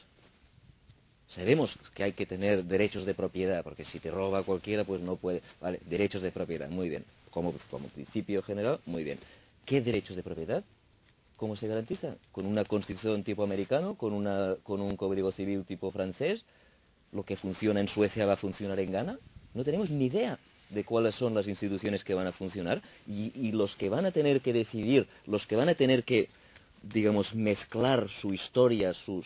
Sabemos 1.29 1.77
que 1.93 2.03
hay 2.03 2.13
que 2.13 2.25
tener 2.25 2.63
derechos 2.63 3.05
de 3.05 3.13
propiedad, 3.13 3.63
porque 3.63 3.83
si 3.83 3.99
te 3.99 4.09
roba 4.09 4.43
cualquiera, 4.43 4.85
pues 4.85 5.01
no 5.01 5.17
puede. 5.17 5.41
Vale, 5.59 5.79
derechos 5.85 6.21
de 6.21 6.31
propiedad, 6.31 6.69
muy 6.69 6.87
bien. 6.89 7.03
como 7.29 7.51
principio 7.93 8.41
general, 8.41 8.79
muy 8.85 9.03
bien. 9.03 9.19
¿Qué 9.65 9.81
derechos 9.81 10.15
de 10.15 10.23
propiedad? 10.23 10.63
¿Cómo 11.37 11.55
se 11.55 11.67
garantiza? 11.67 12.15
¿Con 12.31 12.47
una 12.47 12.65
constitución 12.65 13.23
tipo 13.23 13.43
americano? 13.43 13.95
¿Con, 13.95 14.13
un 14.13 14.95
código 14.97 15.31
civil 15.31 15.65
tipo 15.65 15.91
francés? 15.91 16.43
¿Lo 17.11 17.23
que 17.23 17.35
funciona 17.35 17.79
en 17.79 17.87
Suecia 17.87 18.25
va 18.25 18.33
a 18.33 18.37
funcionar 18.37 18.79
en 18.79 18.91
Ghana? 18.91 19.19
No 19.53 19.63
tenemos 19.63 19.89
ni 19.89 20.05
idea 20.05 20.37
de 20.69 20.83
cuáles 20.83 21.15
son 21.15 21.33
las 21.33 21.47
instituciones 21.47 22.03
que 22.03 22.13
van 22.13 22.27
a 22.27 22.33
funcionar 22.33 22.81
y, 23.07 23.51
los 23.53 23.75
que 23.75 23.89
van 23.89 24.05
a 24.05 24.11
tener 24.11 24.41
que 24.41 24.53
decidir, 24.53 25.07
los 25.25 25.47
que 25.47 25.55
van 25.55 25.69
a 25.69 25.75
tener 25.75 26.03
que, 26.03 26.29
digamos, 26.83 27.33
mezclar 27.33 28.09
su 28.09 28.33
historia, 28.33 28.93
su, 28.93 29.23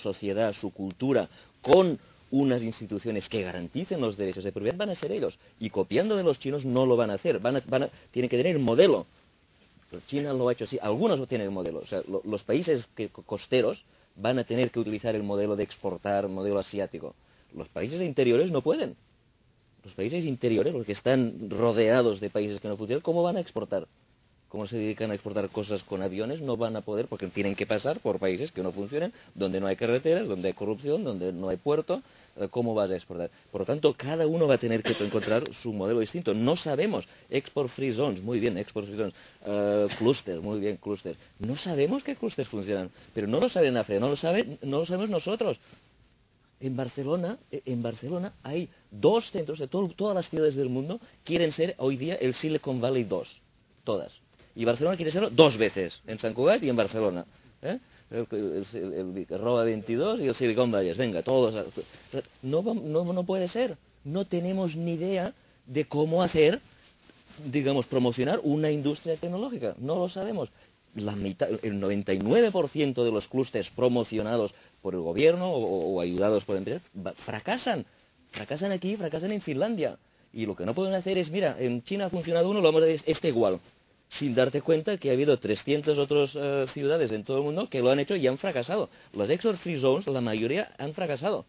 sociedad, 0.00 0.52
su 0.52 0.70
cultura 0.70 1.28
con 1.60 1.98
unas 2.30 2.62
instituciones 2.62 3.28
que 3.28 3.42
garanticen 3.42 4.00
los 4.00 4.16
derechos 4.16 4.44
de 4.44 4.52
propiedad 4.52 4.78
van 4.78 4.90
a 4.90 4.94
ser 4.94 5.12
ellos. 5.12 5.38
Y 5.58 5.70
copiando 5.70 6.16
de 6.16 6.22
los 6.22 6.38
chinos 6.38 6.64
no 6.64 6.86
lo 6.86 6.96
van 6.96 7.10
a 7.10 7.14
hacer. 7.14 7.40
Van 7.40 7.60
tienen 8.10 8.28
que 8.28 8.36
tener 8.36 8.56
el 8.56 8.62
modelo 8.62 9.06
China 10.00 10.32
lo 10.32 10.48
ha 10.48 10.52
hecho 10.52 10.64
así. 10.64 10.78
Algunos 10.80 11.18
no 11.20 11.26
tienen 11.26 11.48
el 11.48 11.52
modelo. 11.52 11.80
O 11.80 11.86
sea, 11.86 12.02
los 12.24 12.42
países 12.44 12.88
costeros 13.26 13.84
van 14.16 14.38
a 14.38 14.44
tener 14.44 14.70
que 14.70 14.80
utilizar 14.80 15.14
el 15.14 15.22
modelo 15.22 15.56
de 15.56 15.64
exportar, 15.64 16.28
modelo 16.28 16.58
asiático. 16.58 17.14
Los 17.54 17.68
países 17.68 18.00
interiores 18.00 18.50
no 18.50 18.62
pueden. 18.62 18.96
Los 19.84 19.94
países 19.94 20.24
interiores, 20.24 20.72
los 20.72 20.86
que 20.86 20.92
están 20.92 21.50
rodeados 21.50 22.20
de 22.20 22.30
países 22.30 22.60
que 22.60 22.68
no 22.68 22.76
funcionan, 22.76 23.02
¿cómo 23.02 23.22
van 23.22 23.36
a 23.36 23.40
exportar? 23.40 23.88
Como 24.52 24.66
se 24.66 24.76
dedican 24.76 25.10
a 25.10 25.14
exportar 25.14 25.48
cosas 25.48 25.82
con 25.82 26.02
aviones, 26.02 26.42
no 26.42 26.58
van 26.58 26.76
a 26.76 26.82
poder 26.82 27.06
porque 27.06 27.26
tienen 27.28 27.54
que 27.54 27.64
pasar 27.64 28.00
por 28.00 28.18
países 28.18 28.52
que 28.52 28.62
no 28.62 28.70
funcionan, 28.70 29.10
donde 29.34 29.58
no 29.60 29.66
hay 29.66 29.76
carreteras, 29.76 30.28
donde 30.28 30.48
hay 30.48 30.52
corrupción, 30.52 31.04
donde 31.04 31.32
no 31.32 31.48
hay 31.48 31.56
puerto. 31.56 32.02
Eh, 32.36 32.48
¿Cómo 32.50 32.74
vas 32.74 32.90
a 32.90 32.96
exportar? 32.96 33.30
Por 33.50 33.62
lo 33.62 33.64
tanto, 33.64 33.94
cada 33.94 34.26
uno 34.26 34.46
va 34.46 34.56
a 34.56 34.58
tener 34.58 34.82
que 34.82 34.92
encontrar 35.02 35.50
su 35.54 35.72
modelo 35.72 36.00
distinto. 36.00 36.34
No 36.34 36.54
sabemos. 36.54 37.08
Export 37.30 37.70
Free 37.70 37.94
Zones, 37.94 38.22
muy 38.22 38.40
bien, 38.40 38.58
Export 38.58 38.86
Free 38.88 38.98
Zones. 38.98 39.14
Uh, 39.46 40.42
muy 40.42 40.60
bien, 40.60 40.76
clusters. 40.76 41.16
No 41.38 41.56
sabemos 41.56 42.02
qué 42.04 42.14
clusters 42.14 42.50
funcionan, 42.50 42.90
pero 43.14 43.26
no 43.26 43.40
lo 43.40 43.48
saben 43.48 43.78
África, 43.78 44.00
no 44.00 44.10
lo, 44.10 44.16
saben, 44.16 44.58
no 44.60 44.80
lo 44.80 44.84
sabemos 44.84 45.08
nosotros. 45.08 45.58
En 46.60 46.76
Barcelona, 46.76 47.38
eh, 47.50 47.62
en 47.64 47.82
Barcelona 47.82 48.34
hay 48.42 48.68
dos 48.90 49.30
centros 49.30 49.58
de 49.60 49.68
todas 49.68 50.14
las 50.14 50.28
ciudades 50.28 50.56
del 50.56 50.68
mundo 50.68 51.00
quieren 51.24 51.52
ser 51.52 51.74
hoy 51.78 51.96
día 51.96 52.16
el 52.16 52.34
Silicon 52.34 52.82
Valley 52.82 53.04
2. 53.04 53.40
Todas 53.84 54.21
y 54.54 54.64
Barcelona 54.64 54.96
quiere 54.96 55.10
serlo 55.10 55.30
dos 55.30 55.56
veces, 55.56 56.00
en 56.06 56.18
San 56.18 56.34
Cugat 56.34 56.62
y 56.62 56.68
en 56.68 56.76
Barcelona. 56.76 57.24
¿eh? 57.62 57.78
El, 58.10 58.26
el, 58.74 59.26
Roba 59.38 59.64
22 59.64 60.20
y 60.20 60.28
el 60.28 60.34
Silicon 60.34 60.70
Valley, 60.70 60.92
venga, 60.94 61.22
todos. 61.22 61.54
No, 62.42 62.62
no, 62.62 63.12
no 63.12 63.24
puede 63.24 63.48
ser. 63.48 63.78
No 64.04 64.26
tenemos 64.26 64.76
ni 64.76 64.92
idea 64.94 65.32
de 65.66 65.86
cómo 65.86 66.22
hacer, 66.22 66.60
digamos, 67.46 67.86
promocionar 67.86 68.40
una 68.42 68.70
industria 68.70 69.16
tecnológica. 69.16 69.74
No 69.78 69.96
lo 69.96 70.08
sabemos. 70.08 70.50
El 70.94 71.06
99% 71.06 73.02
de 73.02 73.10
los 73.10 73.26
clústeres 73.28 73.70
promocionados 73.70 74.54
por 74.82 74.92
el 74.92 75.00
gobierno 75.00 75.50
o, 75.50 75.98
ayudados 76.02 76.44
por 76.44 76.58
empresas 76.58 76.82
fracasan. 77.24 77.86
Fracasan 78.30 78.72
aquí, 78.72 78.96
fracasan 78.96 79.32
en 79.32 79.40
Finlandia 79.42 79.98
Y 80.32 80.46
lo 80.46 80.56
que 80.56 80.66
no 80.66 80.74
pueden 80.74 80.94
hacer 80.94 81.16
es, 81.16 81.30
mira, 81.30 81.56
en 81.58 81.82
China 81.82 82.06
ha 82.06 82.10
funcionado 82.10 82.50
uno, 82.50 82.60
lo 82.60 82.66
vamos 82.66 82.82
a 82.82 82.86
hacer 82.86 83.00
este 83.06 83.28
igual 83.28 83.58
sin 84.18 84.34
darte 84.34 84.60
cuenta 84.60 84.98
que 84.98 85.10
ha 85.10 85.12
habido 85.14 85.38
300 85.38 85.98
otras 85.98 86.36
eh, 86.36 86.66
ciudades 86.72 87.12
en 87.12 87.24
todo 87.24 87.38
el 87.38 87.44
mundo 87.44 87.68
que 87.68 87.80
lo 87.80 87.90
han 87.90 87.98
hecho 87.98 88.16
y 88.16 88.26
han 88.26 88.38
fracasado. 88.38 88.90
Las 89.14 89.30
export 89.30 89.58
free 89.58 89.78
zones, 89.78 90.06
la 90.06 90.20
mayoría 90.20 90.70
han 90.78 90.92
fracasado. 90.92 91.46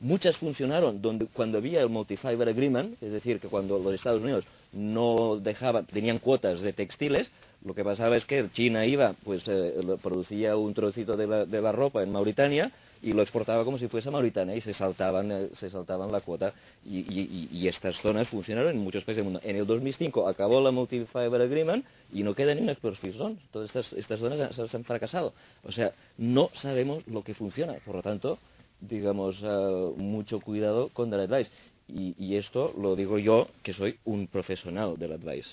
Muchas 0.00 0.36
funcionaron 0.36 1.02
donde, 1.02 1.26
cuando 1.26 1.58
había 1.58 1.80
el 1.80 1.88
multi-fiber 1.88 2.48
agreement, 2.48 3.02
es 3.02 3.10
decir, 3.10 3.40
que 3.40 3.48
cuando 3.48 3.78
los 3.78 3.94
Estados 3.94 4.22
Unidos 4.22 4.46
no 4.72 5.36
dejaban, 5.36 5.86
tenían 5.86 6.18
cuotas 6.18 6.60
de 6.60 6.72
textiles, 6.72 7.30
lo 7.64 7.74
que 7.74 7.82
pasaba 7.82 8.16
es 8.16 8.24
que 8.24 8.48
China 8.52 8.86
iba, 8.86 9.14
pues 9.24 9.42
eh, 9.48 9.74
producía 10.00 10.56
un 10.56 10.72
trocito 10.72 11.16
de 11.16 11.26
la, 11.26 11.44
de 11.44 11.60
la 11.60 11.72
ropa 11.72 12.02
en 12.02 12.12
Mauritania 12.12 12.70
y 13.02 13.12
lo 13.12 13.22
exportaba 13.22 13.64
como 13.64 13.78
si 13.78 13.88
fuese 13.88 14.10
Mauritania 14.10 14.54
y 14.56 14.60
se 14.60 14.72
saltaban, 14.72 15.30
eh, 15.30 15.48
se 15.54 15.70
saltaban 15.70 16.10
la 16.10 16.20
cuota 16.20 16.52
y, 16.84 17.66
estas 17.68 18.00
zonas 18.00 18.28
funcionaron 18.28 18.70
en 18.70 18.78
muchos 18.78 19.04
países 19.04 19.18
del 19.22 19.24
mundo. 19.24 19.40
En 19.42 19.56
el 19.56 19.66
2005 19.66 20.26
acabó 20.26 20.60
la 20.60 20.70
Multi-Fiber 20.70 21.42
Agreement 21.42 21.84
y 22.12 22.22
no 22.22 22.34
queda 22.34 22.54
ni 22.54 22.62
una 22.62 22.74
Zone. 22.74 23.36
Todas 23.52 23.68
estas, 23.68 23.92
estas 23.92 24.18
zonas 24.18 24.54
se, 24.54 24.76
han 24.76 24.84
fracasado. 24.84 25.34
O 25.64 25.72
sea, 25.72 25.92
no 26.16 26.50
sabemos 26.54 27.06
lo 27.06 27.22
que 27.22 27.34
funciona. 27.34 27.74
Por 27.84 27.96
lo 27.96 28.02
tanto, 28.02 28.38
digamos, 28.80 29.42
uh, 29.42 29.94
mucho 29.96 30.40
cuidado 30.40 30.88
con 30.88 31.12
el 31.12 31.20
advice. 31.20 31.50
Y, 31.88 32.14
y, 32.18 32.36
esto 32.36 32.72
lo 32.78 32.96
digo 32.96 33.18
yo, 33.18 33.48
que 33.62 33.72
soy 33.72 33.98
un 34.04 34.26
profesional 34.26 34.96
del 34.98 35.12
advice. 35.12 35.50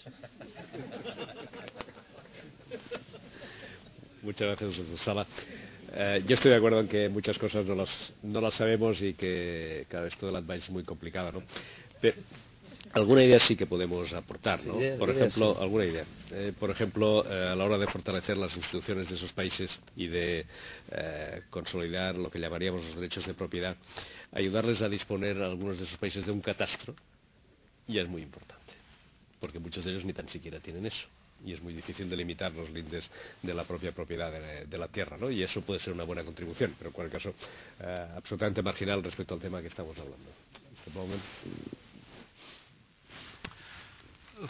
Muchas 4.22 4.48
gracias, 4.48 4.78
doctor 4.78 4.98
Sala. 4.98 5.28
Eh, 5.98 6.24
yo 6.28 6.36
estoy 6.36 6.52
de 6.52 6.58
acuerdo 6.58 6.82
en 6.82 6.88
que 6.88 7.08
muchas 7.08 7.38
cosas 7.38 7.66
no 7.66 7.74
las, 7.74 8.14
no 8.22 8.42
las 8.42 8.54
sabemos 8.54 9.02
y 9.02 9.14
que, 9.14 9.86
claro, 9.90 10.08
esto 10.08 10.26
del 10.26 10.36
advice 10.36 10.66
es 10.66 10.70
muy 10.70 10.84
complicado, 10.84 11.32
¿no? 11.32 11.44
Pero, 12.02 12.18
alguna 12.96 13.24
idea 13.24 13.40
sí 13.40 13.56
que 13.56 13.66
podemos 13.66 14.14
aportar, 14.14 14.66
¿no? 14.66 14.80
Idea, 14.80 14.98
por 14.98 15.10
idea, 15.10 15.26
ejemplo, 15.26 15.54
sí. 15.54 15.62
alguna 15.62 15.86
idea. 15.86 16.06
Eh, 16.32 16.54
por 16.58 16.70
ejemplo, 16.70 17.26
eh, 17.26 17.50
a 17.50 17.56
la 17.56 17.66
hora 17.66 17.78
de 17.78 17.88
fortalecer 17.88 18.38
las 18.38 18.56
instituciones 18.56 19.10
de 19.10 19.16
esos 19.16 19.34
países 19.34 19.80
y 19.96 20.08
de 20.08 20.46
eh, 20.92 21.42
consolidar 21.50 22.16
lo 22.16 22.30
que 22.30 22.40
llamaríamos 22.40 22.86
los 22.86 22.96
derechos 22.96 23.26
de 23.26 23.34
propiedad, 23.34 23.76
ayudarles 24.32 24.82
a 24.82 24.90
disponer 24.90 25.42
a 25.42 25.46
algunos 25.46 25.78
de 25.78 25.84
esos 25.84 25.98
países 25.98 26.26
de 26.26 26.32
un 26.32 26.42
catastro 26.42 26.96
ya 27.88 28.02
es 28.02 28.10
muy 28.10 28.22
importante, 28.22 28.74
porque 29.40 29.60
muchos 29.60 29.86
de 29.86 29.92
ellos 29.92 30.06
ni 30.06 30.14
tan 30.14 30.28
siquiera 30.28 30.60
tienen 30.60 30.86
eso 30.88 31.08
y 31.46 31.54
es 31.54 31.62
muy 31.62 31.74
difícil 31.74 32.10
delimitar 32.10 32.52
los 32.54 32.70
lindes 32.70 33.10
de 33.42 33.54
la 33.54 33.64
propia 33.64 33.92
propiedad 33.92 34.32
de, 34.32 34.66
de 34.66 34.78
la 34.78 34.88
tierra, 34.88 35.18
¿no? 35.18 35.30
Y 35.30 35.44
eso 35.44 35.62
puede 35.62 35.80
ser 35.80 35.94
una 35.94 36.04
buena 36.04 36.24
contribución, 36.24 36.74
pero 36.78 36.90
en 36.90 36.94
cualquier 36.94 37.22
caso, 37.22 37.36
eh, 37.80 38.08
absolutamente 38.16 38.62
marginal 38.62 39.04
respecto 39.04 39.36
al 39.36 39.40
tema 39.40 39.62
que 39.62 39.68
estamos 39.68 39.98
hablando. 39.98 40.32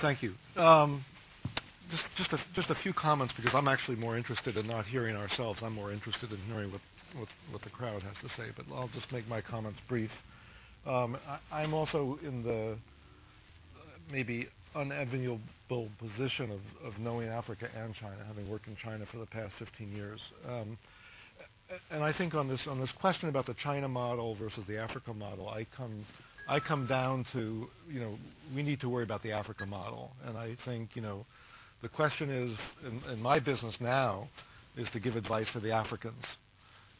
Thank 0.01 0.23
you. 0.23 0.33
Um, 0.57 1.05
just, 1.89 2.03
just, 2.17 2.33
a, 2.33 2.39
just 2.53 2.69
a 2.69 2.75
few 2.75 2.93
comments 2.93 3.33
because 3.35 3.53
I'm 3.53 3.67
actually 3.67 3.97
more 3.97 4.17
interested 4.17 4.57
in 4.57 4.67
not 4.67 4.85
hearing 4.85 5.15
ourselves. 5.15 5.61
I'm 5.61 5.73
more 5.73 5.91
interested 5.91 6.31
in 6.31 6.37
hearing 6.47 6.71
what, 6.71 6.81
what, 7.15 7.27
what 7.51 7.61
the 7.61 7.69
crowd 7.69 8.01
has 8.03 8.17
to 8.21 8.29
say, 8.35 8.49
but 8.55 8.65
I'll 8.73 8.89
just 8.89 9.11
make 9.11 9.27
my 9.27 9.41
comments 9.41 9.79
brief. 9.87 10.11
Um, 10.85 11.17
I, 11.51 11.65
also 11.65 12.19
in 12.23 12.43
the 12.43 12.73
uh, 12.73 12.75
maybe 14.11 14.47
unenviable 14.75 15.89
position 15.97 16.51
of, 16.51 16.59
of 16.85 16.99
knowing 16.99 17.29
Africa 17.29 17.67
and 17.75 17.93
China, 17.95 18.17
having 18.27 18.49
worked 18.49 18.67
in 18.67 18.75
China 18.75 19.05
for 19.11 19.17
the 19.17 19.25
past 19.25 19.53
15 19.59 19.91
years. 19.95 20.21
Um, 20.47 20.77
and 21.89 22.03
I 22.03 22.13
think 22.13 22.35
on 22.35 22.47
this 22.47 22.67
on 22.67 22.79
this 22.79 22.91
question 22.91 23.27
about 23.27 23.47
the 23.47 23.55
China 23.55 23.87
model 23.87 24.35
versus 24.35 24.65
the 24.67 24.77
Africa 24.77 25.13
model, 25.13 25.49
I 25.49 25.65
come 25.75 26.05
I 26.47 26.59
come 26.59 26.85
down 26.85 27.25
to 27.33 27.67
you 27.89 27.99
know 27.99 28.17
we 28.55 28.61
need 28.61 28.81
to 28.81 28.89
worry 28.89 29.03
about 29.03 29.23
the 29.23 29.31
Africa 29.31 29.65
model, 29.65 30.11
and 30.25 30.37
I 30.37 30.55
think 30.65 30.95
you 30.95 31.01
know 31.01 31.25
the 31.81 31.89
question 31.89 32.29
is 32.29 32.57
in, 32.85 33.13
in 33.13 33.21
my 33.21 33.39
business 33.39 33.77
now 33.81 34.27
is 34.77 34.89
to 34.91 34.99
give 34.99 35.15
advice 35.15 35.51
to 35.53 35.59
the 35.59 35.71
Africans. 35.71 36.23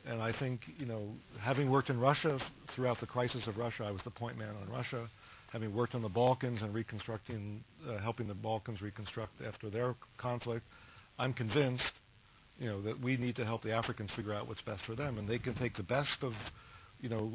And 0.07 0.22
I 0.22 0.31
think, 0.38 0.61
you 0.77 0.85
know, 0.85 1.10
having 1.39 1.72
worked 1.72 1.89
in 1.89 1.99
Russia 1.99 2.39
throughout 2.76 2.99
the 2.99 3.07
crisis 3.07 3.47
of 3.47 3.57
Russia, 3.57 3.85
I 3.85 3.91
was 3.91 4.03
the 4.03 4.11
point 4.11 4.38
man 4.38 4.53
on 4.61 4.72
Russia 4.72 5.10
having 5.52 5.74
worked 5.74 5.96
on 5.96 6.02
the 6.02 6.10
Balkans 6.10 6.62
and 6.62 6.74
reconstructing, 6.74 7.64
uh, 7.88 7.98
helping 8.00 8.28
the 8.28 8.34
Balkans 8.34 8.82
reconstruct 8.82 9.42
after 9.42 9.70
their 9.70 9.96
conflict, 10.18 10.66
I'm 11.18 11.34
convinced, 11.34 11.94
you 12.60 12.68
know, 12.68 12.82
that 12.82 13.00
we 13.00 13.18
need 13.18 13.36
to 13.38 13.46
help 13.46 13.64
the 13.64 13.72
Africans 13.74 14.12
figure 14.16 14.34
out 14.34 14.48
what's 14.48 14.62
best 14.62 14.84
for 14.86 14.96
them, 14.96 15.18
and 15.18 15.28
they 15.28 15.40
can 15.40 15.56
take 15.56 15.76
the 15.76 15.84
best 15.84 16.24
of, 16.24 16.34
you 17.02 17.10
know, 17.10 17.32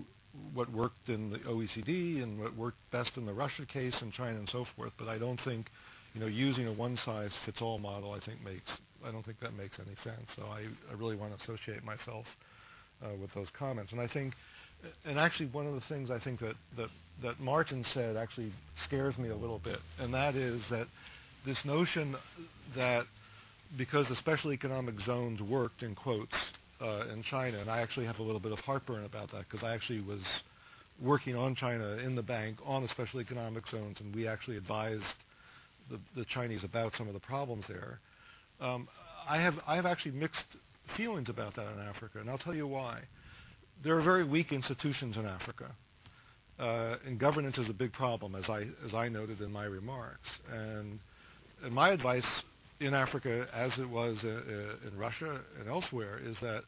what 0.55 0.71
worked 0.73 1.09
in 1.09 1.31
the 1.31 1.39
OECD 1.39 2.23
and 2.23 2.39
what 2.39 2.57
worked 2.57 2.79
best 2.93 3.17
in 3.17 3.27
the 3.27 3.33
Russia 3.33 3.67
case 3.67 3.97
and 4.01 4.13
China 4.13 4.39
and 4.39 4.49
so 4.49 4.65
forth. 4.77 4.93
But 4.99 5.09
I 5.09 5.19
don't 5.19 5.41
think, 5.41 5.67
you 6.15 6.21
know, 6.21 6.27
using 6.27 6.67
a 6.67 6.73
one-size-fits-all 6.73 7.79
model, 7.79 8.13
I 8.13 8.21
think 8.25 8.43
makes, 8.45 8.71
I 9.05 9.11
don't 9.11 9.25
think 9.25 9.41
that 9.41 9.55
makes 9.55 9.79
any 9.79 9.97
sense. 10.05 10.29
So 10.37 10.45
I, 10.45 10.67
I 10.91 10.95
really 10.95 11.17
want 11.17 11.37
to 11.37 11.43
associate 11.43 11.83
myself 11.85 12.27
uh, 13.03 13.09
with 13.21 13.33
those 13.35 13.49
comments, 13.59 13.93
and 13.93 14.01
I 14.01 14.07
think 14.07 14.35
and 15.05 15.19
actually 15.19 15.47
one 15.47 15.67
of 15.67 15.75
the 15.75 15.81
things 15.83 16.11
I 16.11 16.19
think 16.19 16.41
that, 16.41 16.55
that, 16.77 16.89
that 17.23 17.41
Martin 17.41 17.85
said 17.85 18.17
actually 18.17 18.53
scares 18.85 19.17
me 19.19 19.29
a 19.29 19.37
little 19.37 19.59
bit, 19.59 19.79
and 19.99 20.13
that 20.15 20.35
is 20.35 20.63
that 20.71 20.87
this 21.45 21.65
notion 21.65 22.17
that 22.77 23.07
because 23.77 24.09
the 24.09 24.17
special 24.17 24.53
economic 24.53 24.99
zones 25.01 25.41
worked, 25.41 25.83
in 25.83 25.95
quotes, 25.95 26.35
uh, 26.81 27.05
in 27.13 27.23
China, 27.23 27.59
and 27.59 27.71
I 27.71 27.81
actually 27.81 28.07
have 28.07 28.19
a 28.19 28.23
little 28.23 28.41
bit 28.41 28.53
of 28.53 28.59
heartburn 28.61 29.05
about 29.05 29.31
that 29.33 29.45
because 29.49 29.63
I 29.63 29.75
actually 29.75 30.01
was 30.01 30.23
working 31.01 31.37
on 31.37 31.55
China 31.55 31.99
in 32.05 32.15
the 32.15 32.23
bank 32.23 32.59
on 32.65 32.83
the 32.83 32.89
special 32.89 33.21
economic 33.21 33.67
zones, 33.69 34.01
and 34.01 34.15
we 34.15 34.27
actually 34.27 34.57
advised 34.57 35.05
the, 35.91 35.99
the 36.17 36.25
Chinese 36.25 36.65
about 36.65 36.95
some 36.97 37.07
of 37.07 37.15
the 37.15 37.21
problems 37.21 37.65
there. 37.69 37.99
Um, 38.61 38.89
I 39.29 39.39
have 39.39 39.55
I 39.67 39.77
have 39.77 39.87
actually 39.87 40.13
mixed 40.13 40.43
feelings 40.97 41.29
about 41.29 41.55
that 41.57 41.67
in 41.73 41.81
Africa, 41.81 42.19
and 42.19 42.29
I'll 42.29 42.39
tell 42.39 42.55
you 42.55 42.67
why 42.67 43.01
there 43.83 43.97
are 43.99 44.03
very 44.03 44.25
weak 44.25 44.53
institutions 44.53 45.17
in 45.17 45.27
Africa, 45.27 45.71
uh, 46.59 46.97
and 47.07 47.19
governance 47.19 47.57
is 47.59 47.71
a 47.71 47.75
big 47.75 47.93
problem, 47.93 48.35
as 48.35 48.49
I 48.49 48.67
as 48.85 48.95
I 48.95 49.09
noted 49.09 49.41
in 49.41 49.51
my 49.51 49.65
remarks. 49.65 50.29
And, 50.53 51.01
and 51.63 51.73
my 51.73 51.91
advice 51.91 52.27
in 52.81 52.95
Africa, 52.95 53.47
as 53.53 53.79
it 53.79 53.89
was 53.89 54.19
uh, 54.25 54.29
uh, 54.29 54.89
in 54.89 54.99
Russia 54.99 55.41
and 55.59 55.69
elsewhere, 55.69 56.19
is 56.23 56.39
that 56.41 56.65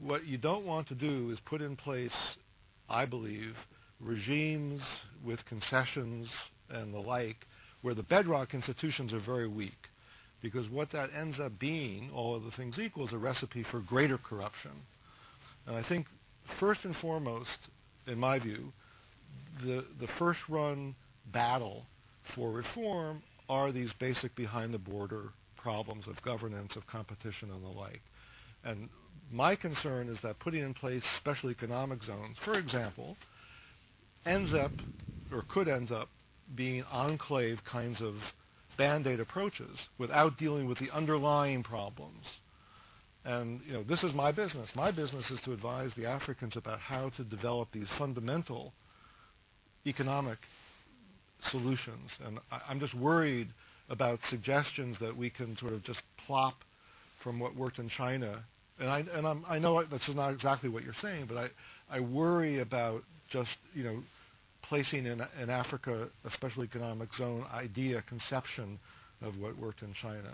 what 0.00 0.26
you 0.26 0.38
don't 0.38 0.64
want 0.64 0.88
to 0.88 0.94
do 0.94 1.30
is 1.30 1.40
put 1.40 1.60
in 1.60 1.76
place, 1.76 2.16
I 2.88 3.04
believe, 3.04 3.56
regimes 4.00 4.80
with 5.24 5.44
concessions 5.44 6.28
and 6.70 6.94
the 6.94 7.00
like, 7.00 7.46
where 7.82 7.94
the 7.94 8.02
bedrock 8.02 8.54
institutions 8.54 9.12
are 9.12 9.20
very 9.20 9.48
weak. 9.48 9.88
Because 10.40 10.68
what 10.70 10.92
that 10.92 11.10
ends 11.18 11.40
up 11.40 11.58
being, 11.58 12.10
all 12.14 12.36
of 12.36 12.44
the 12.44 12.52
things 12.52 12.78
equal, 12.78 13.06
is 13.06 13.12
a 13.12 13.18
recipe 13.18 13.64
for 13.70 13.80
greater 13.80 14.18
corruption. 14.18 14.70
And 15.66 15.76
I 15.76 15.82
think 15.82 16.06
first 16.58 16.84
and 16.84 16.96
foremost, 16.96 17.58
in 18.06 18.18
my 18.18 18.38
view, 18.38 18.72
the, 19.62 19.84
the 20.00 20.08
first 20.18 20.40
run 20.48 20.94
battle 21.32 21.86
for 22.34 22.50
reform 22.50 23.22
are 23.48 23.72
these 23.72 23.92
basic 23.98 24.34
behind 24.34 24.72
the 24.74 24.78
border 24.78 25.30
problems 25.56 26.06
of 26.06 26.20
governance, 26.22 26.76
of 26.76 26.86
competition, 26.86 27.50
and 27.50 27.62
the 27.62 27.68
like. 27.68 28.02
And 28.64 28.88
my 29.30 29.56
concern 29.56 30.08
is 30.08 30.18
that 30.22 30.38
putting 30.38 30.62
in 30.62 30.74
place 30.74 31.02
special 31.16 31.50
economic 31.50 32.02
zones, 32.02 32.36
for 32.44 32.58
example, 32.58 33.16
ends 34.24 34.54
up 34.54 34.72
or 35.32 35.42
could 35.48 35.68
end 35.68 35.92
up 35.92 36.08
being 36.54 36.82
enclave 36.90 37.62
kinds 37.64 38.00
of 38.00 38.14
band-aid 38.76 39.20
approaches 39.20 39.76
without 39.98 40.38
dealing 40.38 40.66
with 40.66 40.78
the 40.78 40.90
underlying 40.90 41.62
problems. 41.62 42.24
And 43.28 43.60
you 43.66 43.74
know, 43.74 43.82
this 43.82 44.02
is 44.04 44.14
my 44.14 44.32
business. 44.32 44.70
My 44.74 44.90
business 44.90 45.30
is 45.30 45.38
to 45.42 45.52
advise 45.52 45.90
the 45.94 46.06
Africans 46.06 46.56
about 46.56 46.80
how 46.80 47.10
to 47.10 47.24
develop 47.24 47.68
these 47.72 47.86
fundamental 47.98 48.72
economic 49.86 50.38
solutions. 51.42 52.10
And 52.24 52.38
I, 52.50 52.62
I'm 52.70 52.80
just 52.80 52.94
worried 52.94 53.48
about 53.90 54.18
suggestions 54.30 54.96
that 55.00 55.14
we 55.14 55.28
can 55.28 55.58
sort 55.58 55.74
of 55.74 55.84
just 55.84 56.00
plop 56.26 56.54
from 57.22 57.38
what 57.38 57.54
worked 57.54 57.78
in 57.78 57.90
China. 57.90 58.42
And 58.80 58.88
I 58.88 59.00
and 59.12 59.26
I'm, 59.26 59.44
I 59.46 59.58
know 59.58 59.84
this 59.84 60.08
is 60.08 60.14
not 60.14 60.32
exactly 60.32 60.70
what 60.70 60.82
you're 60.82 60.94
saying, 61.02 61.26
but 61.28 61.36
I 61.36 61.50
I 61.94 62.00
worry 62.00 62.60
about 62.60 63.02
just 63.28 63.58
you 63.74 63.84
know 63.84 64.02
placing 64.62 65.04
in 65.04 65.20
in 65.38 65.50
Africa 65.50 66.08
a 66.24 66.30
special 66.30 66.64
economic 66.64 67.12
zone 67.14 67.44
idea 67.52 68.00
conception 68.08 68.78
of 69.20 69.36
what 69.38 69.58
worked 69.58 69.82
in 69.82 69.92
China. 69.92 70.32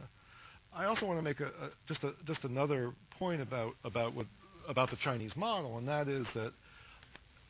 I 0.75 0.87
also 0.87 1.07
want 1.07 1.19
to 1.19 1.23
make 1.23 1.41
a, 1.41 1.47
a, 1.47 1.71
just 1.87 2.03
a, 2.05 2.15
just 2.27 2.45
another 2.45 2.93
point 3.19 3.41
about 3.41 3.75
about 3.85 4.15
what 4.15 4.27
about 4.69 4.91
the 4.91 4.97
Chinese 4.97 5.37
model, 5.37 5.79
and 5.79 5.87
that 5.89 6.09
is 6.09 6.27
that 6.35 6.53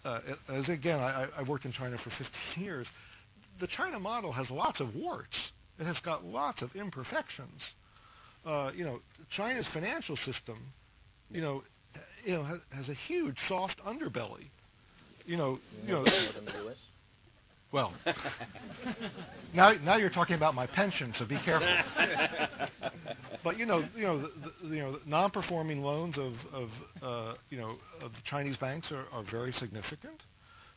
uh, 0.04 0.20
as 0.48 0.68
again 0.68 1.00
I, 1.00 1.28
I 1.36 1.42
worked 1.42 1.64
in 1.64 1.72
China 1.72 1.96
for 1.98 2.10
15 2.10 2.28
years. 2.56 2.86
The 3.60 3.66
China 3.66 3.98
model 3.98 4.32
has 4.32 4.50
lots 4.50 4.80
of 4.80 4.94
warts. 4.94 5.52
It 5.78 5.86
has 5.86 5.98
got 6.00 6.24
lots 6.24 6.62
of 6.62 6.74
imperfections. 6.74 7.60
Uh, 8.44 8.72
you 8.74 8.84
know, 8.84 9.00
China's 9.30 9.66
financial 9.72 10.16
system, 10.16 10.72
you 11.30 11.40
know, 11.40 11.62
you 12.24 12.32
know 12.32 12.42
has, 12.44 12.58
has 12.70 12.88
a 12.88 12.94
huge 12.94 13.38
soft 13.48 13.80
underbelly. 13.84 14.48
You 15.24 15.36
know, 15.38 15.58
you 15.86 15.92
know. 15.92 16.04
Well, 17.74 17.92
now, 19.52 19.72
now 19.82 19.96
you're 19.96 20.08
talking 20.08 20.36
about 20.36 20.54
my 20.54 20.64
pension, 20.64 21.12
so 21.18 21.24
be 21.24 21.38
careful. 21.38 21.66
but 23.42 23.58
you 23.58 23.66
know, 23.66 23.84
you 23.96 24.04
know, 24.04 24.20
the, 24.20 24.30
the, 24.62 24.76
you 24.76 24.80
know, 24.80 24.92
the 24.92 25.00
non-performing 25.06 25.82
loans 25.82 26.16
of, 26.16 26.34
of 26.52 26.70
uh, 27.02 27.34
you 27.50 27.58
know, 27.58 27.74
of 28.00 28.12
the 28.12 28.20
Chinese 28.22 28.56
banks 28.58 28.92
are, 28.92 29.06
are 29.10 29.24
very 29.28 29.50
significant. 29.50 30.22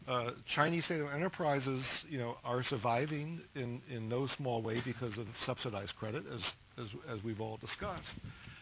Uh, 0.08 0.32
Chinese 0.48 0.86
state 0.86 1.02
enterprises, 1.14 1.86
you 2.10 2.18
know, 2.18 2.36
are 2.44 2.64
surviving 2.64 3.42
in, 3.54 3.80
in 3.94 4.10
no 4.10 4.26
small 4.26 4.64
way 4.64 4.82
because 4.84 5.20
of 5.20 5.28
subsidized 5.46 5.96
credit, 5.98 6.24
as, 6.34 6.42
as, 6.80 6.88
as 7.16 7.24
we've 7.24 7.42
all 7.42 7.58
discussed. 7.58 8.10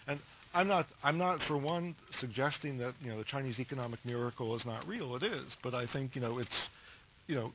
And 0.08 0.20
I'm 0.54 0.68
not, 0.68 0.88
I'm 1.06 1.18
not 1.18 1.42
for 1.44 1.58
one 1.58 1.96
suggesting 2.20 2.80
that 2.80 2.96
you 3.02 3.12
know 3.12 3.18
the 3.18 3.24
Chinese 3.24 3.62
economic 3.62 4.04
miracle 4.04 4.58
is 4.58 4.66
not 4.66 4.86
real. 4.86 5.16
It 5.16 5.24
is, 5.24 5.46
but 5.64 5.74
I 5.74 5.86
think 5.86 6.16
you 6.16 6.22
know 6.22 6.40
it's, 6.40 6.50
you 7.28 7.36
know, 7.36 7.54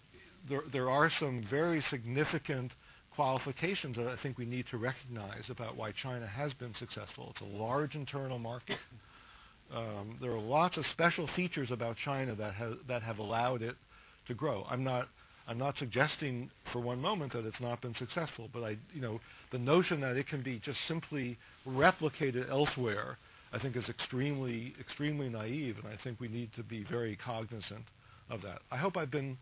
there, 0.48 0.62
there 0.72 0.90
are 0.90 1.10
some 1.10 1.44
very 1.48 1.82
significant 1.82 2.72
qualifications 3.14 3.96
that 3.96 4.06
I 4.06 4.16
think 4.22 4.38
we 4.38 4.46
need 4.46 4.66
to 4.70 4.78
recognize 4.78 5.50
about 5.50 5.76
why 5.76 5.92
China 5.92 6.26
has 6.26 6.54
been 6.54 6.74
successful. 6.74 7.28
It's 7.32 7.40
a 7.40 7.56
large 7.56 7.94
internal 7.94 8.38
market. 8.38 8.78
Um, 9.74 10.18
there 10.20 10.32
are 10.32 10.40
lots 10.40 10.76
of 10.76 10.86
special 10.86 11.26
features 11.26 11.70
about 11.70 11.96
China 11.96 12.34
that 12.36 12.54
have, 12.54 12.74
that 12.88 13.02
have 13.02 13.18
allowed 13.18 13.62
it 13.62 13.76
to 14.26 14.34
grow. 14.34 14.66
I'm 14.68 14.82
not, 14.82 15.08
I'm 15.46 15.58
not 15.58 15.76
suggesting 15.76 16.50
for 16.72 16.80
one 16.80 17.00
moment 17.00 17.32
that 17.34 17.44
it's 17.44 17.60
not 17.60 17.80
been 17.80 17.94
successful, 17.94 18.48
but 18.52 18.62
I, 18.62 18.76
you 18.94 19.00
know, 19.00 19.20
the 19.52 19.58
notion 19.58 20.00
that 20.00 20.16
it 20.16 20.26
can 20.26 20.42
be 20.42 20.58
just 20.58 20.80
simply 20.86 21.38
replicated 21.68 22.48
elsewhere, 22.50 23.18
I 23.52 23.58
think 23.58 23.76
is 23.76 23.88
extremely, 23.88 24.74
extremely 24.80 25.28
naive, 25.28 25.76
and 25.78 25.86
I 25.86 25.96
think 26.02 26.20
we 26.20 26.28
need 26.28 26.52
to 26.54 26.62
be 26.62 26.84
very 26.84 27.16
cognizant 27.16 27.84
of 28.28 28.42
that. 28.42 28.62
I 28.70 28.76
hope 28.76 28.96
I've 28.96 29.10
been 29.10 29.36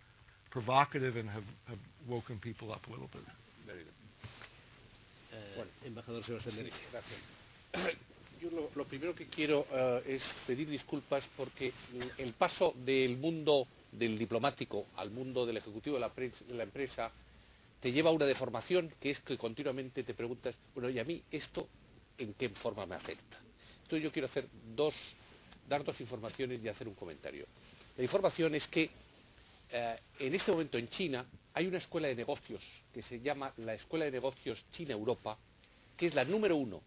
provocative 0.59 1.17
and 1.17 1.29
have, 1.31 1.45
have 1.69 1.79
woken 2.09 2.39
people 2.39 2.73
up 2.73 2.85
a 2.89 2.91
little 2.91 3.09
bit. 3.13 3.23
Very 3.67 3.85
good. 3.85 5.57
bueno, 5.57 5.71
embajador 5.85 6.25
Sebastián. 6.25 6.71
Gracias. 6.93 7.97
Yo 8.41 8.51
lo, 8.53 8.71
lo, 8.77 8.85
primero 8.85 9.15
que 9.17 9.27
quiero 9.27 9.67
uh, 9.73 10.01
es 10.07 10.23
pedir 10.47 10.69
disculpas 10.69 11.25
porque 11.37 11.73
el 12.19 12.33
paso 12.35 12.73
del 12.85 13.17
mundo 13.17 13.67
del 13.91 14.17
diplomático 14.17 14.87
al 14.97 15.11
mundo 15.11 15.45
del 15.45 15.57
ejecutivo 15.57 15.97
de 15.97 16.01
la, 16.01 16.09
de 16.11 16.55
la 16.55 16.63
empresa 16.63 17.11
te 17.81 17.91
lleva 17.91 18.11
a 18.11 18.13
una 18.13 18.27
deformación 18.27 18.93
que 19.01 19.11
es 19.11 19.19
que 19.21 19.37
continuamente 19.37 20.05
te 20.05 20.15
preguntas, 20.15 20.55
bueno, 20.73 20.89
¿y 20.89 21.01
a 21.01 21.05
mí 21.05 21.21
esto 21.33 21.67
en 22.17 22.35
qué 22.35 22.49
forma 22.51 22.87
me 22.87 22.95
afecta? 22.95 23.39
Entonces 23.83 24.05
yo 24.05 24.13
quiero 24.13 24.27
hacer 24.27 24.47
dos, 24.77 24.95
dar 25.69 25.83
dos 25.83 26.01
informaciones 26.01 26.63
y 26.63 26.69
hacer 26.69 26.87
un 26.87 26.95
comentario. 26.95 27.45
La 27.97 28.05
información 28.05 28.55
es 28.55 28.69
que 28.69 28.89
eh, 29.71 29.97
en 30.21 30.35
este 30.35 30.51
momento 30.53 30.79
en 30.79 30.89
China 30.89 31.25
hay 31.55 31.67
una 31.67 31.79
escuela 31.79 32.09
de 32.09 32.15
negocios 32.15 32.63
que 32.93 33.03
se 33.03 33.21
llama 33.21 33.53
la 33.59 33.75
Escuela 33.75 34.05
de 34.05 34.13
Negocios 34.13 34.65
China-Europa, 34.73 35.37
que 35.97 36.07
es 36.07 36.15
la 36.15 36.25
número 36.25 36.57
uno 36.57 36.81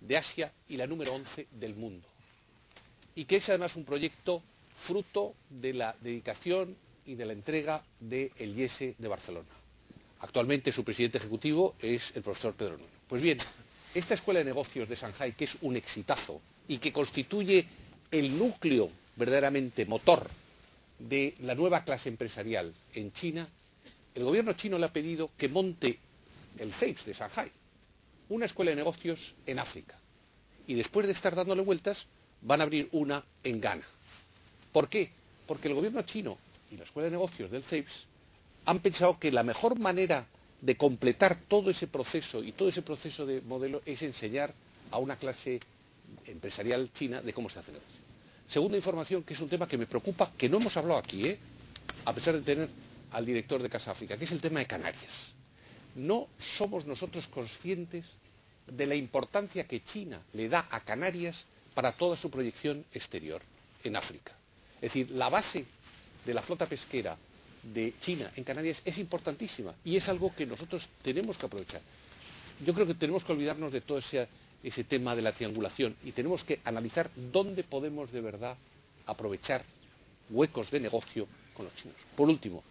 de 0.00 0.16
Asia 0.16 0.52
y 0.68 0.76
la 0.76 0.86
número 0.86 1.14
once 1.14 1.46
del 1.50 1.74
mundo. 1.74 2.06
Y 3.14 3.24
que 3.24 3.36
es 3.36 3.48
además 3.48 3.76
un 3.76 3.84
proyecto 3.84 4.42
fruto 4.86 5.34
de 5.50 5.72
la 5.72 5.94
dedicación 6.00 6.76
y 7.04 7.14
de 7.14 7.24
la 7.26 7.32
entrega 7.32 7.84
del 8.00 8.32
de 8.38 8.44
IES 8.46 8.98
de 8.98 9.08
Barcelona. 9.08 9.48
Actualmente 10.20 10.72
su 10.72 10.84
presidente 10.84 11.18
ejecutivo 11.18 11.76
es 11.78 12.10
el 12.14 12.22
profesor 12.22 12.54
Pedro 12.54 12.78
Nuno. 12.78 12.88
Pues 13.08 13.22
bien, 13.22 13.38
esta 13.94 14.14
escuela 14.14 14.40
de 14.40 14.46
negocios 14.46 14.88
de 14.88 14.96
Shanghai, 14.96 15.32
que 15.32 15.44
es 15.44 15.56
un 15.60 15.76
exitazo 15.76 16.40
y 16.68 16.78
que 16.78 16.92
constituye 16.92 17.66
el 18.10 18.36
núcleo 18.36 18.90
verdaderamente 19.16 19.84
motor 19.84 20.28
de 20.98 21.34
la 21.40 21.54
nueva 21.54 21.84
clase 21.84 22.08
empresarial 22.08 22.74
en 22.94 23.12
China, 23.12 23.48
el 24.14 24.24
gobierno 24.24 24.54
chino 24.54 24.78
le 24.78 24.86
ha 24.86 24.92
pedido 24.92 25.30
que 25.36 25.48
monte 25.48 25.98
el 26.58 26.72
CEIPS 26.74 27.06
de 27.06 27.12
Shanghai, 27.12 27.52
una 28.28 28.46
escuela 28.46 28.70
de 28.70 28.76
negocios 28.76 29.34
en 29.46 29.58
África. 29.58 29.98
Y 30.66 30.74
después 30.74 31.06
de 31.06 31.12
estar 31.12 31.34
dándole 31.34 31.62
vueltas, 31.62 32.06
van 32.42 32.60
a 32.60 32.64
abrir 32.64 32.88
una 32.92 33.24
en 33.44 33.60
Ghana. 33.60 33.86
¿Por 34.72 34.88
qué? 34.88 35.10
Porque 35.46 35.68
el 35.68 35.74
gobierno 35.74 36.02
chino 36.02 36.38
y 36.70 36.76
la 36.76 36.84
escuela 36.84 37.06
de 37.06 37.12
negocios 37.12 37.50
del 37.50 37.62
CEIPS 37.62 38.06
han 38.64 38.80
pensado 38.80 39.18
que 39.18 39.30
la 39.30 39.42
mejor 39.42 39.78
manera 39.78 40.26
de 40.60 40.76
completar 40.76 41.42
todo 41.48 41.70
ese 41.70 41.86
proceso 41.86 42.42
y 42.42 42.52
todo 42.52 42.68
ese 42.68 42.82
proceso 42.82 43.26
de 43.26 43.40
modelo 43.42 43.82
es 43.84 44.02
enseñar 44.02 44.54
a 44.90 44.98
una 44.98 45.16
clase 45.16 45.60
empresarial 46.26 46.90
china 46.92 47.20
de 47.20 47.32
cómo 47.32 47.48
se 47.48 47.58
hace 47.58 47.72
negocio. 47.72 48.05
Segunda 48.48 48.76
información, 48.76 49.22
que 49.22 49.34
es 49.34 49.40
un 49.40 49.48
tema 49.48 49.66
que 49.66 49.76
me 49.76 49.86
preocupa, 49.86 50.32
que 50.36 50.48
no 50.48 50.58
hemos 50.58 50.76
hablado 50.76 50.98
aquí, 50.98 51.26
¿eh? 51.26 51.38
a 52.04 52.14
pesar 52.14 52.34
de 52.34 52.42
tener 52.42 52.68
al 53.10 53.26
director 53.26 53.62
de 53.62 53.68
Casa 53.68 53.90
África, 53.90 54.16
que 54.16 54.24
es 54.24 54.32
el 54.32 54.40
tema 54.40 54.60
de 54.60 54.66
Canarias. 54.66 55.34
No 55.96 56.28
somos 56.56 56.84
nosotros 56.84 57.26
conscientes 57.28 58.04
de 58.66 58.86
la 58.86 58.94
importancia 58.94 59.66
que 59.66 59.82
China 59.82 60.20
le 60.32 60.48
da 60.48 60.66
a 60.70 60.80
Canarias 60.80 61.44
para 61.74 61.92
toda 61.92 62.16
su 62.16 62.30
proyección 62.30 62.84
exterior 62.92 63.42
en 63.82 63.96
África. 63.96 64.32
Es 64.76 64.92
decir, 64.92 65.10
la 65.10 65.28
base 65.28 65.64
de 66.24 66.34
la 66.34 66.42
flota 66.42 66.66
pesquera 66.66 67.16
de 67.62 67.94
China 68.00 68.30
en 68.36 68.44
Canarias 68.44 68.80
es 68.84 68.98
importantísima 68.98 69.74
y 69.84 69.96
es 69.96 70.08
algo 70.08 70.34
que 70.34 70.46
nosotros 70.46 70.86
tenemos 71.02 71.36
que 71.36 71.46
aprovechar. 71.46 71.80
Yo 72.64 72.72
creo 72.74 72.86
que 72.86 72.94
tenemos 72.94 73.24
que 73.24 73.32
olvidarnos 73.32 73.72
de 73.72 73.80
todo 73.80 73.98
ese, 73.98 74.28
ese 74.62 74.84
tema 74.84 75.14
de 75.14 75.22
la 75.22 75.32
triangulación 75.32 75.96
y 76.04 76.12
tenemos 76.12 76.42
que 76.44 76.60
analizar 76.64 77.10
dónde 77.14 77.62
podemos 77.62 78.10
de 78.10 78.20
verdad 78.20 78.56
aprovechar 79.06 79.64
huecos 80.30 80.70
de 80.70 80.80
negocio 80.80 81.26
con 81.54 81.66
los 81.66 81.74
chinos. 81.76 81.96
Por 82.16 82.28
último, 82.28 82.62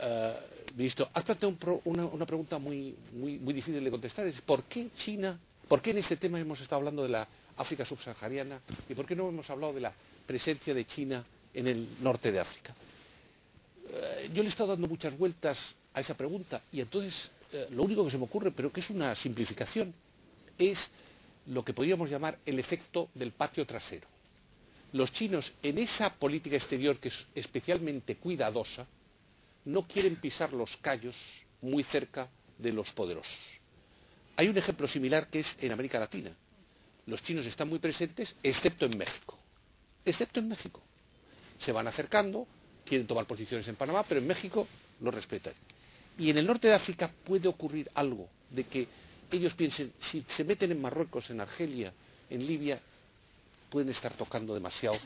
uh, 0.00 0.76
ministro, 0.76 1.08
has 1.12 1.24
planteado 1.24 1.82
una, 1.84 2.26
pregunta 2.26 2.58
muy, 2.58 2.94
difícil 3.12 3.82
de 3.82 3.90
contestar. 3.90 4.26
Es 4.26 4.40
¿por 4.40 4.64
qué 4.64 4.88
China, 4.96 5.38
por 5.68 5.82
qué 5.82 5.90
en 5.90 5.98
este 5.98 6.16
tema 6.16 6.38
hemos 6.38 6.60
estado 6.60 6.78
hablando 6.78 7.02
de 7.02 7.10
la 7.10 7.26
África 7.56 7.84
subsahariana 7.84 8.60
y 8.88 8.94
por 8.94 9.04
qué 9.04 9.16
no 9.16 9.28
hemos 9.28 9.48
hablado 9.50 9.72
de 9.72 9.80
la 9.80 9.92
presencia 10.26 10.72
de 10.72 10.86
China 10.86 11.24
en 11.52 11.66
el 11.66 11.88
norte 12.00 12.30
de 12.30 12.40
África? 12.40 12.74
Uh, 13.84 14.32
yo 14.32 14.42
le 14.42 14.48
he 14.48 14.52
estado 14.52 14.70
dando 14.70 14.88
muchas 14.88 15.16
vueltas 15.16 15.58
a 15.94 16.00
esa 16.00 16.14
pregunta 16.14 16.62
y 16.72 16.80
entonces 16.80 17.30
uh, 17.52 17.74
lo 17.74 17.82
único 17.82 18.04
que 18.04 18.10
se 18.10 18.18
me 18.18 18.24
ocurre, 18.24 18.52
pero 18.52 18.70
que 18.70 18.80
es 18.80 18.90
una 18.90 19.14
simplificación, 19.14 19.92
es 20.58 20.90
lo 21.46 21.64
que 21.64 21.72
podríamos 21.72 22.10
llamar 22.10 22.38
el 22.44 22.58
efecto 22.58 23.08
del 23.14 23.32
patio 23.32 23.66
trasero. 23.66 24.06
Los 24.92 25.12
chinos, 25.12 25.52
en 25.62 25.78
esa 25.78 26.14
política 26.14 26.56
exterior 26.56 26.98
que 26.98 27.08
es 27.08 27.26
especialmente 27.34 28.16
cuidadosa, 28.16 28.86
no 29.64 29.86
quieren 29.86 30.16
pisar 30.16 30.52
los 30.52 30.76
callos 30.78 31.16
muy 31.60 31.84
cerca 31.84 32.28
de 32.58 32.72
los 32.72 32.90
poderosos. 32.92 33.38
Hay 34.36 34.48
un 34.48 34.56
ejemplo 34.56 34.88
similar 34.88 35.28
que 35.28 35.40
es 35.40 35.56
en 35.60 35.72
América 35.72 35.98
Latina. 35.98 36.30
Los 37.06 37.22
chinos 37.22 37.44
están 37.46 37.68
muy 37.68 37.78
presentes, 37.78 38.34
excepto 38.42 38.86
en 38.86 38.96
México. 38.96 39.38
Excepto 40.04 40.40
en 40.40 40.48
México. 40.48 40.82
Se 41.58 41.72
van 41.72 41.86
acercando, 41.86 42.46
quieren 42.84 43.06
tomar 43.06 43.26
posiciones 43.26 43.66
en 43.68 43.76
Panamá, 43.76 44.04
pero 44.08 44.20
en 44.20 44.26
México 44.26 44.66
lo 45.00 45.10
respetan. 45.10 45.54
Y 46.18 46.30
en 46.30 46.38
el 46.38 46.46
norte 46.46 46.68
de 46.68 46.74
África 46.74 47.10
puede 47.24 47.48
ocurrir 47.48 47.90
algo 47.94 48.28
de 48.50 48.64
que 48.64 48.88
ellos 49.30 49.54
piensen, 49.54 49.92
si 50.00 50.24
se 50.28 50.44
meten 50.44 50.72
en 50.72 50.80
Marruecos, 50.80 51.30
en 51.30 51.40
Argelia, 51.40 51.92
en 52.30 52.46
Libia, 52.46 52.80
pueden 53.70 53.90
estar 53.90 54.14
tocando 54.14 54.54
demasiado 54.54 54.98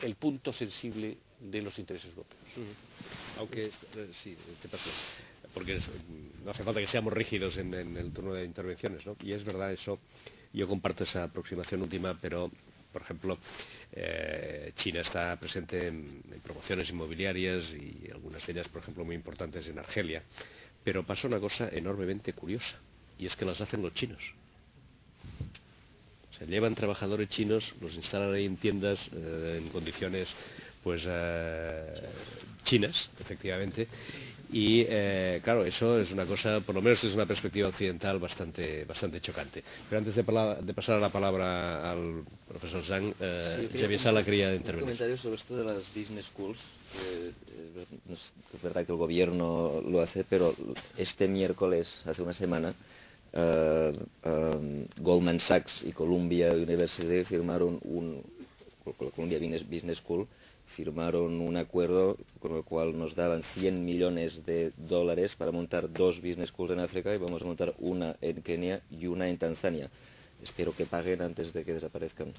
el 0.00 0.14
punto 0.14 0.52
sensible 0.52 1.16
de 1.40 1.62
los 1.62 1.78
intereses 1.78 2.10
europeos. 2.10 2.40
Aunque, 3.38 3.66
eh, 3.66 4.10
sí, 4.22 4.36
¿qué 4.62 4.68
pasó? 4.68 4.90
Porque 5.52 5.78
no 6.44 6.50
hace 6.50 6.62
falta 6.62 6.80
que 6.80 6.86
seamos 6.86 7.12
rígidos 7.12 7.56
en, 7.56 7.72
en, 7.74 7.96
el 7.96 8.12
turno 8.12 8.34
de 8.34 8.44
intervenciones, 8.44 9.04
¿no? 9.06 9.16
Y 9.22 9.32
es 9.32 9.44
verdad 9.44 9.72
eso, 9.72 9.98
yo 10.52 10.68
comparto 10.68 11.04
esa 11.04 11.24
aproximación 11.24 11.82
última, 11.82 12.18
pero, 12.20 12.50
por 12.92 13.02
ejemplo, 13.02 13.38
eh, 13.92 14.72
China 14.76 15.00
está 15.00 15.36
presente 15.36 15.86
en, 15.86 16.22
en 16.30 16.40
promociones 16.40 16.90
inmobiliarias 16.90 17.70
y 17.72 18.10
algunas 18.10 18.46
de 18.46 18.52
ellas, 18.52 18.68
por 18.68 18.82
ejemplo, 18.82 19.04
muy 19.04 19.14
importantes 19.14 19.66
en 19.68 19.78
Argelia. 19.78 20.22
Pero 20.84 21.04
pasa 21.04 21.26
una 21.26 21.40
cosa 21.40 21.68
enormemente 21.70 22.32
curiosa, 22.32 22.78
y 23.18 23.26
es 23.26 23.36
que 23.36 23.44
las 23.44 23.60
hacen 23.60 23.82
los 23.82 23.94
chinos. 23.94 24.22
Se 26.38 26.46
llevan 26.46 26.74
trabajadores 26.74 27.28
chinos, 27.30 27.72
los 27.80 27.94
instalan 27.94 28.34
ahí 28.34 28.44
en 28.44 28.56
tiendas 28.56 29.08
eh, 29.14 29.60
en 29.62 29.68
condiciones 29.70 30.28
pues 30.82 31.02
eh, 31.06 31.94
chinas, 32.62 33.10
efectivamente, 33.18 33.88
y 34.52 34.84
eh, 34.88 35.40
claro, 35.42 35.64
eso 35.64 35.98
es 35.98 36.12
una 36.12 36.24
cosa, 36.24 36.60
por 36.60 36.74
lo 36.74 36.82
menos 36.82 37.02
desde 37.02 37.16
una 37.16 37.26
perspectiva 37.26 37.68
occidental 37.68 38.18
bastante, 38.18 38.84
bastante 38.84 39.20
chocante. 39.20 39.64
Pero 39.88 39.98
antes 39.98 40.14
de, 40.14 40.22
de 40.22 40.74
pasar 40.74 41.00
la 41.00 41.10
palabra 41.10 41.90
al 41.90 42.22
profesor 42.46 42.84
Zhang, 42.84 43.12
eh, 43.18 43.68
sí, 43.72 43.78
Javier 43.80 44.00
Sala 44.00 44.24
quería 44.24 44.54
intervenir. 44.54 44.82
Un 44.84 44.96
comentario 44.96 45.16
sobre 45.16 45.36
esto 45.36 45.56
de 45.56 45.64
las 45.64 45.92
business 45.94 46.26
schools. 46.26 46.58
Eh, 47.02 47.32
es, 48.12 48.32
es 48.54 48.62
verdad 48.62 48.86
que 48.86 48.92
el 48.92 48.98
gobierno 48.98 49.82
lo 49.84 50.00
hace, 50.00 50.22
pero 50.22 50.54
este 50.96 51.26
miércoles, 51.26 52.02
hace 52.06 52.22
una 52.22 52.32
semana, 52.32 52.74
Uh, 53.36 53.92
um, 54.24 54.86
Goldman 54.96 55.40
Sachs 55.40 55.82
y 55.84 55.92
Columbia 55.92 56.52
University 56.54 57.22
firmaron 57.24 57.78
un, 57.84 58.22
Columbia 59.14 59.38
Business 59.68 59.98
School, 59.98 60.26
firmaron 60.74 61.40
un 61.42 61.56
acuerdo 61.58 62.16
con 62.40 62.56
el 62.56 62.62
cual 62.64 62.98
nos 62.98 63.14
daban 63.14 63.42
100 63.54 63.84
millones 63.84 64.46
de 64.46 64.72
dólares 64.76 65.34
para 65.36 65.52
montar 65.52 65.92
dos 65.92 66.22
business 66.22 66.48
schools 66.48 66.72
en 66.72 66.80
África 66.80 67.14
y 67.14 67.18
vamos 67.18 67.42
a 67.42 67.44
montar 67.44 67.74
una 67.78 68.16
en 68.22 68.40
Kenia 68.40 68.80
y 68.90 69.06
una 69.06 69.28
en 69.28 69.36
Tanzania. 69.36 69.90
Espero 70.42 70.74
que 70.74 70.86
paguen 70.86 71.20
antes 71.20 71.52
de 71.52 71.62
que 71.62 71.74
desaparezcan. 71.74 72.32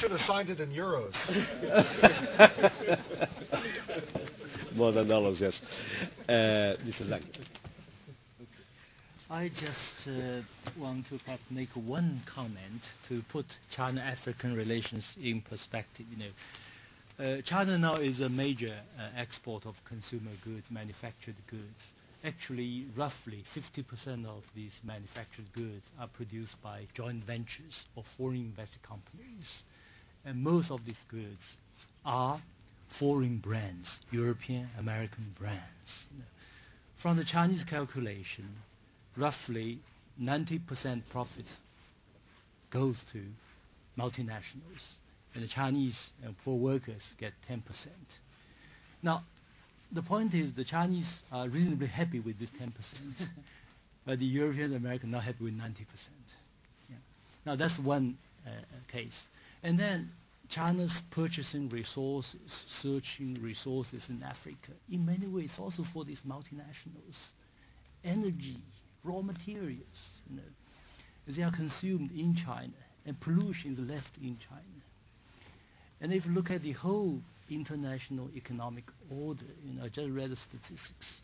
Should 0.00 0.12
have 0.12 0.20
signed 0.22 0.48
it 0.48 0.60
in 0.60 0.70
euros. 0.70 1.12
More 4.74 4.92
than 4.92 5.06
dollars, 5.08 5.42
yes. 5.42 5.60
Uh, 6.26 6.32
Mr. 6.86 7.06
Zhang. 7.06 7.22
I 9.28 9.50
just 9.50 10.08
uh, 10.08 10.40
want 10.78 11.04
to 11.08 11.18
make 11.50 11.68
one 11.74 12.22
comment 12.34 12.80
to 13.10 13.22
put 13.30 13.44
China-African 13.76 14.56
relations 14.56 15.04
in 15.22 15.42
perspective. 15.42 16.06
You 16.10 16.16
know, 16.16 16.32
uh, 17.22 17.42
China 17.42 17.76
now 17.76 17.96
is 17.96 18.20
a 18.20 18.28
major 18.30 18.74
uh, 18.98 19.02
export 19.18 19.66
of 19.66 19.74
consumer 19.84 20.30
goods, 20.42 20.64
manufactured 20.70 21.36
goods. 21.46 21.92
Actually, 22.24 22.86
roughly 22.96 23.44
50% 23.54 24.24
of 24.24 24.44
these 24.56 24.72
manufactured 24.82 25.52
goods 25.54 25.84
are 26.00 26.08
produced 26.08 26.56
by 26.62 26.86
joint 26.94 27.22
ventures 27.24 27.84
or 27.96 28.04
foreign 28.16 28.36
invested 28.36 28.82
companies. 28.82 29.62
And 30.24 30.42
most 30.42 30.70
of 30.70 30.84
these 30.84 30.98
goods 31.08 31.42
are 32.04 32.40
foreign 32.98 33.38
brands, 33.38 33.88
European, 34.10 34.68
American 34.78 35.34
brands. 35.38 35.62
From 37.02 37.16
the 37.16 37.24
Chinese 37.24 37.64
calculation, 37.64 38.48
roughly 39.16 39.78
90% 40.20 41.02
profits 41.10 41.56
goes 42.70 43.02
to 43.12 43.24
multinationals, 43.98 44.96
and 45.34 45.42
the 45.42 45.48
Chinese 45.48 46.10
and 46.22 46.36
poor 46.44 46.56
workers 46.58 47.02
get 47.18 47.32
10%. 47.48 47.62
Now, 49.02 49.24
the 49.92 50.02
point 50.02 50.34
is 50.34 50.52
the 50.54 50.64
Chinese 50.64 51.22
are 51.32 51.48
reasonably 51.48 51.86
happy 51.86 52.20
with 52.20 52.38
this 52.38 52.50
10%, 52.50 52.70
but 54.06 54.18
the 54.18 54.26
Europeans 54.26 54.72
and 54.72 54.84
Americans 54.84 55.12
are 55.12 55.16
not 55.16 55.24
happy 55.24 55.44
with 55.44 55.54
90%. 55.54 55.74
Yeah. 56.88 56.96
Now, 57.46 57.56
that's 57.56 57.78
one 57.78 58.18
uh, 58.46 58.50
case. 58.90 59.18
And 59.62 59.78
then 59.78 60.10
China's 60.48 60.92
purchasing 61.10 61.68
resources, 61.68 62.64
searching 62.82 63.34
resources 63.40 64.02
in 64.08 64.22
Africa, 64.22 64.72
in 64.90 65.04
many 65.04 65.26
ways 65.26 65.56
also 65.58 65.84
for 65.92 66.04
these 66.04 66.20
multinationals. 66.26 67.32
Energy, 68.02 68.56
raw 69.04 69.20
materials, 69.20 69.84
you 70.28 70.36
know, 70.36 70.42
they 71.28 71.42
are 71.42 71.52
consumed 71.52 72.10
in 72.10 72.34
China, 72.34 72.72
and 73.06 73.20
pollution 73.20 73.72
is 73.72 73.78
left 73.78 74.16
in 74.20 74.38
China. 74.38 74.64
And 76.00 76.12
if 76.12 76.24
you 76.24 76.32
look 76.32 76.50
at 76.50 76.62
the 76.62 76.72
whole 76.72 77.20
international 77.50 78.30
economic 78.34 78.84
order, 79.10 79.44
you 79.62 79.74
know, 79.74 79.84
I 79.84 79.88
just 79.88 80.10
read 80.10 80.30
the 80.30 80.36
statistics. 80.36 81.22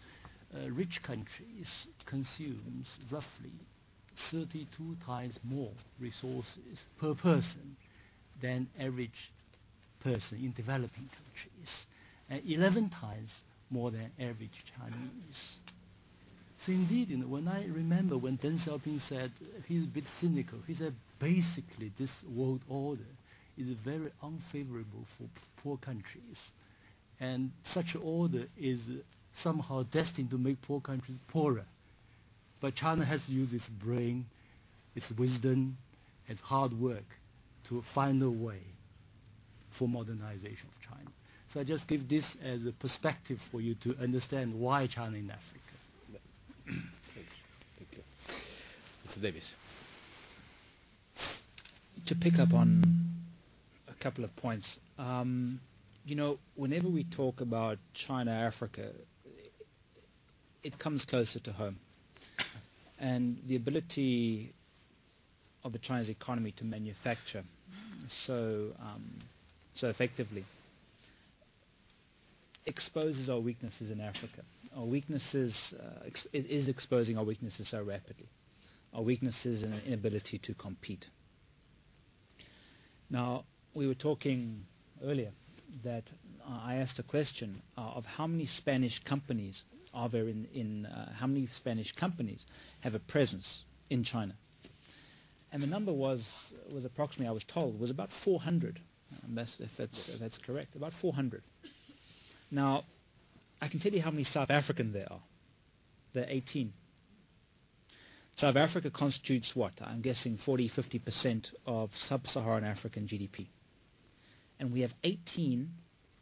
Uh, 0.54 0.70
rich 0.70 1.00
countries 1.02 1.88
consumes 2.04 2.86
roughly 3.10 3.52
32 4.30 4.96
times 5.04 5.38
more 5.42 5.72
resources 5.98 6.86
per 6.98 7.14
person 7.14 7.76
than 8.40 8.68
average 8.78 9.32
person 10.00 10.38
in 10.38 10.52
developing 10.52 11.08
countries, 11.08 11.86
and 12.30 12.42
11 12.46 12.90
times 12.90 13.32
more 13.70 13.90
than 13.90 14.10
average 14.18 14.64
Chinese. 14.76 15.56
So 16.64 16.72
indeed, 16.72 17.10
you 17.10 17.18
know, 17.18 17.26
when 17.26 17.48
I 17.48 17.66
remember 17.66 18.16
when 18.18 18.38
Deng 18.38 18.58
Xiaoping 18.58 19.00
said 19.08 19.30
uh, 19.42 19.60
he's 19.66 19.84
a 19.84 19.86
bit 19.88 20.04
cynical, 20.20 20.58
he 20.66 20.74
said 20.74 20.94
basically 21.18 21.92
this 21.98 22.10
world 22.34 22.62
order 22.68 23.06
is 23.56 23.68
very 23.84 24.10
unfavorable 24.22 25.04
for 25.16 25.28
poor 25.62 25.76
countries, 25.78 26.38
and 27.20 27.50
such 27.72 27.96
order 28.02 28.46
is 28.56 28.80
uh, 28.90 28.94
somehow 29.42 29.82
destined 29.84 30.30
to 30.30 30.38
make 30.38 30.60
poor 30.62 30.80
countries 30.80 31.18
poorer. 31.28 31.64
But 32.60 32.74
China 32.74 33.04
has 33.04 33.24
to 33.26 33.32
use 33.32 33.52
its 33.52 33.68
brain, 33.68 34.26
its 34.94 35.10
wisdom, 35.12 35.76
its 36.28 36.40
hard 36.40 36.72
work 36.80 37.04
to 37.68 37.82
find 37.94 38.22
a 38.22 38.30
way 38.30 38.60
for 39.78 39.88
modernization 39.88 40.68
of 40.68 40.88
China. 40.88 41.10
So 41.52 41.60
I 41.60 41.64
just 41.64 41.86
give 41.86 42.08
this 42.08 42.24
as 42.42 42.66
a 42.66 42.72
perspective 42.72 43.38
for 43.50 43.60
you 43.60 43.74
to 43.76 43.96
understand 44.02 44.54
why 44.58 44.86
China 44.86 45.16
in 45.16 45.30
Africa. 45.30 45.60
Thank 46.66 47.88
you. 47.92 48.02
Mr. 49.08 49.22
Davis. 49.22 49.50
To 52.06 52.14
pick 52.14 52.38
up 52.38 52.52
on 52.52 52.84
a 53.88 53.94
couple 54.02 54.24
of 54.24 54.34
points, 54.36 54.78
um, 54.98 55.60
you 56.04 56.14
know, 56.14 56.38
whenever 56.54 56.88
we 56.88 57.04
talk 57.04 57.40
about 57.40 57.78
China, 57.94 58.30
Africa, 58.30 58.92
it 60.62 60.78
comes 60.78 61.04
closer 61.04 61.38
to 61.40 61.52
home. 61.52 61.78
And 62.98 63.38
the 63.46 63.56
ability 63.56 64.52
of 65.64 65.72
the 65.72 65.78
Chinese 65.78 66.08
economy 66.08 66.52
to 66.52 66.64
manufacture 66.64 67.44
so 68.10 68.72
um, 68.80 69.04
so 69.74 69.88
effectively 69.88 70.44
exposes 72.66 73.28
our 73.28 73.38
weaknesses 73.38 73.90
in 73.90 74.00
Africa. 74.00 74.42
Our 74.76 74.84
weaknesses 74.84 75.74
uh, 75.78 76.04
ex- 76.06 76.26
it 76.32 76.46
is 76.46 76.68
exposing 76.68 77.16
our 77.16 77.24
weaknesses 77.24 77.68
so 77.68 77.82
rapidly. 77.82 78.28
Our 78.92 79.02
weaknesses 79.02 79.62
and 79.62 79.74
inability 79.86 80.38
to 80.38 80.54
compete. 80.54 81.06
Now 83.10 83.44
we 83.74 83.86
were 83.86 83.94
talking 83.94 84.64
earlier 85.04 85.30
that 85.84 86.04
uh, 86.46 86.58
I 86.64 86.76
asked 86.76 86.98
a 86.98 87.02
question 87.02 87.62
uh, 87.78 87.82
of 87.82 88.04
how 88.04 88.26
many 88.26 88.46
Spanish 88.46 88.98
companies 89.04 89.62
are 89.94 90.08
there 90.08 90.28
in, 90.28 90.46
in 90.52 90.86
uh, 90.86 91.12
how 91.14 91.26
many 91.26 91.46
Spanish 91.46 91.92
companies 91.92 92.44
have 92.80 92.94
a 92.94 92.98
presence 92.98 93.62
in 93.90 94.02
China 94.02 94.34
and 95.52 95.62
the 95.62 95.66
number 95.66 95.92
was 95.92 96.26
was 96.72 96.84
approximately 96.84 97.28
I 97.28 97.32
was 97.32 97.44
told 97.44 97.78
was 97.78 97.90
about 97.90 98.10
400. 98.24 98.80
Um, 99.24 99.34
that's, 99.34 99.58
if 99.60 99.70
that's 99.78 100.08
if 100.08 100.20
that's 100.20 100.38
correct, 100.38 100.74
about 100.74 100.92
400. 101.00 101.42
Now, 102.50 102.84
I 103.60 103.68
can 103.68 103.80
tell 103.80 103.92
you 103.92 104.02
how 104.02 104.10
many 104.10 104.24
South 104.24 104.50
African 104.50 104.92
there 104.92 105.06
are. 105.10 105.22
There 106.12 106.24
are 106.24 106.30
18. 106.30 106.72
South 108.36 108.56
Africa 108.56 108.90
constitutes 108.90 109.52
what? 109.54 109.72
I'm 109.80 110.02
guessing 110.02 110.38
40, 110.44 110.68
50 110.68 110.98
percent 110.98 111.50
of 111.66 111.90
sub-Saharan 111.94 112.64
African 112.64 113.06
GDP, 113.06 113.46
and 114.60 114.72
we 114.72 114.80
have 114.80 114.92
18 115.04 115.70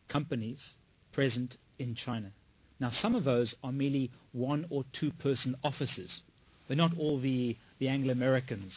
companies 0.08 0.78
present 1.12 1.56
in 1.78 1.94
China. 1.94 2.30
Now, 2.78 2.90
some 2.90 3.14
of 3.14 3.24
those 3.24 3.54
are 3.62 3.72
merely 3.72 4.10
one 4.32 4.66
or 4.70 4.84
two 4.92 5.10
person 5.12 5.56
offices. 5.64 6.20
They're 6.68 6.76
not 6.76 6.96
all 6.98 7.20
the, 7.20 7.56
the 7.78 7.88
Anglo 7.88 8.12
Americans 8.12 8.76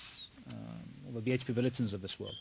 um, 0.51 1.16
or 1.16 1.22
the 1.22 1.32
BHP 1.32 1.56
Billitons 1.56 1.93
of 1.93 2.01
this 2.01 2.19
world. 2.19 2.35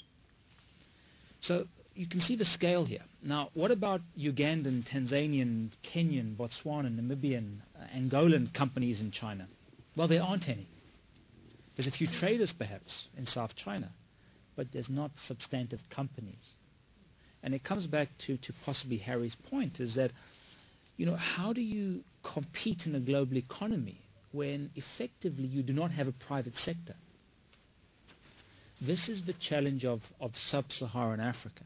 So 1.41 1.67
you 1.95 2.07
can 2.07 2.21
see 2.21 2.37
the 2.37 2.45
scale 2.45 2.85
here. 2.85 3.03
Now, 3.23 3.51
what 3.55 3.71
about 3.71 4.01
Ugandan, 4.19 4.87
Tanzanian, 4.89 5.71
Kenyan, 5.83 6.37
Botswanan, 6.37 7.01
Namibian, 7.01 7.61
uh, 7.75 7.85
Angolan 7.97 8.53
companies 8.53 9.01
in 9.01 9.11
China? 9.11 9.49
Well, 9.97 10.09
there 10.09 10.23
aren't 10.23 10.49
any. 10.49 10.69
There's 11.75 11.87
a 11.87 11.91
few 11.91 12.07
traders, 12.07 12.53
perhaps, 12.53 13.09
in 13.17 13.27
South 13.27 13.55
China, 13.55 13.91
but 14.57 14.69
there's 14.73 14.89
not 14.89 15.11
substantive 15.27 15.81
companies. 15.91 16.43
And 17.43 17.55
it 17.55 17.63
comes 17.63 17.87
back 17.87 18.09
to, 18.27 18.37
to 18.39 18.53
possibly 18.65 18.97
Harry's 18.99 19.37
point, 19.51 19.81
is 19.81 19.95
that, 19.95 20.11
you 20.97 21.07
know, 21.07 21.17
how 21.17 21.53
do 21.53 21.61
you 21.61 22.03
compete 22.23 22.87
in 22.87 22.95
a 22.95 23.01
global 23.01 23.37
economy 23.37 24.01
when 24.33 24.71
effectively 24.75 25.45
you 25.45 25.63
do 25.63 25.73
not 25.73 25.91
have 25.93 26.09
a 26.09 26.13
private 26.13 26.57
sector? 26.59 26.95
This 28.81 29.09
is 29.09 29.23
the 29.23 29.33
challenge 29.35 29.85
of, 29.85 30.03
of 30.21 30.37
sub-Saharan 30.37 31.21
Africa, 31.21 31.63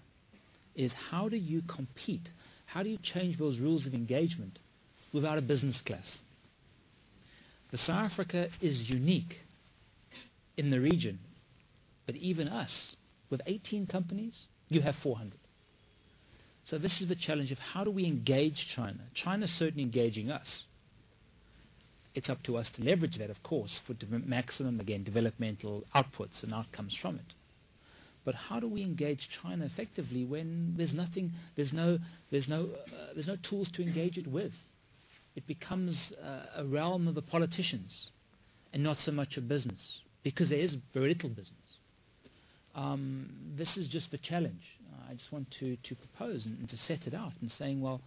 is 0.76 0.92
how 0.92 1.28
do 1.28 1.36
you 1.36 1.62
compete? 1.62 2.28
How 2.66 2.82
do 2.82 2.88
you 2.88 2.98
change 2.98 3.36
those 3.36 3.58
rules 3.58 3.86
of 3.86 3.94
engagement 3.94 4.58
without 5.12 5.38
a 5.38 5.42
business 5.42 5.80
class? 5.80 6.20
The 7.72 7.78
South 7.78 8.10
Africa 8.12 8.48
is 8.60 8.88
unique 8.88 9.38
in 10.56 10.70
the 10.70 10.80
region, 10.80 11.18
but 12.06 12.16
even 12.16 12.48
us, 12.48 12.96
with 13.28 13.40
18 13.46 13.86
companies, 13.86 14.46
you 14.68 14.80
have 14.80 14.94
400. 15.02 15.32
So 16.64 16.78
this 16.78 17.00
is 17.00 17.08
the 17.08 17.16
challenge 17.16 17.50
of 17.52 17.58
how 17.58 17.84
do 17.84 17.90
we 17.90 18.06
engage 18.06 18.68
China? 18.68 19.00
China 19.14 19.44
is 19.44 19.52
certainly 19.52 19.82
engaging 19.82 20.30
us. 20.30 20.64
It's 22.14 22.28
up 22.28 22.42
to 22.44 22.56
us 22.56 22.70
to 22.70 22.82
leverage 22.82 23.18
that, 23.18 23.30
of 23.30 23.42
course, 23.42 23.80
for 23.86 23.94
maximum, 24.26 24.80
again, 24.80 25.04
developmental 25.04 25.84
outputs 25.94 26.42
and 26.42 26.52
outcomes 26.52 26.96
from 26.96 27.16
it. 27.16 27.34
But 28.24 28.34
how 28.34 28.60
do 28.60 28.68
we 28.68 28.82
engage 28.82 29.28
China 29.42 29.64
effectively 29.64 30.24
when 30.24 30.74
there's 30.76 30.92
nothing, 30.92 31.32
there's 31.56 31.72
no, 31.72 31.98
there's 32.30 32.48
no, 32.48 32.64
uh, 32.64 33.14
there's 33.14 33.28
no 33.28 33.36
tools 33.36 33.70
to 33.72 33.82
engage 33.82 34.18
it 34.18 34.26
with? 34.26 34.52
it 35.36 35.46
becomes 35.46 36.12
uh, 36.22 36.60
a 36.60 36.64
realm 36.64 37.08
of 37.08 37.14
the 37.14 37.22
politicians 37.22 38.10
and 38.72 38.82
not 38.82 38.96
so 38.96 39.12
much 39.12 39.36
a 39.36 39.40
business 39.40 40.00
because 40.22 40.50
there 40.50 40.58
is 40.58 40.76
very 40.92 41.08
little 41.08 41.30
business. 41.30 41.54
Um, 42.74 43.30
this 43.56 43.76
is 43.76 43.88
just 43.88 44.10
the 44.10 44.18
challenge. 44.18 44.62
I 45.08 45.14
just 45.14 45.32
want 45.32 45.50
to, 45.60 45.76
to 45.76 45.94
propose 45.94 46.46
and, 46.46 46.58
and, 46.58 46.68
to 46.68 46.76
set 46.76 47.06
it 47.06 47.14
out 47.14 47.32
and 47.40 47.50
saying, 47.50 47.80
well, 47.80 48.00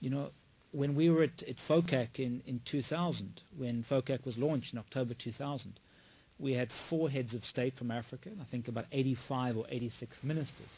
you 0.00 0.10
know, 0.10 0.30
when 0.74 0.96
we 0.96 1.08
were 1.08 1.22
at, 1.22 1.42
at 1.44 1.56
FOCAC 1.68 2.18
in, 2.18 2.42
in 2.46 2.60
2000, 2.64 3.40
when 3.56 3.84
FOCAC 3.88 4.24
was 4.26 4.36
launched 4.36 4.72
in 4.72 4.78
October 4.78 5.14
2000, 5.14 5.78
we 6.38 6.52
had 6.52 6.68
four 6.90 7.08
heads 7.08 7.32
of 7.32 7.44
state 7.44 7.76
from 7.78 7.92
Africa, 7.92 8.28
and 8.28 8.40
I 8.40 8.44
think 8.50 8.66
about 8.66 8.86
85 8.90 9.56
or 9.56 9.66
86 9.68 10.18
ministers. 10.24 10.70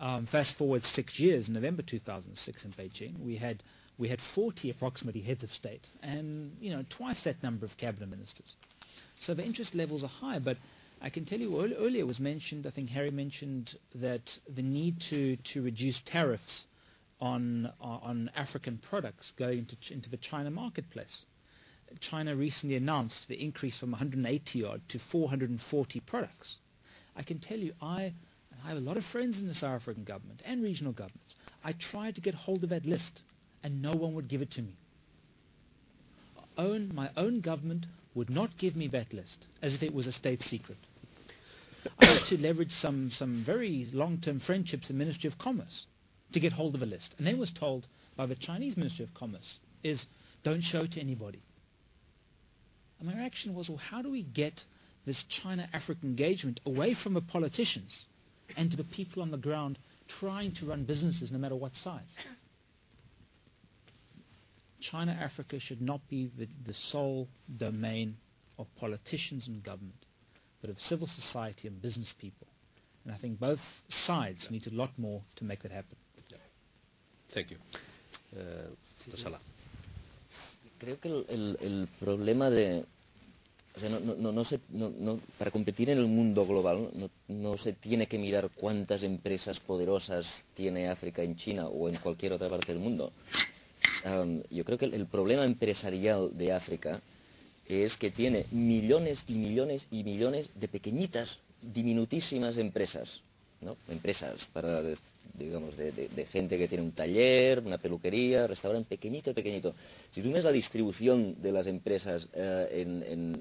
Um, 0.00 0.26
fast 0.26 0.56
forward 0.56 0.84
six 0.84 1.20
years, 1.20 1.48
November 1.48 1.82
2006 1.82 2.64
in 2.64 2.72
Beijing, 2.72 3.20
we 3.20 3.36
had 3.36 3.62
we 3.96 4.08
had 4.08 4.18
40 4.34 4.70
approximately 4.70 5.20
heads 5.20 5.44
of 5.44 5.52
state, 5.52 5.86
and 6.02 6.56
you 6.60 6.72
know 6.72 6.84
twice 6.90 7.22
that 7.22 7.40
number 7.44 7.64
of 7.64 7.76
cabinet 7.76 8.10
ministers. 8.10 8.56
So 9.20 9.34
the 9.34 9.44
interest 9.44 9.72
levels 9.76 10.02
are 10.02 10.08
high, 10.08 10.40
but 10.40 10.56
I 11.00 11.10
can 11.10 11.24
tell 11.24 11.38
you 11.38 11.62
earlier 11.78 12.04
was 12.04 12.18
mentioned. 12.18 12.66
I 12.66 12.70
think 12.70 12.90
Harry 12.90 13.12
mentioned 13.12 13.76
that 13.94 14.36
the 14.52 14.62
need 14.62 15.00
to 15.10 15.36
to 15.36 15.62
reduce 15.62 16.00
tariffs 16.04 16.66
on 17.24 17.72
uh, 17.80 17.84
on 17.84 18.30
African 18.36 18.78
products 18.78 19.32
going 19.36 19.66
into 19.90 20.10
the 20.10 20.18
China 20.18 20.50
marketplace. 20.50 21.24
China 22.00 22.36
recently 22.36 22.76
announced 22.76 23.28
the 23.28 23.42
increase 23.42 23.78
from 23.78 23.92
180 23.92 24.64
odd 24.64 24.82
to 24.88 24.98
440 24.98 26.00
products. 26.00 26.58
I 27.16 27.22
can 27.22 27.38
tell 27.38 27.58
you, 27.58 27.72
I 27.80 28.12
have 28.64 28.76
a 28.76 28.80
lot 28.80 28.96
of 28.96 29.04
friends 29.06 29.38
in 29.38 29.46
the 29.46 29.54
South 29.54 29.80
African 29.80 30.04
government 30.04 30.42
and 30.44 30.62
regional 30.62 30.92
governments. 30.92 31.36
I 31.62 31.72
tried 31.72 32.16
to 32.16 32.20
get 32.20 32.34
hold 32.34 32.64
of 32.64 32.70
that 32.70 32.84
list, 32.84 33.22
and 33.62 33.80
no 33.80 33.92
one 33.92 34.14
would 34.14 34.28
give 34.28 34.42
it 34.42 34.50
to 34.52 34.62
me. 34.62 34.76
Own, 36.58 36.90
my 36.94 37.10
own 37.16 37.40
government 37.40 37.86
would 38.14 38.30
not 38.30 38.58
give 38.58 38.76
me 38.76 38.88
that 38.88 39.12
list, 39.12 39.46
as 39.62 39.72
if 39.72 39.82
it 39.82 39.94
was 39.94 40.06
a 40.06 40.12
state 40.12 40.42
secret. 40.42 40.78
I 41.98 42.06
had 42.06 42.24
to 42.26 42.38
leverage 42.38 42.72
some, 42.72 43.10
some 43.10 43.44
very 43.44 43.86
long-term 43.92 44.40
friendships 44.40 44.90
in 44.90 44.96
the 44.96 45.04
Ministry 45.04 45.28
of 45.28 45.38
Commerce 45.38 45.86
to 46.32 46.40
get 46.40 46.52
hold 46.52 46.74
of 46.74 46.82
a 46.82 46.86
list. 46.86 47.14
And 47.18 47.26
then 47.26 47.38
was 47.38 47.50
told 47.50 47.86
by 48.16 48.26
the 48.26 48.34
Chinese 48.34 48.76
Ministry 48.76 49.04
of 49.04 49.14
Commerce 49.14 49.58
is, 49.82 50.04
don't 50.42 50.62
show 50.62 50.86
to 50.86 51.00
anybody. 51.00 51.42
And 52.98 53.08
my 53.08 53.14
reaction 53.14 53.54
was, 53.54 53.68
well, 53.68 53.78
how 53.78 54.02
do 54.02 54.10
we 54.10 54.22
get 54.22 54.64
this 55.04 55.22
China-Africa 55.24 56.00
engagement 56.02 56.60
away 56.64 56.94
from 56.94 57.14
the 57.14 57.20
politicians 57.20 58.06
and 58.56 58.70
to 58.70 58.76
the 58.76 58.84
people 58.84 59.22
on 59.22 59.30
the 59.30 59.36
ground 59.36 59.78
trying 60.20 60.52
to 60.52 60.66
run 60.66 60.84
businesses 60.84 61.32
no 61.32 61.38
matter 61.38 61.56
what 61.56 61.74
size. 61.76 62.02
China 64.80 65.16
Africa 65.18 65.58
should 65.58 65.80
not 65.80 66.00
be 66.08 66.30
the, 66.36 66.46
the 66.66 66.74
sole 66.74 67.28
domain 67.56 68.16
of 68.58 68.66
politicians 68.76 69.46
and 69.48 69.62
government, 69.62 70.04
but 70.60 70.68
of 70.68 70.78
civil 70.80 71.06
society 71.06 71.68
and 71.68 71.80
business 71.80 72.12
people. 72.18 72.46
And 73.04 73.14
I 73.14 73.18
think 73.18 73.40
both 73.40 73.60
sides 73.88 74.50
need 74.50 74.66
a 74.66 74.74
lot 74.74 74.90
more 74.98 75.22
to 75.36 75.44
make 75.44 75.62
that 75.62 75.72
happen. 75.72 75.96
Thank 77.34 77.48
you. 77.50 77.56
Uh. 78.32 78.70
Creo 80.78 81.00
que 81.00 81.08
el, 81.08 81.88
problema 81.98 82.48
de, 82.48 82.84
para 85.38 85.50
competir 85.50 85.90
en 85.90 85.98
el 85.98 86.06
mundo 86.06 86.46
global 86.46 86.90
no, 87.28 87.56
se 87.56 87.72
tiene 87.72 88.06
que 88.06 88.18
mirar 88.18 88.50
cuántas 88.54 89.02
empresas 89.02 89.58
poderosas 89.60 90.44
tiene 90.54 90.88
África 90.88 91.22
en 91.22 91.36
China 91.36 91.66
o 91.66 91.88
en 91.88 91.96
cualquier 91.96 92.34
otra 92.34 92.48
parte 92.48 92.72
del 92.72 92.80
mundo. 92.80 93.12
Yo 94.50 94.64
creo 94.64 94.78
que 94.78 94.84
el, 94.86 95.06
problema 95.06 95.44
empresarial 95.44 96.30
de 96.36 96.52
África 96.52 97.00
es 97.66 97.96
que 97.96 98.10
tiene 98.10 98.46
millones 98.52 99.24
y 99.26 99.34
millones 99.34 99.86
y 99.90 100.04
millones 100.04 100.50
de 100.54 100.68
pequeñitas, 100.68 101.38
diminutísimas 101.62 102.58
empresas 102.58 103.22
empresas 103.88 104.38
para 104.52 104.82
digamos 105.38 105.76
de, 105.76 106.26
gente 106.30 106.56
que 106.56 106.68
tiene 106.68 106.84
un 106.84 106.92
taller, 106.92 107.60
una 107.60 107.78
peluquería, 107.78 108.46
restaurante 108.46 108.88
pequeñito, 108.88 109.34
pequeñito. 109.34 109.74
Si 110.10 110.22
tú 110.22 110.32
ves 110.32 110.44
la 110.44 110.52
distribución 110.52 111.40
de 111.42 111.52
las 111.52 111.66
empresas 111.66 112.28
eh, 112.34 112.84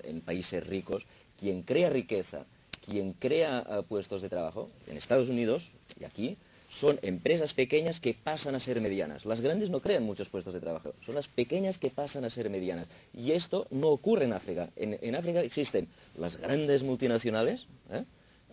en, 0.04 0.22
países 0.22 0.66
ricos, 0.66 1.06
quien 1.40 1.64
crea 1.64 1.90
riqueza, 1.90 2.46
quien 2.86 3.14
crea 3.14 3.60
eh, 3.60 3.82
puestos 3.88 4.22
de 4.22 4.30
trabajo, 4.30 4.70
en 4.88 4.98
Estados 4.98 5.30
Unidos 5.30 5.70
y 6.00 6.06
aquí, 6.06 6.38
son 6.70 6.98
empresas 7.04 7.54
pequeñas 7.54 8.00
que 8.00 8.16
pasan 8.16 8.56
a 8.56 8.60
ser 8.60 8.82
medianas. 8.82 9.26
Las 9.26 9.42
grandes 9.42 9.70
no 9.70 9.80
crean 9.80 10.04
muchos 10.04 10.30
puestos 10.30 10.56
de 10.56 10.60
trabajo, 10.60 10.96
son 11.06 11.14
las 11.14 11.28
pequeñas 11.28 11.78
que 11.78 11.92
pasan 11.92 12.26
a 12.26 12.32
ser 12.32 12.50
medianas. 12.50 12.88
Y 13.14 13.32
esto 13.32 13.68
no 13.70 13.90
ocurre 13.90 14.26
en 14.26 14.34
África. 14.34 14.70
En, 14.76 15.16
África 15.16 15.42
existen 15.42 15.88
las 16.18 16.38
grandes 16.38 16.82
multinacionales, 16.82 17.68
¿eh? 17.92 18.04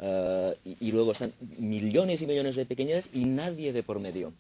Eh, 0.03 0.57
y, 0.81 0.93
luego 0.93 1.13
están 1.13 1.33
millones 1.59 2.23
y 2.23 2.27
millones 2.27 2.57
de 2.57 2.65
pequeñas 2.65 3.05
y 3.13 3.27
nadie 3.27 3.73
de 3.73 3.83
por 3.83 4.01
medio. 4.01 4.33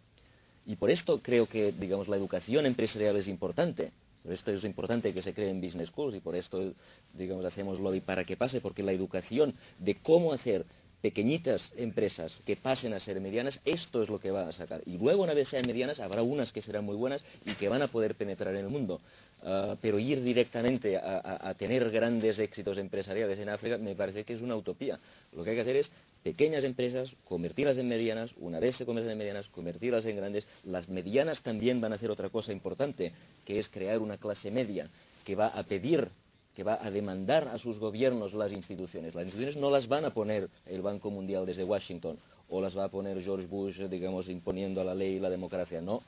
Y 0.66 0.76
por 0.76 0.90
esto 0.90 1.20
creo 1.22 1.46
que, 1.46 1.72
digamos, 1.72 2.08
la 2.08 2.16
educación 2.16 2.64
empresarial 2.64 3.16
es 3.16 3.28
importante. 3.28 3.92
Por 4.22 4.32
esto 4.32 4.50
es 4.50 4.64
importante 4.64 5.12
que 5.12 5.22
se 5.22 5.34
creen 5.34 5.60
business 5.60 5.88
schools 5.88 6.14
y 6.14 6.20
por 6.20 6.34
esto, 6.34 6.72
digamos, 7.14 7.44
hacemos 7.44 7.78
lobby 7.78 8.00
para 8.00 8.24
que 8.24 8.36
pase, 8.36 8.60
porque 8.60 8.82
la 8.82 8.92
educación 8.92 9.54
de 9.78 9.96
cómo 9.96 10.32
hacer 10.32 10.64
pequeñitas 11.00 11.70
empresas 11.76 12.36
que 12.44 12.56
pasen 12.56 12.92
a 12.92 13.00
ser 13.00 13.20
medianas, 13.20 13.60
esto 13.64 14.02
es 14.02 14.08
lo 14.08 14.20
que 14.20 14.30
va 14.30 14.48
a 14.48 14.52
sacar. 14.52 14.82
Y 14.86 14.98
luego, 14.98 15.22
una 15.22 15.34
vez 15.34 15.48
sean 15.48 15.66
medianas, 15.66 16.00
habrá 16.00 16.22
unas 16.22 16.52
que 16.52 16.62
serán 16.62 16.84
muy 16.84 16.96
buenas 16.96 17.22
y 17.44 17.54
que 17.54 17.68
van 17.68 17.82
a 17.82 17.88
poder 17.88 18.14
penetrar 18.14 18.54
en 18.54 18.64
el 18.64 18.70
mundo. 18.70 19.00
Ah, 19.42 19.76
pero 19.80 19.98
ir 19.98 20.22
directamente 20.22 20.98
a, 20.98 21.54
tener 21.54 21.90
grandes 21.90 22.38
éxitos 22.38 22.76
empresariales 22.76 23.38
en 23.38 23.48
África 23.48 23.78
me 23.78 23.94
parece 23.94 24.24
que 24.24 24.34
es 24.34 24.42
una 24.42 24.54
utopía. 24.54 24.98
Lo 25.32 25.42
que 25.42 25.50
hay 25.50 25.56
que 25.56 25.62
hacer 25.62 25.76
es 25.76 25.90
pequeñas 26.22 26.62
empresas, 26.62 27.14
convertirlas 27.24 27.78
en 27.78 27.88
medianas, 27.88 28.34
una 28.38 28.60
vez 28.60 28.76
se 28.76 28.84
convierten 28.84 29.12
en 29.12 29.18
medianas, 29.18 29.48
convertirlas 29.48 30.04
en 30.04 30.16
grandes. 30.16 30.46
Las 30.64 30.88
medianas 30.88 31.42
también 31.42 31.80
van 31.80 31.92
a 31.92 31.96
hacer 31.96 32.10
otra 32.10 32.28
cosa 32.28 32.52
importante, 32.52 33.12
que 33.44 33.58
es 33.58 33.68
crear 33.68 33.98
una 33.98 34.18
clase 34.18 34.50
media 34.50 34.90
que 35.24 35.34
va 35.34 35.48
a 35.48 35.62
pedir 35.62 36.08
que 36.54 36.64
va 36.64 36.84
a 36.84 36.90
demandar 36.90 37.48
a 37.48 37.56
sus 37.58 37.78
gobiernos 37.78 38.34
las 38.34 38.52
instituciones. 38.52 39.14
Las 39.14 39.24
instituciones 39.24 39.56
no 39.56 39.70
las 39.70 39.86
van 39.86 40.04
a 40.04 40.12
poner 40.12 40.50
el 40.66 40.82
Banco 40.82 41.10
Mundial 41.10 41.46
desde 41.46 41.64
Washington 41.64 42.18
o 42.50 42.60
las 42.60 42.76
va 42.76 42.84
a 42.84 42.88
poner 42.90 43.22
George 43.22 43.46
Bush, 43.46 43.78
digamos, 43.88 44.28
imponiendo 44.28 44.80
a 44.80 44.84
la 44.84 44.94
ley 44.94 45.14
y 45.14 45.20
la 45.20 45.30
democracia. 45.30 45.80
No, 45.80 46.02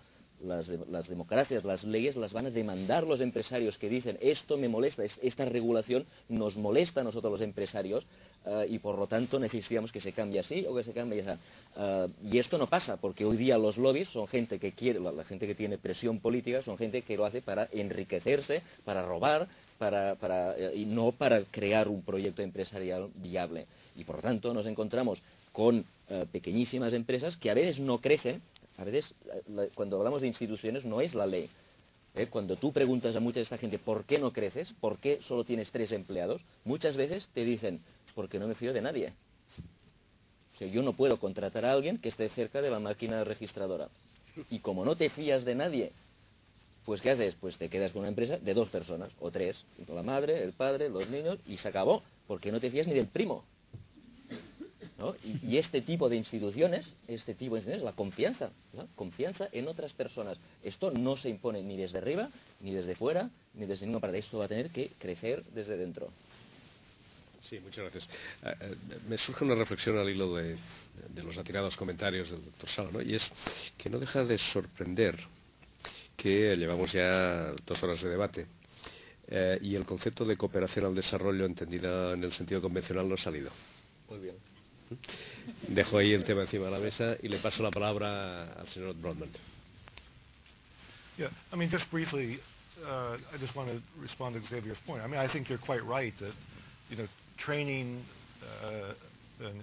las, 0.44 1.08
democracias, 1.08 1.64
las 1.64 1.84
leyes 1.84 2.16
las 2.16 2.32
van 2.32 2.46
a 2.46 2.50
demandar 2.50 3.04
los 3.04 3.20
empresarios 3.20 3.78
que 3.78 3.88
dicen 3.88 4.18
esto 4.20 4.56
me 4.56 4.68
molesta, 4.68 5.02
esta 5.04 5.44
regulación 5.44 6.06
nos 6.28 6.56
molesta 6.56 7.00
a 7.00 7.04
nosotros 7.04 7.32
los 7.32 7.40
empresarios 7.40 8.06
eh, 8.44 8.66
y 8.68 8.78
por 8.78 8.98
lo 8.98 9.06
tanto 9.06 9.38
necesitamos 9.38 9.92
que 9.92 10.00
se 10.00 10.12
cambie 10.12 10.40
así 10.40 10.64
o 10.66 10.74
que 10.74 10.84
se 10.84 10.92
cambie 10.92 11.22
así. 11.22 11.40
Eh, 11.76 12.08
y 12.30 12.38
esto 12.38 12.58
no 12.58 12.66
pasa 12.66 12.96
porque 12.96 13.24
hoy 13.24 13.36
día 13.36 13.56
los 13.58 13.78
lobbies 13.78 14.08
son 14.08 14.26
gente 14.26 14.58
que 14.58 14.72
quiere, 14.72 15.00
la, 15.00 15.24
gente 15.24 15.46
que 15.46 15.54
tiene 15.54 15.78
presión 15.78 16.18
política, 16.20 16.62
son 16.62 16.76
gente 16.76 17.02
que 17.02 17.16
lo 17.16 17.24
hace 17.24 17.42
para 17.42 17.68
enriquecerse, 17.72 18.62
para 18.84 19.04
robar, 19.04 19.48
eh, 19.80 20.72
y 20.74 20.84
no 20.84 21.12
para 21.12 21.42
crear 21.44 21.88
un 21.88 22.02
proyecto 22.02 22.42
empresarial 22.42 23.10
viable. 23.16 23.66
Y 23.96 24.04
por 24.04 24.16
lo 24.16 24.22
tanto 24.22 24.54
nos 24.54 24.66
encontramos 24.66 25.22
con 25.52 25.84
pequeñísimas 26.30 26.92
empresas 26.92 27.38
que 27.38 27.50
a 27.50 27.54
veces 27.54 27.80
no 27.80 27.98
crecen, 27.98 28.42
a 28.76 28.84
veces 28.84 29.15
cuando 29.75 29.99
hablamos 29.99 30.23
de 30.23 30.28
instituciones 30.28 30.84
no 30.84 31.01
es 31.01 31.15
la 31.15 31.26
ley. 31.26 31.49
¿eh? 32.15 32.26
Cuando 32.28 32.57
tú 32.57 32.73
preguntas 32.73 33.17
a 33.17 33.20
mucha 33.20 33.36
de 33.36 33.42
esta 33.42 33.59
gente 33.59 33.78
por 33.78 34.05
qué 34.05 34.18
no 34.18 34.33
creces, 34.33 34.75
por 34.81 34.99
qué 34.99 35.20
solo 35.23 35.44
tienes 35.44 35.70
tres 35.70 35.92
empleados, 35.92 36.42
muchas 36.65 36.97
veces 36.97 37.28
te 37.34 37.44
dicen 37.44 37.81
porque 38.15 38.39
no 38.39 38.49
me 38.49 38.55
fío 38.55 38.73
de 38.73 38.81
nadie. 38.81 39.12
O 40.55 40.57
sea, 40.57 40.68
yo 40.68 40.83
no 40.83 40.92
puedo 40.92 41.18
contratar 41.18 41.65
a 41.65 41.73
alguien 41.73 41.99
que 41.99 42.10
esté 42.10 42.28
cerca 42.28 42.60
de 42.60 42.70
la 42.70 42.78
máquina 42.78 43.25
registradora. 43.25 43.89
Y 44.51 44.60
como 44.60 44.84
no 44.84 44.97
te 44.97 45.10
fías 45.10 45.44
de 45.44 45.55
nadie 45.55 45.92
pues 46.84 47.01
¿qué 47.01 47.10
haces? 47.10 47.34
Pues 47.41 47.59
te 47.59 47.68
quedas 47.68 47.92
con 47.92 48.01
una 48.01 48.09
empresa 48.09 48.39
de 48.39 48.55
dos 48.55 48.68
personas, 48.68 49.12
o 49.20 49.31
tres, 49.31 49.65
la 49.89 50.02
madre, 50.02 50.42
el 50.42 50.52
padre, 50.52 50.89
los 50.89 51.09
niños, 51.09 51.39
y 51.47 51.57
se 51.57 51.68
acabó, 51.68 52.02
porque 52.26 52.51
no 52.51 52.60
te 52.60 52.70
fías 52.70 52.86
ni 52.86 52.94
del 52.94 53.07
primo. 53.07 53.44
Y, 55.42 55.56
este 55.56 55.81
tipo 55.81 56.08
de 56.08 56.16
instituciones, 56.16 56.94
este 57.08 57.34
tipo 57.34 57.55
de 57.55 57.60
instituciones, 57.60 57.82
la 57.82 57.92
confianza, 57.92 58.50
confianza 58.94 59.48
en 59.52 59.68
otras 59.68 59.92
personas. 59.92 60.39
Esto 60.62 60.90
no 60.90 61.16
se 61.16 61.28
impone 61.28 61.62
ni 61.62 61.76
desde 61.76 61.98
arriba, 61.98 62.28
ni 62.60 62.72
desde 62.72 62.94
fuera, 62.94 63.31
ni 63.55 63.66
desde 63.66 63.86
ninguna 63.86 64.00
parte. 64.00 64.18
Esto 64.18 64.39
va 64.39 64.44
a 64.44 64.48
tener 64.48 64.70
que 64.70 64.92
crecer 64.98 65.44
desde 65.55 65.76
dentro. 65.76 66.08
Sí, 67.42 67.58
muchas 67.60 67.84
gracias. 67.84 68.08
Eh, 68.44 68.55
eh, 68.60 68.76
me 69.08 69.18
surge 69.18 69.44
una 69.44 69.55
reflexión 69.55 69.98
al 69.98 70.08
hilo 70.08 70.36
de, 70.36 70.56
los 71.22 71.36
atirados 71.36 71.76
comentarios 71.76 72.31
del 72.31 72.44
doctor 72.44 72.68
Sala, 72.68 72.90
¿no? 72.92 73.02
y 73.02 73.14
es 73.14 73.28
que 73.76 73.90
no 73.90 73.98
deja 73.98 74.24
de 74.24 74.39
sorprender 74.39 75.18
que 76.16 76.56
llevamos 76.56 76.92
ya 76.92 77.52
dos 77.66 77.82
horas 77.82 78.00
de 78.00 78.08
debate. 78.08 78.47
Eh, 79.26 79.58
y 79.62 79.74
el 79.74 79.84
concepto 79.84 80.24
de 80.24 80.36
cooperación 80.36 80.84
al 80.84 80.94
desarrollo 80.94 81.44
entendida 81.44 82.12
en 82.12 82.22
el 82.22 82.32
sentido 82.32 82.60
convencional 82.60 83.08
no 83.08 83.14
ha 83.14 83.18
salido. 83.18 83.50
Muy 84.08 84.18
bien. 84.18 84.51
Dejo 85.68 85.98
ahí 85.98 86.12
el 86.12 86.24
tema 86.24 86.42
encima 86.42 86.66
de 86.66 86.70
la 86.70 86.78
mesa 86.78 87.16
y 87.22 87.28
le 87.28 87.38
paso 87.38 87.62
la 87.62 87.70
palabra 87.70 88.52
al 88.54 88.68
señor 88.68 88.94
Broadman. 88.94 89.30
Yeah, 91.18 91.28
I 91.52 91.56
mean, 91.56 91.68
just 91.70 91.90
briefly, 91.90 92.40
uh, 92.86 93.16
I 93.32 93.38
just 93.38 93.54
want 93.54 93.68
to 93.68 93.80
respond 94.00 94.34
to 94.34 94.40
Xavier's 94.48 94.78
point. 94.86 95.02
I 95.02 95.06
mean, 95.06 95.20
I 95.20 95.30
think 95.30 95.48
you're 95.48 95.58
quite 95.58 95.84
right 95.84 96.14
that, 96.20 96.32
you 96.88 96.96
know, 96.96 97.06
training 97.36 98.02
uh, 98.64 98.94
and, 99.44 99.62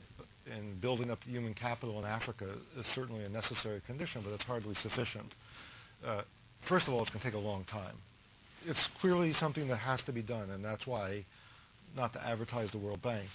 and 0.52 0.80
building 0.80 1.10
up 1.10 1.24
human 1.24 1.54
capital 1.54 2.00
in 2.00 2.06
Africa 2.06 2.46
is 2.78 2.86
certainly 2.94 3.24
a 3.26 3.30
necessary 3.30 3.82
condition, 3.88 4.22
but 4.24 4.32
it's 4.34 4.44
hardly 4.44 4.76
sufficient. 4.76 5.34
Uh, 6.06 6.22
first 6.68 6.88
of 6.88 6.94
all, 6.94 7.02
it's 7.02 7.12
going 7.12 7.22
to 7.22 7.26
take 7.26 7.36
a 7.36 7.38
long 7.38 7.66
time. 7.66 7.96
It's 8.66 8.88
clearly 9.02 9.34
something 9.34 9.68
that 9.70 9.78
has 9.78 10.02
to 10.04 10.12
be 10.12 10.22
done, 10.22 10.52
and 10.52 10.64
that's 10.64 10.86
why, 10.86 11.26
not 11.96 12.14
to 12.14 12.26
advertise 12.26 12.72
the 12.72 12.78
World 12.78 13.02
Bank, 13.02 13.30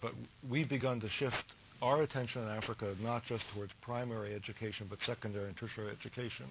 but 0.00 0.12
we've 0.48 0.68
begun 0.68 1.00
to 1.00 1.08
shift 1.08 1.36
our 1.82 2.02
attention 2.02 2.42
in 2.42 2.48
Africa 2.48 2.94
not 3.02 3.24
just 3.24 3.44
towards 3.54 3.72
primary 3.82 4.34
education, 4.34 4.86
but 4.88 4.98
secondary 5.02 5.46
and 5.46 5.56
tertiary 5.56 5.90
education. 5.90 6.46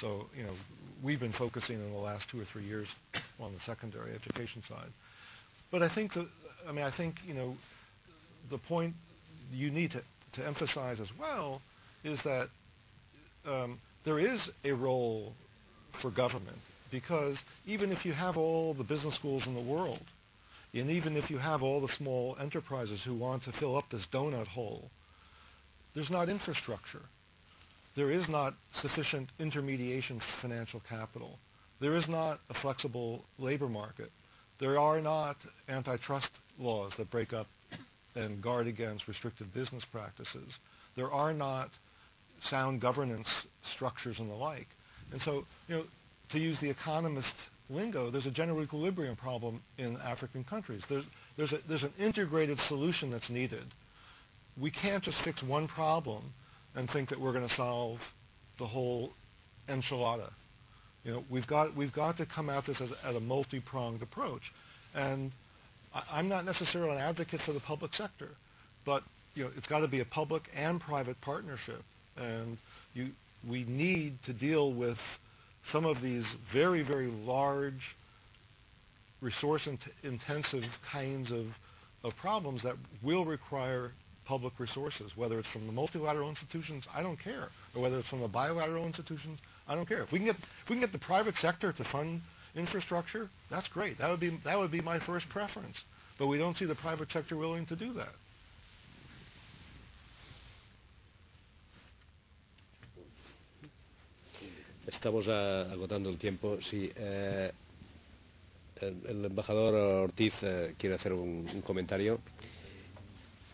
So, 0.00 0.26
you 0.36 0.44
know, 0.44 0.54
we've 1.02 1.20
been 1.20 1.32
focusing 1.32 1.76
in 1.76 1.92
the 1.92 1.98
last 1.98 2.28
two 2.30 2.40
or 2.40 2.44
three 2.44 2.64
years 2.64 2.88
on 3.40 3.52
the 3.52 3.60
secondary 3.60 4.14
education 4.14 4.62
side. 4.68 4.88
But 5.70 5.82
I 5.82 5.88
think 5.88 6.12
I 6.68 6.72
mean, 6.72 6.84
I 6.84 6.90
think, 6.90 7.16
you 7.26 7.34
know, 7.34 7.56
the 8.50 8.58
point 8.58 8.94
you 9.52 9.70
need 9.70 9.92
to, 9.92 10.02
to 10.34 10.46
emphasize 10.46 11.00
as 11.00 11.08
well 11.18 11.60
is 12.04 12.22
that 12.22 12.48
um, 13.46 13.78
there 14.04 14.18
is 14.18 14.48
a 14.64 14.72
role 14.72 15.32
for 16.00 16.10
government 16.10 16.56
because 16.90 17.38
even 17.66 17.92
if 17.92 18.04
you 18.04 18.12
have 18.12 18.36
all 18.36 18.74
the 18.74 18.84
business 18.84 19.14
schools 19.14 19.46
in 19.46 19.54
the 19.54 19.60
world, 19.60 20.00
and 20.72 20.90
even 20.90 21.16
if 21.16 21.30
you 21.30 21.38
have 21.38 21.62
all 21.62 21.80
the 21.80 21.92
small 21.94 22.36
enterprises 22.40 23.02
who 23.04 23.14
want 23.14 23.44
to 23.44 23.52
fill 23.52 23.76
up 23.76 23.84
this 23.90 24.06
donut 24.12 24.46
hole, 24.46 24.90
there's 25.94 26.10
not 26.10 26.28
infrastructure. 26.28 27.02
There 27.96 28.10
is 28.10 28.28
not 28.28 28.54
sufficient 28.74 29.30
intermediation 29.38 30.20
financial 30.40 30.80
capital. 30.88 31.38
There 31.80 31.96
is 31.96 32.08
not 32.08 32.40
a 32.48 32.54
flexible 32.54 33.24
labor 33.38 33.68
market. 33.68 34.10
There 34.60 34.78
are 34.78 35.00
not 35.00 35.36
antitrust 35.68 36.28
laws 36.58 36.92
that 36.98 37.10
break 37.10 37.32
up 37.32 37.46
and 38.14 38.42
guard 38.42 38.66
against 38.66 39.08
restrictive 39.08 39.52
business 39.52 39.84
practices. 39.90 40.52
There 40.94 41.10
are 41.10 41.32
not 41.32 41.70
sound 42.42 42.80
governance 42.80 43.28
structures 43.74 44.18
and 44.18 44.30
the 44.30 44.34
like. 44.34 44.68
And 45.12 45.20
so, 45.22 45.44
you 45.68 45.76
know, 45.76 45.84
to 46.30 46.38
use 46.38 46.58
the 46.60 46.70
economist 46.70 47.34
lingo, 47.70 48.10
there's 48.10 48.26
a 48.26 48.30
general 48.30 48.62
equilibrium 48.62 49.16
problem 49.16 49.62
in 49.78 49.96
African 49.98 50.44
countries. 50.44 50.82
There's, 50.88 51.04
there's, 51.36 51.52
a, 51.52 51.58
there's 51.68 51.82
an 51.82 51.92
integrated 51.98 52.58
solution 52.68 53.10
that's 53.10 53.30
needed. 53.30 53.64
We 54.60 54.70
can't 54.70 55.02
just 55.02 55.20
fix 55.22 55.42
one 55.42 55.68
problem 55.68 56.32
and 56.74 56.90
think 56.90 57.08
that 57.10 57.20
we're 57.20 57.32
going 57.32 57.48
to 57.48 57.54
solve 57.54 57.98
the 58.58 58.66
whole 58.66 59.12
enchilada. 59.68 60.30
You 61.04 61.12
know, 61.12 61.24
we've 61.30 61.46
got, 61.46 61.74
we've 61.76 61.92
got 61.92 62.18
to 62.18 62.26
come 62.26 62.50
at 62.50 62.66
this 62.66 62.80
as, 62.80 62.90
as 63.04 63.16
a 63.16 63.20
multi-pronged 63.20 64.02
approach. 64.02 64.52
And 64.94 65.32
I, 65.94 66.02
I'm 66.12 66.28
not 66.28 66.44
necessarily 66.44 66.96
an 66.96 66.98
advocate 66.98 67.40
for 67.46 67.52
the 67.52 67.60
public 67.60 67.94
sector, 67.94 68.28
but 68.84 69.02
you 69.34 69.44
know, 69.44 69.50
it's 69.56 69.66
got 69.66 69.80
to 69.80 69.88
be 69.88 70.00
a 70.00 70.04
public 70.04 70.42
and 70.54 70.80
private 70.80 71.20
partnership. 71.20 71.82
And 72.16 72.58
you, 72.94 73.10
we 73.48 73.64
need 73.64 74.18
to 74.26 74.32
deal 74.32 74.72
with 74.72 74.98
some 75.72 75.84
of 75.84 76.00
these 76.02 76.26
very, 76.52 76.82
very 76.82 77.08
large, 77.08 77.96
resource-intensive 79.20 80.64
kinds 80.90 81.30
of, 81.30 81.46
of 82.04 82.16
problems 82.16 82.62
that 82.62 82.74
will 83.02 83.24
require 83.24 83.92
public 84.24 84.58
resources, 84.58 85.12
whether 85.16 85.38
it's 85.38 85.48
from 85.48 85.66
the 85.66 85.72
multilateral 85.72 86.30
institutions, 86.30 86.84
I 86.94 87.02
don't 87.02 87.18
care, 87.18 87.48
or 87.74 87.82
whether 87.82 87.98
it's 87.98 88.08
from 88.08 88.20
the 88.20 88.28
bilateral 88.28 88.86
institutions, 88.86 89.40
I 89.66 89.74
don't 89.74 89.88
care. 89.88 90.02
If 90.02 90.12
we 90.12 90.18
can 90.18 90.26
get, 90.26 90.36
if 90.36 90.68
we 90.68 90.76
can 90.76 90.80
get 90.80 90.92
the 90.92 90.98
private 90.98 91.36
sector 91.36 91.72
to 91.72 91.84
fund 91.84 92.20
infrastructure, 92.54 93.28
that's 93.50 93.68
great. 93.68 93.98
That 93.98 94.08
would 94.10 94.20
be, 94.20 94.38
that 94.44 94.58
would 94.58 94.70
be 94.70 94.80
my 94.80 94.98
first 95.00 95.28
preference. 95.28 95.76
But 96.18 96.28
we 96.28 96.38
don't 96.38 96.56
see 96.56 96.64
the 96.64 96.74
private 96.74 97.10
sector 97.12 97.36
willing 97.36 97.66
to 97.66 97.76
do 97.76 97.92
that. 97.94 98.12
Estamos 104.92 105.28
agotando 105.28 106.10
el 106.10 106.18
tiempo. 106.18 106.58
Sí, 106.60 106.90
eh, 106.96 107.52
el, 108.80 109.24
embajador 109.24 109.74
Ortiz 109.74 110.34
eh, 110.42 110.74
quiere 110.76 110.96
hacer 110.96 111.12
un, 111.12 111.48
un, 111.52 111.62
comentario 111.62 112.18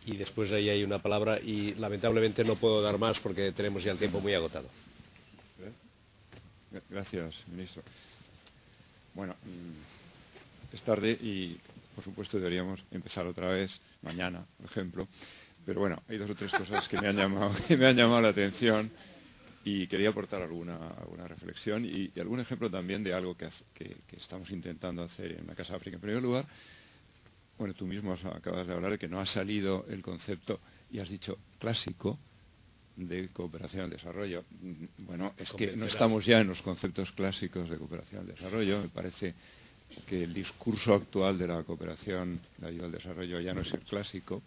y 0.07 0.17
después 0.17 0.51
ahí 0.53 0.71
hay 0.71 0.83
una 0.83 0.99
palabra 1.01 1.39
y 1.39 1.75
lamentablemente 1.75 2.43
no 2.43 2.57
puedo 2.57 2.81
dar 2.81 2.97
más 2.99 3.21
porque 3.21 3.53
tenemos 3.53 3.85
ya 3.85 3.93
el 3.93 3.99
tiempo 3.99 4.21
muy 4.21 4.33
agotado. 4.33 4.69
Gracias, 6.89 7.35
ministro. 7.49 7.83
Bueno, 9.15 9.35
mm, 9.45 10.75
es 10.75 10.83
tarde 10.83 11.11
y, 11.13 11.59
por 11.95 12.03
supuesto, 12.03 12.39
deberíamos 12.39 12.83
empezar 12.91 13.27
otra 13.27 13.49
vez 13.49 13.79
mañana, 14.03 14.45
por 14.57 14.71
ejemplo. 14.71 15.09
Pero 15.67 15.81
bueno, 15.81 16.03
hay 16.09 16.17
dos 16.17 16.31
o 16.31 16.35
tres 16.35 16.53
cosas 16.53 16.89
que 16.89 16.99
me 16.99 17.09
han 17.09 17.17
llamado, 17.17 17.53
que 17.69 17.77
me 17.77 17.87
han 17.87 17.97
llamado 17.97 18.23
la 18.23 18.29
atención 18.29 18.91
y 19.67 19.89
quería 19.89 20.11
aportar 20.11 20.43
alguna, 20.43 20.91
alguna 20.91 21.27
reflexión 21.27 21.85
y, 21.85 22.13
y, 22.15 22.21
algún 22.21 22.39
ejemplo 22.39 22.71
también 22.71 23.03
de 23.03 23.13
algo 23.13 23.37
que, 23.37 23.49
que, 23.75 23.97
que, 24.07 24.17
estamos 24.17 24.49
intentando 24.53 25.03
hacer 25.03 25.33
en 25.41 25.45
la 25.49 25.57
Casa 25.57 25.75
África. 25.75 25.97
En 25.97 26.01
primer 26.01 26.23
lugar, 26.23 26.47
bueno, 27.59 27.75
tú 27.75 27.85
mismo 27.85 28.13
acabas 28.13 28.65
de 28.65 28.73
hablar 28.73 28.93
de 28.93 28.99
que 28.99 29.09
no 29.09 29.19
ha 29.19 29.27
salido 29.27 29.85
el 29.89 30.03
concepto, 30.03 30.61
y 30.93 31.01
has 31.01 31.09
dicho 31.09 31.37
clásico, 31.59 32.17
de 32.95 33.29
cooperación 33.31 33.83
al 33.83 33.91
desarrollo. 33.91 34.45
Bueno, 34.99 35.35
es 35.37 35.53
que 35.53 35.77
no 35.77 35.87
estamos 35.87 36.25
ya 36.25 36.41
en 36.41 36.47
los 36.47 36.63
conceptos 36.63 37.11
clásicos 37.11 37.69
de 37.69 37.77
cooperación 37.77 38.21
al 38.21 38.29
desarrollo. 38.29 38.83
Me 38.83 38.89
parece 38.89 39.35
que 40.07 40.23
el 40.23 40.33
discurso 40.33 40.95
actual 40.95 41.37
de 41.37 41.49
la 41.49 41.65
cooperación, 41.65 42.39
la 42.61 42.69
ayuda 42.69 42.87
al 42.87 42.93
desarrollo, 42.93 43.41
ya 43.41 43.53
no 43.53 43.63
es 43.63 43.73
el 43.73 43.81
clásico. 43.81 44.43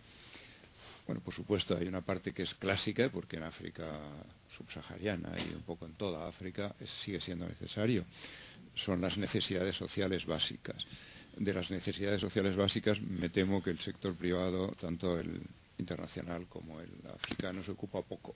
Bueno, 1.09 1.23
por 1.23 1.33
supuesto, 1.33 1.75
hay 1.75 1.87
una 1.87 2.01
parte 2.01 2.31
que 2.31 2.43
es 2.43 2.53
clásica, 2.53 3.09
porque 3.09 3.37
en 3.37 3.41
África 3.41 3.99
subsahariana 4.55 5.35
y 5.39 5.55
un 5.55 5.63
poco 5.63 5.87
en 5.87 5.93
toda 5.93 6.27
África 6.27 6.75
sigue 7.03 7.19
siendo 7.19 7.47
necesario. 7.47 8.05
Son 8.75 9.01
las 9.01 9.17
necesidades 9.17 9.75
sociales 9.75 10.27
básicas. 10.27 10.85
De 11.35 11.51
las 11.51 11.71
necesidades 11.71 12.21
sociales 12.21 12.55
básicas, 12.55 13.01
me 13.01 13.29
temo 13.29 13.63
que 13.63 13.71
el 13.71 13.79
sector 13.79 14.13
privado, 14.13 14.67
tanto 14.79 15.17
el 15.17 15.41
internacional 15.79 16.45
como 16.47 16.79
el 16.79 16.91
africano, 17.11 17.63
se 17.63 17.71
ocupa 17.71 18.03
poco. 18.03 18.35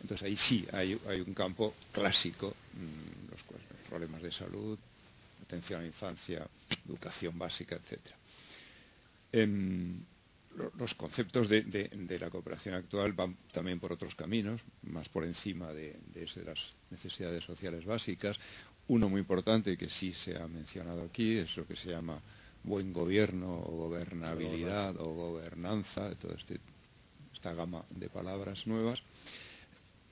Entonces 0.00 0.26
ahí 0.28 0.36
sí 0.36 0.66
hay, 0.72 0.94
un 0.94 1.34
campo 1.34 1.74
clásico, 1.92 2.56
mmm, 2.72 3.30
los, 3.32 3.42
problemas 3.86 4.22
de 4.22 4.32
salud, 4.32 4.78
atención 5.42 5.80
a 5.80 5.82
la 5.82 5.88
infancia, 5.88 6.48
educación 6.86 7.38
básica, 7.38 7.76
etc. 7.76 8.00
los 10.76 10.94
conceptos 10.94 11.48
de, 11.48 11.62
de, 11.62 11.88
de, 11.88 12.18
la 12.18 12.30
cooperación 12.30 12.74
actual 12.74 13.12
van 13.12 13.36
también 13.52 13.78
por 13.78 13.92
otros 13.92 14.14
caminos, 14.14 14.60
más 14.82 15.08
por 15.08 15.24
encima 15.24 15.72
de, 15.72 15.98
de, 16.12 16.26
las 16.44 16.74
necesidades 16.90 17.44
sociales 17.44 17.84
básicas. 17.84 18.38
Uno 18.88 19.08
muy 19.08 19.20
importante 19.20 19.76
que 19.76 19.88
sí 19.88 20.12
se 20.12 20.36
ha 20.36 20.48
mencionado 20.48 21.02
aquí 21.02 21.36
es 21.38 21.56
lo 21.56 21.66
que 21.66 21.76
se 21.76 21.90
llama 21.90 22.20
buen 22.62 22.92
gobierno 22.92 23.52
o 23.54 23.88
gobernabilidad 23.88 24.96
o 24.98 25.14
gobernanza, 25.14 26.14
toda 26.16 26.34
este, 26.34 26.60
esta 27.32 27.52
gama 27.54 27.84
de 27.90 28.08
palabras 28.08 28.66
nuevas. 28.66 29.02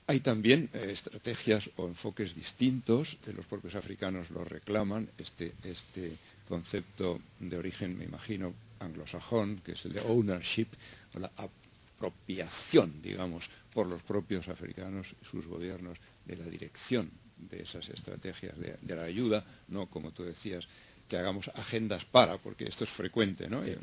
Hay 0.09 0.21
también 0.21 0.69
eh, 0.71 0.91
estrategias 0.91 1.69
o 1.75 1.85
enfoques 1.85 2.33
distintos, 2.33 3.17
de 3.25 3.33
los 3.33 3.45
propios 3.45 3.75
africanos 3.75 4.31
lo 4.31 4.45
reclaman, 4.45 5.09
este, 5.17 5.53
este 5.63 6.17
concepto 6.47 7.19
de 7.39 7.57
origen, 7.57 7.97
me 7.97 8.05
imagino, 8.05 8.53
anglosajón, 8.79 9.59
que 9.65 9.73
es 9.73 9.83
el 9.83 9.91
de 9.91 9.99
ownership, 9.99 10.67
o 11.13 11.19
la 11.19 11.29
apropiación, 11.35 13.01
digamos, 13.01 13.49
por 13.73 13.85
los 13.85 14.01
propios 14.03 14.47
africanos 14.47 15.13
y 15.21 15.25
sus 15.25 15.45
gobiernos 15.45 15.97
de 16.25 16.37
la 16.37 16.45
dirección 16.45 17.11
de 17.35 17.63
esas 17.63 17.89
estrategias 17.89 18.55
de, 18.57 18.95
la 18.95 19.03
ayuda, 19.03 19.43
no 19.67 19.87
como 19.87 20.11
tú 20.11 20.23
decías, 20.23 20.65
que 21.09 21.17
hagamos 21.17 21.49
agendas 21.49 22.05
para, 22.05 22.37
porque 22.37 22.65
esto 22.65 22.85
es 22.85 22.89
frecuente, 22.91 23.49
¿no? 23.49 23.65
Yo, 23.65 23.75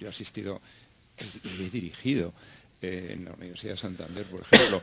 yo 0.00 0.08
he 0.08 0.10
asistido 0.10 0.60
y 1.44 1.62
he 1.62 1.70
dirigido 1.70 2.34
eh, 2.80 3.10
en 3.12 3.26
la 3.26 3.34
Universidad 3.34 3.74
de 3.74 3.78
Santander, 3.78 4.26
por 4.26 4.40
ejemplo, 4.40 4.82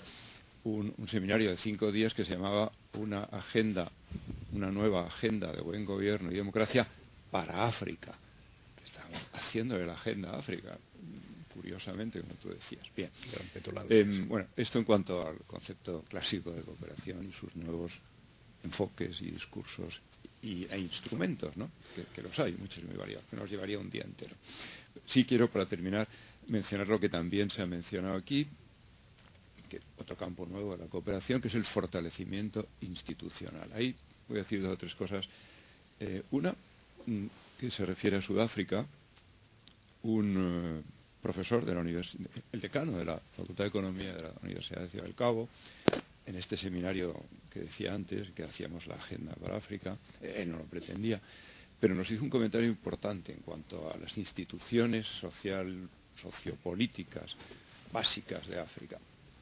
un, 0.69 0.93
un, 0.97 1.07
seminario 1.07 1.49
de 1.49 1.57
cinco 1.57 1.91
días 1.91 2.13
que 2.13 2.23
se 2.23 2.33
llamaba 2.33 2.71
una 2.93 3.23
agenda, 3.23 3.91
una 4.53 4.71
nueva 4.71 5.07
agenda 5.07 5.51
de 5.51 5.61
buen 5.61 5.85
gobierno 5.85 6.31
y 6.31 6.35
democracia 6.35 6.87
para 7.31 7.65
África. 7.65 8.17
Estábamos 8.83 9.21
haciendo 9.33 9.77
la 9.77 9.93
agenda 9.93 10.35
África, 10.35 10.77
curiosamente, 11.53 12.21
como 12.21 12.35
tú 12.35 12.49
decías. 12.49 12.85
Bien. 12.95 13.11
Eh, 13.89 14.25
bueno, 14.27 14.47
esto 14.55 14.79
en 14.79 14.85
cuanto 14.85 15.27
al 15.27 15.37
concepto 15.45 16.03
clásico 16.07 16.51
de 16.51 16.63
cooperación 16.63 17.27
y 17.27 17.31
sus 17.31 17.55
nuevos 17.55 17.99
enfoques 18.63 19.21
y 19.21 19.31
discursos 19.31 20.01
y, 20.41 20.65
e 20.65 20.79
instrumentos, 20.79 21.55
¿no? 21.57 21.71
que, 21.95 22.05
que 22.13 22.21
los 22.21 22.37
hay, 22.39 22.53
muchos 22.53 22.83
y 22.83 22.87
muy 22.87 22.95
variados, 22.95 23.25
que 23.29 23.35
nos 23.35 23.49
llevaría 23.49 23.79
un 23.79 23.89
día 23.89 24.03
entero. 24.03 24.35
Sí 25.05 25.25
quiero, 25.25 25.49
para 25.49 25.65
terminar, 25.65 26.07
mencionar 26.47 26.87
lo 26.87 26.99
que 26.99 27.09
también 27.09 27.49
se 27.49 27.61
ha 27.61 27.65
mencionado 27.65 28.15
aquí, 28.15 28.47
que 29.69 29.79
otro 29.97 30.17
campo 30.17 30.45
nuevo 30.45 30.75
de 30.75 30.83
la 30.83 30.89
cooperación, 30.89 31.39
que 31.39 31.47
es 31.47 31.55
el 31.55 31.65
fortalecimiento 31.65 32.67
institucional. 32.81 33.71
Ahí 33.73 33.95
voy 34.27 34.39
a 34.39 34.41
decir 34.41 34.61
dos 34.61 34.73
o 34.73 34.77
tres 34.77 34.95
cosas. 34.95 35.27
Eh, 35.99 36.23
una, 36.31 36.53
mm, 37.05 37.25
que 37.59 37.71
se 37.71 37.85
refiere 37.85 38.17
a 38.17 38.21
Sudáfrica, 38.21 38.85
un 40.03 40.35
eh, 40.37 40.91
profesor 41.21 41.65
de 41.65 41.73
la 41.73 41.81
universidad, 41.81 42.29
el 42.51 42.61
decano 42.61 42.97
de 42.97 43.05
la 43.05 43.19
Facultad 43.35 43.65
de 43.65 43.69
Economía 43.69 44.13
de 44.13 44.23
la 44.23 44.33
Universidad 44.41 44.81
de 44.81 44.89
Ciudad 44.89 45.05
del 45.05 45.15
Cabo, 45.15 45.49
en 46.25 46.35
este 46.35 46.57
seminario 46.57 47.13
que 47.49 47.61
decía 47.61 47.93
antes, 47.93 48.29
que 48.31 48.43
hacíamos 48.43 48.87
la 48.87 48.95
agenda 48.95 49.33
para 49.35 49.57
África, 49.57 49.97
él 50.21 50.51
no 50.51 50.57
lo 50.59 50.65
pretendía, 50.65 51.19
pero 51.79 51.95
nos 51.95 52.09
hizo 52.11 52.23
un 52.23 52.29
comentario 52.29 52.67
importante 52.67 53.33
en 53.33 53.39
cuanto 53.39 53.91
a 53.91 53.97
las 53.97 54.17
instituciones 54.17 55.07
social, 55.07 55.89
sociopolíticas 56.15 57.35
básicas 57.91 58.47
de 58.47 58.59
África. 58.59 58.99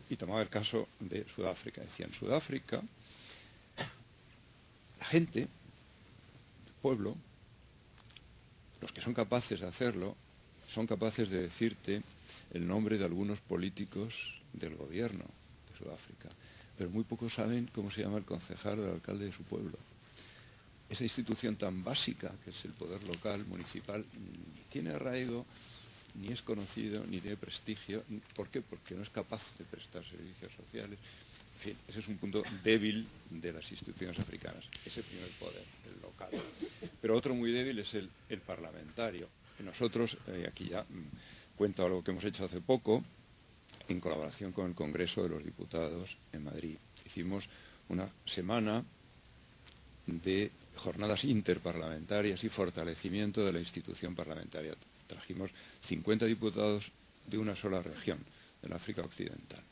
Y 0.10 0.16
tomaba 0.16 0.42
el 0.42 0.50
caso 0.50 0.88
de 1.00 1.26
Sudáfrica. 1.36 1.82
Decía, 1.82 2.06
en 2.06 2.14
Sudáfrica, 2.14 2.82
la 5.00 5.06
gente, 5.06 5.42
el 5.42 6.74
pueblo, 6.82 7.16
los 8.82 8.92
que 8.92 9.02
son 9.02 9.14
capaces 9.14 9.60
de 9.60 9.68
hacerlo, 9.68 10.16
son 10.68 10.88
capaces 10.88 11.30
de 11.30 11.44
decirte 11.44 12.02
el 12.52 12.68
nombre 12.68 12.98
de 12.98 13.06
algunos 13.06 13.40
políticos 13.42 14.14
del 14.54 14.76
gobierno 14.76 15.26
de 15.70 15.78
Sudáfrica, 15.78 16.30
pero 16.78 16.90
muy 16.90 17.04
pocos 17.04 17.34
saben 17.34 17.70
cómo 17.74 17.92
se 17.92 18.02
llama 18.02 18.18
el 18.18 18.26
concejal 18.26 18.80
o 18.80 18.86
el 18.86 18.94
alcalde 18.96 19.26
de 19.26 19.34
su 19.34 19.44
pueblo. 19.44 19.78
Esa 20.90 21.04
institución 21.04 21.58
tan 21.58 21.84
básica 21.84 22.34
que 22.44 22.52
es 22.52 22.66
el 22.66 22.74
poder 22.74 23.04
local, 23.04 23.46
municipal, 23.46 24.06
ni 24.14 24.64
tiene 24.70 24.92
arraigo, 24.92 25.46
ni 26.18 26.30
es 26.32 26.42
conocido, 26.42 27.06
ni 27.06 27.20
tiene 27.20 27.38
prestigio. 27.38 28.04
¿Por 28.36 28.50
qué? 28.50 28.62
Porque 28.62 28.96
no 28.96 29.04
es 29.04 29.10
capaz 29.10 29.42
de 29.58 29.66
prestar 29.66 30.04
servicios 30.06 30.52
sociales. 30.54 30.98
En 31.56 31.62
fin, 31.62 31.78
ese 31.88 32.00
es 32.00 32.08
un 32.08 32.18
punto 32.18 32.44
débil 32.64 33.08
de 33.30 33.54
las 33.54 33.70
instituciones 33.72 34.20
africanas, 34.20 34.64
ese 34.86 35.02
primer 35.04 35.30
poder, 35.40 35.64
el 35.94 36.02
local. 36.02 36.30
Pero 37.02 37.16
otro 37.16 37.34
muy 37.34 37.52
débil 37.52 37.80
es 37.80 37.94
el, 37.96 38.10
parlamentario. 38.46 39.28
Nosotros, 39.64 40.16
eh, 40.28 40.46
aquí 40.48 40.70
ya 40.70 40.84
mm, 40.84 41.56
cuento 41.56 41.84
algo 41.84 42.04
que 42.04 42.12
hemos 42.12 42.24
hecho 42.24 42.46
hace 42.46 42.62
poco, 42.62 43.04
en 43.88 44.00
colaboración 44.00 44.52
con 44.52 44.68
el 44.68 44.76
Congreso 44.76 45.24
de 45.24 45.30
los 45.30 45.44
Diputados 45.44 46.16
en 46.32 46.44
Madrid. 46.44 46.78
Hicimos 47.06 47.48
una 47.90 48.08
semana 48.26 48.84
de 50.06 50.52
jornadas 50.76 51.24
interparlamentarias 51.26 52.44
y 52.44 52.50
fortalecimiento 52.50 53.44
de 53.46 53.54
la 53.54 53.60
institución 53.60 54.14
parlamentaria. 54.16 54.76
Trajimos 55.08 55.52
50 55.86 56.26
diputados 56.26 56.92
de 57.26 57.38
una 57.38 57.56
sola 57.56 57.82
región, 57.82 58.20
del 58.62 58.74
África 58.74 59.02
Occidental 59.02 59.64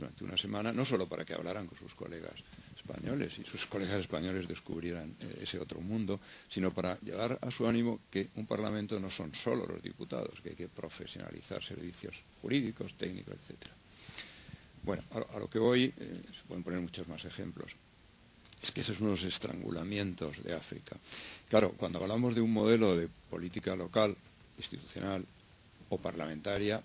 durante 0.00 0.24
una 0.24 0.36
semana, 0.36 0.72
no 0.72 0.84
solo 0.84 1.06
para 1.06 1.24
que 1.24 1.34
hablaran 1.34 1.66
con 1.66 1.78
sus 1.78 1.94
colegas 1.94 2.34
españoles 2.74 3.38
y 3.38 3.44
sus 3.44 3.66
colegas 3.66 4.00
españoles 4.00 4.48
descubrieran 4.48 5.14
eh, 5.20 5.40
ese 5.42 5.58
otro 5.58 5.80
mundo, 5.80 6.20
sino 6.48 6.72
para 6.72 6.98
llevar 7.00 7.38
a 7.40 7.50
su 7.50 7.66
ánimo 7.66 8.00
que 8.10 8.30
un 8.36 8.46
Parlamento 8.46 8.98
no 8.98 9.10
son 9.10 9.34
solo 9.34 9.66
los 9.66 9.82
diputados, 9.82 10.40
que 10.40 10.50
hay 10.50 10.56
que 10.56 10.68
profesionalizar 10.68 11.62
servicios 11.62 12.16
jurídicos, 12.40 12.94
técnicos, 12.94 13.34
etcétera. 13.34 13.74
Bueno, 14.82 15.02
a, 15.10 15.38
lo 15.38 15.48
que 15.48 15.58
voy, 15.58 15.92
eh, 15.96 16.22
se 16.32 16.48
pueden 16.48 16.64
poner 16.64 16.80
muchos 16.80 17.06
más 17.06 17.22
ejemplos. 17.26 17.72
Es 18.62 18.70
que 18.70 18.80
esos 18.80 18.96
son 18.96 19.08
los 19.08 19.22
estrangulamientos 19.24 20.42
de 20.42 20.54
África. 20.54 20.96
Claro, 21.48 21.72
cuando 21.76 21.98
hablamos 21.98 22.34
de 22.34 22.40
un 22.40 22.52
modelo 22.52 22.96
de 22.96 23.08
política 23.28 23.76
local, 23.76 24.16
institucional 24.60 25.24
o 25.88 25.98
parlamentaria, 25.98 26.82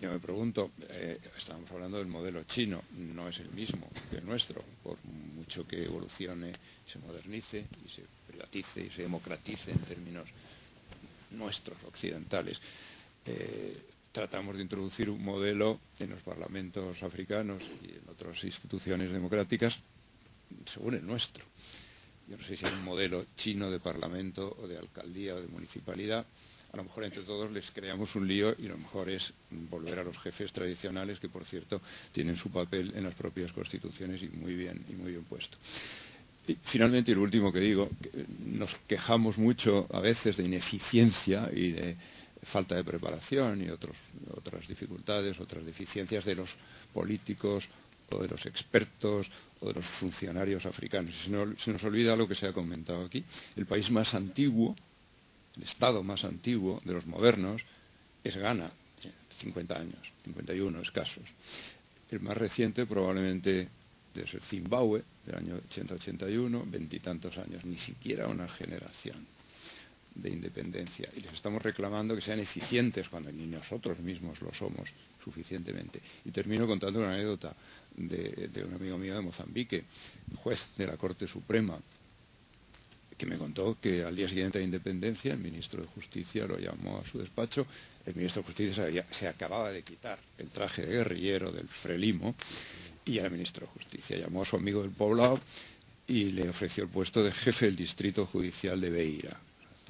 yo 0.00 0.10
me 0.10 0.18
pregunto, 0.18 0.72
eh, 0.90 1.20
estamos 1.36 1.70
hablando 1.70 1.98
del 1.98 2.08
modelo 2.08 2.42
chino, 2.44 2.82
no 2.96 3.28
es 3.28 3.38
el 3.38 3.50
mismo 3.50 3.88
que 4.10 4.16
el 4.16 4.26
nuestro, 4.26 4.62
por 4.82 4.98
mucho 5.04 5.66
que 5.66 5.84
evolucione, 5.84 6.52
se 6.86 6.98
modernice 6.98 7.66
y 7.86 7.88
se 7.88 8.02
privatice 8.26 8.80
y 8.86 8.90
se 8.90 9.02
democratice 9.02 9.70
en 9.70 9.78
términos 9.78 10.28
nuestros, 11.30 11.76
occidentales. 11.84 12.60
Eh, 13.24 13.80
tratamos 14.10 14.56
de 14.56 14.62
introducir 14.62 15.08
un 15.10 15.22
modelo 15.22 15.78
en 15.98 16.10
los 16.10 16.22
parlamentos 16.22 17.00
africanos 17.04 17.62
y 17.82 17.90
en 17.92 18.08
otras 18.08 18.42
instituciones 18.42 19.12
democráticas 19.12 19.78
según 20.66 20.94
el 20.94 21.06
nuestro. 21.06 21.44
Yo 22.28 22.36
no 22.36 22.42
sé 22.44 22.56
si 22.56 22.64
es 22.66 22.72
un 22.72 22.84
modelo 22.84 23.26
chino 23.36 23.70
de 23.70 23.80
parlamento 23.80 24.56
o 24.60 24.66
de 24.66 24.76
alcaldía 24.78 25.34
o 25.34 25.40
de 25.40 25.46
municipalidad, 25.48 26.26
a 26.72 26.76
lo 26.76 26.84
mejor 26.84 27.04
entre 27.04 27.22
todos 27.22 27.50
les 27.50 27.70
creamos 27.70 28.14
un 28.14 28.28
lío 28.28 28.54
y 28.58 28.68
lo 28.68 28.76
mejor 28.76 29.08
es 29.08 29.32
volver 29.50 29.98
a 29.98 30.04
los 30.04 30.18
jefes 30.18 30.52
tradicionales 30.52 31.18
que 31.18 31.28
por 31.28 31.44
cierto 31.44 31.80
tienen 32.12 32.36
su 32.36 32.50
papel 32.50 32.92
en 32.94 33.04
las 33.04 33.14
propias 33.14 33.52
constituciones 33.52 34.22
y 34.22 34.28
muy 34.28 34.54
bien 34.54 34.84
y 34.88 34.92
muy 34.92 35.12
bien 35.12 35.24
puesto. 35.24 35.56
Y 36.46 36.56
finalmente, 36.64 37.10
y 37.10 37.14
lo 37.14 37.22
último 37.22 37.52
que 37.52 37.60
digo, 37.60 37.90
nos 38.44 38.74
quejamos 38.86 39.36
mucho 39.36 39.86
a 39.92 40.00
veces 40.00 40.36
de 40.36 40.44
ineficiencia 40.44 41.50
y 41.52 41.72
de 41.72 41.96
falta 42.44 42.74
de 42.74 42.84
preparación 42.84 43.62
y 43.62 43.68
otros, 43.68 43.96
otras 44.34 44.66
dificultades, 44.66 45.38
otras 45.40 45.64
deficiencias 45.64 46.24
de 46.24 46.36
los 46.36 46.54
políticos 46.92 47.68
o 48.10 48.22
de 48.22 48.28
los 48.28 48.46
expertos 48.46 49.30
o 49.60 49.68
de 49.68 49.74
los 49.74 49.84
funcionarios 49.84 50.64
africanos. 50.64 51.14
Se 51.22 51.64
se 51.64 51.72
nos 51.72 51.84
olvida 51.84 52.16
lo 52.16 52.26
que 52.26 52.34
se 52.34 52.46
ha 52.46 52.52
comentado 52.52 53.04
aquí. 53.04 53.22
El 53.56 53.66
país 53.66 53.90
más 53.90 54.14
antiguo 54.14 54.74
el 55.58 55.64
Estado 55.64 56.02
más 56.02 56.24
antiguo 56.24 56.80
de 56.84 56.94
los 56.94 57.06
modernos 57.06 57.62
es 58.22 58.36
Ghana, 58.36 58.70
50 59.40 59.78
años, 59.78 60.12
51 60.24 60.80
escasos. 60.80 61.24
El 62.10 62.20
más 62.20 62.36
reciente 62.36 62.86
probablemente 62.86 63.68
debe 64.14 64.26
ser 64.26 64.42
Zimbabue, 64.42 65.02
del 65.26 65.34
año 65.34 65.60
80-81, 65.70 66.70
veintitantos 66.70 67.36
años, 67.38 67.64
ni 67.64 67.76
siquiera 67.76 68.28
una 68.28 68.48
generación 68.48 69.26
de 70.14 70.30
independencia. 70.30 71.08
Y 71.16 71.20
les 71.20 71.32
estamos 71.32 71.62
reclamando 71.62 72.14
que 72.14 72.20
sean 72.20 72.40
eficientes 72.40 73.08
cuando 73.08 73.30
ni 73.30 73.46
nosotros 73.46 73.98
mismos 74.00 74.40
lo 74.40 74.52
somos 74.52 74.90
suficientemente. 75.22 76.00
Y 76.24 76.30
termino 76.30 76.66
contando 76.66 76.98
una 77.00 77.12
anécdota 77.12 77.54
de, 77.96 78.48
de 78.48 78.64
un 78.64 78.74
amigo 78.74 78.96
mío 78.96 79.14
de 79.14 79.20
Mozambique, 79.20 79.84
juez 80.36 80.74
de 80.76 80.86
la 80.86 80.96
Corte 80.96 81.28
Suprema, 81.28 81.78
que 83.18 83.26
me 83.26 83.36
contó 83.36 83.76
que 83.80 84.04
al 84.04 84.14
día 84.14 84.28
siguiente 84.28 84.58
de 84.58 84.64
independencia 84.64 85.32
el 85.32 85.40
ministro 85.40 85.82
de 85.82 85.88
Justicia 85.88 86.46
lo 86.46 86.56
llamó 86.56 86.98
a 86.98 87.04
su 87.04 87.18
despacho. 87.18 87.66
El 88.06 88.14
ministro 88.14 88.42
de 88.42 88.46
Justicia 88.46 89.04
se, 89.10 89.26
acababa 89.26 89.72
de 89.72 89.82
quitar 89.82 90.18
el 90.38 90.48
traje 90.48 90.86
de 90.86 90.92
guerrillero 90.92 91.50
del 91.50 91.66
Frelimo 91.66 92.36
y 93.04 93.18
el 93.18 93.30
ministro 93.30 93.66
de 93.66 93.72
Justicia 93.72 94.16
llamó 94.16 94.42
a 94.42 94.44
su 94.44 94.54
amigo 94.54 94.82
del 94.82 94.92
poblado 94.92 95.40
y 96.06 96.26
le 96.26 96.48
ofreció 96.48 96.84
el 96.84 96.90
puesto 96.90 97.22
de 97.22 97.32
jefe 97.32 97.66
del 97.66 97.76
distrito 97.76 98.24
judicial 98.24 98.80
de 98.80 98.88
Beira, 98.88 99.36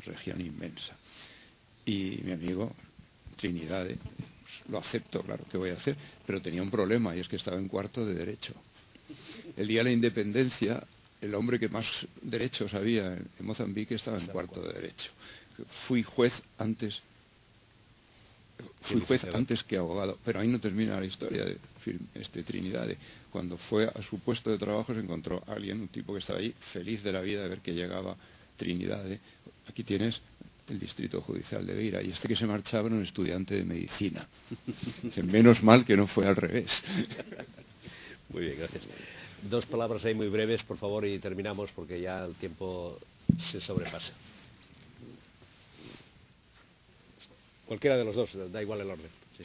región 0.07 0.41
inmensa. 0.41 0.97
Y 1.85 2.21
mi 2.25 2.33
amigo, 2.33 2.75
Trinidad, 3.37 3.87
pues, 3.87 4.71
lo 4.71 4.79
acepto, 4.79 5.23
claro, 5.23 5.45
¿qué 5.51 5.59
voy 5.59 5.71
a 5.71 5.75
hacer? 5.75 5.97
Pero 6.27 6.41
tenía 6.41 6.63
un 6.63 6.71
problema 6.71 7.15
y 7.15 7.21
es 7.21 7.29
que 7.29 7.37
estaba 7.37 7.59
en 7.59 7.69
cuarto 7.69 8.05
de 8.07 8.15
derecho. 8.15 8.55
El 9.57 9.69
día 9.69 9.81
de 9.81 9.85
la 9.85 9.93
independencia 9.93 10.83
el 11.21 11.35
hombre 11.35 11.59
que 11.59 11.69
más 11.69 12.07
derechos 12.23 12.75
había 12.75 13.15
en, 13.15 13.29
Mozambique 13.41 13.95
estaba 13.95 14.19
en 14.19 14.27
cuarto 14.27 14.63
de 14.63 14.73
derecho. 14.73 15.11
Fui 15.87 16.03
juez 16.03 16.33
antes 16.59 17.03
fui 18.83 19.01
juez 19.01 19.23
antes 19.33 19.63
que 19.63 19.77
abogado, 19.77 20.19
pero 20.25 20.41
ahí 20.41 20.49
no 20.49 20.61
termina 20.61 20.99
la 20.99 21.07
historia 21.07 21.45
de 21.45 21.59
este 22.15 22.43
Trinidad. 22.43 22.89
Cuando 23.31 23.57
fue 23.57 23.87
a 23.87 24.03
su 24.03 24.19
puesto 24.19 24.51
de 24.51 24.59
trabajo 24.59 24.95
se 24.95 25.01
encontró 25.01 25.43
a 25.47 25.53
alguien, 25.53 25.81
un 25.81 25.89
tipo 25.89 26.13
que 26.13 26.19
estaba 26.19 26.39
ahí 26.41 26.55
feliz 26.73 27.03
de 27.03 27.13
la 27.13 27.21
vida 27.21 27.43
de 27.43 27.49
ver 27.49 27.61
que 27.61 27.73
llegaba 27.73 28.17
Trinidad. 28.57 29.05
Aquí 29.69 29.85
tienes 29.85 30.21
el 30.69 30.79
distrito 30.79 31.21
judicial 31.21 31.67
de 31.67 31.75
Beira 31.75 32.03
y 32.03 32.11
este 32.11 32.29
que 32.29 32.37
se 32.37 32.47
marchaba 32.47 32.89
era 32.89 32.97
un 32.97 33.03
estudiante 33.03 33.55
de 33.55 33.65
medicina. 33.65 34.27
Menos 35.25 35.63
mal 35.63 35.85
que 35.85 35.97
no 35.97 36.07
fue 36.07 36.27
al 36.27 36.37
revés. 36.37 36.83
Muy 38.31 38.43
bien, 38.43 38.59
gracias. 38.59 38.87
Dos 39.43 39.67
palabras 39.67 40.05
ahí 40.05 40.15
muy 40.15 40.29
breves, 40.29 40.63
por 40.65 40.77
favor, 40.79 41.07
y 41.07 41.19
terminamos 41.19 41.71
porque 41.73 42.01
ya 42.01 42.25
el 42.25 42.35
tiempo 42.35 42.99
se 43.39 43.61
sobrepasa. 43.61 44.13
Cualquiera 47.67 47.97
de 47.97 48.05
los 48.05 48.17
dos, 48.17 48.37
da 48.51 48.61
igual 48.61 48.81
el 48.81 48.91
orden. 48.91 49.11
Sí, 49.37 49.45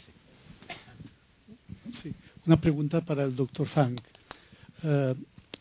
sí. 2.01 2.13
Una 2.45 2.59
pregunta 2.59 3.01
para 3.01 3.23
el 3.23 3.35
doctor 3.35 3.67
Fang. 3.67 3.99
Uh, 4.83 5.13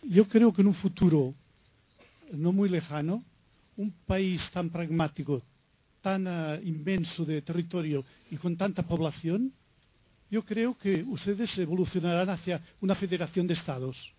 yo 0.02 0.27
creo 0.27 0.52
que 0.52 0.62
en 0.62 0.69
un 0.69 0.75
futuro 0.75 1.35
no 2.33 2.52
muy 2.52 2.69
lejano, 2.69 3.23
un 3.77 3.93
país 4.07 4.51
tan 4.51 4.70
pragmático, 4.70 5.43
tan 6.01 6.27
uh, 6.27 6.61
inmenso 6.65 7.25
de 7.25 7.43
territorio 7.43 8.05
y 8.31 8.36
con 8.36 8.57
tanta 8.57 8.83
población, 8.83 9.52
yo 10.31 10.43
creo 10.44 10.77
que 10.78 11.02
ustedes 11.02 11.57
evolucionarán 11.59 12.31
hacia 12.31 12.61
una 12.81 12.94
federación 12.94 13.47
de 13.47 13.55
estados. 13.55 14.15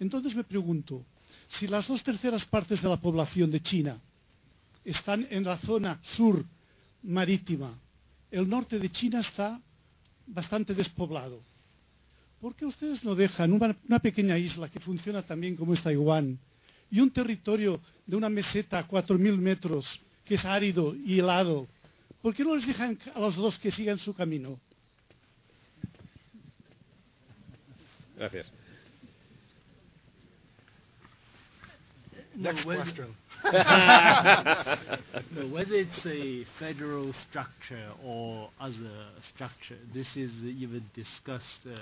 Entonces 0.00 0.34
me 0.34 0.44
pregunto, 0.44 1.04
si 1.48 1.66
las 1.66 1.88
dos 1.88 2.02
terceras 2.02 2.44
partes 2.44 2.82
de 2.82 2.88
la 2.88 3.00
población 3.00 3.50
de 3.50 3.60
China 3.60 4.00
están 4.84 5.26
en 5.30 5.44
la 5.44 5.58
zona 5.58 5.98
sur 6.02 6.44
marítima, 7.02 7.78
el 8.30 8.48
norte 8.48 8.78
de 8.78 8.90
China 8.90 9.20
está 9.20 9.60
bastante 10.26 10.74
despoblado. 10.74 11.42
¿Por 12.40 12.54
qué 12.54 12.66
ustedes 12.66 13.04
no 13.04 13.14
dejan 13.14 13.52
una, 13.52 13.98
pequeña 13.98 14.38
isla 14.38 14.68
que 14.68 14.78
funciona 14.78 15.22
también 15.22 15.56
como 15.56 15.74
es 15.74 15.82
Taiwán 15.82 16.38
y 16.90 17.00
un 17.00 17.10
territorio 17.10 17.80
de 18.06 18.16
una 18.16 18.28
meseta 18.28 18.78
a 18.78 18.86
4.000 18.86 19.36
metros 19.38 20.00
que 20.24 20.34
es 20.34 20.44
árido 20.44 20.94
y 20.94 21.18
helado, 21.18 21.66
¿por 22.22 22.34
qué 22.34 22.44
no 22.44 22.54
les 22.54 22.66
dejan 22.66 22.98
a 23.14 23.20
los 23.20 23.34
dos 23.34 23.58
que 23.58 23.72
sigan 23.72 23.98
su 23.98 24.14
camino? 24.14 24.60
Gracias. 28.16 28.52
Next 32.38 32.64
whether, 32.64 32.82
question. 32.82 33.14
no, 35.32 35.46
whether 35.48 35.74
it's 35.74 36.06
a 36.06 36.44
federal 36.58 37.12
structure 37.12 37.90
or 38.04 38.50
other 38.60 39.08
structure, 39.34 39.76
this 39.92 40.16
is 40.16 40.30
even 40.44 40.82
discussed 40.94 41.66
uh, 41.66 41.76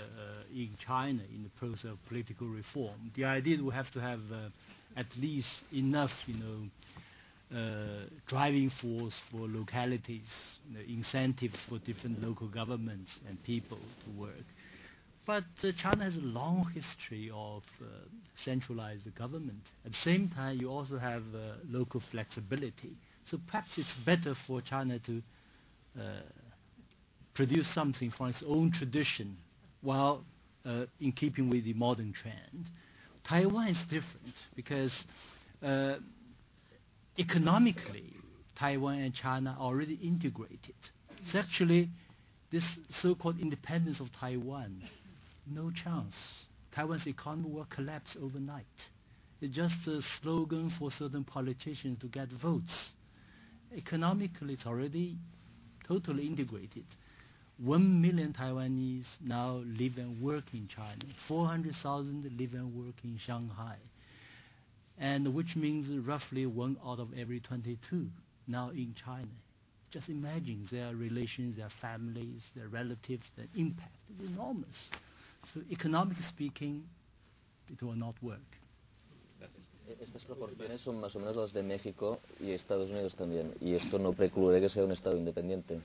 in 0.54 0.70
China 0.78 1.20
in 1.34 1.42
the 1.42 1.50
process 1.58 1.90
of 1.90 1.98
political 2.08 2.46
reform. 2.48 3.12
The 3.16 3.26
idea 3.26 3.56
is 3.56 3.62
we 3.62 3.74
have 3.74 3.90
to 3.92 4.00
have 4.00 4.20
uh, 4.32 4.48
at 4.96 5.06
least 5.20 5.48
enough, 5.74 6.12
you 6.26 6.34
know, 6.38 7.58
uh, 7.58 8.06
driving 8.26 8.70
force 8.70 9.20
for 9.30 9.46
localities, 9.48 10.22
you 10.70 10.78
know, 10.78 10.84
incentives 10.88 11.58
for 11.68 11.78
different 11.80 12.22
local 12.22 12.48
governments 12.48 13.10
and 13.28 13.42
people 13.44 13.78
to 14.04 14.10
work. 14.20 14.44
But 15.26 15.44
uh, 15.64 15.72
China 15.82 16.04
has 16.04 16.16
a 16.16 16.20
long 16.20 16.70
history 16.72 17.30
of 17.34 17.62
uh, 17.82 17.86
centralized 18.36 19.12
government. 19.16 19.60
At 19.84 19.92
the 19.92 19.98
same 19.98 20.28
time, 20.28 20.58
you 20.60 20.70
also 20.70 20.98
have 20.98 21.22
uh, 21.34 21.54
local 21.68 22.00
flexibility. 22.12 22.96
So 23.28 23.38
perhaps 23.46 23.76
it's 23.76 23.94
better 24.04 24.36
for 24.46 24.60
China 24.60 24.98
to 25.00 25.22
produce 27.34 27.66
something 27.74 28.10
from 28.10 28.28
its 28.28 28.42
own 28.46 28.70
tradition 28.70 29.36
while 29.82 30.24
uh, 30.64 30.86
in 31.00 31.12
keeping 31.12 31.48
with 31.48 31.64
the 31.64 31.74
modern 31.74 32.12
trend. 32.12 32.66
Taiwan 33.24 33.68
is 33.68 33.78
different 33.90 34.34
because 34.54 34.92
uh, 35.62 35.96
economically, 37.18 38.12
Taiwan 38.58 39.00
and 39.00 39.14
China 39.14 39.56
are 39.58 39.66
already 39.66 39.98
integrated. 40.02 40.74
So 41.30 41.38
actually 41.38 41.90
this 42.50 42.64
so-called 43.00 43.38
independence 43.40 44.00
of 44.00 44.08
Taiwan 44.12 44.82
no 45.46 45.70
chance. 45.70 46.14
Taiwan's 46.74 47.06
economy 47.06 47.50
will 47.50 47.66
collapse 47.66 48.16
overnight. 48.20 48.64
It's 49.40 49.54
just 49.54 49.86
a 49.86 50.00
slogan 50.20 50.72
for 50.78 50.90
certain 50.90 51.24
politicians 51.24 51.98
to 52.00 52.06
get 52.08 52.28
votes. 52.30 52.72
Economically, 53.76 54.54
it's 54.54 54.66
already 54.66 55.16
totally 55.86 56.26
integrated. 56.26 56.84
One 57.58 58.02
million 58.02 58.34
Taiwanese 58.38 59.06
now 59.24 59.62
live 59.64 59.96
and 59.96 60.20
work 60.20 60.44
in 60.52 60.68
China. 60.68 60.98
400,000 61.28 62.30
live 62.38 62.52
and 62.54 62.74
work 62.74 62.96
in 63.02 63.18
Shanghai. 63.24 63.76
And 64.98 65.34
which 65.34 65.56
means 65.56 65.88
roughly 66.06 66.46
one 66.46 66.76
out 66.84 66.98
of 66.98 67.08
every 67.18 67.40
22 67.40 68.06
now 68.46 68.70
in 68.70 68.94
China. 69.02 69.28
Just 69.90 70.08
imagine 70.08 70.68
their 70.70 70.94
relations, 70.94 71.56
their 71.56 71.70
families, 71.80 72.42
their 72.54 72.68
relatives, 72.68 73.24
their 73.36 73.46
impact 73.54 73.96
is 74.18 74.28
enormous. 74.30 74.88
So 75.52 75.60
economically 75.70 76.24
speaking, 76.24 76.84
it 77.70 77.82
will 77.82 77.96
not 77.96 78.16
work. 78.22 78.66
Estas 80.00 80.24
proporciones 80.24 80.80
son 80.80 81.00
más 81.00 81.14
o 81.14 81.20
menos 81.20 81.36
las 81.36 81.52
de 81.52 81.62
México 81.62 82.18
y 82.40 82.50
Estados 82.50 82.90
Unidos 82.90 83.14
también. 83.14 83.54
Y 83.60 83.74
esto 83.74 83.98
no 83.98 84.12
preclude 84.12 84.60
que 84.60 84.68
sea 84.68 84.84
un 84.84 84.90
Estado 84.90 85.16
independiente. 85.16 85.80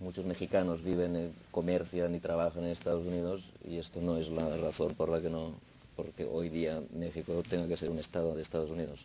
Muchos 0.00 0.24
mexicanos 0.24 0.82
viven, 0.82 1.14
eh, 1.14 1.32
comercian 1.50 2.14
y 2.14 2.20
trabajan 2.20 2.64
en 2.64 2.70
Estados 2.70 3.06
Unidos 3.06 3.52
y 3.64 3.76
esto 3.76 4.00
no 4.00 4.16
es 4.16 4.28
la 4.28 4.56
razón 4.56 4.94
por 4.94 5.10
la 5.10 5.20
que 5.20 5.28
no, 5.28 5.54
porque 5.94 6.24
hoy 6.24 6.48
día 6.48 6.82
México 6.92 7.42
tenga 7.48 7.68
que 7.68 7.76
ser 7.76 7.90
un 7.90 7.98
Estado 7.98 8.34
de 8.34 8.42
Estados 8.42 8.70
Unidos. 8.70 9.04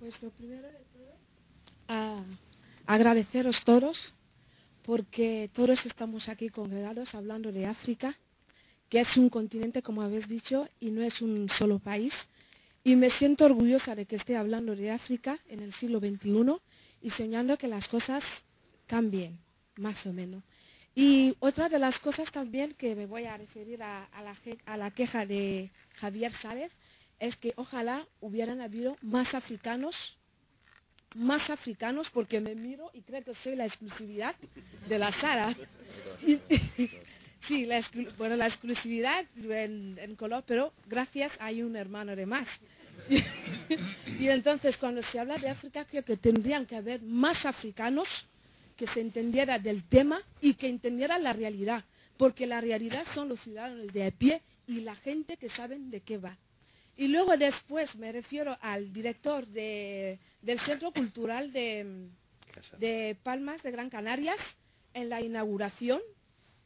Pues 0.00 0.20
lo 0.22 0.30
primero 0.30 0.62
de 0.62 0.80
todo, 0.92 1.12
a 1.88 2.24
agradeceros 2.86 3.62
todos 3.62 4.14
porque 4.84 5.50
todos 5.54 5.86
estamos 5.86 6.28
aquí 6.28 6.50
congregados 6.50 7.14
hablando 7.14 7.50
de 7.50 7.66
África, 7.66 8.18
que 8.90 9.00
es 9.00 9.16
un 9.16 9.30
continente, 9.30 9.82
como 9.82 10.02
habéis 10.02 10.28
dicho, 10.28 10.68
y 10.78 10.90
no 10.90 11.02
es 11.02 11.22
un 11.22 11.48
solo 11.48 11.78
país. 11.78 12.12
Y 12.84 12.94
me 12.94 13.08
siento 13.08 13.46
orgullosa 13.46 13.94
de 13.94 14.04
que 14.04 14.16
esté 14.16 14.36
hablando 14.36 14.76
de 14.76 14.90
África 14.90 15.40
en 15.48 15.60
el 15.60 15.72
siglo 15.72 16.00
XXI 16.00 16.56
y 17.00 17.10
soñando 17.10 17.56
que 17.56 17.66
las 17.66 17.88
cosas 17.88 18.22
cambien, 18.86 19.38
más 19.76 20.04
o 20.06 20.12
menos. 20.12 20.44
Y 20.94 21.34
otra 21.40 21.70
de 21.70 21.78
las 21.78 21.98
cosas 21.98 22.30
también 22.30 22.74
que 22.74 22.94
me 22.94 23.06
voy 23.06 23.24
a 23.24 23.38
referir 23.38 23.82
a, 23.82 24.06
la, 24.22 24.36
a 24.66 24.76
la 24.76 24.90
queja 24.90 25.24
de 25.24 25.70
Javier 25.94 26.32
Sárez 26.34 26.70
es 27.18 27.36
que 27.36 27.54
ojalá 27.56 28.06
hubieran 28.20 28.60
habido 28.60 28.96
más 29.00 29.34
africanos 29.34 30.18
más 31.14 31.50
africanos 31.50 32.10
porque 32.10 32.40
me 32.40 32.54
miro 32.54 32.90
y 32.92 33.02
creo 33.02 33.22
que 33.22 33.34
soy 33.34 33.56
la 33.56 33.66
exclusividad 33.66 34.34
de 34.88 34.98
la 34.98 35.12
Sara. 35.12 35.54
Y, 36.26 36.38
sí, 37.46 37.66
la, 37.66 37.82
bueno, 38.16 38.36
la 38.36 38.46
exclusividad 38.46 39.26
en, 39.36 39.96
en, 39.98 40.16
color, 40.16 40.42
pero 40.46 40.72
gracias 40.86 41.32
hay 41.38 41.62
un 41.62 41.76
hermano 41.76 42.16
de 42.16 42.24
más. 42.24 42.48
Y, 43.08 43.16
y, 44.24 44.28
entonces 44.28 44.78
cuando 44.78 45.02
se 45.02 45.18
habla 45.18 45.36
de 45.36 45.50
África 45.50 45.84
creo 45.84 46.02
que 46.02 46.16
tendrían 46.16 46.66
que 46.66 46.76
haber 46.76 47.02
más 47.02 47.44
africanos 47.44 48.08
que 48.76 48.86
se 48.86 49.00
entendiera 49.00 49.58
del 49.58 49.84
tema 49.84 50.22
y 50.40 50.54
que 50.54 50.68
entendieran 50.68 51.22
la 51.22 51.32
realidad, 51.32 51.84
porque 52.16 52.46
la 52.46 52.60
realidad 52.60 53.04
son 53.14 53.28
los 53.28 53.40
ciudadanos 53.40 53.92
de 53.92 54.06
a 54.06 54.10
pie 54.10 54.42
y 54.66 54.80
la 54.80 54.94
gente 54.94 55.36
que 55.36 55.48
saben 55.48 55.90
de 55.90 56.00
qué 56.00 56.18
va. 56.18 56.38
Y 56.96 57.08
luego 57.08 57.36
después 57.36 57.96
me 57.96 58.12
refiero 58.12 58.56
al 58.60 58.92
director 58.92 59.46
de, 59.46 60.18
del 60.42 60.60
Centro 60.60 60.92
Cultural 60.92 61.52
de, 61.52 62.08
de, 62.78 63.16
Palmas 63.22 63.62
de 63.62 63.72
Gran 63.72 63.90
Canarias 63.90 64.38
en 64.92 65.08
la 65.08 65.20
inauguración. 65.20 66.00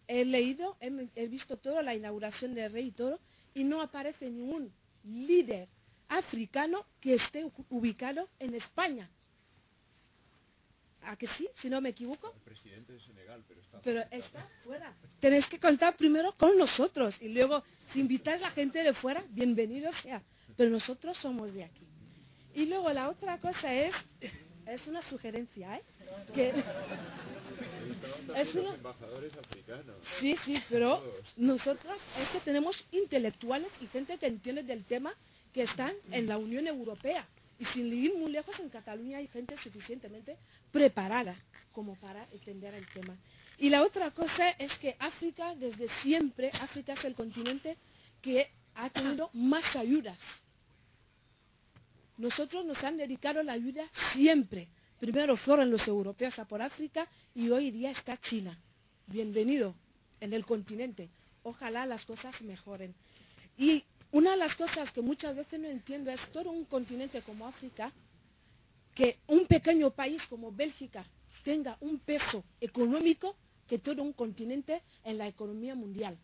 He 0.06 0.24
leído, 0.24 0.76
he, 0.80 1.08
he 1.14 1.28
visto 1.28 1.56
todo, 1.56 1.80
la 1.82 1.94
inauguración 1.94 2.54
del 2.54 2.72
Rey 2.72 2.88
y 2.88 2.92
todo, 2.92 3.20
y 3.54 3.64
no 3.64 3.80
aparece 3.80 4.30
ningún 4.30 4.70
líder 5.04 5.68
africano 6.08 6.84
que 7.00 7.14
esté 7.14 7.50
ubicado 7.70 8.28
en 8.38 8.54
España. 8.54 9.10
¿A 11.08 11.16
que 11.16 11.26
sí? 11.26 11.48
Si 11.54 11.70
no 11.70 11.80
me 11.80 11.88
equivoco. 11.88 12.34
El 12.34 12.42
presidente 12.42 12.92
de 12.92 13.00
Senegal, 13.00 13.42
pero 13.48 13.60
está, 13.62 13.80
pero 13.82 14.00
está 14.10 14.46
fuera. 14.62 14.94
Tenéis 15.20 15.46
que 15.48 15.58
contar 15.58 15.96
primero 15.96 16.32
con 16.32 16.58
nosotros 16.58 17.16
y 17.22 17.28
luego, 17.30 17.64
si 17.92 18.00
invitáis 18.00 18.42
a 18.42 18.50
gente 18.50 18.82
de 18.82 18.92
fuera, 18.92 19.24
bienvenido 19.30 19.90
sea. 19.94 20.22
Pero 20.54 20.68
nosotros 20.68 21.16
somos 21.16 21.54
de 21.54 21.64
aquí. 21.64 21.86
Y 22.54 22.66
luego 22.66 22.92
la 22.92 23.08
otra 23.08 23.38
cosa 23.38 23.72
es, 23.72 23.94
es 24.66 24.86
una 24.86 25.00
sugerencia, 25.00 25.76
¿eh? 25.78 25.82
Que 26.34 26.52
es 28.36 28.54
uno... 28.54 28.74
embajadores 28.74 29.32
africanos. 29.34 29.96
Sí, 30.20 30.36
sí, 30.44 30.58
pero 30.68 31.02
nosotros 31.38 31.98
es 32.20 32.28
que 32.28 32.40
tenemos 32.40 32.84
intelectuales 32.92 33.72
y 33.80 33.86
gente 33.86 34.18
que 34.18 34.26
entiende 34.26 34.62
del 34.62 34.84
tema 34.84 35.14
que 35.54 35.62
están 35.62 35.94
en 36.10 36.26
la 36.26 36.36
Unión 36.36 36.66
Europea. 36.66 37.26
Y 37.58 37.64
sin 37.66 37.92
ir 37.92 38.14
muy 38.16 38.30
lejos, 38.30 38.58
en 38.60 38.68
Cataluña 38.68 39.18
hay 39.18 39.26
gente 39.26 39.56
suficientemente 39.56 40.36
preparada 40.70 41.34
como 41.72 41.96
para 41.96 42.26
entender 42.32 42.74
el 42.74 42.86
tema. 42.88 43.16
Y 43.58 43.68
la 43.68 43.82
otra 43.82 44.12
cosa 44.12 44.50
es 44.50 44.78
que 44.78 44.96
África, 45.00 45.54
desde 45.56 45.88
siempre, 46.00 46.50
África 46.60 46.92
es 46.92 47.04
el 47.04 47.14
continente 47.14 47.76
que 48.22 48.48
ha 48.76 48.88
tenido 48.90 49.30
más 49.32 49.74
ayudas. 49.74 50.18
Nosotros 52.16 52.64
nos 52.64 52.82
han 52.84 52.96
dedicado 52.96 53.42
la 53.42 53.52
ayuda 53.52 53.88
siempre. 54.12 54.68
Primero 55.00 55.36
fueron 55.36 55.70
los 55.70 55.86
europeos 55.86 56.38
a 56.38 56.44
por 56.44 56.62
África 56.62 57.08
y 57.34 57.50
hoy 57.50 57.72
día 57.72 57.90
está 57.90 58.16
China. 58.16 58.56
Bienvenido 59.06 59.74
en 60.20 60.32
el 60.32 60.44
continente. 60.44 61.08
Ojalá 61.42 61.86
las 61.86 62.04
cosas 62.04 62.40
mejoren. 62.42 62.94
Y 63.56 63.84
una 64.12 64.32
de 64.32 64.36
las 64.36 64.56
cosas 64.56 64.90
que 64.92 65.02
muchas 65.02 65.36
veces 65.36 65.60
no 65.60 65.68
entiendo 65.68 66.10
es 66.10 66.20
todo 66.32 66.50
un 66.50 66.64
continente 66.64 67.22
como 67.22 67.46
África, 67.46 67.92
que 68.94 69.18
un 69.26 69.46
pequeño 69.46 69.90
país 69.90 70.22
como 70.28 70.50
Bélgica 70.50 71.04
tenga 71.44 71.76
un 71.80 71.98
peso 71.98 72.42
económico 72.60 73.36
que 73.66 73.78
todo 73.78 74.02
un 74.02 74.12
continente 74.12 74.82
en 75.04 75.18
la 75.18 75.28
economía 75.28 75.74
mundial. 75.74 76.18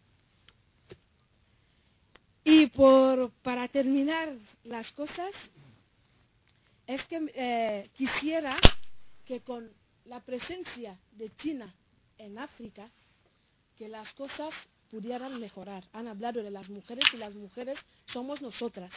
Y 2.42 2.66
por, 2.66 3.30
para 3.42 3.68
terminar 3.68 4.34
las 4.64 4.90
cosas, 4.92 5.32
es 6.86 7.04
que 7.06 7.32
eh, 7.34 7.90
quisiera 7.94 8.56
que 9.24 9.40
con 9.40 9.70
la 10.06 10.20
presencia 10.20 10.98
de 11.12 11.34
China 11.36 11.74
en 12.18 12.38
África, 12.38 12.90
que 13.76 13.88
las 13.88 14.12
cosas 14.12 14.52
pudieran 14.94 15.40
mejorar. 15.40 15.82
Han 15.92 16.06
hablado 16.06 16.40
de 16.40 16.52
las 16.52 16.70
mujeres 16.70 17.02
y 17.12 17.16
las 17.16 17.34
mujeres 17.34 17.76
somos 18.06 18.40
nosotras. 18.40 18.92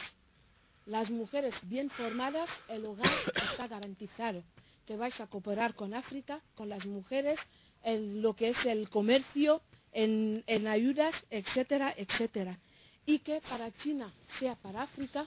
Las 0.86 1.10
mujeres 1.10 1.56
bien 1.62 1.90
formadas, 1.90 2.48
el 2.68 2.86
hogar 2.86 3.10
está 3.34 3.66
garantizado. 3.66 4.44
Que 4.86 4.96
vais 4.96 5.20
a 5.20 5.26
cooperar 5.26 5.74
con 5.74 5.94
África, 5.94 6.40
con 6.54 6.68
las 6.68 6.86
mujeres, 6.86 7.40
en 7.82 8.22
lo 8.22 8.36
que 8.36 8.50
es 8.50 8.64
el 8.64 8.88
comercio, 8.88 9.60
en, 9.90 10.44
ayudas, 10.68 11.14
etcétera, 11.30 11.92
etcétera. 11.96 12.56
y 13.04 13.18
que 13.18 13.40
para 13.40 13.72
China 13.72 14.12
sea 14.38 14.54
para 14.54 14.82
África 14.82 15.26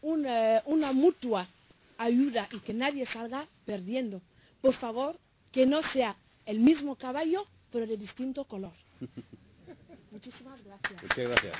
una, 0.00 0.62
una 0.66 0.92
mutua 0.92 1.48
ayuda 1.96 2.48
y 2.52 2.60
que 2.60 2.72
nadie 2.72 3.04
salga 3.04 3.48
perdiendo. 3.64 4.22
Por 4.60 4.74
favor, 4.74 5.18
que 5.50 5.66
no 5.66 5.82
sea 5.82 6.14
el 6.46 6.60
mismo 6.60 6.94
caballo, 6.94 7.46
pero 7.72 7.84
de 7.84 7.96
distinto 7.96 8.44
color. 8.44 8.74
Muchísimas 10.10 10.62
gracias. 10.64 11.02
Muchas 11.02 11.28
gracias. 11.28 11.54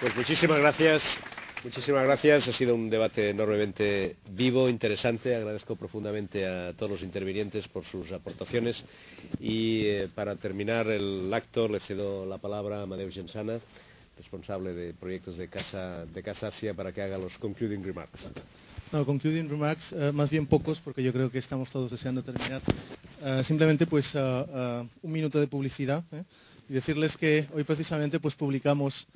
Pues 0.00 0.14
muchísimas 0.16 0.58
gracias. 0.58 1.02
Muchísimas 1.64 2.04
gracias. 2.04 2.46
Ha 2.48 2.52
sido 2.52 2.74
un 2.74 2.90
debate 2.90 3.30
enormemente 3.30 4.16
vivo, 4.30 4.68
interesante. 4.68 5.34
Agradezco 5.34 5.74
profundamente 5.74 6.46
a 6.46 6.72
todos 6.74 6.92
los 6.92 7.02
intervinientes 7.02 7.66
por 7.66 7.84
sus 7.84 8.12
aportaciones. 8.12 8.84
Y 9.40 9.86
eh, 9.86 10.08
para 10.14 10.36
terminar 10.36 10.86
el 10.88 11.32
acto 11.32 11.66
le 11.66 11.80
cedo 11.80 12.24
la 12.26 12.38
palabra 12.38 12.80
a 12.80 12.82
Amadeu 12.82 13.10
Gensana, 13.10 13.58
responsable 14.16 14.74
de 14.74 14.94
proyectos 14.94 15.36
de 15.38 15.48
Casa, 15.48 16.04
de 16.06 16.22
Casa 16.22 16.48
Asia, 16.48 16.74
para 16.74 16.92
que 16.92 17.02
haga 17.02 17.18
los 17.18 17.36
concluding 17.38 17.82
remarks. 17.82 18.28
No, 18.92 19.04
concluding 19.04 19.48
remarks, 19.48 19.90
uh, 19.92 20.12
más 20.12 20.30
bien 20.30 20.46
pocos, 20.46 20.80
porque 20.80 21.02
yo 21.02 21.12
creo 21.12 21.30
que 21.30 21.38
estamos 21.38 21.70
todos 21.70 21.90
deseando 21.90 22.22
terminar. 22.22 22.62
Uh, 23.20 23.42
simplemente, 23.42 23.86
pues, 23.86 24.14
uh, 24.14 24.86
un 25.02 25.12
minuto 25.12 25.40
de 25.40 25.48
publicidad 25.48 26.04
¿eh? 26.12 26.22
y 26.68 26.74
decirles 26.74 27.16
que 27.16 27.48
hoy 27.52 27.64
precisamente, 27.64 28.20
pues, 28.20 28.34
publicamos 28.34 29.06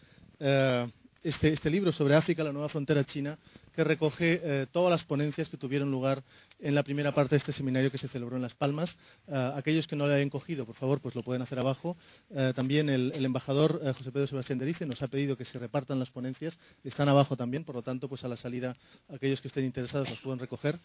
este, 1.23 1.53
este, 1.53 1.71
libro 1.71 1.93
sobre 1.93 2.15
África, 2.15 2.43
la 2.43 2.53
nueva 2.53 2.69
frontera 2.69 3.05
china, 3.05 3.39
que 3.75 3.85
recoge 3.85 4.41
eh, 4.43 4.67
todas 4.73 4.91
las 4.91 5.05
ponencias 5.05 5.49
que 5.49 5.57
tuvieron 5.57 5.91
lugar 5.91 6.23
en 6.63 6.75
la 6.75 6.83
primera 6.83 7.13
parte 7.13 7.35
de 7.35 7.39
este 7.39 7.53
seminario 7.53 7.91
que 7.91 7.99
se 7.99 8.09
celebró 8.09 8.37
en 8.37 8.43
Las 8.43 8.55
Palmas. 8.55 8.97
Uh, 9.27 9.57
aquellos 9.57 9.87
que 9.87 9.97
no 9.97 10.07
lo 10.07 10.15
hayan 10.15 10.31
cogido, 10.31 10.67
por 10.67 10.75
favor, 10.75 11.01
pues 11.01 11.15
lo 11.15 11.23
pueden 11.23 11.43
hacer 11.43 11.59
abajo. 11.59 11.97
Uh, 12.29 12.53
también 12.53 12.89
el, 12.89 13.25
embajador 13.25 13.81
uh, 13.83 13.93
José 13.95 14.13
Pedro 14.13 14.27
Sebastián 14.27 14.59
Derice 14.59 14.87
nos 14.87 15.03
ha 15.03 15.09
pedido 15.09 15.37
que 15.37 15.45
se 15.45 15.59
repartan 15.59 15.99
las 15.99 16.11
ponencias. 16.11 16.59
Están 16.85 17.09
abajo 17.09 17.37
también, 17.37 17.65
por 17.65 17.75
lo 17.75 17.83
tanto, 17.83 18.09
pues 18.09 18.25
a 18.25 18.29
la 18.29 18.37
salida 18.37 18.77
aquellos 19.09 19.41
que 19.41 19.49
estén 19.49 19.65
interesados 19.65 20.09
las 20.09 20.19
pueden 20.21 20.39
recoger. 20.39 20.79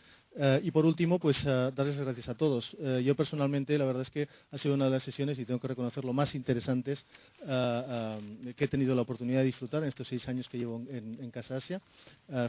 y 0.64 0.72
por 0.72 0.86
último, 0.86 1.20
pues 1.20 1.44
darles 1.44 1.96
las 1.96 2.06
gracias 2.06 2.30
a 2.30 2.36
todos. 2.36 2.76
yo 3.04 3.16
personalmente, 3.16 3.78
la 3.78 3.86
verdad 3.86 4.04
es 4.04 4.10
que 4.10 4.28
ha 4.52 4.58
sido 4.58 4.76
una 4.76 4.86
de 4.86 4.92
las 4.92 5.04
sesiones, 5.04 5.40
y 5.40 5.46
tengo 5.46 5.60
que 5.60 5.68
reconocerlo, 5.68 6.14
más 6.14 6.36
interesantes 6.36 7.06
que 7.40 8.64
he 8.64 8.68
tenido 8.68 8.96
la 8.96 9.02
oportunidad 9.02 9.40
de 9.40 9.46
disfrutar 9.46 9.84
en 9.84 9.90
estos 9.90 10.08
seis 10.08 10.28
años 10.28 10.50
que 10.50 10.58
llevo 10.58 10.84
en, 10.90 11.32
Casa 11.32 11.58
Asia. 11.58 11.82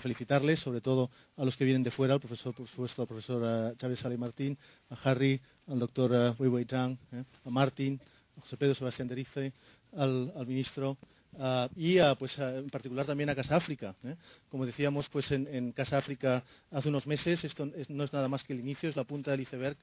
felicitarles, 0.00 0.60
sobre 0.60 0.80
todo 0.80 1.10
a 1.36 1.44
los 1.44 1.56
que 1.56 1.64
vienen 1.64 1.82
de 1.82 1.90
fuera, 1.90 2.14
al 2.14 2.20
profesor, 2.20 2.54
por 2.54 2.68
supuesto, 2.68 3.02
al 3.02 3.08
Chávez 3.22 4.00
Sale 4.00 4.16
Martín, 4.16 4.56
a 4.90 4.94
Harry, 5.04 5.40
al 5.66 5.78
doctor 5.78 6.12
uh, 6.12 6.42
Wei 6.42 6.48
Wei 6.48 6.64
Zhang, 6.64 6.98
eh, 7.12 7.24
a 7.44 7.50
Martín, 7.50 8.00
a 8.36 8.40
José 8.40 8.56
Pedro 8.56 8.74
Sebastián 8.74 9.08
Derice, 9.08 9.52
al, 9.96 10.32
ministro 10.46 10.96
y 11.74 11.98
pues, 12.18 12.38
en 12.38 12.70
particular 12.70 13.06
también 13.06 13.28
a 13.28 13.34
Casa 13.34 13.56
África. 13.56 13.94
¿eh? 14.04 14.16
Como 14.50 14.64
decíamos 14.64 15.08
pues 15.08 15.30
en, 15.32 15.72
Casa 15.72 15.98
África 15.98 16.42
hace 16.70 16.88
unos 16.88 17.06
meses, 17.06 17.44
esto 17.44 17.70
es, 17.76 17.90
no 17.90 18.04
es 18.04 18.12
nada 18.12 18.28
más 18.28 18.42
que 18.42 18.52
el 18.52 18.60
inicio, 18.60 18.88
es 18.88 18.96
la 18.96 19.04
punta 19.04 19.32
del 19.32 19.40
iceberg 19.40 19.76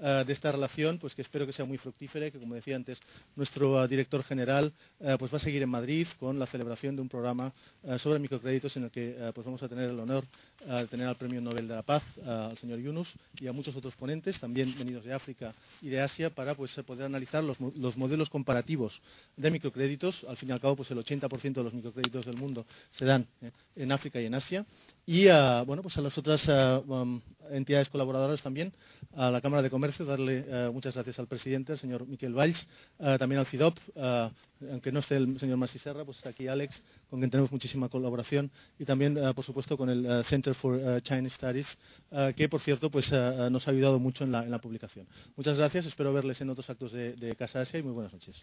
de 0.00 0.32
esta 0.32 0.52
relación, 0.52 0.98
pues 0.98 1.14
que 1.14 1.22
espero 1.22 1.46
que 1.46 1.52
sea 1.52 1.64
muy 1.64 1.78
fructífera 1.78 2.26
y 2.26 2.30
que, 2.30 2.38
como 2.38 2.54
decía 2.54 2.76
antes, 2.76 2.98
nuestro 3.34 3.86
director 3.88 4.22
general 4.22 4.72
pues 5.18 5.32
va 5.32 5.36
a 5.38 5.40
seguir 5.40 5.62
en 5.62 5.70
Madrid 5.70 6.06
con 6.18 6.38
la 6.38 6.46
celebración 6.46 6.96
de 6.96 7.02
un 7.02 7.08
programa 7.08 7.52
sobre 7.96 8.18
microcréditos 8.18 8.76
en 8.76 8.84
el 8.84 8.90
que 8.90 9.30
pues 9.34 9.44
vamos 9.44 9.62
a 9.62 9.68
tener 9.68 9.90
el 9.90 9.98
honor 9.98 10.24
de 10.66 10.86
tener 10.86 11.06
al 11.06 11.16
Premio 11.16 11.40
Nobel 11.40 11.68
de 11.68 11.74
la 11.74 11.82
Paz, 11.82 12.02
al 12.26 12.58
señor 12.58 12.80
Yunus, 12.80 13.12
y 13.40 13.46
a 13.46 13.52
muchos 13.52 13.74
otros 13.76 13.94
ponentes, 13.94 14.38
también 14.38 14.74
venidos 14.76 15.04
de 15.04 15.12
África 15.12 15.54
y 15.80 15.88
de 15.88 16.00
Asia, 16.00 16.30
para 16.30 16.54
pues, 16.54 16.74
poder 16.86 17.06
analizar 17.06 17.42
los, 17.42 17.58
los 17.60 17.96
modelos 17.96 18.30
comparativos 18.30 19.00
de 19.36 19.50
microcréditos. 19.50 20.24
Al 20.28 20.36
fin 20.36 20.48
y 20.48 20.52
al 20.52 20.60
cabo, 20.60 20.76
pues 20.76 20.90
el 20.90 20.98
80% 20.98 21.52
de 21.52 21.62
los 21.62 21.74
microcréditos 21.74 22.26
del 22.26 22.36
mundo 22.36 22.66
se 22.90 23.04
dan 23.04 23.26
eh, 23.42 23.50
en 23.76 23.92
África 23.92 24.20
y 24.20 24.26
en 24.26 24.34
Asia. 24.34 24.66
Y 25.08 25.28
uh, 25.28 25.64
bueno, 25.64 25.82
pues 25.82 25.96
a 25.98 26.00
las 26.00 26.18
otras 26.18 26.48
uh, 26.48 26.92
um, 26.92 27.20
entidades 27.50 27.88
colaboradoras 27.88 28.42
también, 28.42 28.72
a 29.14 29.30
la 29.30 29.40
Cámara 29.40 29.62
de 29.62 29.70
Comercio, 29.70 30.04
darle 30.04 30.40
uh, 30.40 30.72
muchas 30.72 30.94
gracias 30.94 31.20
al 31.20 31.28
presidente, 31.28 31.74
el 31.74 31.78
señor 31.78 32.08
Miquel 32.08 32.34
Valls, 32.34 32.66
también 32.98 33.38
al 33.38 33.46
CIDOP, 33.46 33.78
aunque 34.68 34.90
no 34.90 34.98
esté 34.98 35.16
el 35.16 35.38
señor 35.38 35.58
Masi 35.58 35.78
Serra, 35.78 36.04
pues 36.04 36.16
está 36.16 36.30
aquí 36.30 36.48
Alex, 36.48 36.82
con 37.08 37.20
quien 37.20 37.30
tenemos 37.30 37.52
muchísima 37.52 37.88
colaboración, 37.88 38.50
y 38.80 38.84
también, 38.84 39.16
por 39.36 39.44
supuesto, 39.44 39.76
con 39.76 39.90
el 39.90 40.24
Center 40.24 40.56
for 40.56 41.00
Chinese 41.02 41.36
Studies, 41.36 41.66
que, 42.34 42.48
por 42.48 42.60
cierto, 42.60 42.90
pues 42.90 43.12
nos 43.12 43.68
ha 43.68 43.70
ayudado 43.70 44.00
mucho 44.00 44.24
en 44.24 44.32
la, 44.32 44.42
en 44.42 44.50
la, 44.50 44.58
publicación. 44.58 45.06
Muchas 45.36 45.56
gracias, 45.56 45.86
espero 45.86 46.12
verles 46.12 46.40
en 46.40 46.50
otros 46.50 46.68
actos 46.68 46.90
de, 46.92 47.12
de 47.14 47.36
Casa 47.36 47.60
Asia 47.60 47.78
y 47.78 47.82
muy 47.84 47.92
buenas 47.92 48.12
noches. 48.12 48.42